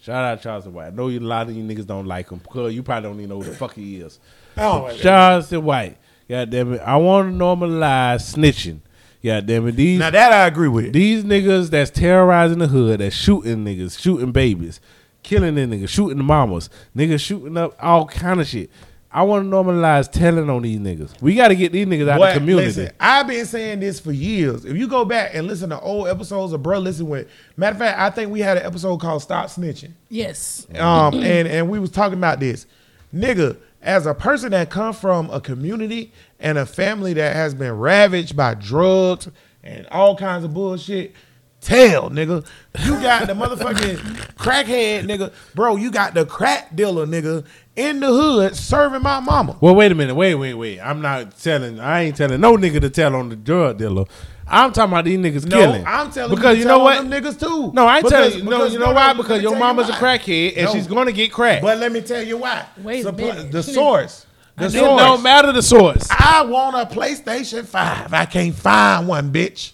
Shout 0.00 0.24
out 0.24 0.40
Charleston 0.40 0.74
White. 0.74 0.86
I 0.88 0.90
know 0.90 1.08
you, 1.08 1.18
a 1.18 1.20
lot 1.20 1.48
of 1.48 1.56
you 1.56 1.64
niggas 1.64 1.86
don't 1.86 2.06
like 2.06 2.30
him 2.30 2.38
because 2.38 2.72
you 2.72 2.84
probably 2.84 3.08
don't 3.08 3.18
even 3.18 3.30
know 3.30 3.40
who 3.40 3.50
the 3.50 3.56
fuck 3.56 3.74
he 3.74 3.96
is. 4.00 4.20
Oh, 4.56 4.82
my 4.82 4.96
Charleston 4.96 5.64
White. 5.64 5.98
God 6.28 6.50
damn 6.50 6.74
it. 6.74 6.80
I 6.82 6.96
want 6.96 7.32
to 7.32 7.36
normalize 7.36 8.32
snitching. 8.34 8.80
God 9.24 9.46
damn 9.46 9.66
it. 9.66 9.72
These 9.72 9.98
Now 9.98 10.10
that 10.10 10.32
I 10.32 10.46
agree 10.46 10.68
with. 10.68 10.92
these 10.92 11.24
niggas 11.24 11.70
that's 11.70 11.90
terrorizing 11.90 12.58
the 12.58 12.68
hood, 12.68 13.00
that's 13.00 13.16
shooting 13.16 13.64
niggas, 13.64 13.98
shooting 13.98 14.30
babies, 14.30 14.80
killing 15.22 15.54
the 15.54 15.62
niggas, 15.62 15.88
shooting 15.88 16.18
the 16.18 16.24
mamas, 16.24 16.70
niggas 16.96 17.20
shooting 17.20 17.56
up 17.56 17.76
all 17.80 18.06
kind 18.06 18.40
of 18.40 18.46
shit. 18.46 18.70
I 19.12 19.24
want 19.24 19.44
to 19.44 19.50
normalize 19.50 20.10
telling 20.10 20.48
on 20.48 20.62
these 20.62 20.78
niggas. 20.78 21.20
We 21.20 21.34
got 21.34 21.48
to 21.48 21.56
get 21.56 21.72
these 21.72 21.86
niggas 21.86 22.08
out 22.08 22.22
of 22.22 22.28
the 22.28 22.38
community. 22.38 22.66
listen, 22.66 22.90
I've 23.00 23.26
been 23.26 23.44
saying 23.44 23.80
this 23.80 23.98
for 23.98 24.12
years. 24.12 24.64
If 24.64 24.76
you 24.76 24.86
go 24.86 25.04
back 25.04 25.34
and 25.34 25.48
listen 25.48 25.70
to 25.70 25.80
old 25.80 26.06
episodes 26.06 26.52
of 26.52 26.62
Bro 26.62 26.80
Listen 26.80 27.08
with, 27.08 27.28
matter 27.56 27.74
of 27.74 27.78
fact, 27.78 27.98
I 27.98 28.10
think 28.10 28.30
we 28.30 28.38
had 28.38 28.56
an 28.56 28.64
episode 28.64 28.98
called 29.00 29.20
Stop 29.22 29.46
Snitching. 29.46 29.92
Yes. 30.08 30.68
Um, 30.76 31.14
and, 31.14 31.48
and 31.48 31.68
we 31.68 31.80
was 31.80 31.90
talking 31.90 32.18
about 32.18 32.38
this. 32.38 32.66
Nigga, 33.12 33.58
as 33.82 34.06
a 34.06 34.14
person 34.14 34.52
that 34.52 34.70
come 34.70 34.92
from 34.92 35.28
a 35.30 35.40
community 35.40 36.12
and 36.38 36.56
a 36.56 36.64
family 36.64 37.12
that 37.14 37.34
has 37.34 37.52
been 37.52 37.72
ravaged 37.72 38.36
by 38.36 38.54
drugs 38.54 39.28
and 39.64 39.88
all 39.88 40.16
kinds 40.16 40.44
of 40.44 40.54
bullshit, 40.54 41.14
tell 41.60 42.10
nigga, 42.10 42.44
you 42.84 42.92
got 43.00 43.26
the 43.26 43.34
motherfucking 43.34 43.98
crackhead 44.36 45.04
nigga, 45.04 45.32
bro. 45.54 45.76
You 45.76 45.90
got 45.90 46.14
the 46.14 46.24
crack 46.26 46.74
dealer 46.74 47.06
nigga 47.06 47.44
in 47.76 48.00
the 48.00 48.08
hood 48.08 48.56
serving 48.56 49.02
my 49.02 49.20
mama. 49.20 49.56
Well, 49.60 49.74
wait 49.74 49.92
a 49.92 49.94
minute. 49.94 50.14
Wait, 50.14 50.34
wait, 50.34 50.54
wait. 50.54 50.80
I'm 50.80 51.00
not 51.00 51.36
telling. 51.38 51.80
I 51.80 52.02
ain't 52.02 52.16
telling 52.16 52.40
no 52.40 52.56
nigga 52.56 52.80
to 52.80 52.90
tell 52.90 53.14
on 53.14 53.28
the 53.28 53.36
drug 53.36 53.78
dealer. 53.78 54.04
I'm 54.52 54.72
talking 54.72 54.92
about 54.92 55.04
these 55.04 55.18
niggas 55.18 55.46
No, 55.46 55.58
killing. 55.58 55.84
I'm 55.86 56.10
telling 56.10 56.34
because 56.34 56.56
you, 56.56 56.62
you 56.62 56.64
to 56.64 56.68
know 56.70 56.78
what? 56.80 56.96
them 56.96 57.08
niggas 57.10 57.38
too. 57.38 57.70
No, 57.72 57.86
I 57.86 57.98
ain't 57.98 58.04
Because- 58.04 58.32
telling 58.32 58.44
you. 58.44 58.50
No, 58.50 58.64
you 58.64 58.78
know 58.80 58.86
no, 58.86 58.92
why? 58.94 59.12
no, 59.12 59.22
Because 59.22 59.42
your 59.42 59.52
tell 59.52 59.60
you 59.60 59.64
mama's 59.64 59.88
a 59.88 59.92
crackhead 59.92 60.56
and 60.56 60.64
No. 60.66 60.72
she's 60.72 60.88
gonna 60.88 61.12
get 61.12 61.30
cracked. 61.32 61.62
But 61.62 61.78
let 61.78 61.92
me 61.92 62.00
tell 62.00 62.22
you 62.22 62.36
why. 62.38 62.64
Wait 62.82 63.06
a 63.06 63.12
minute. 63.12 63.52
The 63.52 63.62
source. 63.62 64.26
The 64.56 64.64
it 64.66 64.70
source. 64.72 65.00
don't 65.00 65.22
matter 65.22 65.52
the 65.52 65.62
source. 65.62 66.08
I 66.10 66.42
want 66.42 66.74
a 66.76 66.84
PlayStation 66.92 67.64
5. 67.64 68.12
I 68.12 68.24
can't 68.26 68.54
find 68.54 69.06
one, 69.06 69.32
bitch. 69.32 69.72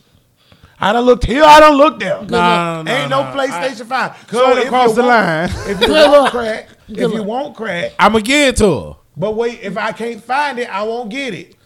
I 0.79 0.93
done 0.93 1.05
looked 1.05 1.25
here, 1.25 1.43
I 1.43 1.61
done 1.61 1.77
looked 1.77 2.01
there. 2.01 2.23
Nah, 2.23 2.83
nah, 2.83 2.91
Ain't 2.93 3.11
no 3.11 3.23
nah. 3.23 3.33
PlayStation 3.35 3.87
5. 3.87 4.27
Cut 4.27 4.59
if 4.59 4.65
across 4.67 4.95
the 4.95 5.03
line. 5.03 5.49
If 5.67 5.81
you 5.81 5.89
want 5.93 6.31
crack, 6.31 6.69
if 6.89 7.13
you 7.13 7.23
want 7.23 7.57
crack, 7.57 7.93
I'ma 7.99 8.19
give 8.21 8.49
it 8.51 8.57
to 8.59 8.81
her. 8.81 8.97
but 9.17 9.35
wait, 9.37 9.61
if 9.63 9.77
I 9.79 9.93
can't 9.93 10.23
find 10.23 10.59
it, 10.59 10.69
I 10.69 10.83
won't 10.83 11.11
get 11.11 11.33
it. 11.35 11.57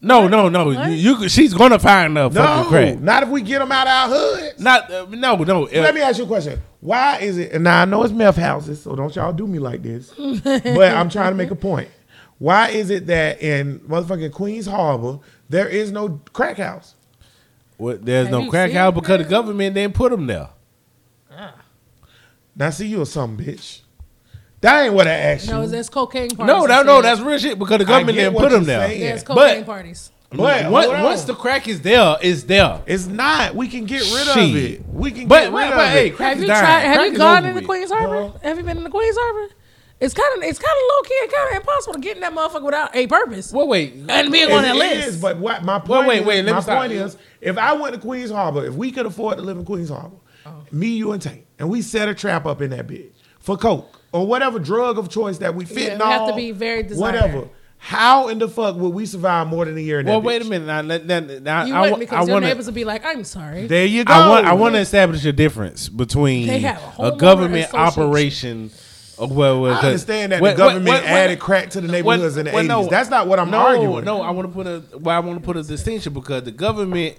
No, 0.00 0.28
no, 0.28 0.48
no. 0.48 0.66
What? 0.66 0.90
You, 0.90 1.16
you 1.18 1.28
she's 1.28 1.54
gonna 1.54 1.78
find 1.78 2.16
the 2.16 2.30
fucking 2.30 2.68
crack. 2.68 3.00
not 3.00 3.22
if 3.24 3.28
we 3.30 3.40
get 3.42 3.58
them 3.58 3.72
out 3.72 3.86
of 3.88 3.92
our 4.12 4.16
hood. 4.18 4.60
Not 4.60 4.90
uh, 4.92 5.06
no, 5.10 5.36
no. 5.36 5.66
uh, 5.66 5.70
Let 5.72 5.94
me 5.94 6.00
ask 6.02 6.18
you 6.18 6.24
a 6.24 6.28
question. 6.28 6.60
Why 6.80 7.18
is 7.18 7.38
it? 7.38 7.50
And 7.52 7.64
now 7.64 7.82
I 7.82 7.84
know 7.86 8.02
it's 8.04 8.12
meth 8.12 8.36
houses, 8.36 8.82
so 8.82 8.94
don't 8.94 9.14
y'all 9.16 9.32
do 9.32 9.46
me 9.46 9.58
like 9.58 9.82
this. 9.82 10.10
but 10.44 10.94
I'm 10.94 11.08
trying 11.08 11.32
to 11.32 11.36
make 11.36 11.50
a 11.50 11.56
point. 11.56 11.88
Why 12.38 12.68
is 12.68 12.90
it 12.90 13.06
that 13.06 13.40
in 13.42 13.80
motherfucking 13.80 14.32
Queens 14.32 14.66
Harbor 14.66 15.18
there 15.48 15.66
is 15.66 15.90
no 15.90 16.20
crack 16.32 16.58
house? 16.58 16.94
What, 17.76 18.04
there's 18.04 18.26
Have 18.26 18.32
no 18.32 18.40
you 18.44 18.50
crack 18.50 18.68
seen 18.70 18.76
house 18.76 18.94
because 18.94 19.18
the 19.18 19.24
crack? 19.24 19.30
government 19.30 19.74
didn't 19.74 19.94
put 19.94 20.10
them 20.10 20.26
there. 20.26 20.48
Now 22.54 22.70
see 22.70 22.86
you 22.86 23.02
or 23.02 23.06
something, 23.06 23.44
bitch. 23.46 23.80
That 24.62 24.84
ain't 24.84 24.94
what 24.94 25.06
I 25.06 25.12
asked 25.12 25.46
you. 25.46 25.52
No, 25.52 25.62
you. 25.62 25.68
there's 25.68 25.90
cocaine 25.90 26.30
parties. 26.30 26.46
No, 26.46 26.64
no, 26.64 26.82
no. 26.82 27.02
That's 27.02 27.20
real 27.20 27.38
shit 27.38 27.58
because 27.58 27.78
the 27.78 27.84
government 27.84 28.16
get 28.16 28.24
didn't 28.24 28.34
what 28.34 28.42
put 28.44 28.50
them 28.52 28.62
you're 28.62 28.66
there. 28.78 28.88
saying. 28.88 29.00
There's 29.00 29.24
But- 29.24 29.34
cocaine 29.36 29.64
parties. 29.64 30.10
But 30.30 30.38
Once- 30.70 30.86
hold 30.86 30.96
on. 30.96 31.02
once 31.04 31.22
the 31.24 31.34
crack 31.34 31.68
is 31.68 31.82
there, 31.82 32.16
it's 32.20 32.42
there. 32.44 32.80
it's 32.86 33.06
not. 33.06 33.54
We 33.54 33.68
can 33.68 33.84
get 33.84 34.00
rid 34.02 34.26
of 34.28 34.34
Shit. 34.34 34.56
it. 34.72 34.82
We 34.88 35.12
can 35.12 35.28
But- 35.28 35.42
get 35.42 35.44
rid 35.44 35.52
but- 35.52 35.68
of 35.70 35.74
but, 35.76 35.88
hey, 35.90 36.06
it. 36.08 36.16
crack 36.16 36.28
Have 36.30 36.36
is 36.38 36.42
you 36.42 36.48
dying. 36.48 36.60
tried? 36.64 36.80
Have 36.80 36.94
Crack 36.96 37.06
you 37.06 37.12
is 37.12 37.18
gone 37.18 37.38
over 37.38 37.46
into 37.48 37.54
with. 37.60 37.66
Queens 37.66 37.90
Harbor? 37.92 38.32
Have 38.42 38.56
you 38.56 38.62
been 38.64 38.76
in 38.78 38.84
the 38.84 38.90
Queens 38.90 39.16
Harbor? 39.20 39.52
It's 40.00 40.14
kind 40.14 40.36
of 40.36 40.42
it's 40.42 40.58
kind 40.58 40.74
of 40.76 40.82
low 40.96 41.02
key 41.08 41.18
and 41.22 41.32
kind 41.32 41.50
of 41.50 41.56
impossible 41.60 41.94
to 41.94 42.00
get 42.00 42.16
in 42.16 42.20
that 42.22 42.34
motherfucker 42.34 42.64
without 42.64 42.96
a 42.96 43.06
purpose 43.06 43.52
Well, 43.52 43.68
wait. 43.68 43.94
and 44.08 44.32
being 44.32 44.50
on 44.50 44.64
It 44.64 44.68
that 44.68 44.92
is, 44.92 45.06
list. 45.06 45.20
but 45.22 45.38
what 45.38 45.62
my 45.64 45.78
point 45.78 46.08
wait, 46.08 46.20
is, 46.20 46.26
let 46.26 46.44
me 46.44 46.52
my 46.52 46.60
stop 46.60 46.78
point 46.80 46.92
you. 46.92 47.04
is, 47.04 47.16
if 47.40 47.58
I 47.58 47.72
went 47.74 47.94
to 47.94 48.00
Queens 48.00 48.30
Harbor, 48.30 48.64
if 48.66 48.74
we 48.74 48.90
could 48.90 49.06
afford 49.06 49.36
to 49.38 49.42
live 49.42 49.56
in 49.58 49.64
Queens 49.64 49.88
Harbor, 49.90 50.16
Oh. 50.46 50.50
me, 50.70 50.88
you, 50.88 51.10
and 51.12 51.20
Tank, 51.20 51.44
and 51.58 51.68
we 51.68 51.82
set 51.82 52.08
a 52.08 52.14
trap 52.14 52.46
up 52.46 52.62
in 52.62 52.70
that 52.70 52.86
bitch 52.86 53.08
for 53.40 53.56
coke 53.56 54.00
or 54.12 54.26
whatever 54.26 54.58
drug 54.60 54.96
of 54.96 55.08
choice 55.08 55.38
that 55.38 55.54
we 55.56 55.64
Yeah, 55.64 55.74
fit 55.74 55.98
we 55.98 56.04
have 56.04 56.28
to 56.28 56.34
be 56.36 56.52
very 56.52 56.82
desired. 56.84 57.00
whatever. 57.20 57.48
How 57.78 58.28
in 58.28 58.38
the 58.38 58.48
fuck 58.48 58.76
would 58.76 58.90
we 58.94 59.06
survive 59.06 59.48
more 59.48 59.64
than 59.64 59.76
a 59.76 59.80
year? 59.80 60.00
In 60.00 60.06
Well, 60.06 60.20
that 60.20 60.26
wait 60.26 60.42
a 60.42 60.44
minute. 60.46 60.66
Now, 60.66 60.80
now, 60.82 60.98
now, 60.98 61.20
now, 61.40 61.64
You 61.64 61.74
I, 61.74 61.80
wouldn't 61.82 62.00
because 62.00 62.18
I 62.18 62.22
your 62.26 62.34
wanna, 62.36 62.46
neighbors 62.46 62.66
would 62.66 62.74
be 62.74 62.84
like, 62.84 63.04
"I'm 63.04 63.22
sorry." 63.24 63.66
There 63.66 63.84
you 63.84 64.04
go. 64.04 64.12
I 64.14 64.28
want, 64.28 64.46
I 64.46 64.52
want 64.54 64.74
to 64.76 64.80
establish 64.80 65.24
a 65.26 65.32
difference 65.32 65.88
between 65.88 66.46
They 66.46 66.60
have 66.60 66.80
a 66.98 67.08
a, 67.08 67.16
government 67.16 67.74
operation. 67.74 68.70
Well, 69.18 69.28
well, 69.62 69.72
I 69.72 69.74
'cause- 69.76 69.84
understand 69.84 70.32
that 70.32 70.40
what- 70.42 70.52
the 70.52 70.56
government 70.58 70.86
what- 70.88 71.02
what- 71.02 71.10
added 71.10 71.38
crack 71.38 71.70
to 71.70 71.80
the 71.80 71.88
neighborhoods 71.88 72.36
in 72.36 72.44
the 72.46 72.52
80s. 72.52 72.68
no. 72.68 72.86
That's 72.88 73.08
not 73.10 73.26
what 73.26 73.38
I'm 73.38 73.50
no, 73.50 73.58
arguing. 73.58 74.04
No, 74.04 74.20
I 74.22 74.30
want 74.30 74.48
to 74.48 74.54
put 74.54 74.66
a. 74.66 74.82
Well, 74.98 75.16
I 75.16 75.18
want 75.20 75.38
to 75.40 75.44
put 75.44 75.56
a 75.56 75.62
distinction 75.62 76.12
because 76.12 76.42
the 76.44 76.50
government 76.52 77.16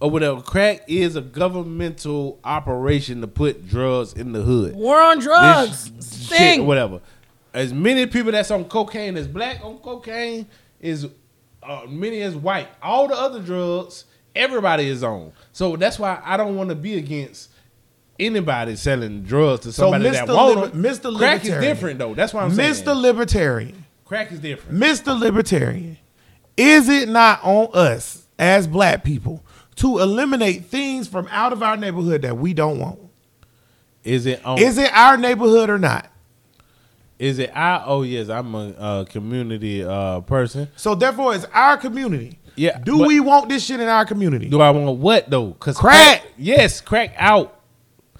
or 0.00 0.10
whatever 0.10 0.40
crack 0.42 0.82
is 0.88 1.16
a 1.16 1.20
governmental 1.20 2.38
operation 2.44 3.20
to 3.20 3.26
put 3.26 3.66
drugs 3.68 4.12
in 4.12 4.32
the 4.32 4.42
hood. 4.42 4.74
War 4.74 5.00
on 5.00 5.18
drugs. 5.18 5.90
This 5.90 6.28
Thing. 6.28 6.58
shit, 6.60 6.64
whatever. 6.64 7.00
As 7.52 7.72
many 7.72 8.06
people 8.06 8.32
that's 8.32 8.50
on 8.50 8.64
cocaine 8.64 9.16
as 9.16 9.28
black 9.28 9.64
on 9.64 9.78
cocaine 9.78 10.46
is 10.80 11.06
uh, 11.62 11.82
many 11.88 12.20
as 12.22 12.34
white. 12.34 12.68
All 12.82 13.06
the 13.08 13.14
other 13.14 13.40
drugs, 13.40 14.04
everybody 14.34 14.88
is 14.88 15.04
on. 15.04 15.32
So 15.52 15.76
that's 15.76 15.98
why 15.98 16.20
I 16.24 16.36
don't 16.36 16.56
want 16.56 16.70
to 16.70 16.74
be 16.74 16.96
against 16.98 17.50
anybody 18.18 18.74
selling 18.76 19.22
drugs 19.22 19.62
to 19.62 19.72
So, 19.72 19.84
somebody 19.90 20.10
that 20.10 20.28
Mr. 20.28 20.34
want 20.36 20.56
Liber- 20.56 20.68
them. 20.68 20.82
Mr. 20.82 21.16
Crack 21.16 21.44
is 21.44 21.50
different 21.60 21.98
though. 22.00 22.14
That's 22.14 22.34
why 22.34 22.42
I'm 22.42 22.50
Mr. 22.50 22.56
saying. 22.56 22.74
Mr. 22.74 23.00
Libertarian, 23.00 23.84
Crack 24.04 24.32
is 24.32 24.40
different. 24.40 24.78
Mr. 24.78 25.18
Libertarian, 25.18 25.98
is 26.56 26.88
it 26.88 27.08
not 27.08 27.40
on 27.44 27.68
us 27.72 28.26
as 28.38 28.66
black 28.66 29.04
people 29.04 29.43
to 29.76 29.98
eliminate 29.98 30.66
things 30.66 31.08
from 31.08 31.28
out 31.30 31.52
of 31.52 31.62
our 31.62 31.76
neighborhood 31.76 32.22
that 32.22 32.36
we 32.36 32.54
don't 32.54 32.78
want? 32.78 32.98
Is 34.02 34.26
it 34.26 34.44
on? 34.44 34.58
Is 34.58 34.78
it 34.78 34.90
our 34.92 35.16
neighborhood 35.16 35.70
or 35.70 35.78
not? 35.78 36.10
Is 37.18 37.38
it 37.38 37.50
I? 37.56 37.82
Oh 37.86 38.02
yes, 38.02 38.28
I'm 38.28 38.54
a 38.54 38.68
uh, 38.70 39.04
community 39.04 39.84
uh, 39.84 40.20
person. 40.20 40.68
So 40.76 40.94
therefore, 40.94 41.34
it's 41.34 41.46
our 41.46 41.76
community. 41.76 42.38
Yeah, 42.56 42.78
Do 42.78 42.98
but- 42.98 43.08
we 43.08 43.20
want 43.20 43.48
this 43.48 43.64
shit 43.64 43.80
in 43.80 43.88
our 43.88 44.04
community? 44.04 44.48
Do 44.48 44.60
I 44.60 44.70
want 44.70 44.98
what 44.98 45.30
though? 45.30 45.52
Cause 45.54 45.76
Crack. 45.76 46.22
Yes, 46.36 46.80
crack 46.80 47.14
out. 47.16 47.60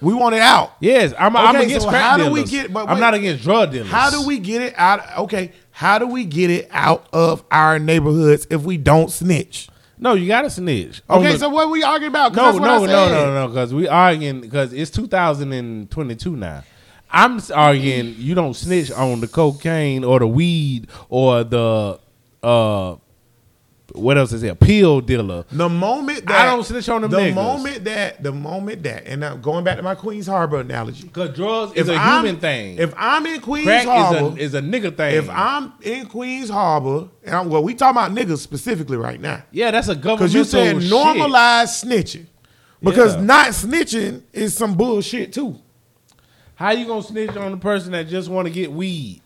We 0.01 0.13
want 0.13 0.35
it 0.35 0.41
out. 0.41 0.73
Yes, 0.81 1.15
I'm. 1.19 1.37
I'm 1.37 1.57
against 1.57 1.85
so 1.85 1.91
crack 1.91 2.03
how 2.03 2.17
do 2.17 2.25
dealers. 2.25 2.45
we 2.45 2.51
get- 2.51 2.73
but 2.73 2.89
I'm 2.89 3.01
not 3.01 3.15
against 3.15 3.43
drug 3.45 3.73
dealers. 3.73 3.91
How 3.91 4.11
do 4.11 4.27
we 4.27 4.39
get 4.39 4.61
it 4.63 4.75
out? 4.77 5.19
Okay, 5.19 5.53
how 5.71 5.99
do 5.99 6.07
we 6.07 6.25
get 6.25 6.51
it 6.51 6.69
out 6.73 7.07
of 7.13 7.45
our 7.51 7.79
neighborhoods 7.79 8.47
if 8.51 8.63
we 8.63 8.77
don't 8.77 9.11
snitch? 9.11 9.69
No, 9.99 10.15
you 10.15 10.27
got 10.27 10.43
to 10.43 10.51
snitch. 10.51 11.03
Okay, 11.09 11.33
the- 11.33 11.39
so 11.39 11.49
what 11.49 11.71
we 11.71 11.83
arguing 11.83 12.11
about? 12.13 12.35
no, 12.35 12.53
no, 12.53 12.59
no, 12.59 12.87
said. 12.87 13.13
no, 13.13 13.35
no, 13.35 13.49
because 13.49 13.73
we 13.73 13.89
arguing 13.89 14.41
because 14.41 14.73
it's 14.73 14.91
2022 14.91 16.37
now. 16.37 16.65
I'm 17.11 17.41
arguing 17.55 18.17
you 18.19 18.35
don't 18.35 18.55
snitch 18.55 18.91
on 18.91 19.21
the 19.21 19.29
cocaine 19.29 20.03
or 20.03 20.19
the 20.19 20.27
weed 20.27 20.89
or 21.09 21.45
the 21.45 22.01
uh 22.43 22.97
what 23.93 24.17
else 24.17 24.33
is 24.33 24.43
it? 24.43 24.49
A 24.49 24.55
pill 24.55 25.01
dealer. 25.01 25.45
The 25.53 25.69
moment 25.69 26.27
that 26.27 26.47
I 26.49 26.51
don't 26.51 26.65
snitch 26.65 26.89
on 26.89 27.03
them 27.03 27.11
The 27.11 27.19
niggas. 27.19 27.35
moment 27.35 27.85
that 27.85 28.23
the 28.23 28.33
moment 28.33 28.83
that, 28.85 29.07
and 29.07 29.21
now 29.21 29.37
going 29.37 29.63
back 29.65 29.77
to 29.77 29.83
my 29.83 29.95
Queens 29.95 30.27
Harbor 30.27 30.61
analogy, 30.61 31.03
Because 31.05 31.37
drugs 31.37 31.73
is 31.77 31.89
a 31.89 31.95
I'm- 31.95 32.25
human 32.25 32.41
thing. 32.41 32.79
If 32.79 32.95
I'm 32.97 33.27
in 33.27 33.41
Queens 33.41 33.67
crack 33.67 33.87
Harbor, 33.87 34.39
is 34.41 34.55
a 34.55 34.55
is 34.55 34.55
a 34.55 34.61
nigga 34.63 34.97
thing. 34.97 35.15
if 35.17 35.29
I'm 35.31 35.73
in 35.83 36.07
Queens 36.07 36.49
Harbor, 36.49 37.09
and 37.25 37.35
I'm, 37.35 37.49
well, 37.51 37.63
we 37.63 37.75
talking 37.75 37.97
about 38.01 38.13
niggas 38.13 38.39
specifically 38.39 38.97
right 38.97 39.21
now, 39.21 39.43
yeah, 39.53 39.71
that's 39.71 39.89
a 39.89 39.95
government. 39.95 40.19
because 40.33 40.35
you 40.35 40.45
said 40.45 40.77
normalize 40.77 41.85
snitching, 41.85 42.27
because 42.83 43.15
Yeah. 43.17 43.23
not 43.23 43.49
snitching 43.49 44.23
is 44.33 44.57
some 44.57 44.75
bullshit 44.75 45.33
too. 45.33 45.59
How 46.57 46.71
you 46.71 46.87
gonna 46.87 47.03
snitch 47.03 47.37
on 47.37 47.51
the 47.51 47.57
person 47.59 47.93
that 47.93 48.09
just 48.09 48.29
want 48.29 48.47
to 48.47 48.53
get 48.53 48.73
weed? 48.73 49.21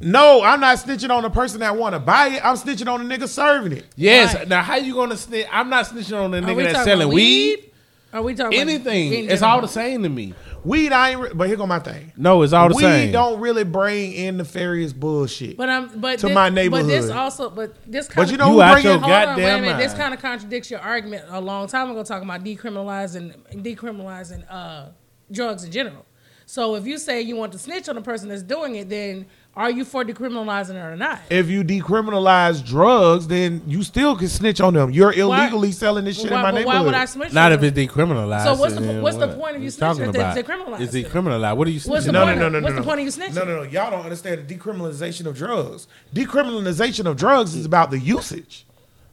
No, 0.00 0.42
I'm 0.42 0.60
not 0.60 0.78
snitching 0.78 1.10
on 1.10 1.22
the 1.22 1.30
person 1.30 1.60
that 1.60 1.76
want 1.76 1.94
to 1.94 1.98
buy 1.98 2.28
it. 2.28 2.44
I'm 2.44 2.56
snitching 2.56 2.90
on 2.90 3.06
the 3.06 3.14
nigga 3.18 3.28
serving 3.28 3.72
it. 3.72 3.86
Yes. 3.96 4.34
Right. 4.34 4.48
Now, 4.48 4.62
how 4.62 4.76
you 4.76 4.94
gonna 4.94 5.16
snitch? 5.16 5.46
I'm 5.52 5.68
not 5.68 5.86
snitching 5.86 6.18
on 6.18 6.30
the 6.30 6.38
Are 6.38 6.40
nigga 6.40 6.56
that's 6.62 6.72
talking 6.72 6.84
selling 6.86 7.02
about 7.08 7.14
weed. 7.14 7.66
Are 8.12 8.22
we 8.22 8.34
talking 8.34 8.58
Anything. 8.58 9.12
in 9.12 9.30
It's 9.30 9.40
all 9.42 9.50
general? 9.58 9.60
the 9.62 9.72
same 9.72 10.02
to 10.02 10.08
me. 10.08 10.34
Weed, 10.64 10.92
I 10.92 11.10
ain't. 11.10 11.20
Re- 11.20 11.30
but 11.32 11.46
here 11.48 11.56
go 11.56 11.66
my 11.66 11.78
thing. 11.78 12.12
No, 12.16 12.42
it's 12.42 12.52
all 12.52 12.68
the 12.68 12.74
same. 12.74 12.84
Weed 12.84 12.90
same. 13.04 13.12
don't 13.12 13.40
really 13.40 13.62
bring 13.64 14.12
in 14.12 14.36
nefarious 14.38 14.92
bullshit. 14.92 15.56
But 15.56 15.68
I'm 15.68 16.00
but 16.00 16.18
To 16.18 16.26
this, 16.26 16.34
my 16.34 16.50
But 16.68 16.86
this 16.86 17.08
also 17.08 17.50
but 17.50 17.76
this 17.90 18.08
kind 18.08 18.16
But 18.16 18.28
you 18.28 18.34
of 18.34 18.40
know 18.40 18.46
You 18.48 18.52
who 18.54 18.62
out 18.62 18.72
bring 18.72 18.84
your 18.84 18.94
in? 18.94 19.00
Hold 19.00 19.12
on, 19.12 19.18
wait 19.18 19.22
a 19.22 19.26
goddamn 19.36 19.60
minute. 19.62 19.78
This 19.78 19.92
mind. 19.92 20.00
kind 20.00 20.14
of 20.14 20.20
contradicts 20.20 20.70
your 20.70 20.80
argument 20.80 21.24
a 21.28 21.40
long 21.40 21.66
time 21.68 21.90
ago 21.90 22.02
talking 22.02 22.28
about 22.28 22.42
decriminalizing 22.42 23.36
decriminalizing 23.62 24.44
uh, 24.50 24.88
drugs 25.30 25.62
in 25.64 25.70
general. 25.70 26.04
So 26.46 26.74
if 26.74 26.84
you 26.86 26.98
say 26.98 27.20
you 27.20 27.36
want 27.36 27.52
to 27.52 27.58
snitch 27.58 27.88
on 27.88 27.94
the 27.94 28.02
person 28.02 28.28
that's 28.28 28.42
doing 28.42 28.74
it, 28.74 28.88
then 28.88 29.26
are 29.56 29.70
you 29.70 29.84
for 29.84 30.04
decriminalizing 30.04 30.70
it 30.70 30.78
or 30.78 30.96
not? 30.96 31.20
If 31.28 31.48
you 31.48 31.64
decriminalize 31.64 32.64
drugs, 32.64 33.26
then 33.26 33.62
you 33.66 33.82
still 33.82 34.16
can 34.16 34.28
snitch 34.28 34.60
on 34.60 34.74
them. 34.74 34.90
You're 34.92 35.08
Why- 35.12 35.44
illegally 35.46 35.72
selling 35.72 36.04
this 36.04 36.20
shit 36.20 36.30
why, 36.30 36.36
in 36.38 36.42
my 36.42 36.50
neighborhood. 36.52 36.66
why 36.80 36.80
would 36.84 36.94
I 36.94 37.04
snitch? 37.04 37.32
Not 37.32 37.52
if 37.52 37.62
it's 37.62 37.76
decriminalized. 37.76 38.44
So 38.44 38.54
what's 38.54 38.74
the- 38.74 38.80
then 38.80 39.02
what's 39.02 39.16
the 39.16 39.28
point 39.28 39.56
of 39.56 39.62
you 39.62 39.70
talking 39.72 40.04
snitching 40.04 40.08
if 40.10 40.14
about? 40.14 40.38
it's 40.38 40.48
decriminalized 40.48 40.80
It's 40.80 40.92
then? 40.92 41.04
decriminalized. 41.04 41.56
What 41.56 41.66
are 41.68 41.70
you 41.72 41.80
snitching 41.80 42.12
no, 42.12 42.22
on? 42.22 42.28
no, 42.28 42.34
no, 42.34 42.48
no, 42.48 42.48
no, 42.48 42.60
what's 42.62 42.74
no. 42.74 42.80
the 42.80 42.86
point 42.86 43.00
of 43.00 43.06
you 43.06 43.12
snitching? 43.12 43.34
No, 43.34 43.44
no, 43.44 43.56
no. 43.56 43.62
Y'all 43.64 43.90
don't 43.90 44.04
understand 44.04 44.46
the 44.46 44.54
decriminalization 44.54 45.26
of 45.26 45.36
drugs. 45.36 45.88
Decriminalization 46.14 47.06
of 47.06 47.16
drugs 47.16 47.54
is 47.56 47.66
about 47.66 47.90
the 47.90 47.98
usage, 47.98 48.64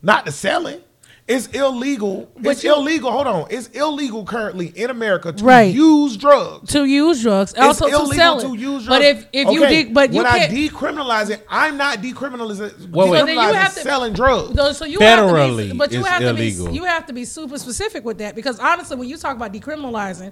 not 0.04 0.26
the 0.26 0.32
selling. 0.32 0.82
It's 1.28 1.48
illegal. 1.48 2.30
But 2.40 2.52
it's 2.52 2.64
you- 2.64 2.74
illegal. 2.74 3.12
Hold 3.12 3.28
on. 3.28 3.48
It's 3.50 3.68
illegal 3.68 4.24
currently 4.24 4.68
in 4.76 4.90
America 4.90 5.34
to 5.34 5.44
Right. 5.44 5.74
use 5.76 6.16
drugs. 6.16 6.72
to 6.72 6.86
use 6.86 7.22
drugs, 7.22 7.52
It's 7.52 7.60
also 7.60 7.88
to 7.90 7.94
illegal 7.96 8.14
sell 8.14 8.40
to 8.42 8.54
it. 8.54 8.60
use 8.60 8.86
drugs. 8.86 8.88
But 8.88 9.02
if 9.02 9.26
if 9.34 9.52
you 9.52 9.64
Okay, 9.66 9.84
de- 9.84 9.92
but 9.92 10.14
you 10.14 10.18
when 10.24 10.26
I 10.26 10.48
can't. 10.48 10.54
decriminalize 10.54 11.30
it, 11.30 11.46
I'm 11.50 11.76
not 11.76 12.02
decriminalizing. 12.02 12.92
Wait, 12.92 13.10
wait. 13.10 13.20
So 13.20 13.26
then 13.26 13.36
you 13.36 13.54
have 13.54 13.74
to- 13.74 13.80
selling 13.82 14.14
drugs. 14.14 14.56
So, 14.56 14.72
so 14.72 14.86
you 14.86 15.00
have 15.02 15.28
to 15.28 15.58
be, 15.58 15.74
but 15.74 15.92
you 15.92 16.00
it's 16.00 16.08
have 16.08 16.22
illegal. 16.22 16.66
to 16.68 16.72
be, 16.72 16.76
you 16.78 16.86
have 16.86 17.06
to 17.08 17.14
be 17.14 17.26
super 17.26 17.58
specific 17.58 18.06
with 18.06 18.20
that 18.20 18.34
because 18.34 18.58
honestly, 18.60 18.96
when 18.96 19.10
you 19.10 19.18
talk 19.18 19.36
about 19.36 19.52
decriminalizing, 19.52 20.32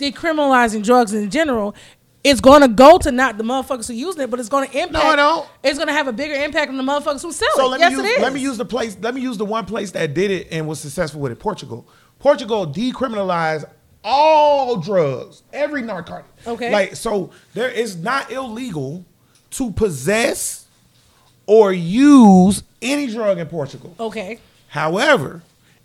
decriminalizing 0.00 0.82
drugs 0.82 1.12
in 1.14 1.30
general, 1.30 1.74
it's 2.24 2.40
going 2.40 2.60
to 2.62 2.68
go 2.68 2.98
to 2.98 3.10
not 3.10 3.36
the 3.38 3.44
motherfuckers 3.44 3.88
who 3.88 3.94
using 3.94 4.22
it, 4.22 4.30
but 4.30 4.38
it's 4.38 4.48
going 4.48 4.68
to 4.68 4.78
impact. 4.78 4.92
No, 4.92 5.12
it 5.12 5.16
don't. 5.16 5.48
It's 5.64 5.76
going 5.78 5.88
to 5.88 5.92
have 5.92 6.06
a 6.08 6.12
bigger 6.12 6.34
impact 6.34 6.70
on 6.70 6.76
the 6.76 6.82
motherfuckers 6.82 7.22
who 7.22 7.32
sell 7.32 7.48
So 7.54 7.66
it. 7.66 7.70
let 7.70 7.80
yes, 7.80 7.92
me 7.92 7.98
it 7.98 8.02
use 8.04 8.16
is. 8.16 8.22
let 8.22 8.32
me 8.32 8.40
use 8.40 8.58
the 8.58 8.64
place. 8.64 8.96
Let 9.00 9.14
me 9.14 9.20
use 9.20 9.36
the 9.38 9.44
one 9.44 9.64
place 9.66 9.90
that 9.92 10.14
did 10.14 10.30
it 10.30 10.48
and 10.50 10.66
was 10.68 10.80
successful 10.80 11.20
with 11.20 11.32
it. 11.32 11.38
Portugal. 11.40 11.86
Portugal 12.18 12.66
decriminalized 12.66 13.64
all 14.04 14.76
drugs, 14.76 15.42
every 15.52 15.82
narcotic. 15.82 16.26
Okay. 16.46 16.70
Like 16.72 16.96
so, 16.96 17.30
there 17.54 17.70
is 17.70 17.96
not 17.96 18.30
illegal 18.30 19.04
to 19.50 19.70
possess 19.72 20.66
or 21.46 21.72
use 21.72 22.62
any 22.80 23.08
drug 23.08 23.38
in 23.38 23.46
Portugal. 23.48 23.94
Okay. 23.98 24.38
However, 24.68 25.42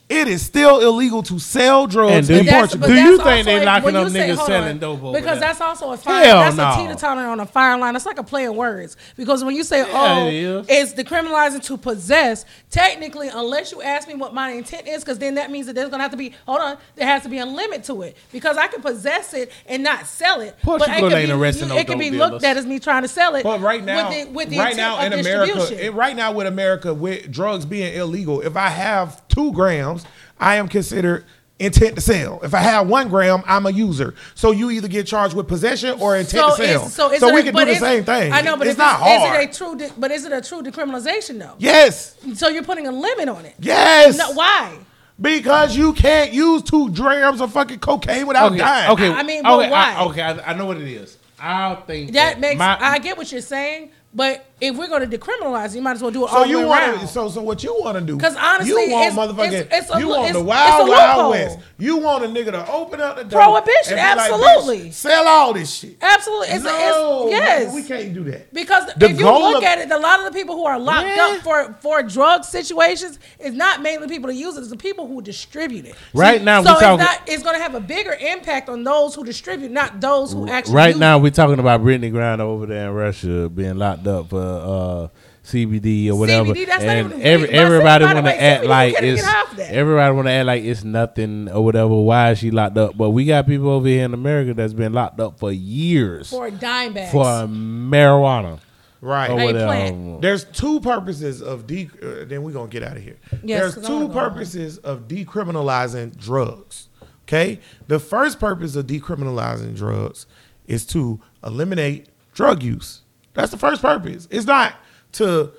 it 0.10 0.28
is 0.30 0.42
still 0.42 0.80
illegal 0.80 1.22
to 1.24 1.38
sell 1.38 1.86
drugs 1.86 2.14
And 2.16 2.28
do 2.28 2.36
in 2.38 2.46
you- 2.46 2.52
Portugal. 2.52 2.88
Do 2.88 2.94
you 2.94 3.18
think 3.22 3.46
they 3.46 3.62
a- 3.62 3.66
locking 3.66 3.84
when 3.84 3.94
you 3.96 4.00
up 4.02 4.10
say- 4.10 4.20
niggas 4.30 4.36
hold 4.38 4.48
selling 4.48 4.70
on, 4.70 4.78
dope 4.80 5.04
over 5.04 5.18
Because 5.20 5.40
there? 5.40 5.50
that's 5.50 5.60
also 5.62 5.92
a 5.92 5.98
fine. 5.98 6.24
Hell 6.24 6.40
that's 6.40 6.56
no. 6.56 6.70
a 6.72 6.76
teeter 6.78 6.96
totter 6.96 7.22
on 7.28 7.40
a 7.42 7.46
fire 7.46 7.78
line. 7.78 7.94
It's 7.96 8.06
like 8.06 8.18
a 8.18 8.24
play 8.24 8.46
of 8.46 8.56
words. 8.56 8.96
Because 9.18 9.44
when 9.44 9.54
you 9.56 9.64
say, 9.66 9.80
Yeah, 9.80 9.88
"Oh, 9.92 10.28
it 10.28 10.34
is. 10.34 10.66
it's 10.70 10.94
decriminalizing 10.94 11.62
to 11.66 11.76
possess," 11.78 12.46
technically, 12.72 13.28
unless 13.28 13.72
you 13.72 13.82
ask 13.82 14.08
me 14.08 14.14
what 14.16 14.34
my 14.34 14.52
intent 14.52 14.88
is, 14.88 15.04
because 15.04 15.18
then 15.20 15.36
that 15.36 15.52
means 15.52 15.66
that 15.68 15.74
there's 15.76 15.90
gonna 15.90 16.04
have 16.04 16.12
to 16.12 16.18
be. 16.18 16.34
Hold 16.46 16.62
on, 16.62 16.78
there 16.96 17.08
has 17.08 17.24
to 17.24 17.30
be 17.30 17.40
a 17.40 17.46
limit 17.46 17.84
to 17.86 18.02
it 18.04 18.16
because 18.32 18.56
I 18.58 18.68
can 18.68 18.82
possess 18.82 19.34
it 19.34 19.52
and 19.66 19.84
not 19.84 20.08
sell 20.08 20.40
it. 20.42 20.56
but 20.64 20.78
Portugal 20.80 20.94
it 20.96 21.02
could 21.02 21.18
ain't 21.18 21.28
be, 21.28 21.34
arresting 21.34 21.68
no 21.70 21.78
It 21.78 21.88
can 21.88 21.98
be 21.98 22.12
dealers. 22.12 22.32
looked 22.32 22.44
at 22.46 22.56
as 22.56 22.66
me 22.66 22.80
trying 22.80 23.02
to 23.02 23.08
sell 23.10 23.36
it. 23.36 23.44
But 23.44 23.60
right 23.62 23.84
now, 23.84 24.08
with 24.10 24.28
the, 24.28 24.32
with 24.34 24.50
the 24.50 24.58
right 24.60 24.72
intent 24.72 24.78
now 24.78 25.00
of 25.06 25.12
in 25.14 25.20
America, 25.20 25.54
distribution. 25.54 25.86
it- 25.86 25.94
right 25.94 26.16
now 26.16 26.32
with 26.32 26.48
America, 26.48 26.94
with 26.94 27.30
drugs 27.32 27.66
being 27.66 27.94
illegal, 27.94 28.42
if 28.42 28.56
I 28.56 28.70
have 28.70 29.22
two 29.28 29.52
grams, 29.52 29.97
I 30.40 30.56
am 30.56 30.68
considered 30.68 31.26
intent 31.60 31.96
to 31.96 32.02
sell. 32.02 32.40
If 32.44 32.54
I 32.54 32.60
have 32.60 32.88
one 32.88 33.10
gram, 33.10 33.42
I'm 33.48 33.66
a 33.66 33.72
user. 33.72 34.14
So 34.36 34.52
you 34.52 34.70
either 34.70 34.88
get 34.88 35.08
charged 35.08 35.34
with 35.36 35.48
possession 35.48 36.00
or 36.00 36.16
intent 36.16 36.46
to 36.56 36.56
sell. 36.56 36.86
is- 36.86 36.94
so, 36.94 37.12
is 37.12 37.20
so 37.20 37.34
we 37.34 37.40
a- 37.40 37.44
can 37.44 37.56
do 37.56 37.66
the 37.66 37.76
same 37.76 38.04
thing. 38.04 38.32
I 38.32 38.42
know, 38.42 38.56
but 38.58 38.68
it's 38.68 38.78
not 38.78 39.00
it- 39.02 39.04
hard. 39.20 39.42
Is 39.44 39.50
it 39.50 39.50
a 39.50 39.58
true? 39.58 39.76
De- 39.76 39.94
but 39.98 40.12
is 40.12 40.26
it 40.26 40.32
a 40.32 40.42
true 40.42 40.62
decriminalization 40.62 41.40
though? 41.40 41.56
yes, 41.58 42.16
So 42.36 42.48
you're 42.50 42.64
putting 42.64 42.86
a 42.86 42.92
limit 42.92 43.28
on 43.30 43.46
it. 43.46 43.56
yes. 43.60 44.18
No, 44.18 44.32
why? 44.34 44.78
Because 45.20 45.76
you 45.76 45.94
can't 45.94 46.32
use 46.32 46.62
two 46.62 46.92
grams 46.92 47.42
of 47.42 47.52
fucking 47.52 47.80
cocaine 47.80 48.28
without 48.28 48.52
Okay, 48.52 48.60
dying. 48.60 48.92
okay. 48.92 49.12
I 49.12 49.24
mean, 49.24 49.42
but 49.42 49.60
okay, 49.62 49.72
why? 49.72 49.96
I, 49.98 50.04
okay, 50.06 50.22
I, 50.22 50.52
I 50.52 50.54
know 50.54 50.68
what 50.68 50.78
it 50.78 50.88
is. 50.88 51.18
I 51.40 51.74
think 51.88 52.14
That 52.14 52.40
makes 52.40 52.60
my- 52.60 52.78
I 52.80 53.00
get 53.00 53.18
what 53.18 53.32
you're 53.32 53.42
saying, 53.42 53.90
But 54.14 54.46
if 54.60 54.76
we're 54.76 54.88
going 54.88 55.08
to 55.08 55.18
decriminalize, 55.18 55.76
you 55.76 55.82
might 55.82 55.92
as 55.98 56.02
well 56.02 56.12
do 56.12 56.26
it 56.26 56.30
So 56.30 56.38
all 56.38 56.44
the 56.44 56.50
you 56.50 56.58
way 56.60 56.66
want 56.66 56.84
around. 56.84 57.00
to? 57.02 57.08
So 57.08 57.30
so 57.30 57.42
what 57.44 57.64
you 57.64 57.76
want 57.80 57.98
to 57.98 58.04
do? 58.04 58.16
Because 58.16 58.36
honestly, 58.36 58.86
you 58.86 58.92
want 58.92 59.14
it's- 59.14 59.16
motherfucking. 59.16 59.54
it's- 59.54 59.84
it's 59.84 59.96
a 59.96 60.00
you 60.00 60.08
want 60.08 60.22
it's- 60.30 60.34
the 60.36 60.44
wild 60.44 60.90
wild 60.90 61.30
west. 61.32 61.60
You 61.78 61.98
want 61.98 62.26
a 62.26 62.28
nigga 62.28 62.52
to 62.52 62.72
open 62.72 63.00
up 63.00 63.18
the 63.18 63.24
door. 63.24 63.40
Prohibition, 63.42 63.98
and 64.00 64.18
be 64.20 64.22
like, 64.32 64.32
absolutely. 64.42 64.92
Sell 64.92 65.28
all 65.28 65.54
this 65.54 65.72
shit. 65.76 65.98
Absolutely, 66.02 66.48
it's, 66.48 66.64
no, 66.64 67.24
it's 67.28 67.32
yes. 67.32 67.74
we 67.76 67.84
can't 67.84 68.14
do 68.16 68.24
that. 68.26 68.52
Because 68.54 68.86
The 68.98 69.10
if 69.12 69.20
you 69.20 69.26
look 69.26 69.58
of- 69.58 69.64
at 69.64 69.78
it, 69.78 69.92
a 69.92 69.98
lot 69.98 70.20
of 70.20 70.26
the 70.26 70.32
people 70.32 70.56
who 70.56 70.66
are 70.66 70.80
locked 70.80 71.08
Yeah. 71.08 71.36
up 71.36 71.42
for 71.42 71.76
for 71.82 72.02
drug 72.02 72.44
situations 72.44 73.20
is 73.40 73.54
not 73.54 73.82
mainly 73.84 74.08
people 74.08 74.32
who 74.32 74.36
use 74.36 74.58
it; 74.58 74.62
it's 74.62 74.70
the 74.70 74.76
people 74.78 75.06
who 75.08 75.22
distribute 75.22 75.86
it. 75.86 75.96
Right 76.16 76.42
now, 76.44 76.64
so 76.64 76.70
we 76.70 76.72
it's 76.72 76.82
talking- 76.82 77.06
not. 77.06 77.20
It's 77.28 77.44
going 77.44 77.56
to 77.56 77.62
have 77.62 77.76
a 77.76 77.80
bigger 77.80 78.14
impact 78.20 78.70
on 78.70 78.84
those 78.84 79.14
who 79.14 79.24
distribute, 79.24 79.70
not 79.72 80.02
those 80.02 80.34
who 80.34 80.48
actually. 80.50 80.74
Right 80.76 80.88
use 80.90 80.98
now, 81.00 81.18
it. 81.18 81.22
we're 81.22 81.30
talking 81.32 81.60
about 81.60 81.82
Brittney 81.84 82.12
Griner 82.12 82.40
over 82.40 82.66
there 82.66 82.88
in 82.90 82.94
Russia 82.96 83.50
being 83.50 83.78
locked 83.78 84.08
up 84.08 84.30
for 84.32 84.47
uh, 84.48 85.08
CBD 85.44 86.10
or 86.10 86.16
whatever, 86.16 86.54
CBD, 86.54 86.66
that's 86.66 86.84
not 86.84 86.90
and 86.96 87.08
even 87.14 87.22
every, 87.26 87.50
everybody 87.50 88.04
want 88.06 88.26
to 88.26 88.42
act 88.42 88.64
CBD, 88.64 88.68
like 88.68 88.94
it's 89.02 89.22
get 89.24 89.36
off 89.36 89.56
that. 89.56 89.72
everybody 89.72 90.14
want 90.16 90.28
to 90.28 90.32
act 90.32 90.46
like 90.46 90.64
it's 90.64 90.84
nothing 90.84 91.50
or 91.50 91.64
whatever. 91.64 91.96
Why 91.96 92.32
is 92.32 92.40
she 92.40 92.52
locked 92.52 92.78
up? 92.78 92.98
But 92.98 93.12
we 93.12 93.26
got 93.26 93.48
people 93.48 93.70
over 93.70 93.88
here 93.88 94.04
in 94.04 94.14
America 94.14 94.54
that's 94.54 94.74
been 94.74 94.92
locked 94.94 95.20
up 95.22 95.40
for 95.40 95.52
years 95.52 96.30
for 96.30 96.52
dime 96.52 96.94
bags. 96.94 97.12
for 97.12 97.24
marijuana 97.24 98.60
Right. 99.00 99.30
or 99.30 99.36
whatever. 99.36 100.18
There's 100.22 100.44
two 100.44 100.80
purposes 100.82 101.42
of 101.42 101.68
de. 101.68 101.90
Uh, 102.04 102.26
then 102.26 102.44
we're 102.44 102.52
gonna 102.52 102.68
get 102.68 102.84
out 102.84 102.98
of 102.98 103.04
here. 103.04 103.18
Yes, 103.44 103.62
There's 103.62 103.76
'cause 103.76 103.84
I 103.86 103.88
two 103.88 103.94
wanna 103.94 104.08
go 104.08 104.14
home. 104.20 104.30
purposes 104.34 104.78
of 104.80 105.08
decriminalizing 105.08 106.18
drugs. 106.18 106.90
Okay, 107.28 107.60
the 107.88 108.00
first 108.00 108.40
purpose 108.40 108.76
of 108.76 108.88
decriminalizing 108.88 109.76
drugs 109.76 110.26
is 110.66 110.86
to 110.88 111.20
eliminate 111.46 112.08
drug 112.34 112.64
use. 112.64 113.02
That's 113.38 113.52
the 113.52 113.58
first 113.58 113.84
purpose. 113.84 114.28
It's 114.32 114.48
not 114.48 114.74
to 115.14 115.52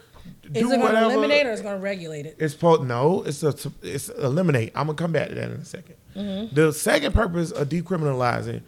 do 0.51 0.67
is 0.67 0.73
it 0.73 0.81
going 0.81 0.93
to 0.95 1.03
eliminate 1.05 1.47
or 1.47 1.53
is 1.53 1.61
going 1.61 1.77
to 1.77 1.81
regulate 1.81 2.27
it? 2.27 2.35
It's 2.41 2.53
po- 2.53 2.83
no, 2.83 3.23
it's 3.23 3.45
a 3.45 3.55
it's 3.83 4.09
eliminate. 4.09 4.73
I'm 4.75 4.87
gonna 4.89 4.99
come 4.99 5.13
back 5.13 5.29
to 5.29 5.37
that 5.37 5.45
in 5.45 5.53
a 5.53 5.59
2nd 5.59 5.93
Mm-hmm. 6.17 6.55
The 6.57 6.73
second 6.73 7.13
purpose 7.15 7.53
of 7.53 7.69
decriminalizing 7.69 8.63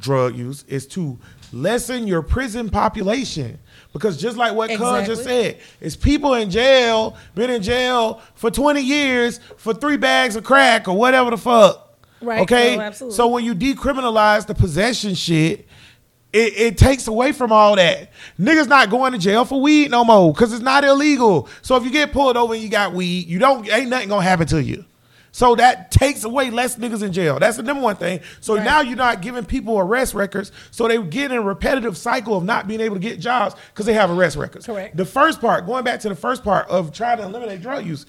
drug 0.00 0.34
use 0.34 0.64
is 0.64 0.84
to 0.88 1.16
lessen 1.52 2.08
your 2.08 2.22
prison 2.22 2.68
population. 2.68 3.60
Because 3.92 4.16
just 4.16 4.36
like 4.36 4.56
what 4.56 4.70
Cuz 4.70 5.06
just 5.06 5.22
said, 5.22 5.58
it's 5.80 5.94
people 5.94 6.34
in 6.34 6.50
jail, 6.50 7.16
been 7.36 7.50
in 7.50 7.62
jail 7.62 8.20
for 8.34 8.50
20 8.50 8.80
years 8.80 9.38
for 9.56 9.72
three 9.74 9.96
bags 9.96 10.34
of 10.34 10.42
crack 10.42 10.88
or 10.88 10.96
whatever 10.96 11.30
the 11.30 11.38
fuck. 11.38 11.96
Right, 12.20 12.40
Okay. 12.40 12.74
no, 12.76 12.82
absolutely. 12.82 13.16
So 13.16 13.28
when 13.28 13.44
you 13.44 13.54
decriminalize 13.54 14.46
the 14.46 14.54
possession 14.56 15.14
shit, 15.14 15.68
it, 16.32 16.52
it 16.56 16.78
takes 16.78 17.06
away 17.06 17.32
from 17.32 17.52
all 17.52 17.76
that. 17.76 18.10
Niggas 18.38 18.68
not 18.68 18.90
going 18.90 19.12
to 19.12 19.18
jail 19.18 19.44
for 19.44 19.60
weed 19.60 19.90
no 19.90 20.04
more 20.04 20.32
because 20.32 20.52
it's 20.52 20.62
not 20.62 20.84
illegal. 20.84 21.48
So 21.62 21.76
if 21.76 21.84
you 21.84 21.90
get 21.90 22.12
pulled 22.12 22.36
over 22.36 22.54
and 22.54 22.62
you 22.62 22.68
got 22.68 22.92
weed, 22.92 23.26
you 23.28 23.38
don't 23.38 23.66
ain't 23.70 23.88
nothing 23.88 24.08
gonna 24.08 24.22
happen 24.22 24.46
to 24.48 24.62
you. 24.62 24.84
So 25.32 25.54
that 25.56 25.90
takes 25.90 26.24
away 26.24 26.48
less 26.48 26.76
niggas 26.76 27.02
in 27.02 27.12
jail. 27.12 27.38
That's 27.38 27.58
the 27.58 27.62
number 27.62 27.82
one 27.82 27.96
thing. 27.96 28.20
So 28.40 28.54
Right. 28.56 28.64
now 28.64 28.80
you're 28.80 28.96
not 28.96 29.20
giving 29.20 29.44
people 29.44 29.78
arrest 29.78 30.14
records. 30.14 30.50
So 30.70 30.88
they 30.88 30.96
get 31.02 31.30
in 31.30 31.36
a 31.36 31.42
repetitive 31.42 31.94
cycle 31.96 32.38
of 32.38 32.44
not 32.44 32.66
being 32.66 32.80
able 32.80 32.96
to 32.96 33.00
get 33.00 33.20
jobs 33.20 33.54
because 33.72 33.84
they 33.84 33.92
have 33.92 34.10
arrest 34.10 34.36
records. 34.36 34.64
Correct. 34.64 34.96
The 34.96 35.04
first 35.04 35.42
part, 35.42 35.66
going 35.66 35.84
back 35.84 36.00
to 36.00 36.08
the 36.08 36.14
first 36.14 36.42
part 36.42 36.66
of 36.68 36.90
trying 36.90 37.18
to 37.18 37.24
eliminate 37.24 37.60
drug 37.60 37.84
use, 37.84 38.06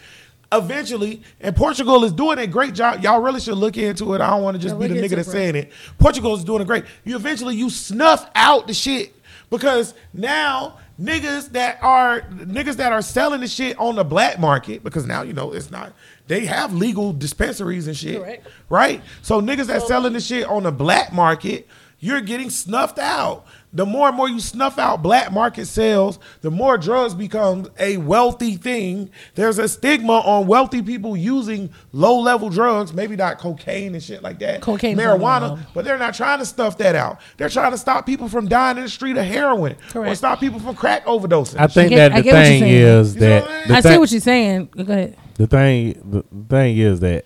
eventually, 0.52 1.22
and 1.42 1.56
Portugal 1.56 2.04
is 2.04 2.12
doing 2.12 2.40
a 2.40 2.48
great 2.48 2.74
job. 2.74 3.04
Y'all 3.04 3.22
really 3.22 3.40
should 3.40 3.58
look 3.58 3.78
into 3.78 4.14
it. 4.14 4.22
I 4.22 4.30
don't 4.30 4.44
want 4.44 4.56
to 4.56 4.62
just 4.62 4.76
Yeah, 4.80 4.88
be 4.88 4.94
the 4.94 5.02
nigga 5.02 5.16
that's 5.16 5.32
saying 5.32 5.56
it. 5.56 5.72
Portugal 5.98 6.36
is 6.36 6.44
doing 6.44 6.62
a 6.62 6.66
great. 6.66 6.86
You 7.04 7.16
eventually 7.16 7.56
you 7.56 7.70
snuff 7.70 8.30
out 8.36 8.68
the 8.68 8.74
shit 8.74 9.14
because 9.50 9.94
now 10.14 10.78
niggas 11.00 11.52
that 11.52 11.78
are 11.82 12.22
niggas 12.22 12.78
that 12.78 12.92
are 12.92 13.02
selling 13.02 13.42
the 13.42 13.48
shit 13.48 13.78
on 13.80 13.96
the 13.96 14.04
black 14.04 14.40
market 14.40 14.84
because 14.84 15.06
now 15.06 15.22
you 15.22 15.34
know 15.34 15.54
it's 15.54 15.70
not 15.70 15.94
they 16.28 16.46
have 16.46 16.74
legal 16.74 17.14
dispensaries 17.14 17.88
and 17.88 17.96
shit. 17.96 18.22
Correct. 18.22 18.48
Right? 18.70 19.02
So 19.22 19.42
niggas 19.42 19.68
that 19.68 19.84
selling 19.84 20.14
the 20.14 20.20
shit 20.20 20.46
on 20.46 20.64
the 20.64 20.72
black 20.72 21.14
market, 21.14 21.68
you're 22.00 22.22
getting 22.22 22.50
snuffed 22.50 23.00
out. 23.00 23.46
The 23.74 23.86
more 23.86 24.08
and 24.08 24.16
more 24.18 24.30
you 24.30 24.40
snuff 24.40 24.80
out 24.80 25.04
black 25.04 25.32
market 25.32 25.66
sales, 25.66 26.20
the 26.42 26.50
more 26.50 26.78
drugs 26.78 27.14
become 27.14 27.70
a 27.78 27.98
wealthy 27.98 28.56
thing. 28.56 29.10
There's 29.36 29.60
a 29.60 29.68
stigma 29.68 30.14
on 30.14 30.48
wealthy 30.48 30.82
people 30.82 31.18
using 31.18 31.70
low 31.92 32.18
level 32.20 32.50
drugs, 32.50 32.94
maybe 32.94 33.18
not 33.18 33.38
cocaine 33.40 33.94
and 33.94 34.02
shit 34.02 34.24
like 34.24 34.40
that. 34.40 34.62
Cocaine's 34.62 34.98
not 34.98 35.20
one 35.20 35.44
of 35.44 35.60
marijuana, 35.60 35.66
but 35.74 35.84
they're 35.86 35.98
not 35.98 36.14
trying 36.14 36.40
to 36.40 36.46
stuff 36.46 36.78
that 36.78 36.96
out. 36.96 37.20
They're 37.36 37.50
trying 37.50 37.72
to 37.72 37.78
stop 37.78 38.06
people 38.06 38.30
from 38.30 38.48
dying 38.48 38.78
in 38.78 38.84
the 38.84 38.90
street 38.90 39.18
of 39.18 39.26
heroin 39.26 39.76
or 39.94 40.16
stop 40.16 40.40
people 40.40 40.60
from 40.62 40.76
crack 40.76 41.06
overdosing. 41.06 41.60
I 41.60 41.68
think 41.68 41.90
get- 41.90 42.14
that 42.14 42.16
the 42.18 42.24
get 42.24 42.34
what 42.34 42.40
you're 42.50 42.60
thing 42.60 42.64
is 42.74 43.14
You 43.16 43.20
that 43.22 43.44
I 43.44 43.48
mean? 43.60 43.68
the 43.68 43.74
I 43.76 43.82
thing- 43.82 43.92
see 43.92 43.98
what 44.00 44.12
you're 44.12 44.22
saying. 44.22 44.70
Go 44.76 44.82
ahead. 44.84 45.18
the 45.36 45.46
thing 45.48 46.02
the 46.10 46.24
thing 46.50 46.78
is 46.78 47.02
that 47.02 47.26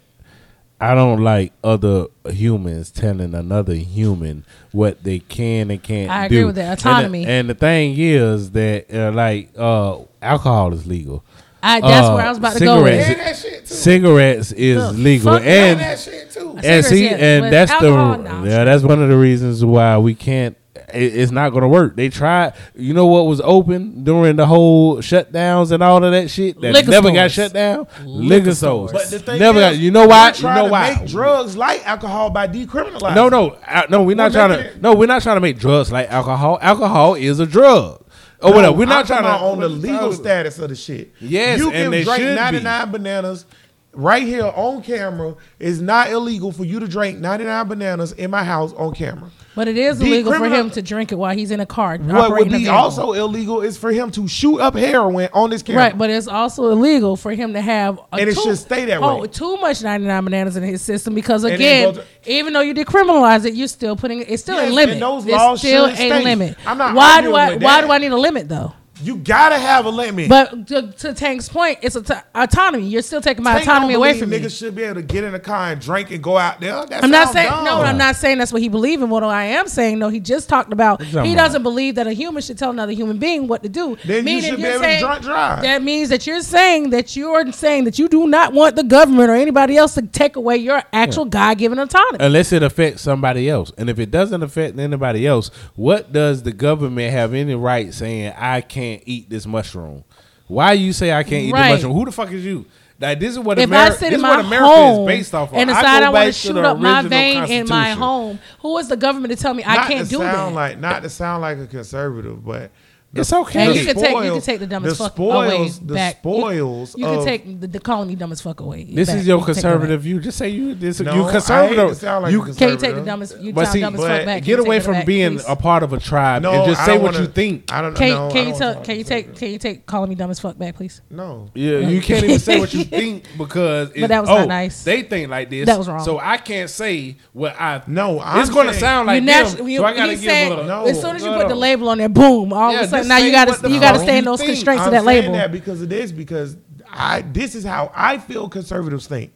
I 0.81 0.95
don't 0.95 1.21
like 1.23 1.53
other 1.63 2.07
humans 2.27 2.89
telling 2.91 3.35
another 3.35 3.75
human 3.75 4.43
what 4.71 5.03
they 5.03 5.19
can 5.19 5.69
and 5.69 5.81
can't 5.81 6.09
I 6.09 6.25
agree 6.25 6.39
do. 6.39 6.45
with 6.47 6.55
that. 6.55 6.69
And 6.71 6.79
the- 6.79 6.89
Autonomy. 6.89 7.25
And 7.25 7.49
the, 7.49 7.53
thing 7.53 7.95
is 7.97 8.51
that 8.51 8.91
uh, 8.93 9.11
like 9.11 9.51
uh, 9.57 9.99
alcohol 10.21 10.73
is 10.73 10.87
legal. 10.87 11.23
I, 11.63 11.79
that's 11.81 12.07
Uh, 12.07 12.13
where 12.15 12.25
I 12.25 12.29
was 12.29 12.39
about 12.39 12.53
to 12.53 12.59
go 12.65 12.77
cigarettes- 12.83 13.09
with. 13.09 13.17
that 13.19 13.37
shit 13.37 13.65
too. 13.67 13.75
Cigarettes 13.75 14.51
is 14.53 14.81
The 14.83 14.93
legal, 14.93 15.35
and 15.35 15.45
and 15.47 15.79
that 15.79 15.99
shit 15.99 16.31
too. 16.31 16.57
and 16.63 16.83
see, 16.85 17.03
yes, 17.03 17.19
and 17.21 17.43
but 17.43 17.49
that's 17.51 17.71
alcohol, 17.71 18.17
the 18.17 18.23
no. 18.23 18.43
yeah, 18.45 18.63
that's 18.63 18.83
one 18.83 18.99
of 19.03 19.09
the 19.09 19.17
reasons 19.17 19.63
why 19.63 19.97
we 19.99 20.15
can't. 20.15 20.57
It, 20.93 21.15
it's 21.15 21.31
not 21.31 21.49
going 21.51 21.61
to 21.63 21.67
work. 21.67 21.95
They 21.95 22.09
tried. 22.09 22.53
You 22.75 22.93
know 22.93 23.05
what 23.05 23.27
was 23.27 23.41
open 23.41 24.03
during 24.03 24.35
the 24.35 24.45
whole 24.45 24.97
shutdowns 24.97 25.71
and 25.71 25.81
all 25.81 26.03
of 26.03 26.11
that 26.11 26.29
shit 26.29 26.59
that 26.61 26.73
Liquor 26.73 26.91
never 26.91 27.11
got 27.11 27.31
shut 27.31 27.53
down. 27.53 27.87
Liquor 28.03 28.53
stores. 28.55 28.91
But 28.91 29.09
the 29.09 29.19
thing 29.19 29.39
never 29.39 29.59
is, 29.59 29.65
got. 29.65 29.77
You 29.77 29.91
know 29.91 30.07
why? 30.07 30.33
You 30.35 30.43
know 30.43 30.65
to 30.65 30.71
why? 30.71 30.95
Make 30.99 31.09
drugs 31.09 31.55
like 31.57 31.85
alcohol 31.87 32.29
by 32.29 32.47
decriminalizing. 32.47 33.15
No, 33.15 33.29
no, 33.29 33.51
uh, 33.67 33.83
no. 33.89 34.03
We're 34.03 34.15
not 34.15 34.31
We're 34.31 34.35
trying 34.37 34.49
making 34.51 34.65
to. 34.65 34.71
it- 34.77 34.81
No, 34.81 34.93
we're 34.95 35.05
not 35.07 35.21
trying 35.21 35.37
to 35.37 35.41
make 35.41 35.57
drugs 35.59 35.91
like 35.91 36.09
alcohol. 36.09 36.59
Alcohol 36.61 37.15
is 37.15 37.39
a 37.39 37.45
drug. 37.45 38.03
Oh, 38.41 38.49
No, 38.49 38.55
whatever. 38.55 38.77
We're 38.77 38.85
not 38.85 39.01
I'm 39.01 39.05
trying 39.05 39.23
to 39.23 39.29
about 39.29 39.41
on 39.43 39.59
the 39.59 39.69
legal 39.69 40.13
status 40.13 40.57
of 40.59 40.69
the 40.69 40.75
shit. 40.75 41.13
Yes, 41.19 41.59
you 41.59 41.67
and 41.71 41.75
can 41.75 41.91
they 41.91 42.03
drink 42.03 42.23
99 42.23 42.91
bananas 42.91 43.45
right 43.93 44.23
here 44.23 44.45
on 44.55 44.81
camera. 44.81 45.35
It's 45.59 45.79
not 45.79 46.09
illegal 46.09 46.51
for 46.51 46.63
you 46.65 46.79
to 46.79 46.87
drink 46.87 47.19
99 47.19 47.67
bananas 47.67 48.13
in 48.13 48.31
my 48.31 48.43
house 48.43 48.73
on 48.73 48.93
camera. 48.95 49.29
But 49.53 49.67
it 49.67 49.77
is 49.77 49.99
illegal 49.99 50.33
for 50.33 50.45
him 50.47 50.69
to 50.71 50.81
drink 50.81 51.11
it 51.11 51.15
while 51.15 51.35
he's 51.35 51.51
in 51.51 51.59
a 51.59 51.65
car. 51.65 51.97
What 51.97 52.31
would 52.31 52.49
be 52.49 52.67
also 52.69 53.11
illegal 53.13 53.61
is 53.61 53.77
for 53.77 53.91
him 53.91 54.09
to 54.11 54.27
shoot 54.27 54.59
up 54.59 54.75
heroin 54.75 55.29
on 55.33 55.49
this 55.49 55.61
camera. 55.61 55.83
Right, 55.83 55.97
but 55.97 56.09
it's 56.09 56.27
also 56.27 56.69
illegal 56.71 57.17
for 57.17 57.31
him 57.33 57.53
to 57.53 57.61
have 57.61 57.99
a 58.13 58.15
And 58.17 58.29
it 58.29 58.37
should 58.37 58.57
stay 58.57 58.85
that 58.85 59.01
oh, 59.01 59.21
way. 59.21 59.27
too 59.27 59.57
much 59.57 59.83
99 59.83 60.23
bananas 60.23 60.55
in 60.55 60.63
his 60.63 60.81
system 60.81 61.13
because 61.15 61.43
again, 61.43 61.95
to- 61.95 62.05
even 62.25 62.53
though 62.53 62.61
you 62.61 62.73
decriminalize 62.73 63.45
it, 63.45 63.53
you're 63.53 63.67
still 63.67 63.95
putting 63.97 64.21
it's 64.21 64.41
still 64.43 64.55
Yes, 64.55 64.63
a 64.63 64.67
and 64.67 64.75
line. 64.91 64.99
those 64.99 65.25
It's 65.25 65.33
laws 65.33 65.59
still 65.59 65.89
should 65.93 66.11
a 66.11 66.23
limit. 66.23 66.57
I'm 66.65 66.77
not 66.77 66.95
why 66.95 67.21
do 67.21 67.35
I 67.35 67.57
why 67.57 67.81
do 67.81 67.91
I 67.91 67.97
need 67.97 68.11
a 68.11 68.17
limit 68.17 68.47
though? 68.47 68.73
You 69.03 69.17
gotta 69.17 69.57
have 69.57 69.85
a 69.85 69.89
limit. 69.89 70.29
But 70.29 70.67
to, 70.67 70.91
to 70.91 71.13
Tank's 71.13 71.49
point, 71.49 71.79
it's 71.81 71.95
a 71.95 72.01
t- 72.03 72.13
autonomy. 72.35 72.87
You're 72.87 73.01
still 73.01 73.21
taking 73.21 73.43
my 73.43 73.53
Tank 73.53 73.63
autonomy 73.67 73.93
away 73.95 74.09
believe 74.09 74.21
from 74.21 74.29
me. 74.29 74.39
Niggas 74.39 74.57
should 74.57 74.75
be 74.75 74.83
able 74.83 74.95
to 74.95 75.01
get 75.01 75.23
in 75.23 75.33
a 75.33 75.39
car 75.39 75.71
and 75.71 75.81
drink 75.81 76.11
and 76.11 76.21
go 76.23 76.37
out 76.37 76.59
there. 76.59 76.85
That 76.85 77.03
I'm 77.03 77.11
not 77.11 77.33
saying 77.33 77.49
dumb. 77.49 77.65
no. 77.65 77.81
I'm 77.81 77.97
not 77.97 78.15
saying 78.15 78.37
that's 78.37 78.51
what 78.53 78.61
he 78.61 78.69
believes 78.69 79.01
in. 79.01 79.09
What 79.09 79.23
I 79.23 79.45
am 79.45 79.67
saying, 79.67 79.99
no, 79.99 80.09
he 80.09 80.19
just 80.19 80.49
talked 80.49 80.71
about 80.73 81.01
he 81.01 81.11
about? 81.11 81.35
doesn't 81.35 81.63
believe 81.63 81.95
that 81.95 82.07
a 82.07 82.13
human 82.13 82.41
should 82.41 82.57
tell 82.57 82.69
another 82.69 82.91
human 82.91 83.17
being 83.17 83.47
what 83.47 83.63
to 83.63 83.69
do. 83.69 83.97
Then 84.05 84.27
you 84.27 84.41
should 84.41 84.57
be 84.57 84.61
you're 84.63 84.71
able 84.71 84.79
to 84.79 84.85
saying- 84.85 84.99
drunk 85.01 85.23
drive. 85.23 85.61
That 85.63 85.81
means 85.83 86.09
that 86.09 86.27
you're 86.27 86.41
saying 86.41 86.89
that 86.91 87.15
you're 87.15 87.51
saying 87.51 87.85
that 87.85 87.97
you 87.97 88.07
do 88.07 88.27
not 88.27 88.53
want 88.53 88.75
the 88.75 88.83
government 88.83 89.29
or 89.29 89.35
anybody 89.35 89.77
else 89.77 89.93
to 89.95 90.01
take 90.01 90.35
away 90.35 90.57
your 90.57 90.81
actual 90.91 91.25
God 91.25 91.57
given 91.57 91.79
autonomy. 91.79 92.17
unless 92.19 92.51
it 92.51 92.61
affects 92.61 93.01
somebody 93.01 93.49
else. 93.49 93.71
And 93.77 93.89
if 93.89 93.97
it 93.99 94.11
doesn't 94.11 94.43
affect 94.43 94.77
anybody 94.77 95.25
else, 95.25 95.49
what 95.75 96.11
does 96.11 96.43
the 96.43 96.51
government 96.51 97.11
have 97.13 97.33
any 97.33 97.55
right 97.55 97.93
saying 97.93 98.33
I 98.37 98.59
can't 98.61 98.90
eat 99.05 99.29
this 99.29 99.45
mushroom? 99.45 100.03
Why 100.47 100.73
you 100.73 100.91
say 100.91 101.11
I 101.13 101.23
can't 101.23 101.43
eat 101.45 101.53
Right. 101.53 101.67
the 101.69 101.73
mushroom? 101.75 101.93
Who 101.93 102.05
the 102.05 102.11
fuck 102.11 102.31
is 102.31 102.43
you? 102.45 102.65
Like 102.99 103.19
this 103.19 103.31
is 103.31 103.39
what 103.39 103.57
if 103.57 103.65
America, 103.65 103.93
I 103.93 103.95
sit 103.95 103.99
this 104.01 104.09
in 104.09 104.15
is 104.17 104.21
what 104.21 104.37
my 104.43 104.47
America 104.47 104.65
home 104.67 105.09
is 105.09 105.17
based 105.17 105.33
off 105.33 105.49
of. 105.51 105.57
and 105.57 105.71
I 105.71 105.81
decide 105.81 105.99
go 106.01 106.05
I, 106.05 106.09
want 106.09 106.25
to 106.27 106.33
shoot 106.33 106.57
up 106.57 106.77
my 106.77 107.01
vein 107.01 107.45
in 107.45 107.67
my 107.67 107.91
home, 107.91 108.39
who 108.59 108.77
is 108.77 108.89
the 108.89 108.97
government 108.97 109.31
to 109.35 109.41
tell 109.41 109.55
me 109.55 109.63
I 109.63 109.75
Not 109.77 109.87
can't 109.87 110.03
to 110.05 110.09
do 110.09 110.17
sound 110.17 110.55
that? 110.55 110.55
Like, 110.55 110.79
not 110.79 111.01
to 111.01 111.09
sound 111.09 111.41
like 111.41 111.57
a 111.57 111.65
conservative, 111.65 112.45
but 112.45 112.69
It's 113.13 113.33
okay. 113.33 113.59
And 113.65 113.73
the 113.73 113.79
you 113.79 113.85
can 113.85 113.95
take 113.95 114.23
you 114.23 114.31
can 114.31 114.41
take 114.41 114.59
the 114.61 114.67
dumbest 114.67 114.97
the 114.97 115.03
fuck 115.03 115.13
spoils, 115.13 115.35
away 115.53 115.69
the 115.85 115.93
back. 115.93 116.15
You- 116.15 116.19
spoils. 116.31 116.97
You, 116.97 117.05
can 117.05 117.15
of- 117.19 117.25
take 117.25 117.59
the, 117.59 117.67
the 117.67 117.79
calling 117.79 118.07
me 118.07 118.15
dumb 118.15 118.31
as 118.31 118.39
fuck 118.41 118.61
away. 118.61 118.85
This 118.85 119.09
back. 119.09 119.17
is 119.17 119.27
your 119.27 119.39
You 119.39 119.45
can 119.45 119.53
take 119.55 119.63
that 119.63 119.69
conservative 119.69 120.01
view. 120.01 120.19
Just 120.21 120.37
say 120.37 120.49
you 120.49 120.75
this 120.75 121.01
No, 121.01 121.13
you 121.13 121.21
I 121.23 121.25
hate 121.25 121.31
conservative. 121.31 121.89
to 121.89 121.95
sound 121.95 122.23
like 122.23 122.31
you 122.31 122.41
a 122.41 122.45
Can 122.45 122.53
you 122.53 122.55
take 122.55 122.69
the 122.69 122.75
conservative. 122.77 123.05
dumbest? 123.05 123.39
You 123.41 123.53
But 123.53 123.63
sound 123.65 123.73
see, 123.73 123.79
dumb 123.81 123.95
as 123.95 124.01
but 124.01 124.07
fuck 124.17 124.25
back. 124.25 124.43
get 124.43 124.59
away 124.59 124.79
from 124.79 124.93
back, 124.93 125.05
being 125.05 125.31
please? 125.37 125.45
a 125.49 125.55
part 125.57 125.83
of 125.83 125.91
a 125.91 125.99
tribe 125.99 126.41
No, 126.43 126.51
and 126.53 126.65
just 126.71 126.85
say 126.85 126.93
don't 126.93 127.03
what 127.03 127.13
wanna- 127.13 127.25
you 127.25 127.31
think. 127.31 127.71
I 127.73 127.81
don't 127.81 127.95
Can, 127.95 128.09
know. 128.11 128.29
can 128.31 128.47
you 128.47 128.55
tell? 128.55 128.75
Can 128.81 128.97
you 128.97 129.03
take? 129.03 129.35
Can 129.35 129.51
you 129.51 129.57
take 129.59 129.85
calling 129.85 130.09
me 130.09 130.15
dumb 130.15 130.31
as 130.31 130.39
fuck 130.39 130.57
back, 130.57 130.75
please? 130.75 131.01
No. 131.09 131.49
Yeah, 131.53 131.79
you 131.79 131.99
can't 132.01 132.23
even 132.23 132.39
say 132.39 132.59
what 132.59 132.73
you 132.73 132.83
think 132.85 133.25
because 133.37 133.91
it's, 133.93 134.07
that 134.07 134.21
was 134.21 134.29
oh, 134.29 134.37
not 134.39 134.47
nice. 134.47 134.83
They 134.85 135.03
think 135.03 135.29
like 135.29 135.49
this. 135.49 135.65
That 135.65 135.77
was 135.77 135.89
wrong. 135.89 136.03
So 136.05 136.17
I 136.17 136.37
can't 136.37 136.69
say 136.69 137.17
what 137.33 137.59
I. 137.59 137.81
No, 137.87 138.21
it's 138.39 138.49
going 138.49 138.67
to 138.67 138.73
sound 138.73 138.91
sound 138.91 139.07
like 139.07 139.25
them. 139.25 139.47
so 139.47 139.85
I 139.85 139.93
got 139.95 140.05
to 140.05 140.11
give 140.11 140.19
saying, 140.21 140.51
a 140.51 140.55
little. 140.55 140.87
As 140.87 141.01
soon 141.01 141.15
as 141.15 141.23
you 141.23 141.31
put 141.31 141.47
the 141.47 141.55
label 141.55 141.89
on 141.89 141.97
there, 141.97 142.09
boom! 142.09 142.53
All 142.53 142.73
of 142.73 142.81
a 142.81 142.87
sudden 142.87 143.00
Now 143.07 143.17
you 143.17 143.31
gotta 143.31 143.69
you 143.69 143.79
gotta 143.79 143.99
stay 143.99 144.17
in 144.17 144.25
those 144.25 144.41
constraints 144.41 144.81
I'm 144.81 144.87
of 144.87 144.91
that 144.93 145.05
label. 145.05 145.33
that 145.33 145.51
because 145.51 145.81
of 145.81 145.89
this, 145.89 146.11
because 146.11 146.57
I 146.89 147.21
this 147.21 147.55
is 147.55 147.63
how 147.63 147.91
I 147.95 148.17
feel 148.17 148.49
conservatives 148.49 149.07
think. 149.07 149.33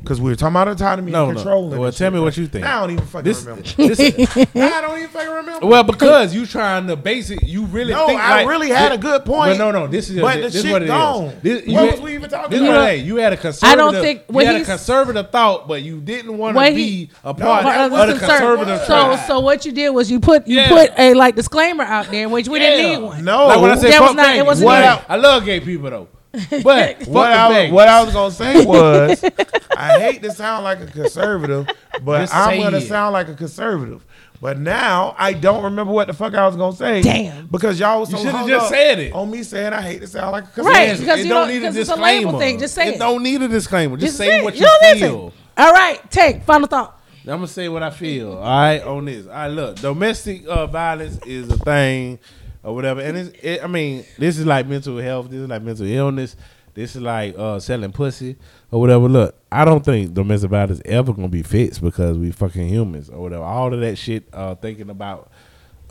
Because 0.00 0.20
we 0.20 0.30
were 0.30 0.36
talking 0.36 0.52
about 0.54 0.66
autonomy 0.68 1.12
No, 1.12 1.26
and 1.26 1.34
no. 1.34 1.42
controlling. 1.42 1.78
Well, 1.78 1.92
tell 1.92 2.06
shit, 2.08 2.12
me 2.12 2.18
what 2.20 2.36
you 2.36 2.48
think. 2.48 2.66
I 2.66 2.80
don't 2.80 2.90
even 2.90 3.06
fucking 3.06 3.24
This, 3.24 3.44
remember. 3.44 3.62
this, 3.94 4.00
I 4.56 4.80
don't 4.80 4.98
even 4.98 5.10
fucking 5.10 5.30
remember. 5.30 5.66
well, 5.66 5.84
because 5.84 6.34
you 6.34 6.44
trying 6.44 6.88
to 6.88 6.96
base 6.96 7.30
it, 7.30 7.42
you 7.44 7.66
really 7.66 7.92
No, 7.92 8.08
think 8.08 8.20
I 8.20 8.38
like- 8.38 8.48
really 8.48 8.68
had 8.70 8.90
a 8.90 8.98
good 8.98 9.24
point. 9.24 9.52
But 9.52 9.58
no, 9.58 9.70
no, 9.70 9.86
this 9.86 10.10
is 10.10 10.20
But 10.20 10.36
the 10.36 10.42
this 10.48 10.60
shit 10.62 10.72
what 10.72 10.82
it 10.82 10.86
is. 10.86 10.90
gone. 10.90 11.32
This, 11.40 11.66
What 11.68 11.74
had- 11.76 11.90
was 11.92 12.00
we 12.00 12.14
even 12.14 12.30
talking 12.30 12.50
this 12.50 12.60
about? 12.60 12.78
What 12.80 12.90
it 12.94 12.98
is. 12.98 13.02
you 13.06 13.16
had 13.16 13.32
a 13.32 13.36
conservative. 13.36 13.72
I 13.72 13.76
don't 13.76 14.02
think- 14.02 14.22
you 14.28 14.38
had 14.40 14.56
a 14.56 14.64
conservative 14.64 15.30
thought, 15.30 15.68
but 15.68 15.82
you 15.82 16.00
didn't 16.00 16.36
want 16.36 16.56
to 16.56 16.74
be 16.74 17.10
a 17.22 17.32
part 17.32 17.62
that 17.64 17.84
of 17.86 17.90
But, 17.92 18.08
uh, 18.08 18.12
the 18.12 18.18
conservative. 18.18 18.78
so 18.80 18.86
tribe. 18.86 19.20
so 19.28 19.38
what 19.40 19.64
you 19.64 19.70
did 19.72 19.90
was 19.90 20.10
you 20.10 20.18
put 20.18 20.48
you 20.48 20.56
Yeah. 20.56 20.68
put 20.68 20.90
a 20.98 21.14
like 21.14 21.36
disclaimer 21.36 21.84
out 21.84 22.10
there, 22.10 22.28
which 22.28 22.48
we 22.48 22.58
Yeah. 22.60 22.70
didn't 22.70 22.90
need 23.02 23.06
one. 23.06 23.24
No, 23.24 23.46
like 23.46 23.60
when 23.60 23.70
I 23.70 23.76
said 23.76 23.92
That 23.92 24.00
was 24.02 24.14
not- 24.14 24.34
it 24.34 24.44
wasn't 24.44 24.66
What 24.66 24.78
even- 24.80 24.88
I, 24.90 25.00
I 25.10 25.16
love 25.16 25.44
gay 25.44 25.60
people 25.60 25.90
though, 25.90 26.08
but 26.62 27.06
what 27.06 27.30
I, 27.30 27.64
was, 27.64 27.72
what 27.72 27.88
I 27.88 28.02
was 28.02 28.12
gonna 28.14 28.30
say 28.32 28.64
was, 28.64 29.22
I 29.76 30.00
hate 30.00 30.22
to 30.22 30.30
sound 30.32 30.64
like 30.64 30.80
a 30.80 30.86
conservative, 30.86 31.68
but 32.02 32.20
Just 32.20 32.34
I'm 32.34 32.58
gonna 32.60 32.78
it. 32.78 32.88
sound 32.88 33.12
like 33.12 33.28
a 33.28 33.34
conservative. 33.34 34.04
But 34.40 34.58
now 34.58 35.14
I 35.18 35.34
don't 35.34 35.62
remember 35.62 35.92
what 35.92 36.08
the 36.08 36.14
fuck 36.14 36.34
I 36.34 36.46
was 36.46 36.56
gonna 36.56 36.74
say. 36.74 37.00
Damn. 37.02 37.46
Because 37.46 37.78
y'all 37.78 38.00
was 38.00 38.10
You 38.10 38.18
so 38.18 38.24
should've 38.24 38.48
just 38.48 38.64
up 38.64 38.70
said 38.72 38.98
it. 38.98 39.12
on 39.12 39.30
me 39.30 39.42
saying 39.44 39.72
I 39.72 39.80
hate 39.82 40.00
to 40.00 40.06
sound 40.08 40.32
like 40.32 40.44
a 40.56 40.62
Right, 40.62 40.88
conservative. 40.88 41.00
because 41.00 41.18
it 41.20 41.22
you 41.24 41.28
don't 41.28 41.46
don't- 41.48 41.54
need 41.60 41.64
a 41.64 41.68
a 41.68 41.72
disclaimer. 41.72 42.02
label 42.26 42.38
thing. 42.38 42.58
Just 42.58 42.74
say 42.74 42.88
it 42.88 42.94
it. 42.94 42.98
don't 42.98 43.22
need 43.22 43.40
a 43.42 43.48
disclaimer. 43.48 43.96
Just, 43.96 44.16
say 44.16 44.38
it. 44.38 44.44
what 44.44 44.56
you, 44.56 44.62
don't 44.66 44.98
feel. 44.98 45.32
All 45.56 45.72
right, 45.72 46.10
take 46.10 46.42
final 46.44 46.66
thought. 46.66 46.98
I'm 47.24 47.28
gonna 47.34 47.46
say 47.46 47.68
what 47.68 47.84
I 47.84 47.90
feel. 47.90 48.32
All 48.32 48.40
right, 48.42 48.82
on 48.82 49.04
this. 49.04 49.26
All 49.26 49.32
right, 49.32 49.46
look, 49.48 49.76
domestic 49.76 50.44
uh, 50.48 50.66
violence 50.66 51.18
is 51.24 51.48
a 51.50 51.56
thing 51.58 52.18
or 52.62 52.74
whatever, 52.74 53.00
and 53.00 53.16
it's. 53.16 53.30
It, 53.42 53.62
I 53.62 53.66
mean, 53.66 54.04
this 54.18 54.38
is 54.38 54.46
like 54.46 54.66
mental 54.66 54.98
health. 54.98 55.30
This 55.30 55.40
is 55.40 55.48
like 55.48 55.62
mental 55.62 55.86
illness. 55.86 56.36
This 56.74 56.96
is 56.96 57.02
like 57.02 57.38
uh, 57.38 57.60
selling 57.60 57.92
pussy 57.92 58.36
or 58.70 58.80
whatever. 58.80 59.08
Look, 59.08 59.34
I 59.50 59.64
don't 59.64 59.84
think 59.84 60.14
domestic 60.14 60.50
violence 60.50 60.80
is 60.80 60.82
ever 60.86 61.12
gonna 61.12 61.28
be 61.28 61.42
fixed 61.42 61.82
because 61.82 62.16
we 62.16 62.30
fucking 62.30 62.68
humans 62.68 63.10
or 63.10 63.20
whatever. 63.20 63.42
All 63.44 63.72
of 63.72 63.80
that 63.80 63.96
shit. 63.96 64.24
Uh, 64.32 64.54
thinking 64.54 64.90
about. 64.90 65.30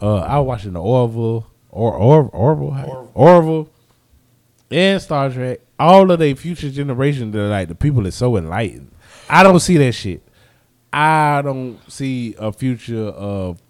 Uh, 0.01 0.17
I 0.17 0.39
was 0.39 0.47
watching 0.47 0.73
the 0.73 0.81
Orville 0.81 1.45
or 1.69 1.93
or 1.93 2.29
Orville 2.29 2.69
Orville. 2.69 3.11
Orville 3.13 3.69
and 4.71 5.01
Star 5.01 5.29
Trek. 5.29 5.59
All 5.79 6.09
of 6.09 6.19
the 6.19 6.33
future 6.33 6.69
generation, 6.69 7.31
they're 7.31 7.47
like 7.47 7.67
the 7.67 7.75
people 7.75 8.05
is 8.05 8.15
so 8.15 8.37
enlightened. 8.37 8.91
I 9.29 9.43
don't 9.43 9.59
see 9.59 9.77
that 9.77 9.93
shit. 9.93 10.21
I 10.93 11.41
don't 11.43 11.79
see 11.89 12.35
a 12.37 12.51
future 12.51 13.07
of 13.07 13.61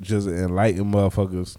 just 0.00 0.26
enlightened 0.26 0.92
motherfuckers. 0.92 1.56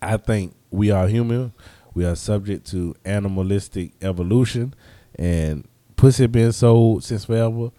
I 0.00 0.16
think 0.16 0.54
we 0.70 0.90
are 0.90 1.08
human. 1.08 1.52
We 1.94 2.04
are 2.04 2.14
subject 2.14 2.66
to 2.70 2.94
animalistic 3.04 3.92
evolution, 4.00 4.74
and 5.16 5.66
pussy 5.96 6.26
been 6.26 6.52
sold 6.52 7.04
since 7.04 7.24
forever. 7.24 7.70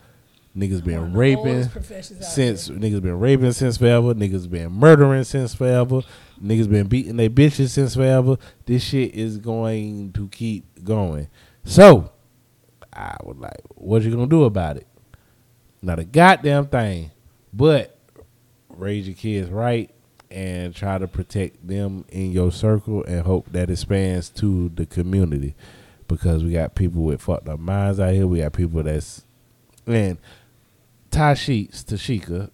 Niggas 0.57 0.83
been 0.83 0.97
One 0.97 1.05
of 1.05 1.13
the 1.13 1.19
raping 1.19 1.47
oldest 1.47 1.71
professions 1.71 2.21
out 2.21 2.31
since 2.31 2.69
niggas 2.69 3.01
been 3.01 3.19
raping 3.19 3.51
since 3.53 3.77
forever. 3.77 4.13
Niggas 4.13 4.49
been 4.49 4.71
murdering 4.71 5.23
since 5.23 5.53
forever. 5.53 6.01
Niggas 6.43 6.69
been 6.69 6.87
beating 6.87 7.17
their 7.17 7.29
bitches 7.29 7.69
since 7.69 7.95
forever. 7.95 8.37
This 8.65 8.83
shit 8.83 9.13
is 9.13 9.37
going 9.37 10.11
to 10.13 10.27
keep 10.29 10.83
going. 10.83 11.29
So, 11.63 12.11
I 12.91 13.15
would 13.23 13.37
like, 13.37 13.61
what 13.75 14.01
you 14.01 14.11
gonna 14.11 14.27
do 14.27 14.43
about 14.43 14.77
it? 14.77 14.87
Not 15.81 15.99
a 15.99 16.03
goddamn 16.03 16.67
thing. 16.67 17.11
But 17.53 17.97
raise 18.69 19.07
your 19.07 19.15
kids 19.15 19.49
right 19.49 19.91
and 20.31 20.75
try 20.75 20.97
to 20.97 21.07
protect 21.07 21.67
them 21.67 22.05
in 22.09 22.31
your 22.31 22.51
circle 22.51 23.03
and 23.05 23.25
hope 23.25 23.51
that 23.51 23.69
expands 23.69 24.29
to 24.29 24.69
the 24.69 24.85
community. 24.85 25.55
Because 26.07 26.43
we 26.43 26.53
got 26.53 26.75
people 26.75 27.03
with 27.03 27.21
fucked 27.21 27.47
up 27.47 27.59
minds 27.59 27.99
out 27.99 28.13
here. 28.13 28.25
We 28.25 28.39
got 28.39 28.53
people 28.53 28.81
that's 28.81 29.25
and 29.85 30.17
Ty 31.11 31.33
Sheets, 31.35 31.83
Tashika, 31.83 32.49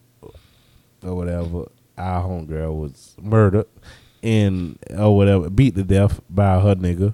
or 1.04 1.16
whatever, 1.16 1.66
our 1.98 2.24
homegirl 2.24 2.80
was 2.80 3.16
murdered 3.22 3.68
and 4.24 4.78
or 4.98 5.16
whatever, 5.16 5.50
beat 5.50 5.76
to 5.76 5.84
death 5.84 6.20
by 6.30 6.60
her 6.60 6.76
nigga. 6.76 7.14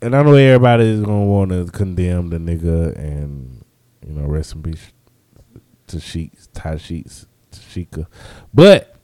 And 0.00 0.16
I 0.16 0.22
know 0.22 0.34
everybody 0.34 0.84
is 0.84 1.00
gonna 1.00 1.24
want 1.24 1.50
to 1.50 1.66
condemn 1.66 2.30
the 2.30 2.38
nigga 2.38 2.96
and 2.96 3.64
you 4.06 4.14
know 4.14 4.26
rest 4.26 4.54
in 4.54 4.62
peace 4.62 4.92
to 5.88 6.00
Sheets, 6.00 6.48
Ty 6.52 6.76
Sheets, 6.76 7.26
Tashika, 7.52 8.06
but 8.52 8.96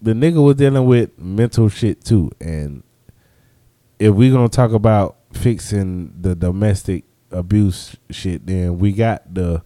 the 0.00 0.12
nigga 0.12 0.42
was 0.44 0.56
dealing 0.56 0.86
with 0.86 1.16
mental 1.18 1.68
shit 1.68 2.04
too. 2.04 2.30
And 2.40 2.82
if 3.98 4.14
we're 4.14 4.32
gonna 4.32 4.48
talk 4.48 4.72
about 4.72 5.16
fixing 5.32 6.12
the 6.20 6.34
domestic 6.34 7.04
abuse 7.30 7.96
shit, 8.10 8.46
then 8.46 8.78
we 8.78 8.92
got 8.92 9.34
to 9.34 9.62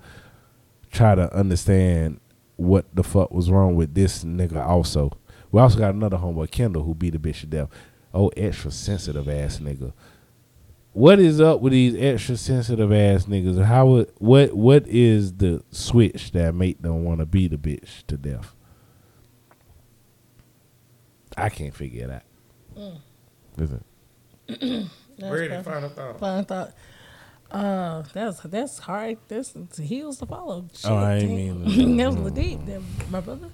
try 0.91 1.15
to 1.15 1.33
understand 1.35 2.21
what 2.57 2.87
the 2.95 3.03
fuck 3.03 3.31
was 3.31 3.51
wrong 3.51 3.75
with 3.77 3.95
this 3.95 4.25
nigga 4.25 4.65
also. 4.65 5.11
We 5.53 5.61
also 5.61 5.79
got 5.79 5.95
another 5.95 6.19
homeboy, 6.19 6.51
Kendall, 6.51 6.85
who 6.85 6.95
beat 6.95 7.15
a 7.15 7.19
bitch 7.19 7.41
to 7.41 7.47
death. 7.47 7.69
Oh, 8.13 8.29
extra 8.37 8.71
sensitive 8.71 9.29
ass 9.29 9.59
nigga. 9.59 9.93
What 10.97 11.19
is 11.21 11.43
up 11.43 11.61
with 11.61 11.75
these 11.75 11.95
extra 11.95 12.39
sensitive 12.39 12.91
ass 12.91 13.27
niggas? 13.27 13.63
How 13.63 13.85
would, 13.87 14.11
what 14.17 14.55
what 14.55 14.89
is 14.89 15.35
the 15.35 15.63
switch 15.71 16.33
that 16.33 16.55
make 16.55 16.81
them 16.81 17.05
want 17.05 17.21
to 17.21 17.27
beat 17.27 17.53
a 17.53 17.59
bitch 17.59 18.07
to 18.07 18.17
death? 18.17 18.55
I 21.37 21.51
can't 21.51 21.75
figure 21.75 22.05
it 22.05 22.11
out. 22.11 22.23
Mm. 22.79 22.99
Listen, 23.59 23.85
Ready, 25.21 25.49
perfect. 25.49 25.65
final 25.67 25.89
thought. 25.91 26.19
Final 26.19 26.45
thought. 26.45 26.73
Uh, 27.51 28.03
that's 28.15 28.41
that's 28.41 28.79
hard. 28.79 29.19
That's 29.29 29.53
heels 29.77 30.17
to 30.21 30.27
follow. 30.27 30.65
Shit, 30.75 30.91
Oh, 30.91 30.97
I 30.97 31.17
ain't 31.17 31.31
mean- 31.67 31.97
that 31.99 32.15
was 32.15 32.33
deep, 32.33 32.65
that, 32.65 32.81
my 33.11 33.21
brother. 33.21 33.51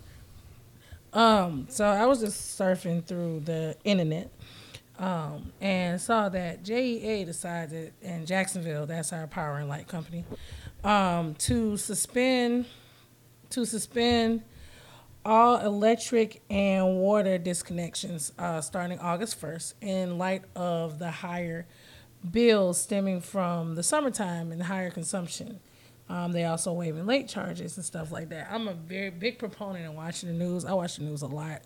Um, 1.12 1.66
so 1.68 1.86
I 1.86 2.06
was 2.06 2.20
just 2.20 2.56
surfing 2.56 3.04
through 3.04 3.40
the 3.40 3.74
internet, 3.82 4.30
um, 5.02 5.52
and 5.60 6.00
saw 6.00 6.28
that 6.28 6.62
JEA 6.62 7.26
decided 7.26 7.92
in 8.02 8.24
Jacksonville, 8.24 8.86
that's 8.86 9.12
our 9.12 9.26
power 9.26 9.56
and 9.58 9.68
light 9.68 9.88
company, 9.88 10.24
um, 10.84 11.34
to 11.34 11.76
suspend 11.76 12.66
to 13.50 13.66
suspend 13.66 14.42
all 15.24 15.58
electric 15.58 16.40
and 16.48 16.98
water 16.98 17.38
disconnections 17.38 18.32
uh, 18.38 18.60
starting 18.60 18.98
August 19.00 19.40
1st 19.40 19.74
in 19.80 20.18
light 20.18 20.42
of 20.56 20.98
the 20.98 21.10
higher 21.10 21.66
bills 22.30 22.80
stemming 22.80 23.20
from 23.20 23.74
the 23.74 23.82
summertime 23.82 24.52
and 24.52 24.62
higher 24.62 24.90
consumption. 24.90 25.60
Um, 26.08 26.32
they 26.32 26.44
also 26.44 26.72
waiving 26.72 27.06
late 27.06 27.28
charges 27.28 27.76
and 27.76 27.84
stuff 27.84 28.10
like 28.10 28.28
that. 28.30 28.48
I'm 28.50 28.68
a 28.68 28.74
very 28.74 29.10
big 29.10 29.38
proponent 29.38 29.86
of 29.86 29.94
watching 29.94 30.28
the 30.28 30.34
news. 30.34 30.64
I 30.64 30.72
watch 30.72 30.96
the 30.96 31.02
news 31.02 31.22
a 31.22 31.26
lot. 31.26 31.62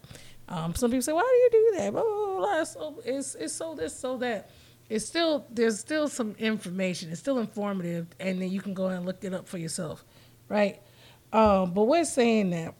Um, 0.48 0.74
some 0.74 0.90
people 0.90 1.02
say, 1.02 1.12
"Why 1.12 1.22
do 1.22 1.56
you 1.56 1.70
do 1.70 1.78
that?" 1.78 1.92
Blah, 1.92 2.02
blah, 2.02 2.36
blah. 2.38 2.64
So 2.64 3.02
it's 3.04 3.34
it's 3.34 3.54
so 3.54 3.74
this 3.74 3.98
so 3.98 4.16
that. 4.18 4.50
It's 4.88 5.04
still 5.04 5.44
there's 5.50 5.80
still 5.80 6.06
some 6.06 6.36
information. 6.38 7.10
It's 7.10 7.18
still 7.20 7.38
informative, 7.38 8.06
and 8.20 8.40
then 8.40 8.50
you 8.50 8.60
can 8.60 8.72
go 8.72 8.86
and 8.86 9.04
look 9.04 9.24
it 9.24 9.34
up 9.34 9.48
for 9.48 9.58
yourself, 9.58 10.04
right? 10.48 10.80
Um, 11.32 11.72
but 11.72 11.84
we're 11.84 12.04
saying 12.04 12.50
that 12.50 12.74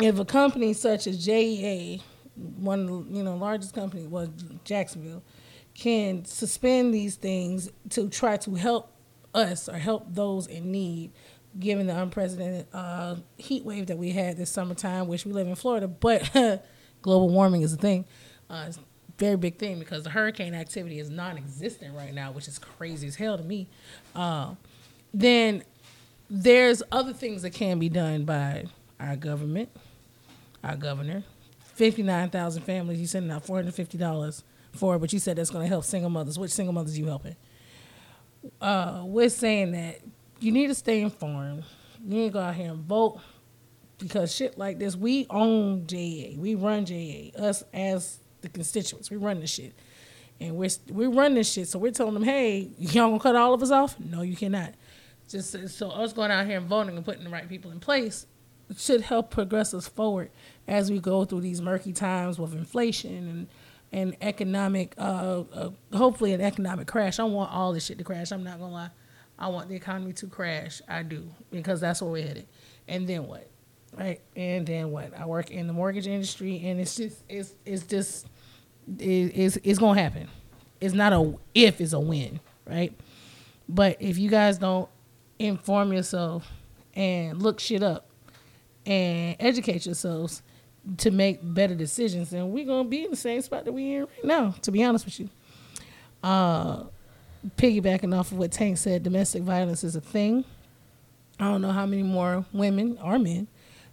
if 0.00 0.18
a 0.18 0.24
company 0.24 0.72
such 0.72 1.06
as 1.06 1.26
JEA, 1.26 2.00
one 2.34 3.06
you 3.10 3.22
know 3.22 3.36
largest 3.36 3.74
companies, 3.74 4.08
was 4.08 4.30
Jacksonville, 4.64 5.22
can 5.74 6.24
suspend 6.24 6.94
these 6.94 7.16
things 7.16 7.70
to 7.90 8.08
try 8.08 8.36
to 8.38 8.54
help 8.54 8.90
us 9.34 9.68
or 9.68 9.76
help 9.76 10.06
those 10.08 10.46
in 10.46 10.70
need, 10.70 11.12
given 11.58 11.86
the 11.86 12.00
unprecedented 12.00 12.66
uh, 12.72 13.16
heat 13.36 13.64
wave 13.64 13.86
that 13.86 13.98
we 13.98 14.10
had 14.10 14.36
this 14.36 14.50
summertime, 14.50 15.06
which 15.08 15.24
we 15.24 15.32
live 15.32 15.46
in 15.46 15.54
Florida, 15.54 15.86
but 15.88 16.30
global 17.02 17.28
warming 17.28 17.62
is 17.62 17.72
a 17.72 17.76
thing. 17.76 18.04
Uh, 18.50 18.64
it's 18.68 18.76
a 18.76 18.80
very 19.18 19.36
big 19.36 19.58
thing 19.58 19.78
because 19.78 20.02
the 20.02 20.10
hurricane 20.10 20.54
activity 20.54 20.98
is 20.98 21.10
non-existent 21.10 21.94
right 21.94 22.12
now, 22.12 22.32
which 22.32 22.48
is 22.48 22.58
crazy 22.58 23.06
as 23.06 23.16
hell 23.16 23.36
to 23.36 23.44
me. 23.44 23.68
Uh, 24.14 24.54
then 25.12 25.62
there's 26.28 26.82
other 26.90 27.12
things 27.12 27.42
that 27.42 27.50
can 27.50 27.78
be 27.78 27.88
done 27.88 28.24
by 28.24 28.64
our 28.98 29.16
government, 29.16 29.68
our 30.62 30.76
governor. 30.76 31.22
59,000 31.74 32.62
families, 32.62 33.00
you 33.00 33.06
sending 33.06 33.32
out 33.32 33.44
$450 33.44 34.42
for, 34.72 34.98
but 34.98 35.12
you 35.12 35.18
said 35.18 35.36
that's 35.36 35.50
going 35.50 35.64
to 35.64 35.68
help 35.68 35.84
single 35.84 36.10
mothers. 36.10 36.38
Which 36.38 36.52
single 36.52 36.72
mothers 36.72 36.98
you 36.98 37.06
helping? 37.06 37.36
Uh, 38.60 39.02
we're 39.04 39.28
saying 39.28 39.72
that 39.72 40.00
you 40.40 40.52
need 40.52 40.68
to 40.68 40.74
stay 40.74 41.00
informed. 41.00 41.64
You 42.04 42.16
need 42.16 42.26
to 42.28 42.32
go 42.32 42.40
out 42.40 42.54
here 42.54 42.70
and 42.70 42.80
vote 42.80 43.20
because 43.98 44.34
shit 44.34 44.58
like 44.58 44.78
this, 44.78 44.96
we 44.96 45.26
own 45.30 45.86
JEA. 45.86 46.38
We 46.38 46.54
run 46.54 46.84
JEA. 46.84 47.38
Us 47.38 47.64
as 47.72 48.18
the 48.40 48.48
constituents, 48.48 49.10
we 49.10 49.16
run 49.16 49.40
this 49.40 49.50
shit. 49.50 49.74
And 50.40 50.56
we're 50.56 50.70
we 50.90 51.06
run 51.06 51.34
this 51.34 51.50
shit, 51.50 51.68
so 51.68 51.78
we're 51.78 51.92
telling 51.92 52.14
them, 52.14 52.24
hey, 52.24 52.70
y'all 52.78 53.08
gonna 53.08 53.20
cut 53.20 53.36
all 53.36 53.54
of 53.54 53.62
us 53.62 53.70
off? 53.70 53.98
No, 54.00 54.22
you 54.22 54.36
cannot. 54.36 54.74
Just 55.28 55.70
so 55.70 55.90
us 55.90 56.12
going 56.12 56.30
out 56.30 56.46
here 56.46 56.58
and 56.58 56.66
voting 56.66 56.96
and 56.96 57.04
putting 57.04 57.24
the 57.24 57.30
right 57.30 57.48
people 57.48 57.70
in 57.70 57.80
place 57.80 58.26
should 58.76 59.02
help 59.02 59.30
progress 59.30 59.72
us 59.72 59.88
forward 59.88 60.30
as 60.66 60.90
we 60.90 60.98
go 60.98 61.24
through 61.24 61.40
these 61.40 61.60
murky 61.62 61.92
times 61.92 62.38
with 62.38 62.52
inflation 62.52 63.28
and 63.28 63.46
and 63.92 64.16
economic, 64.20 64.92
uh, 64.98 65.44
uh, 65.52 65.70
hopefully 65.92 66.32
an 66.32 66.40
economic 66.40 66.88
crash. 66.88 67.20
I 67.20 67.24
want 67.24 67.52
all 67.52 67.72
this 67.72 67.86
shit 67.86 67.96
to 67.98 68.04
crash. 68.04 68.32
I'm 68.32 68.42
not 68.42 68.58
gonna 68.58 68.72
lie. 68.72 68.90
I 69.38 69.48
want 69.48 69.68
the 69.68 69.74
economy 69.74 70.12
to 70.14 70.26
crash. 70.26 70.80
I 70.88 71.02
do 71.02 71.28
because 71.50 71.80
that's 71.80 72.00
where 72.00 72.10
we're 72.10 72.26
headed. 72.26 72.46
And 72.88 73.06
then 73.06 73.26
what? 73.26 73.48
Right? 73.96 74.20
And 74.36 74.66
then 74.66 74.90
what? 74.90 75.16
I 75.18 75.26
work 75.26 75.50
in 75.50 75.66
the 75.66 75.72
mortgage 75.72 76.06
industry, 76.06 76.60
and 76.64 76.80
it's 76.80 76.96
just 76.96 77.22
it's 77.28 77.54
it's 77.64 77.84
just 77.84 78.26
it, 78.98 79.04
it's 79.04 79.56
it's 79.62 79.78
gonna 79.78 80.00
happen. 80.00 80.28
It's 80.80 80.94
not 80.94 81.12
a 81.12 81.34
if, 81.54 81.80
it's 81.80 81.92
a 81.92 82.00
when, 82.00 82.40
right? 82.66 82.92
But 83.68 83.96
if 84.00 84.18
you 84.18 84.28
guys 84.28 84.58
don't 84.58 84.88
inform 85.38 85.92
yourself 85.92 86.50
and 86.94 87.40
look 87.42 87.60
shit 87.60 87.82
up 87.82 88.08
and 88.86 89.36
educate 89.40 89.86
yourselves 89.86 90.42
to 90.98 91.10
make 91.10 91.38
better 91.42 91.74
decisions, 91.74 92.30
then 92.30 92.52
we're 92.52 92.66
gonna 92.66 92.88
be 92.88 93.04
in 93.04 93.10
the 93.10 93.16
same 93.16 93.40
spot 93.40 93.64
that 93.64 93.72
we're 93.72 94.02
in 94.02 94.02
right 94.02 94.24
now. 94.24 94.54
To 94.62 94.70
be 94.70 94.82
honest 94.84 95.04
with 95.04 95.20
you, 95.20 95.30
uh, 96.22 96.84
piggybacking 97.56 98.16
off 98.16 98.32
of 98.32 98.38
what 98.38 98.52
Tank 98.52 98.78
said, 98.78 99.02
domestic 99.02 99.42
violence 99.42 99.84
is 99.84 99.96
a 99.96 100.00
thing. 100.00 100.44
I 101.38 101.44
don't 101.44 101.62
know 101.62 101.72
how 101.72 101.86
many 101.86 102.02
more 102.02 102.44
women 102.52 102.98
or 103.02 103.18
men 103.18 103.48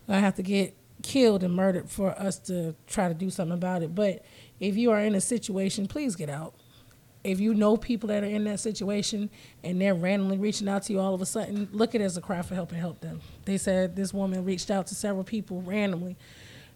gonna 0.07 0.19
have 0.19 0.35
to 0.35 0.43
get 0.43 0.75
killed 1.01 1.43
and 1.43 1.53
murdered 1.53 1.89
for 1.89 2.11
us 2.19 2.37
to 2.37 2.75
try 2.87 3.07
to 3.07 3.13
do 3.13 3.29
something 3.29 3.57
about 3.57 3.81
it. 3.81 3.95
But 3.95 4.23
if 4.59 4.77
you 4.77 4.91
are 4.91 4.99
in 4.99 5.15
a 5.15 5.21
situation, 5.21 5.87
please 5.87 6.15
get 6.15 6.29
out. 6.29 6.53
If 7.23 7.39
you 7.39 7.53
know 7.53 7.77
people 7.77 8.07
that 8.09 8.23
are 8.23 8.27
in 8.27 8.43
that 8.45 8.59
situation 8.59 9.29
and 9.63 9.79
they're 9.79 9.93
randomly 9.93 10.37
reaching 10.37 10.67
out 10.67 10.83
to 10.83 10.93
you 10.93 10.99
all 10.99 11.13
of 11.13 11.21
a 11.21 11.25
sudden, 11.25 11.69
look 11.71 11.93
at 11.93 12.01
it 12.01 12.03
as 12.03 12.17
a 12.17 12.21
cry 12.21 12.41
for 12.41 12.55
help 12.55 12.71
and 12.71 12.79
help 12.79 12.99
them. 13.01 13.21
They 13.45 13.57
said 13.57 13.95
this 13.95 14.13
woman 14.13 14.43
reached 14.43 14.71
out 14.71 14.87
to 14.87 14.95
several 14.95 15.23
people 15.23 15.61
randomly 15.61 16.15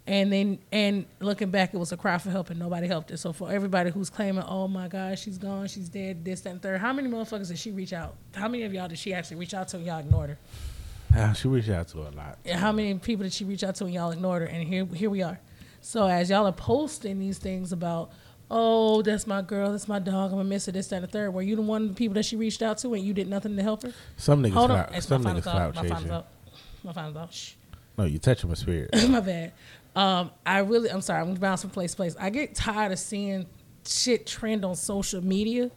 and 0.07 0.31
then 0.31 0.59
and 0.71 1.05
looking 1.19 1.49
back 1.49 1.73
it 1.73 1.77
was 1.77 1.91
a 1.91 1.97
cry 1.97 2.17
for 2.19 2.29
help 2.29 2.49
and 2.51 2.59
nobody 2.59 2.87
helped 2.87 3.09
it 3.11 3.17
so 3.17 3.33
for 3.33 3.51
everybody 3.51 3.89
who's 3.89 4.09
claiming 4.09 4.43
oh 4.47 4.67
my 4.67 4.87
god 4.87 5.17
she's 5.17 5.37
gone 5.37 5.67
she's 5.67 5.89
dead 5.89 6.23
this 6.23 6.41
that 6.41 6.49
and 6.51 6.61
third 6.61 6.79
how 6.79 6.93
many 6.93 7.09
motherfuckers 7.09 7.47
did 7.47 7.57
she 7.57 7.71
reach 7.71 7.91
out 7.93 8.15
how 8.35 8.47
many 8.47 8.63
of 8.63 8.73
y'all 8.73 8.87
did 8.87 8.99
she 8.99 9.13
actually 9.13 9.37
reach 9.37 9.53
out 9.55 9.67
to 9.67 9.77
and 9.77 9.85
y'all 9.85 9.99
ignored 9.99 10.29
her 10.29 10.37
Ah, 11.17 11.31
she 11.33 11.47
reached 11.47 11.69
out 11.69 11.87
to 11.89 11.99
a 11.99 12.09
lot. 12.11 12.37
and 12.45 12.59
how 12.59 12.71
many 12.71 12.93
people 12.99 13.23
did 13.23 13.31
she 13.33 13.45
reach 13.45 13.63
out 13.63 13.73
to 13.75 13.85
and 13.85 13.93
y'all 13.93 14.11
ignored 14.11 14.41
her 14.43 14.47
and 14.47 14.67
here 14.67 14.85
here 14.93 15.09
we 15.09 15.23
are 15.23 15.39
so 15.81 16.05
as 16.07 16.29
y'all 16.29 16.45
are 16.45 16.51
posting 16.51 17.17
these 17.19 17.37
things 17.39 17.71
about 17.71 18.11
oh 18.51 19.01
that's 19.01 19.25
my 19.25 19.41
girl 19.41 19.71
that's 19.71 19.87
my 19.87 19.97
dog 19.97 20.29
i'm 20.31 20.37
gonna 20.37 20.43
miss 20.43 20.67
her 20.67 20.71
this 20.71 20.87
that 20.89 20.97
and 20.97 21.03
the 21.05 21.07
third 21.07 21.33
were 21.33 21.41
you 21.41 21.55
the 21.55 21.61
one 21.63 21.81
of 21.83 21.89
the 21.89 21.95
people 21.95 22.13
that 22.13 22.25
she 22.25 22.35
reached 22.35 22.61
out 22.61 22.77
to 22.77 22.93
and 22.93 23.03
you 23.03 23.11
did 23.13 23.27
nothing 23.27 23.55
to 23.55 23.63
help 23.63 23.81
her 23.81 23.91
Some 24.17 24.43
niggas 24.43 24.51
hold 24.53 24.69
on 24.71 24.85
clout, 24.87 25.03
some 25.03 25.23
my 25.23 25.33
niggas 25.33 25.41
clout 25.43 25.73
thought 25.73 25.83
my 25.83 25.89
final 25.89 26.03
chasing. 26.03 26.23
my 26.83 26.93
final 26.93 27.13
thought 27.13 27.33
Shh. 27.33 27.53
No, 27.97 28.03
you 28.03 28.19
touching 28.19 28.49
my 28.49 28.55
spirit. 28.55 28.89
my 29.09 29.21
bad. 29.21 29.53
Um, 29.95 30.31
I 30.45 30.59
really, 30.59 30.91
I'm 30.91 31.01
sorry, 31.01 31.21
I'm 31.21 31.33
bouncing 31.35 31.69
from 31.69 31.73
place 31.73 31.91
to 31.91 31.97
place. 31.97 32.15
I 32.19 32.29
get 32.29 32.53
tired 32.55 32.91
of 32.91 32.99
seeing 32.99 33.45
shit 33.87 34.27
trend 34.27 34.65
on 34.65 34.75
social 34.75 35.23
media. 35.23 35.71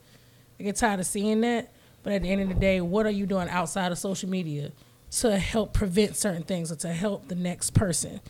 I 0.59 0.62
get 0.62 0.77
tired 0.77 1.01
of 1.01 1.07
seeing 1.07 1.40
that. 1.43 1.73
But 2.03 2.12
at 2.15 2.23
the 2.23 2.31
end 2.31 2.43
of 2.43 2.49
the 2.49 2.55
day, 2.55 2.81
what 2.81 3.07
are 3.07 3.11
you 3.11 3.27
doing 3.27 3.49
outside 3.49 3.93
of 3.93 3.99
social 3.99 4.28
media 4.28 4.73
to 5.11 5.39
help 5.39 5.73
prevent 5.73 6.16
certain 6.16 6.43
things 6.43 6.73
or 6.73 6.77
to 6.77 6.89
help 6.89 7.28
the 7.28 7.35
next 7.35 7.74
person? 7.74 8.20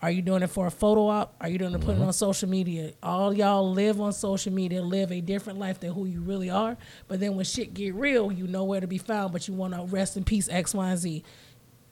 Are 0.00 0.10
you 0.10 0.20
doing 0.20 0.42
it 0.42 0.50
for 0.50 0.66
a 0.66 0.70
photo 0.70 1.06
op? 1.06 1.34
Are 1.40 1.48
you 1.48 1.58
doing 1.58 1.72
it 1.72 1.78
to 1.78 1.86
put 1.86 1.96
it 1.96 2.02
on 2.02 2.12
social 2.12 2.48
media? 2.48 2.92
All 3.02 3.32
y'all 3.32 3.70
live 3.70 4.00
on 4.00 4.12
social 4.12 4.52
media, 4.52 4.82
live 4.82 5.12
a 5.12 5.20
different 5.20 5.60
life 5.60 5.78
than 5.78 5.92
who 5.92 6.06
you 6.06 6.20
really 6.20 6.50
are. 6.50 6.76
But 7.06 7.20
then 7.20 7.36
when 7.36 7.44
shit 7.44 7.72
get 7.72 7.94
real, 7.94 8.32
you 8.32 8.48
know 8.48 8.64
where 8.64 8.80
to 8.80 8.88
be 8.88 8.98
found, 8.98 9.32
but 9.32 9.46
you 9.46 9.54
want 9.54 9.74
to 9.74 9.84
rest 9.84 10.16
in 10.16 10.24
peace 10.24 10.48
X, 10.48 10.74
Y, 10.74 10.90
and 10.90 10.98
Z 10.98 11.22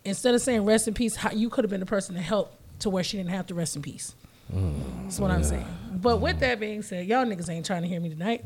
instead 0.04 0.34
of 0.34 0.40
saying 0.40 0.64
rest 0.64 0.88
in 0.88 0.94
peace, 0.94 1.16
how, 1.16 1.30
you 1.30 1.50
could 1.50 1.64
have 1.64 1.70
been 1.70 1.80
the 1.80 1.86
person 1.86 2.14
to 2.14 2.20
help 2.20 2.56
to 2.80 2.90
where 2.90 3.02
she 3.04 3.16
didn't 3.16 3.30
have 3.30 3.46
to 3.46 3.54
rest 3.54 3.76
in 3.76 3.82
peace. 3.82 4.14
That's 4.52 5.20
what 5.20 5.30
I'm 5.30 5.44
saying. 5.44 5.66
But 5.92 6.20
with 6.20 6.40
that 6.40 6.58
being 6.58 6.82
said, 6.82 7.06
y'all 7.06 7.24
niggas 7.24 7.48
ain't 7.48 7.64
trying 7.64 7.82
to 7.82 7.88
hear 7.88 8.00
me 8.00 8.08
tonight. 8.08 8.44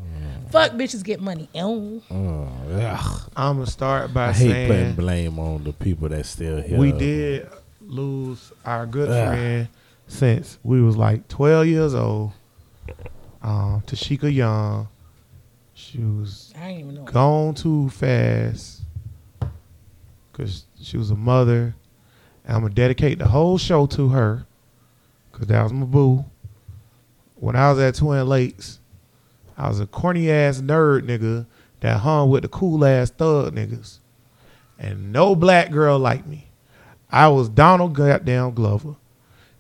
Fuck 0.51 0.73
bitches 0.73 1.03
get 1.03 1.21
money. 1.21 1.49
Ew. 1.55 2.03
Ugh. 2.11 3.31
I'm 3.37 3.57
gonna 3.57 3.67
start 3.67 4.13
by 4.13 4.29
I 4.29 4.33
hate 4.33 4.67
putting 4.69 4.95
blame 4.95 5.39
on 5.39 5.65
the 5.65 5.73
people 5.73 6.09
that 6.11 6.27
still 6.27 6.61
here. 6.61 6.79
we 6.79 6.93
did 6.93 7.49
lose 7.81 8.53
our 8.65 8.85
good 8.87 9.09
Ugh. 9.09 9.29
friend 9.29 9.69
since 10.07 10.59
we 10.63 10.83
was 10.83 10.97
like 10.97 11.27
12 11.29 11.67
years 11.67 11.95
old. 11.95 12.33
Um, 13.43 13.83
Tashika 13.87 14.33
Young. 14.33 14.89
She 15.75 15.99
was 15.99 16.53
I 16.61 16.69
ain't 16.69 16.81
even 16.81 16.95
know. 16.97 17.05
gone 17.05 17.55
too 17.55 17.89
fast 17.91 18.83
because 20.31 20.65
she 20.81 20.97
was 20.99 21.11
a 21.11 21.17
mother. 21.17 21.75
I'm 22.47 22.63
gonna 22.63 22.75
dedicate 22.75 23.19
the 23.19 23.29
whole 23.29 23.59
show 23.59 23.87
to 23.87 24.09
her 24.09 24.47
because 25.31 25.49
that 25.49 25.63
was 25.63 25.73
my 25.73 25.87
boo. 25.87 26.25
When 27.37 27.57
I 27.57 27.71
was 27.71 27.79
at 27.81 27.97
Twin 27.97 28.27
Lakes, 28.27 28.81
I 29.57 29.69
was 29.69 29.81
a 29.81 29.87
corny 29.87 30.31
ass 30.31 30.61
nerd 30.61 31.03
nigga 31.03 31.47
that 31.81 32.01
hung 32.01 32.31
with 32.31 32.43
the 32.43 32.49
cool 32.49 32.85
ass 32.85 33.11
thug 33.11 33.55
niggas, 33.55 33.99
and 34.79 35.13
no 35.13 35.35
black 35.35 35.71
girl 35.71 35.99
liked 35.99 36.27
me. 36.27 36.49
I 37.11 37.29
was 37.29 37.49
Donald 37.49 37.95
goddamn 37.95 38.55
Glover, 38.55 38.97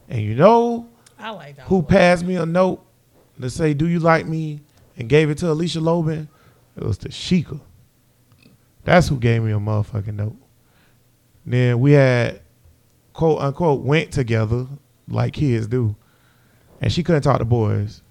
and 0.09 0.21
you 0.21 0.35
know 0.35 0.89
I 1.19 1.31
like 1.31 1.59
who 1.61 1.83
passed 1.83 2.25
me 2.25 2.37
a 2.37 2.47
note 2.47 2.85
to 3.41 3.51
say, 3.51 3.75
"Do 3.75 3.87
you 3.87 4.01
like 4.01 4.27
me?" 4.27 4.61
and 4.97 5.09
gave 5.09 5.31
it 5.31 5.39
to 5.39 5.51
Alicia 5.51 5.81
Lobin? 5.81 6.29
It 6.77 6.83
was 6.83 6.99
the 6.99 7.09
Sheikah. 7.09 7.61
That's 8.85 9.09
who 9.09 9.17
gave 9.17 9.43
me 9.43 9.53
a 9.53 9.59
motherfucking 9.59 10.15
note. 10.15 10.37
Then 11.47 11.81
we 11.81 11.93
had 11.93 12.41
quote 13.15 13.41
unquote 13.41 13.81
went 13.81 14.13
together 14.13 14.67
like 15.09 15.33
kids 15.33 15.67
do, 15.67 15.97
and 16.83 16.93
she 16.93 17.03
couldn't 17.03 17.23
talk 17.23 17.39
to 17.39 17.47
boys. 17.47 18.03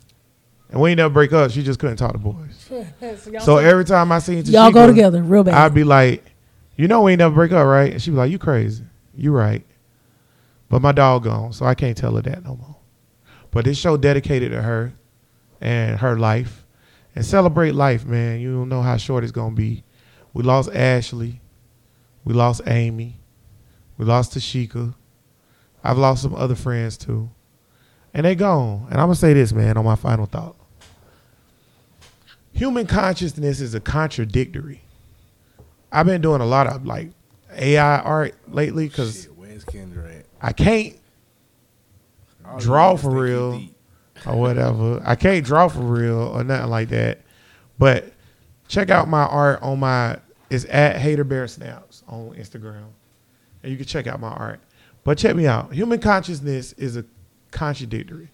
And 0.72 0.82
we 0.82 0.90
ain't 0.90 0.98
never 0.98 1.14
break 1.14 1.32
up. 1.34 1.52
She 1.52 1.62
just 1.62 1.80
couldn't 1.80 1.98
talk 1.98 2.14
to 2.14 2.18
boys. 2.18 2.68
so 3.00 3.40
So 3.40 3.58
every 3.58 3.86
time 3.86 4.12
I 4.12 4.18
seen 4.18 4.44
y'all 4.46 4.72
go 4.72 4.88
together 4.88 5.22
real 5.22 5.44
bad. 5.44 5.54
I'd 5.54 5.76
be 5.76 5.84
like, 5.84 6.24
you 6.76 6.88
know, 6.88 7.04
we 7.04 7.12
ain't 7.12 7.20
never 7.20 7.36
break 7.36 7.52
up, 7.52 7.68
right? 7.68 7.92
And 7.92 8.02
she'd 8.02 8.12
be 8.12 8.18
like, 8.18 8.32
you 8.32 8.40
crazy. 8.40 8.84
You 9.16 9.32
right. 9.32 9.64
But 10.70 10.82
my 10.82 10.92
dog 10.92 11.26
gone, 11.26 11.54
so 11.54 11.68
I 11.68 11.76
can't 11.76 11.96
tell 11.96 12.16
her 12.16 12.24
that 12.24 12.44
no 12.44 12.56
more. 12.56 12.78
But 13.52 13.66
this 13.66 13.78
show 13.78 13.98
dedicated 13.98 14.52
to 14.54 14.64
her 14.64 14.94
and 15.62 16.00
her 16.00 16.18
life. 16.18 16.66
And 17.16 17.24
celebrate 17.24 17.76
life, 17.76 18.08
man. 18.08 18.40
You 18.40 18.56
don't 18.56 18.70
know 18.70 18.82
how 18.82 18.98
short 18.98 19.24
it's 19.24 19.32
gonna 19.32 19.54
be. 19.54 19.84
We 20.34 20.42
lost 20.42 20.72
Ashley. 20.74 21.42
We 22.26 22.34
lost 22.34 22.62
Amy. 22.66 23.20
We 23.98 24.06
lost 24.06 24.34
Tashika. 24.36 24.94
I've 25.84 25.98
lost 25.98 26.22
some 26.24 26.36
other 26.36 26.56
friends 26.56 26.98
too. 26.98 27.30
And 28.14 28.26
they 28.26 28.36
gone. 28.36 28.88
And 28.90 29.00
I'm 29.00 29.08
gonna 29.08 29.16
say 29.16 29.34
this, 29.34 29.54
man, 29.54 29.78
on 29.78 29.86
my 29.86 29.96
final 29.96 30.26
thought. 30.26 30.56
Human 32.54 32.86
consciousness 32.86 33.60
is 33.60 33.74
a 33.74 33.80
contradictory. 33.80 34.82
I've 35.92 36.06
been 36.06 36.22
doing 36.22 36.42
a 36.42 36.46
lot 36.46 36.68
of 36.68 36.86
like 36.86 37.10
AI 37.56 38.00
art 38.00 38.36
lately 38.48 38.88
because 38.88 39.26
where's 39.36 39.66
Kendra 39.66 40.20
at? 40.20 40.26
I 40.42 40.52
can't 40.54 40.96
All 42.46 42.60
Draw 42.60 42.96
for 42.98 43.10
real. 43.12 43.64
or 44.26 44.36
whatever. 44.40 45.02
I 45.06 45.16
can't 45.16 45.46
draw 45.46 45.68
for 45.68 45.80
real 45.82 46.20
or 46.20 46.44
nothing 46.44 46.70
like 46.70 46.90
that. 46.90 47.22
But 47.80 48.12
check 48.68 48.90
out 48.90 49.08
my 49.08 49.24
art 49.26 49.62
on 49.62 49.80
my 49.80 50.18
it's 50.50 50.66
at 50.70 50.98
Hater 50.98 51.24
Bear 51.24 51.48
Snaps 51.48 52.04
on 52.08 52.36
Instagram. 52.36 52.86
And 53.64 53.72
you 53.72 53.78
can 53.78 53.88
check 53.88 54.06
out 54.06 54.20
my 54.20 54.30
art. 54.30 54.60
But 55.04 55.18
check 55.18 55.36
me 55.36 55.48
out. 55.48 55.74
Human 55.74 56.00
consciousness 56.00 56.74
is 56.74 56.98
a 56.98 57.06
contradictory. 57.52 58.30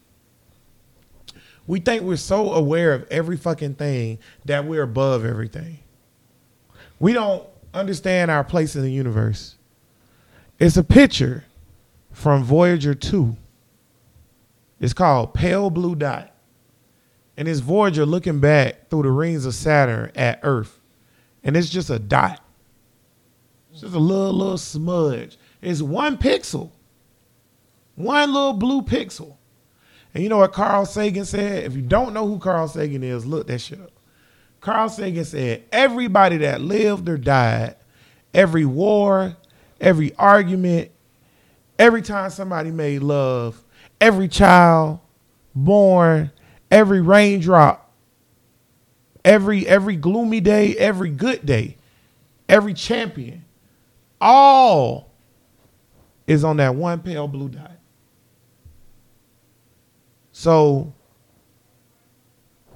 We 1.68 1.80
think 1.80 2.02
we're 2.02 2.16
so 2.16 2.54
aware 2.54 2.94
of 2.94 3.08
every 3.12 3.38
fucking 3.38 3.76
thing 3.76 4.18
that 4.46 4.66
we're 4.66 4.82
above 4.82 5.24
everything. 5.24 5.80
We 7.00 7.14
don't 7.14 7.48
understand 7.74 8.32
our 8.32 8.44
place 8.44 8.76
in 8.76 8.82
the 8.82 8.92
universe. 8.92 9.56
It's 10.60 10.78
a 10.78 10.84
picture 10.84 11.46
from 12.12 12.44
Voyager 12.44 12.96
2. 12.96 13.38
It's 14.80 14.94
called 14.94 15.34
Pale 15.34 15.70
Blue 15.70 15.96
Dot. 15.96 16.32
And 17.38 17.48
it's 17.48 17.60
Voyager 17.60 18.06
looking 18.06 18.40
back 18.40 18.90
through 18.90 19.04
the 19.04 19.12
rings 19.12 19.46
of 19.46 19.54
Saturn 19.54 20.12
at 20.16 20.40
Earth. 20.44 20.80
And 21.44 21.56
it's 21.56 21.70
just 21.70 21.90
a 21.90 22.00
dot. 22.00 22.44
It's 23.80 23.84
just 23.84 23.96
a 23.96 24.00
little, 24.00 24.34
little 24.34 24.58
smudge. 24.58 25.38
It's 25.62 25.82
one 25.82 26.18
pixel. 26.18 26.72
One 27.96 28.34
little 28.34 28.52
blue 28.52 28.82
pixel. 28.82 29.38
And 30.14 30.22
you 30.22 30.28
know 30.28 30.40
what 30.40 30.52
Carl 30.52 30.86
Sagan 30.86 31.24
said? 31.24 31.64
If 31.64 31.78
you 31.78 31.82
don't 31.82 32.14
know 32.14 32.28
who 32.28 32.40
Carl 32.40 32.68
Sagan 32.68 33.04
is, 33.04 33.26
look 33.26 33.48
that 33.48 33.60
shit 33.60 33.80
up. 33.80 33.94
Carl 34.60 34.90
Sagan 34.90 35.24
said, 35.24 35.64
everybody 35.72 36.36
that 36.40 36.60
lived 36.60 37.08
or 37.08 37.18
died, 37.18 37.78
every 38.34 38.66
war, 38.66 39.38
every 39.80 40.14
argument, 40.16 40.92
every 41.78 42.02
time 42.02 42.32
somebody 42.32 42.72
made 42.72 43.02
love, 43.02 43.64
every 44.02 44.28
child 44.28 45.00
born, 45.56 46.32
every 46.70 47.00
raindrop, 47.00 47.94
every 49.24 49.66
every 49.66 49.96
gloomy 49.96 50.42
day, 50.42 50.76
every 50.76 51.12
good 51.12 51.46
day, 51.46 51.78
every 52.50 52.74
champion, 52.74 53.46
all 54.22 55.12
is 56.28 56.44
on 56.44 56.58
that 56.58 56.76
one 56.76 57.00
pale 57.02 57.28
blue 57.28 57.50
dot. 57.50 57.72
So 60.32 60.94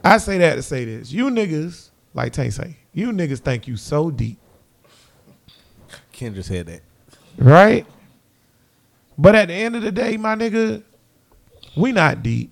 I 0.04 0.18
say 0.18 0.38
that 0.40 0.56
to 0.56 0.64
say 0.64 0.86
this. 0.86 1.12
You 1.12 1.26
niggas, 1.30 1.92
like 2.14 2.34
Tank 2.34 2.52
say, 2.52 2.78
you 2.94 3.12
niggas 3.12 3.40
think 3.40 3.68
you 3.68 3.78
so 3.78 4.12
deep, 4.12 4.38
Kendra 6.14 6.44
said 6.44 6.68
that. 6.68 6.82
right? 7.38 7.86
But 9.18 9.36
at 9.36 9.48
the 9.48 9.54
end 9.54 9.76
of 9.78 9.82
the 9.84 9.92
day, 9.92 10.18
my 10.18 10.36
nigga, 10.36 10.84
we 11.78 11.92
not 11.94 12.22
deep. 12.24 12.52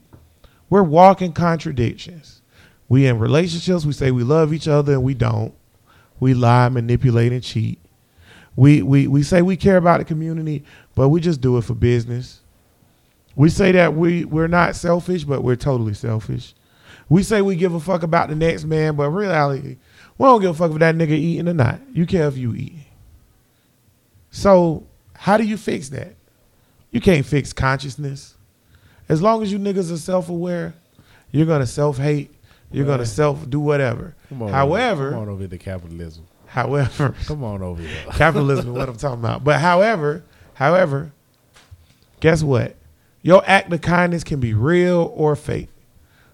We're 0.69 0.83
walking 0.83 1.33
contradictions. 1.33 2.41
We 2.87 3.07
in 3.07 3.19
relationships, 3.19 3.85
we 3.85 3.93
say 3.93 4.11
we 4.11 4.23
love 4.23 4.53
each 4.53 4.67
other 4.69 4.93
and 4.93 5.03
we 5.03 5.13
don't. 5.13 5.53
We 6.19 6.33
lie, 6.33 6.69
manipulate, 6.69 7.33
and 7.33 7.43
cheat. 7.43 7.80
We 8.55 8.81
we 8.81 9.07
we 9.07 9.23
say 9.23 9.41
we 9.41 9.55
care 9.55 9.77
about 9.77 9.99
the 9.99 10.05
community, 10.05 10.63
but 10.95 11.09
we 11.09 11.21
just 11.21 11.41
do 11.41 11.57
it 11.57 11.63
for 11.63 11.73
business. 11.73 12.41
We 13.35 13.49
say 13.49 13.71
that 13.71 13.95
we 13.95 14.25
we're 14.25 14.47
not 14.47 14.75
selfish, 14.75 15.23
but 15.23 15.43
we're 15.43 15.55
totally 15.55 15.93
selfish. 15.93 16.53
We 17.07 17.23
say 17.23 17.41
we 17.41 17.55
give 17.55 17.73
a 17.73 17.79
fuck 17.79 18.03
about 18.03 18.29
the 18.29 18.35
next 18.35 18.65
man, 18.65 18.95
but 18.95 19.09
reality, 19.09 19.77
we 20.17 20.25
don't 20.25 20.41
give 20.41 20.51
a 20.51 20.53
fuck 20.53 20.71
if 20.71 20.79
that 20.79 20.95
nigga 20.95 21.11
eating 21.11 21.47
or 21.47 21.53
not. 21.53 21.79
You 21.93 22.05
care 22.05 22.27
if 22.27 22.37
you 22.37 22.53
eat. 22.53 22.75
So 24.31 24.85
how 25.13 25.37
do 25.37 25.43
you 25.43 25.57
fix 25.57 25.89
that? 25.89 26.15
You 26.91 26.99
can't 26.99 27.25
fix 27.25 27.53
consciousness. 27.53 28.35
As 29.07 29.21
long 29.21 29.43
as 29.43 29.51
you 29.51 29.59
niggas 29.59 29.91
are 29.91 29.97
self 29.97 30.29
aware, 30.29 30.73
you're 31.31 31.45
gonna 31.45 31.67
self 31.67 31.97
hate. 31.97 32.31
You're 32.71 32.85
gonna 32.85 33.05
self 33.05 33.49
do 33.49 33.59
whatever. 33.59 34.15
Come 34.29 34.43
on. 34.43 34.49
However, 34.49 35.11
come 35.11 35.19
on 35.19 35.29
over 35.29 35.47
to 35.47 35.57
capitalism. 35.57 36.25
However, 36.51 37.15
Come 37.25 37.43
on 37.45 37.61
over 37.61 37.81
here. 37.81 38.05
capitalism 38.11 38.67
is 38.67 38.77
what 38.77 38.89
I'm 38.89 38.97
talking 38.97 39.19
about. 39.19 39.43
But 39.43 39.61
however, 39.61 40.23
however, 40.53 41.13
guess 42.19 42.43
what? 42.43 42.75
Your 43.21 43.41
act 43.45 43.71
of 43.71 43.81
kindness 43.81 44.23
can 44.25 44.39
be 44.39 44.53
real 44.53 45.13
or 45.15 45.35
fake. 45.35 45.69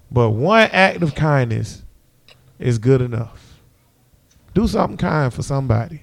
But 0.10 0.31
one 0.31 0.69
act 0.72 1.03
of 1.03 1.14
kindness 1.14 1.84
is 2.57 2.80
good 2.80 3.02
enough. 3.02 3.60
Do 4.56 4.68
something 4.68 4.98
kind 4.98 5.31
for 5.31 5.44
somebody. 5.44 6.02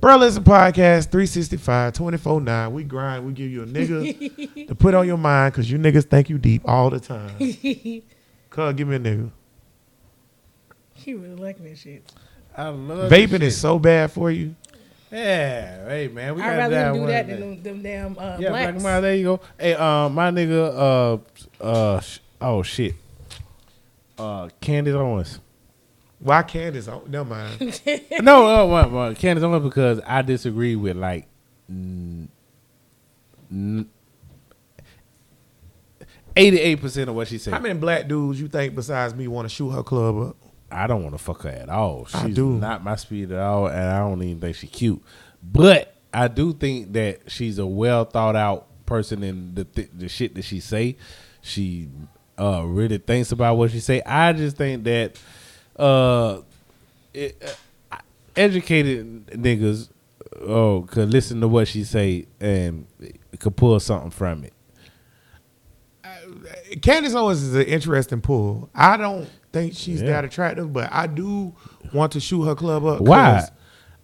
Bro, 0.00 0.16
listen, 0.16 0.42
podcast 0.42 1.10
365, 1.10 1.92
24 1.92 2.40
9. 2.40 2.72
We 2.72 2.84
grind. 2.84 3.26
We 3.26 3.32
give 3.34 3.50
you 3.50 3.62
a 3.62 3.66
nigga 3.66 4.66
to 4.68 4.74
put 4.74 4.94
on 4.94 5.06
your 5.06 5.18
mind 5.18 5.52
because 5.52 5.70
you 5.70 5.78
niggas 5.78 6.06
think 6.06 6.28
you 6.30 6.38
deep 6.38 6.62
all 6.64 6.90
the 6.90 6.98
time. 6.98 7.36
Cuz, 8.48 8.74
give 8.74 8.88
me 8.88 8.96
a 8.96 8.98
nigga. 8.98 9.30
He 11.00 11.14
really 11.14 11.34
liking 11.36 11.64
that 11.64 11.78
shit. 11.78 12.02
I 12.56 12.68
love 12.68 13.10
Vaping 13.10 13.42
is 13.42 13.58
so 13.60 13.78
bad 13.78 14.10
for 14.10 14.30
you. 14.30 14.54
Yeah, 15.12 15.88
hey 15.88 16.08
man, 16.08 16.36
we 16.36 16.42
I'd 16.42 16.56
got 16.56 16.70
rather 16.70 16.86
him 16.88 16.94
do 16.94 17.06
that 17.08 17.26
day. 17.26 17.32
than 17.34 17.40
them, 17.40 17.62
them 17.62 17.82
damn 17.82 18.18
uh, 18.18 18.36
Yeah, 18.38 18.50
black 18.50 18.50
blacks. 18.50 18.74
and 18.74 18.82
mild, 18.82 19.04
there 19.04 19.14
you 19.16 19.24
go. 19.24 19.40
Hey, 19.58 19.74
uh, 19.74 20.08
my 20.08 20.30
nigga, 20.30 21.22
uh, 21.60 21.64
uh, 21.64 22.00
sh- 22.00 22.18
oh 22.40 22.62
shit, 22.62 22.94
uh, 24.18 24.48
Candace 24.60 24.94
Owens. 24.94 25.40
Why 26.20 26.42
Candace? 26.44 26.86
Oh, 26.86 27.02
never 27.08 27.24
mind. 27.28 27.80
no, 28.22 28.46
uh, 28.46 28.66
well, 28.66 28.90
well, 28.90 29.14
Candace 29.16 29.42
Owens 29.42 29.64
because 29.64 30.00
I 30.06 30.22
disagree 30.22 30.76
with 30.76 30.96
like, 30.96 31.26
eighty-eight 36.36 36.80
percent 36.80 37.08
of 37.10 37.16
what 37.16 37.28
she 37.28 37.38
said. 37.38 37.52
How 37.54 37.60
many 37.60 37.78
black 37.78 38.06
dudes 38.08 38.40
you 38.40 38.48
think 38.48 38.74
besides 38.74 39.14
me 39.14 39.28
want 39.28 39.48
to 39.48 39.54
shoot 39.54 39.70
her 39.70 39.82
club 39.82 40.18
up? 40.18 40.36
I 40.70 40.86
don't 40.86 41.02
want 41.02 41.14
to 41.16 41.22
fuck 41.22 41.42
her 41.42 41.50
at 41.50 41.68
all. 41.68 42.06
She's 42.06 42.20
I 42.20 42.30
do. 42.30 42.50
not 42.50 42.84
my 42.84 42.96
speed 42.96 43.32
at 43.32 43.38
all, 43.38 43.66
and 43.66 43.88
I 43.88 43.98
don't 43.98 44.22
even 44.22 44.40
think 44.40 44.56
she's 44.56 44.70
cute. 44.70 45.02
But 45.42 45.94
I 46.12 46.28
do 46.28 46.52
think 46.52 46.92
that 46.92 47.30
she's 47.30 47.58
a 47.58 47.66
well 47.66 48.04
thought 48.04 48.36
out 48.36 48.66
person 48.86 49.22
in 49.22 49.54
the 49.54 49.64
th- 49.64 49.90
the 49.96 50.08
shit 50.08 50.34
that 50.34 50.42
she 50.42 50.60
say. 50.60 50.96
She 51.42 51.88
uh, 52.38 52.64
really 52.66 52.98
thinks 52.98 53.32
about 53.32 53.56
what 53.56 53.70
she 53.70 53.80
say. 53.80 54.02
I 54.02 54.32
just 54.32 54.56
think 54.56 54.84
that 54.84 55.16
uh, 55.76 56.40
it, 57.14 57.42
uh, 57.90 57.96
educated 58.36 59.26
niggas 59.28 59.88
oh 60.40 60.86
could 60.88 61.10
listen 61.10 61.40
to 61.40 61.48
what 61.48 61.68
she 61.68 61.84
say 61.84 62.26
and 62.40 62.86
could 63.38 63.56
pull 63.56 63.78
something 63.80 64.10
from 64.10 64.44
it. 64.44 64.52
Candace 66.82 67.14
Owens 67.14 67.42
is 67.42 67.54
an 67.54 67.62
interesting 67.62 68.20
pull. 68.20 68.70
I 68.74 68.96
don't 68.96 69.28
think 69.52 69.74
she's 69.74 70.00
Yeah. 70.00 70.08
that 70.08 70.24
attractive, 70.24 70.72
but 70.72 70.88
I 70.92 71.06
do 71.06 71.52
want 71.92 72.12
to 72.12 72.20
shoot 72.20 72.42
her 72.44 72.54
club 72.54 72.84
up. 72.84 73.00
Why? 73.00 73.46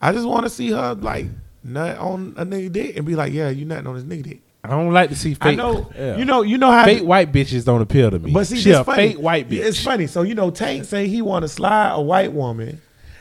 I 0.01 0.13
just 0.13 0.27
want 0.27 0.45
to 0.45 0.51
see 0.51 0.71
her 0.71 0.95
like 0.95 1.27
nut 1.65 1.99
on 1.99 2.35
a 2.37 2.45
nigga 2.45 2.73
dick 2.73 2.97
and 2.97 3.07
be 3.07 3.15
like, 3.15 3.33
yeah, 3.33 3.49
you 3.49 3.65
nutting 3.65 3.87
on 3.87 3.95
this 3.95 4.05
nigga 4.05 4.23
dick. 4.23 4.41
I 4.65 4.71
don't 4.71 4.93
like 4.93 5.11
to 5.11 5.17
see 5.17 5.35
fake. 5.35 5.43
I 5.43 5.55
know, 5.55 5.91
yeah. 5.97 6.17
you 6.17 6.25
know, 6.25 6.43
you 6.43 6.59
know 6.59 6.71
how 6.73 6.85
fake 6.85 7.05
white 7.05 7.33
bitches 7.33 7.65
don't 7.65 7.81
appeal 7.81 8.11
to 8.11 8.19
me. 8.19 8.33
But 8.33 8.49
see, 8.49 8.59
she 8.59 8.73
a 8.73 8.83
funny. 8.83 9.11
fake 9.11 9.19
white 9.19 9.49
bitch. 9.49 9.65
It's 9.65 9.83
funny. 9.83 10.09
So 10.09 10.23
you 10.23 10.35
know, 10.35 10.51
Tank 10.51 10.85
say 10.85 11.07
he 11.07 11.23
want 11.23 11.45
to 11.45 11.49
slide 11.49 11.93
a 11.93 12.01
white 12.01 12.33
woman 12.33 12.81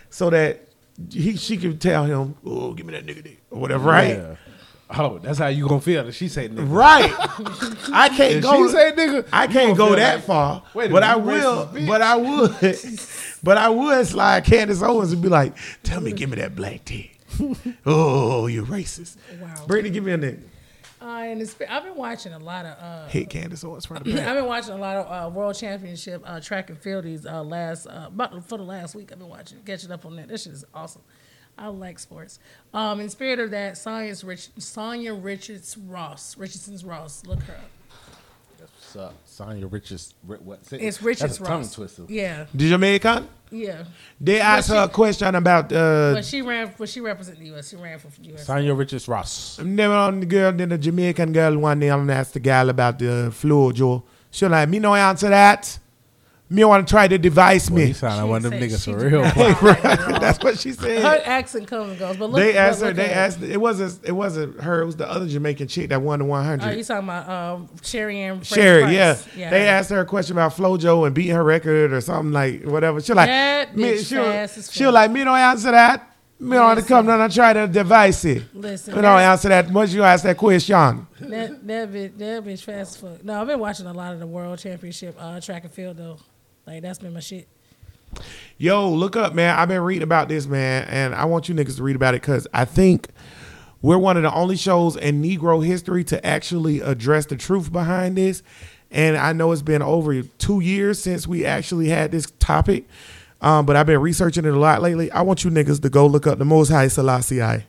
so 0.09 0.31
that 0.31 0.61
he 1.11 1.37
she 1.37 1.57
can 1.57 1.77
tell 1.77 2.05
him, 2.05 2.35
"Oh, 2.43 2.73
give 2.73 2.87
me 2.87 2.93
that 2.93 3.05
nigga 3.05 3.23
dick" 3.23 3.41
or 3.51 3.59
whatever, 3.61 3.87
right? 3.89 4.17
Yeah. 4.17 4.35
Oh, 4.97 5.19
that's 5.19 5.39
how 5.39 5.47
you 5.47 5.67
gonna 5.67 5.81
feel 5.81 6.07
if 6.07 6.15
she 6.15 6.27
say 6.27 6.47
nigga. 6.49 6.69
Right. 6.71 7.11
I 7.93 8.09
can't 8.09 8.35
If 8.35 8.43
go. 8.43 8.65
she 8.67 8.71
say 8.73 8.91
nigga, 8.93 9.27
I 9.31 9.47
can't 9.47 9.77
go 9.77 9.95
that 9.95 10.15
like, 10.15 10.23
far. 10.23 10.63
wait 10.73 10.89
a 10.89 10.93
but 10.93 11.03
I 11.03 11.15
minute, 11.17 11.33
you 11.33 11.41
will. 11.41 11.87
But 11.87 12.01
I 12.01 12.15
would. 12.15 12.55
but 13.43 13.57
I 13.57 13.69
would 13.69 14.07
slide 14.07 14.45
Candace 14.45 14.81
Owens 14.81 15.11
and 15.11 15.21
be 15.21 15.29
like, 15.29 15.53
"Tell 15.83 15.99
me, 16.01 16.11
give 16.13 16.29
me 16.29 16.37
that 16.37 16.55
black 16.55 16.85
dick." 16.85 17.17
oh, 17.85 18.47
you're 18.47 18.65
racist. 18.65 19.17
Wow. 19.41 19.65
Brittany, 19.67 19.89
give 19.89 20.03
me 20.03 20.13
a 20.13 20.17
nigga. 20.17 20.41
Uh, 21.01 21.07
and 21.07 21.41
it's, 21.41 21.55
I've 21.69 21.83
been 21.83 21.95
watching 21.95 22.33
a 22.33 22.39
lot 22.39 22.65
of. 22.65 22.77
Uh, 22.81 23.07
Hit 23.09 23.29
Candace 23.29 23.63
Owens 23.63 23.85
from 23.85 24.01
the 24.03 24.13
I've 24.27 24.35
been 24.35 24.45
watching 24.45 24.73
a 24.73 24.77
lot 24.77 24.95
of 24.95 25.05
uh, 25.05 25.29
world 25.35 25.55
championship 25.55 26.23
uh, 26.25 26.39
track 26.39 26.69
and 26.69 26.79
field 26.79 27.03
these 27.03 27.25
uh, 27.25 27.43
last 27.43 27.85
uh, 27.85 28.05
about 28.07 28.47
for 28.47 28.57
the 28.57 28.63
last 28.63 28.95
week. 28.95 29.11
I've 29.11 29.19
been 29.19 29.27
watching, 29.29 29.59
catching 29.65 29.91
up 29.91 30.05
on 30.05 30.15
that. 30.15 30.29
This 30.29 30.43
shit 30.43 30.53
is 30.53 30.65
awesome. 30.73 31.03
I 31.57 31.67
like 31.67 31.99
sports. 31.99 32.39
Um, 32.73 32.99
in 32.99 33.09
spirit 33.09 33.39
of 33.39 33.51
that, 33.51 33.73
Sanya's 33.73 34.23
Rich, 34.23 34.49
Sanya 34.59 35.17
Richards 35.21 35.77
Ross, 35.77 36.37
Richardson's 36.37 36.83
Ross. 36.83 37.23
Look 37.25 37.41
her 37.43 37.53
up. 37.53 37.69
What's 38.95 38.95
up? 38.95 39.13
Sanya 39.27 39.71
Richards. 39.71 40.13
Ri- 40.25 40.37
What? 40.37 40.59
It's 40.71 41.01
Richards 41.01 41.37
That's 41.37 41.39
a 41.39 41.43
tongue 41.43 41.69
twister. 41.69 42.03
Yeah, 42.07 42.45
Did 42.55 42.69
you 42.69 42.77
make 42.77 43.03
it? 43.05 43.23
yeah. 43.51 43.83
They 44.19 44.39
asked 44.39 44.69
her 44.69 44.83
a 44.83 44.89
question 44.89 45.35
about 45.35 45.71
uh, 45.71 46.13
But 46.13 46.25
she 46.25 46.41
ran. 46.41 46.73
But 46.77 46.89
she 46.89 47.01
represented 47.01 47.41
the 47.41 47.47
U.S. 47.47 47.69
She 47.69 47.75
ran 47.75 47.99
for 47.99 48.09
U.S. 48.21 48.47
Sanya 48.47 48.77
Richards 48.77 49.07
Ross. 49.07 49.59
Never 49.59 49.93
on 49.93 50.19
the 50.21 50.25
girl, 50.25 50.51
then 50.51 50.69
the 50.69 50.77
Jamaican 50.77 51.33
girl 51.33 51.57
one 51.57 51.79
day 51.79 51.89
and 51.89 52.09
asked 52.11 52.33
the 52.33 52.39
gal 52.39 52.69
about 52.69 52.99
the 52.99 53.31
FloJo. 53.31 54.03
She 54.31 54.47
like, 54.47 54.69
me 54.69 54.79
no 54.79 54.95
answer 54.95 55.29
that. 55.29 55.79
Me 56.47 56.63
want 56.63 56.87
to 56.87 56.91
try 56.91 57.07
to 57.07 57.17
device 57.17 57.71
Well, 57.71 57.79
me. 57.81 57.87
you 57.87 57.93
sound 57.95 58.21
like 58.21 58.29
one 58.29 58.45
of 58.45 58.51
them 58.51 58.61
niggas 58.61 58.85
for 58.85 58.97
real. 59.03 59.23
not 59.23 59.33
boy. 59.33 59.47
like 59.67 59.81
that 59.81 59.99
at 59.99 60.13
all. 60.13 60.19
That's 60.19 60.43
what 60.43 60.59
she 60.59 60.73
said. 60.73 61.01
Her 61.01 61.19
accent 61.25 61.67
comes 61.67 61.89
and 61.89 61.99
goes. 61.99 62.17
But 62.17 62.29
look, 62.29 62.39
They 62.39 62.55
asked 62.55 62.81
but 62.81 62.85
her. 62.85 62.91
look 62.91 62.97
They 62.97 63.05
at 63.11 63.17
asked. 63.17 63.41
It 63.41 63.57
wasn't. 63.57 63.99
It 64.07 64.11
wasn't 64.11 64.61
her. 64.61 64.81
It 64.83 64.85
was 64.85 64.95
the 64.95 65.09
other 65.09 65.27
Jamaican 65.27 65.67
chick 65.69 65.89
that 65.89 66.03
won 66.03 66.19
the 66.19 66.25
one 66.25 66.45
hundred. 66.45 66.59
one 66.59 66.61
Oh, 66.61 66.65
hundred. 66.69 66.77
you 66.77 66.83
talking 66.83 67.09
about 67.09 67.29
um, 67.55 67.69
Sherry 67.81 68.21
and 68.21 68.45
Fraser 68.45 68.61
Sherry, 68.61 68.81
Pryce. 68.83 69.27
yeah. 69.35 69.49
They 69.49 69.67
asked 69.67 69.89
her 69.89 69.99
a 70.01 70.05
question 70.05 70.35
about 70.37 70.53
FloJo 70.55 71.07
and 71.07 71.15
beating 71.15 71.35
her 71.35 71.43
record 71.43 71.91
or 71.91 71.99
something 72.01 72.31
like 72.31 72.61
whatever. 72.63 73.01
She 73.01 73.13
like, 73.13 73.27
That 73.27 73.75
me, 73.75 73.97
she, 73.97 74.13
fast 74.13 74.57
as 74.59 74.71
she 74.71 74.85
like, 74.85 75.09
me 75.09 75.23
don't 75.23 75.35
answer 75.37 75.71
that. 75.71 76.11
Me 76.39 76.57
don't 76.57 76.65
want 76.65 76.79
to 76.79 76.85
come 76.85 77.07
down 77.07 77.21
and 77.21 77.33
try 77.33 77.53
to 77.53 77.65
devise 77.67 78.23
it. 78.25 78.43
Listen, 78.53 78.93
Me 78.93 79.01
don't 79.01 79.19
answer 79.19 79.49
that. 79.49 79.71
Once 79.71 79.93
you 79.93 80.03
ask 80.03 80.23
that 80.25 80.37
question, 80.37 81.07
That 81.21 81.65
that 81.65 81.91
bitch, 81.91 82.17
that 82.19 82.43
bitch 82.45 82.61
fast 82.61 82.99
fuck. 82.99 83.23
No, 83.23 83.41
I've 83.41 83.47
been 83.47 83.59
watching 83.59 83.87
a 83.87 83.93
lot 83.93 84.13
of 84.13 84.19
the 84.19 84.27
world 84.27 84.59
championship 84.59 85.15
uh, 85.17 85.39
track 85.39 85.63
and 85.63 85.71
field 85.73 85.97
though. 85.97 86.17
Like 86.67 86.81
that's 86.81 86.99
been 86.99 87.13
my 87.13 87.19
shit. 87.19 87.47
Yo, 88.57 88.89
look 88.89 89.15
up, 89.15 89.33
man. 89.33 89.57
I've 89.57 89.67
been 89.67 89.81
reading 89.81 90.03
about 90.03 90.29
this, 90.29 90.47
man, 90.47 90.85
and 90.89 91.13
I 91.13 91.25
want 91.25 91.49
you 91.49 91.55
niggas 91.55 91.77
to 91.77 91.83
read 91.83 91.95
about 91.97 92.13
it 92.15 92.21
because 92.21 92.47
I 92.53 92.63
think 92.65 93.09
we're 93.81 93.97
one 93.97 94.15
of 94.15 94.23
the 94.23 94.33
only 94.33 94.55
shows 94.55 94.95
in 94.95 95.21
Negro 95.21 95.65
history 95.65 96.03
to 96.05 96.25
actually 96.25 96.79
address 96.79 97.25
the 97.25 97.35
truth 97.35 97.71
behind 97.71 98.17
this. 98.17 98.41
And 98.89 99.17
I 99.17 99.33
know 99.33 99.51
it's 99.51 99.61
been 99.61 99.81
over 99.81 100.21
two 100.21 100.61
years 100.61 100.99
since 101.01 101.27
we 101.27 101.45
actually 101.45 101.89
had 101.89 102.11
this 102.11 102.31
topic, 102.39 102.87
um, 103.41 103.65
but 103.65 103.75
I've 103.75 103.87
been 103.87 103.99
researching 103.99 104.45
it 104.45 104.53
a 104.53 104.59
lot 104.59 104.81
lately. 104.81 105.11
I 105.11 105.21
want 105.21 105.43
you 105.43 105.51
niggas 105.51 105.81
to 105.81 105.89
go 105.89 106.07
look 106.07 106.25
up 106.25 106.37
the 106.39 106.45
Most 106.45 106.69
High 106.69 106.87
Selassie. 106.87 107.41
I. 107.41 107.65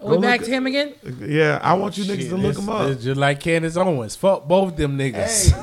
Are 0.00 0.10
we 0.10 0.16
Go 0.16 0.20
back 0.20 0.42
to 0.42 0.50
him 0.50 0.66
again? 0.66 0.94
Yeah, 1.20 1.58
I 1.62 1.72
want 1.74 1.96
you 1.96 2.04
niggas 2.04 2.18
Shit, 2.20 2.28
to 2.30 2.36
look 2.36 2.50
it's- 2.52 2.58
him 2.58 2.68
up. 2.68 2.88
It's 2.90 3.02
just 3.04 3.18
like 3.18 3.40
Candace 3.40 3.76
Owens. 3.76 4.14
Fuck 4.16 4.46
both 4.46 4.76
them 4.76 4.98
niggas. 4.98 5.54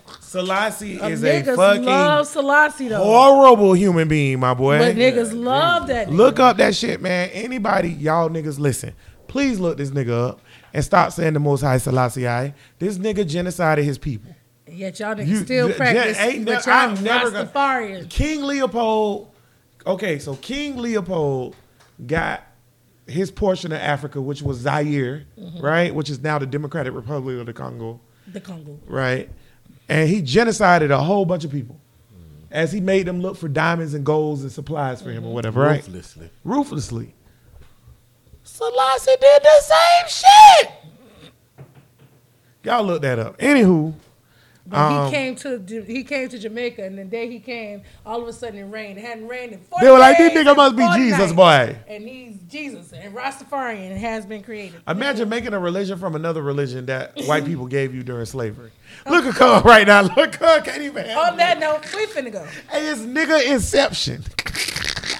Selassie 0.34 1.00
Uh, 1.00 1.08
is 1.08 1.22
a 1.22 1.42
niggas 1.42 1.56
fucking 1.56 1.84
love 1.84 2.26
Selassie 2.26 2.88
though. 2.88 3.02
horrible 3.02 3.72
human 3.72 4.08
being, 4.08 4.40
my 4.40 4.52
boy. 4.54 4.78
but 4.78 4.96
niggas 4.96 5.32
love 5.32 5.86
that. 5.86 6.08
Nigga. 6.08 6.16
Look 6.16 6.40
up 6.40 6.56
that 6.58 6.74
shit, 6.74 7.00
man. 7.00 7.30
Anybody, 7.30 7.90
y'all 7.90 8.28
niggas, 8.28 8.58
listen. 8.58 8.92
Please 9.28 9.58
look 9.60 9.76
this 9.78 9.90
nigga 9.90 10.30
up 10.30 10.40
and 10.72 10.84
stop 10.84 11.12
saying 11.12 11.34
the 11.34 11.40
Most 11.40 11.60
High 11.62 11.78
Selassie. 11.78 12.26
I. 12.28 12.54
This 12.78 12.98
nigga 12.98 13.24
genocided 13.24 13.84
his 13.84 13.98
people. 13.98 14.34
Yet 14.70 14.98
y'all 15.00 15.14
niggas 15.14 15.26
You- 15.26 15.44
still 15.44 15.68
j- 15.68 15.74
practice. 15.74 16.18
ain't 16.18 16.44
but 16.46 16.66
y'all 16.66 16.74
I'm 16.74 17.02
never 17.04 17.30
gonna-. 17.30 18.06
King 18.08 18.42
Leopold. 18.42 19.28
Okay, 19.86 20.18
so 20.18 20.34
King 20.36 20.78
Leopold 20.78 21.54
got 22.06 22.42
his 23.06 23.30
portion 23.30 23.70
of 23.70 23.78
Africa, 23.78 24.20
which 24.20 24.40
was 24.42 24.58
Zaire, 24.58 25.24
Mm-hmm. 25.38 25.60
right, 25.60 25.94
which 25.94 26.08
is 26.10 26.20
now 26.22 26.38
the 26.38 26.46
Democratic 26.46 26.94
Republic 26.94 27.38
of 27.38 27.46
the 27.46 27.52
Congo, 27.52 28.00
The 28.32 28.40
Congo. 28.40 28.78
right, 28.86 29.28
and 29.88 30.08
he 30.08 30.22
genocided 30.22 30.90
a 30.90 31.02
whole 31.02 31.24
bunch 31.24 31.44
of 31.44 31.50
people 31.50 31.80
as 32.50 32.72
he 32.72 32.80
made 32.80 33.06
them 33.06 33.20
look 33.20 33.36
for 33.36 33.48
diamonds 33.48 33.94
and 33.94 34.06
golds 34.06 34.42
and 34.42 34.52
supplies 34.52 35.02
for 35.02 35.10
him 35.10 35.26
or 35.26 35.34
whatever, 35.34 35.60
right? 35.60 35.84
Ruthlessly. 35.84 36.30
Ruthlessly. 36.44 37.14
Selassie 38.44 39.16
did 39.20 39.42
the 39.42 39.60
same 39.60 40.08
shit. 40.08 40.70
Y'all 42.62 42.84
look 42.84 43.02
that 43.02 43.18
up. 43.18 43.36
Anywho, 43.38 43.92
But 44.66 44.78
Um, 44.78 45.06
he 45.06 45.12
came 45.12 45.34
to 45.36 45.84
he 45.86 46.04
came 46.04 46.28
to 46.30 46.38
Jamaica, 46.38 46.82
and 46.84 46.96
the 46.98 47.04
day 47.04 47.28
he 47.28 47.38
came, 47.38 47.82
all 48.06 48.22
of 48.22 48.28
a 48.28 48.32
sudden 48.32 48.58
it 48.58 48.64
rained. 48.64 48.96
It 48.98 49.04
hadn't 49.04 49.28
rained 49.28 49.52
in 49.52 49.58
40 49.60 49.84
They 49.84 49.90
were 49.92 49.98
like, 49.98 50.16
"This 50.16 50.32
nigga 50.32 50.56
must 50.56 50.74
be 50.76 50.86
Jesus, 50.96 51.18
nights." 51.18 51.32
boy. 51.34 51.76
And 51.86 52.08
he's 52.08 52.38
Jesus 52.48 52.92
and 52.92 53.14
Rastafarian 53.14 53.94
has 53.96 54.24
been 54.24 54.42
created. 54.42 54.80
imagine 54.88 55.28
making 55.28 55.52
a 55.52 55.58
religion 55.58 55.98
from 55.98 56.14
another 56.14 56.42
religion 56.42 56.86
that 56.86 57.12
white 57.26 57.44
people 57.44 57.66
gave 57.66 57.94
you 57.94 58.02
during 58.02 58.24
slavery. 58.24 58.70
Look 59.06 59.26
at 59.26 59.34
Cub 59.34 59.64
right 59.66 59.86
now. 59.86 60.02
Look, 60.02 60.32
Cub 60.32 60.64
can't 60.64 60.80
even. 60.82 61.04
On 61.10 61.36
that 61.36 61.58
it. 61.58 61.60
note, 61.60 61.82
we 61.94 62.06
finna 62.06 62.32
go. 62.32 62.46
Hey, 62.70 62.86
it's 62.86 63.00
nigga 63.02 63.52
inception. 63.52 64.24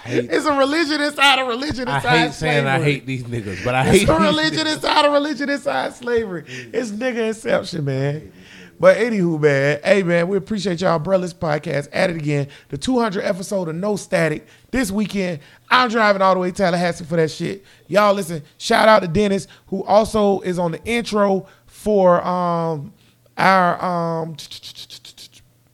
it's 0.06 0.46
a 0.46 0.52
religion 0.56 1.00
inside 1.02 1.38
a 1.38 1.44
religion 1.44 1.88
inside 1.88 1.92
I 1.92 1.96
inside 1.96 2.18
hate 2.26 2.32
saying 2.34 2.66
I 2.66 2.82
hate 2.82 3.06
these 3.06 3.24
niggas, 3.24 3.64
but 3.64 3.74
I 3.74 3.88
It's 3.88 4.00
hate 4.00 4.08
a 4.08 4.12
these 4.12 4.20
religion 4.20 4.66
inside 4.66 5.04
a 5.04 5.10
religion 5.10 5.50
inside 5.50 5.94
slavery. 5.94 6.44
It's 6.72 6.90
nigga 6.90 7.28
inception, 7.28 7.84
man. 7.84 8.32
But 8.80 8.96
anywho, 8.96 9.40
man, 9.40 9.80
hey 9.84 10.02
man, 10.02 10.28
we 10.28 10.36
appreciate 10.36 10.80
y'all, 10.80 10.98
Brothers 10.98 11.32
Podcast. 11.32 11.88
At 11.92 12.10
it 12.10 12.16
again, 12.16 12.48
the 12.68 12.78
200 12.78 13.22
episode 13.22 13.68
of 13.68 13.76
No 13.76 13.96
Static 13.96 14.46
this 14.70 14.90
weekend. 14.90 15.40
I'm 15.70 15.88
driving 15.88 16.22
all 16.22 16.34
the 16.34 16.40
way 16.40 16.50
to 16.50 16.56
Tallahassee 16.56 17.04
for 17.04 17.16
that 17.16 17.30
shit. 17.30 17.64
Y'all 17.86 18.14
listen. 18.14 18.42
Shout 18.58 18.88
out 18.88 19.02
to 19.02 19.08
Dennis, 19.08 19.46
who 19.66 19.84
also 19.84 20.40
is 20.40 20.58
on 20.58 20.72
the 20.72 20.84
intro 20.84 21.46
for 21.66 22.24
um 22.26 22.92
our 23.36 23.84
um 23.84 24.36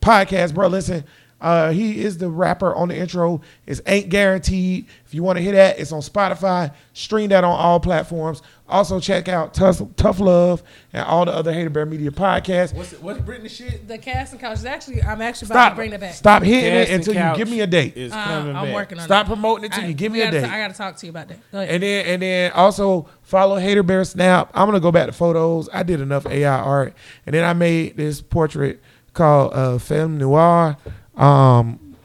podcast, 0.00 0.54
bro. 0.54 0.68
Listen, 0.68 1.04
uh, 1.40 1.70
he 1.70 2.02
is 2.04 2.18
the 2.18 2.28
rapper 2.28 2.74
on 2.74 2.88
the 2.88 2.96
intro. 2.96 3.40
It's 3.66 3.80
ain't 3.86 4.10
guaranteed. 4.10 4.86
If 5.06 5.14
you 5.14 5.22
want 5.22 5.38
to 5.38 5.42
hear 5.42 5.52
that, 5.52 5.78
it's 5.78 5.92
on 5.92 6.00
Spotify. 6.00 6.74
Stream 6.92 7.30
that 7.30 7.44
on 7.44 7.58
all 7.58 7.80
platforms. 7.80 8.42
Also 8.70 9.00
check 9.00 9.28
out 9.28 9.52
Tough, 9.54 9.82
Tough 9.96 10.20
Love 10.20 10.62
and 10.92 11.04
all 11.04 11.24
the 11.24 11.32
other 11.34 11.52
Hater 11.52 11.70
Bear 11.70 11.84
Media 11.86 12.10
podcasts. 12.10 12.72
What's 12.74 12.92
what's 12.94 13.20
Britney 13.20 13.50
shit? 13.50 13.86
The 13.88 13.98
cast 13.98 14.32
and 14.32 14.40
couch 14.40 14.58
is 14.58 14.64
actually 14.64 15.02
I'm 15.02 15.20
actually 15.20 15.46
about 15.46 15.54
Stop, 15.54 15.72
to 15.72 15.76
bring 15.76 15.90
that 15.90 16.00
back. 16.00 16.14
stop 16.14 16.42
hitting 16.42 16.64
it 16.74 16.86
Cast 16.86 16.90
and 16.90 17.06
until 17.08 17.30
you 17.30 17.36
give 17.36 17.50
me 17.50 17.60
a 17.60 17.66
date. 17.66 17.96
Is 17.96 18.12
Uh, 18.12 18.24
coming 18.24 18.56
I'm 18.56 18.66
back. 18.66 18.74
working 18.74 18.98
on 18.98 19.04
Stop 19.04 19.26
it. 19.26 19.28
promoting 19.28 19.64
it 19.64 19.72
till 19.72 19.84
I- 19.84 19.88
you 19.88 19.94
give 19.94 20.12
me 20.12 20.20
a 20.22 20.30
date. 20.30 20.42
ta- 20.44 20.54
I 20.54 20.58
gotta 20.60 20.74
talk 20.74 20.96
to 20.96 21.06
you 21.06 21.10
about 21.10 21.28
that. 21.28 21.38
Go 21.52 21.58
ahead. 21.58 21.74
And 21.74 21.82
then 21.82 22.06
and 22.06 22.22
then 22.22 22.52
also 22.52 23.08
follow 23.22 23.56
Hater 23.56 23.82
Bear 23.82 24.04
Snap. 24.04 24.50
I'm 24.54 24.66
gonna 24.66 24.80
go 24.80 24.92
back 24.92 25.06
to 25.06 25.12
photos. 25.12 25.68
I 25.72 25.82
did 25.82 26.00
enough 26.00 26.26
AI 26.26 26.48
art, 26.58 26.94
and 27.26 27.34
then 27.34 27.44
I 27.44 27.52
made 27.52 27.96
this 27.96 28.20
portrait 28.20 28.80
called 29.12 29.52
uh, 29.54 29.78
Film 29.78 30.18
Noir. 30.18 30.76
Um, 31.16 31.96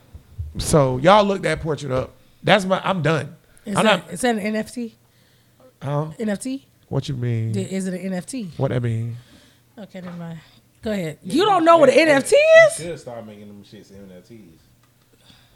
so 0.58 0.98
y'all 0.98 1.24
look 1.24 1.44
that 1.44 1.62
portrait 1.62 1.92
up. 1.92 2.12
That's 2.44 2.66
my. 2.66 2.82
I'm 2.84 3.02
done. 3.02 3.36
is, 3.66 3.76
I'm 3.78 3.86
that, 3.86 4.04
not. 4.06 4.14
is 4.14 4.22
that 4.22 4.36
an 4.38 4.54
NFT? 4.54 4.94
Huh? 5.86 6.08
NFT? 6.20 6.64
What 6.90 7.08
you 7.10 7.16
mean? 7.16 7.56
Is 7.58 7.88
it 7.88 7.94
an 7.94 8.12
NFT? 8.12 8.58
What 8.58 8.70
that 8.72 8.82
mean? 8.84 9.16
Okay, 9.78 10.02
never 10.02 10.16
mind. 10.18 10.40
Go 10.82 10.92
ahead. 10.92 11.18
You 11.24 11.46
don't 11.46 11.66
know 11.66 11.78
what 11.78 11.90
an 11.90 11.96
NFT 11.96 12.32
You 12.32 12.68
is? 12.70 12.76
should 12.78 13.00
start 13.00 13.26
making 13.26 13.48
them 13.48 13.64
shits 13.64 13.92
NFTs. 13.92 14.60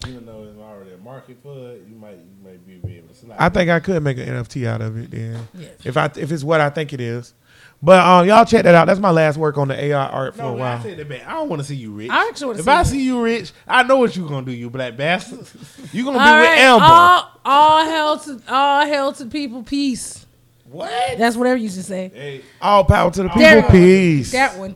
Even 0.08 0.26
though 0.26 0.44
it's 0.46 0.58
already 0.58 0.94
a 0.94 0.98
market 0.98 1.38
for 1.44 1.72
it, 1.72 1.84
you 1.90 1.96
might 1.96 2.14
you 2.16 2.44
might 2.44 2.66
be 2.66 2.98
able 2.98 3.10
to 3.10 3.14
slide. 3.14 3.36
I 3.38 3.50
think 3.50 3.70
I 3.70 3.82
could 3.82 4.02
make 4.02 4.18
an 4.18 4.28
NFT 4.30 4.66
out 4.66 4.82
of 4.82 4.98
it 4.98 5.12
then, 5.12 5.48
Yes. 5.54 5.72
if 5.84 5.98
I 5.98 6.06
if 6.16 6.32
it's 6.32 6.44
what 6.44 6.62
I 6.62 6.70
think 6.70 6.94
it 6.94 7.02
is. 7.02 7.34
But 7.82 8.00
um, 8.06 8.26
y'all 8.28 8.46
check 8.46 8.64
that 8.64 8.76
out. 8.76 8.88
That's 8.88 9.00
my 9.00 9.12
last 9.12 9.38
work 9.38 9.58
on 9.58 9.68
the 9.68 9.82
AI 9.82 10.06
art 10.08 10.36
for 10.36 10.44
no, 10.44 10.50
a 10.50 10.54
while. 10.54 10.80
I 10.80 10.84
take 10.84 10.98
that 10.98 11.10
back. 11.10 11.28
I 11.28 11.34
don't 11.34 11.50
want 11.50 11.62
to 11.62 11.68
see 11.68 11.76
you 11.76 11.92
rich. 11.92 12.10
I 12.12 12.28
actually 12.30 12.48
wanna 12.48 12.60
if 12.60 12.66
see 12.66 12.72
I 12.72 12.80
you 12.80 12.86
see 12.86 13.06
you 13.06 13.22
rich, 13.22 13.52
I 13.68 13.84
know 13.84 13.98
what 13.98 14.16
you're 14.16 14.28
gonna 14.28 14.46
do, 14.46 14.54
you 14.54 14.70
black 14.70 14.96
bastard. 14.96 15.46
You 15.94 16.06
gonna 16.06 16.18
All 16.18 16.26
be 16.44 16.48
with 16.48 16.60
Amber. 16.60 16.86
all, 16.86 17.32
all 17.46 17.86
hell 17.86 18.20
to 18.20 18.42
all 18.48 18.86
hell 18.86 19.14
to 19.14 19.26
people, 19.26 19.64
peace. 19.64 20.19
What? 20.72 21.18
That's 21.18 21.36
whatever 21.36 21.58
you 21.58 21.68
should 21.70 21.84
say. 21.86 22.12
hey, 22.14 22.42
All 22.62 22.84
power 22.84 23.10
to 23.12 23.24
the 23.24 23.30
people. 23.30 23.42
we. 23.42 23.70
Peace. 23.70 24.32
That 24.34 24.58
one. 24.58 24.76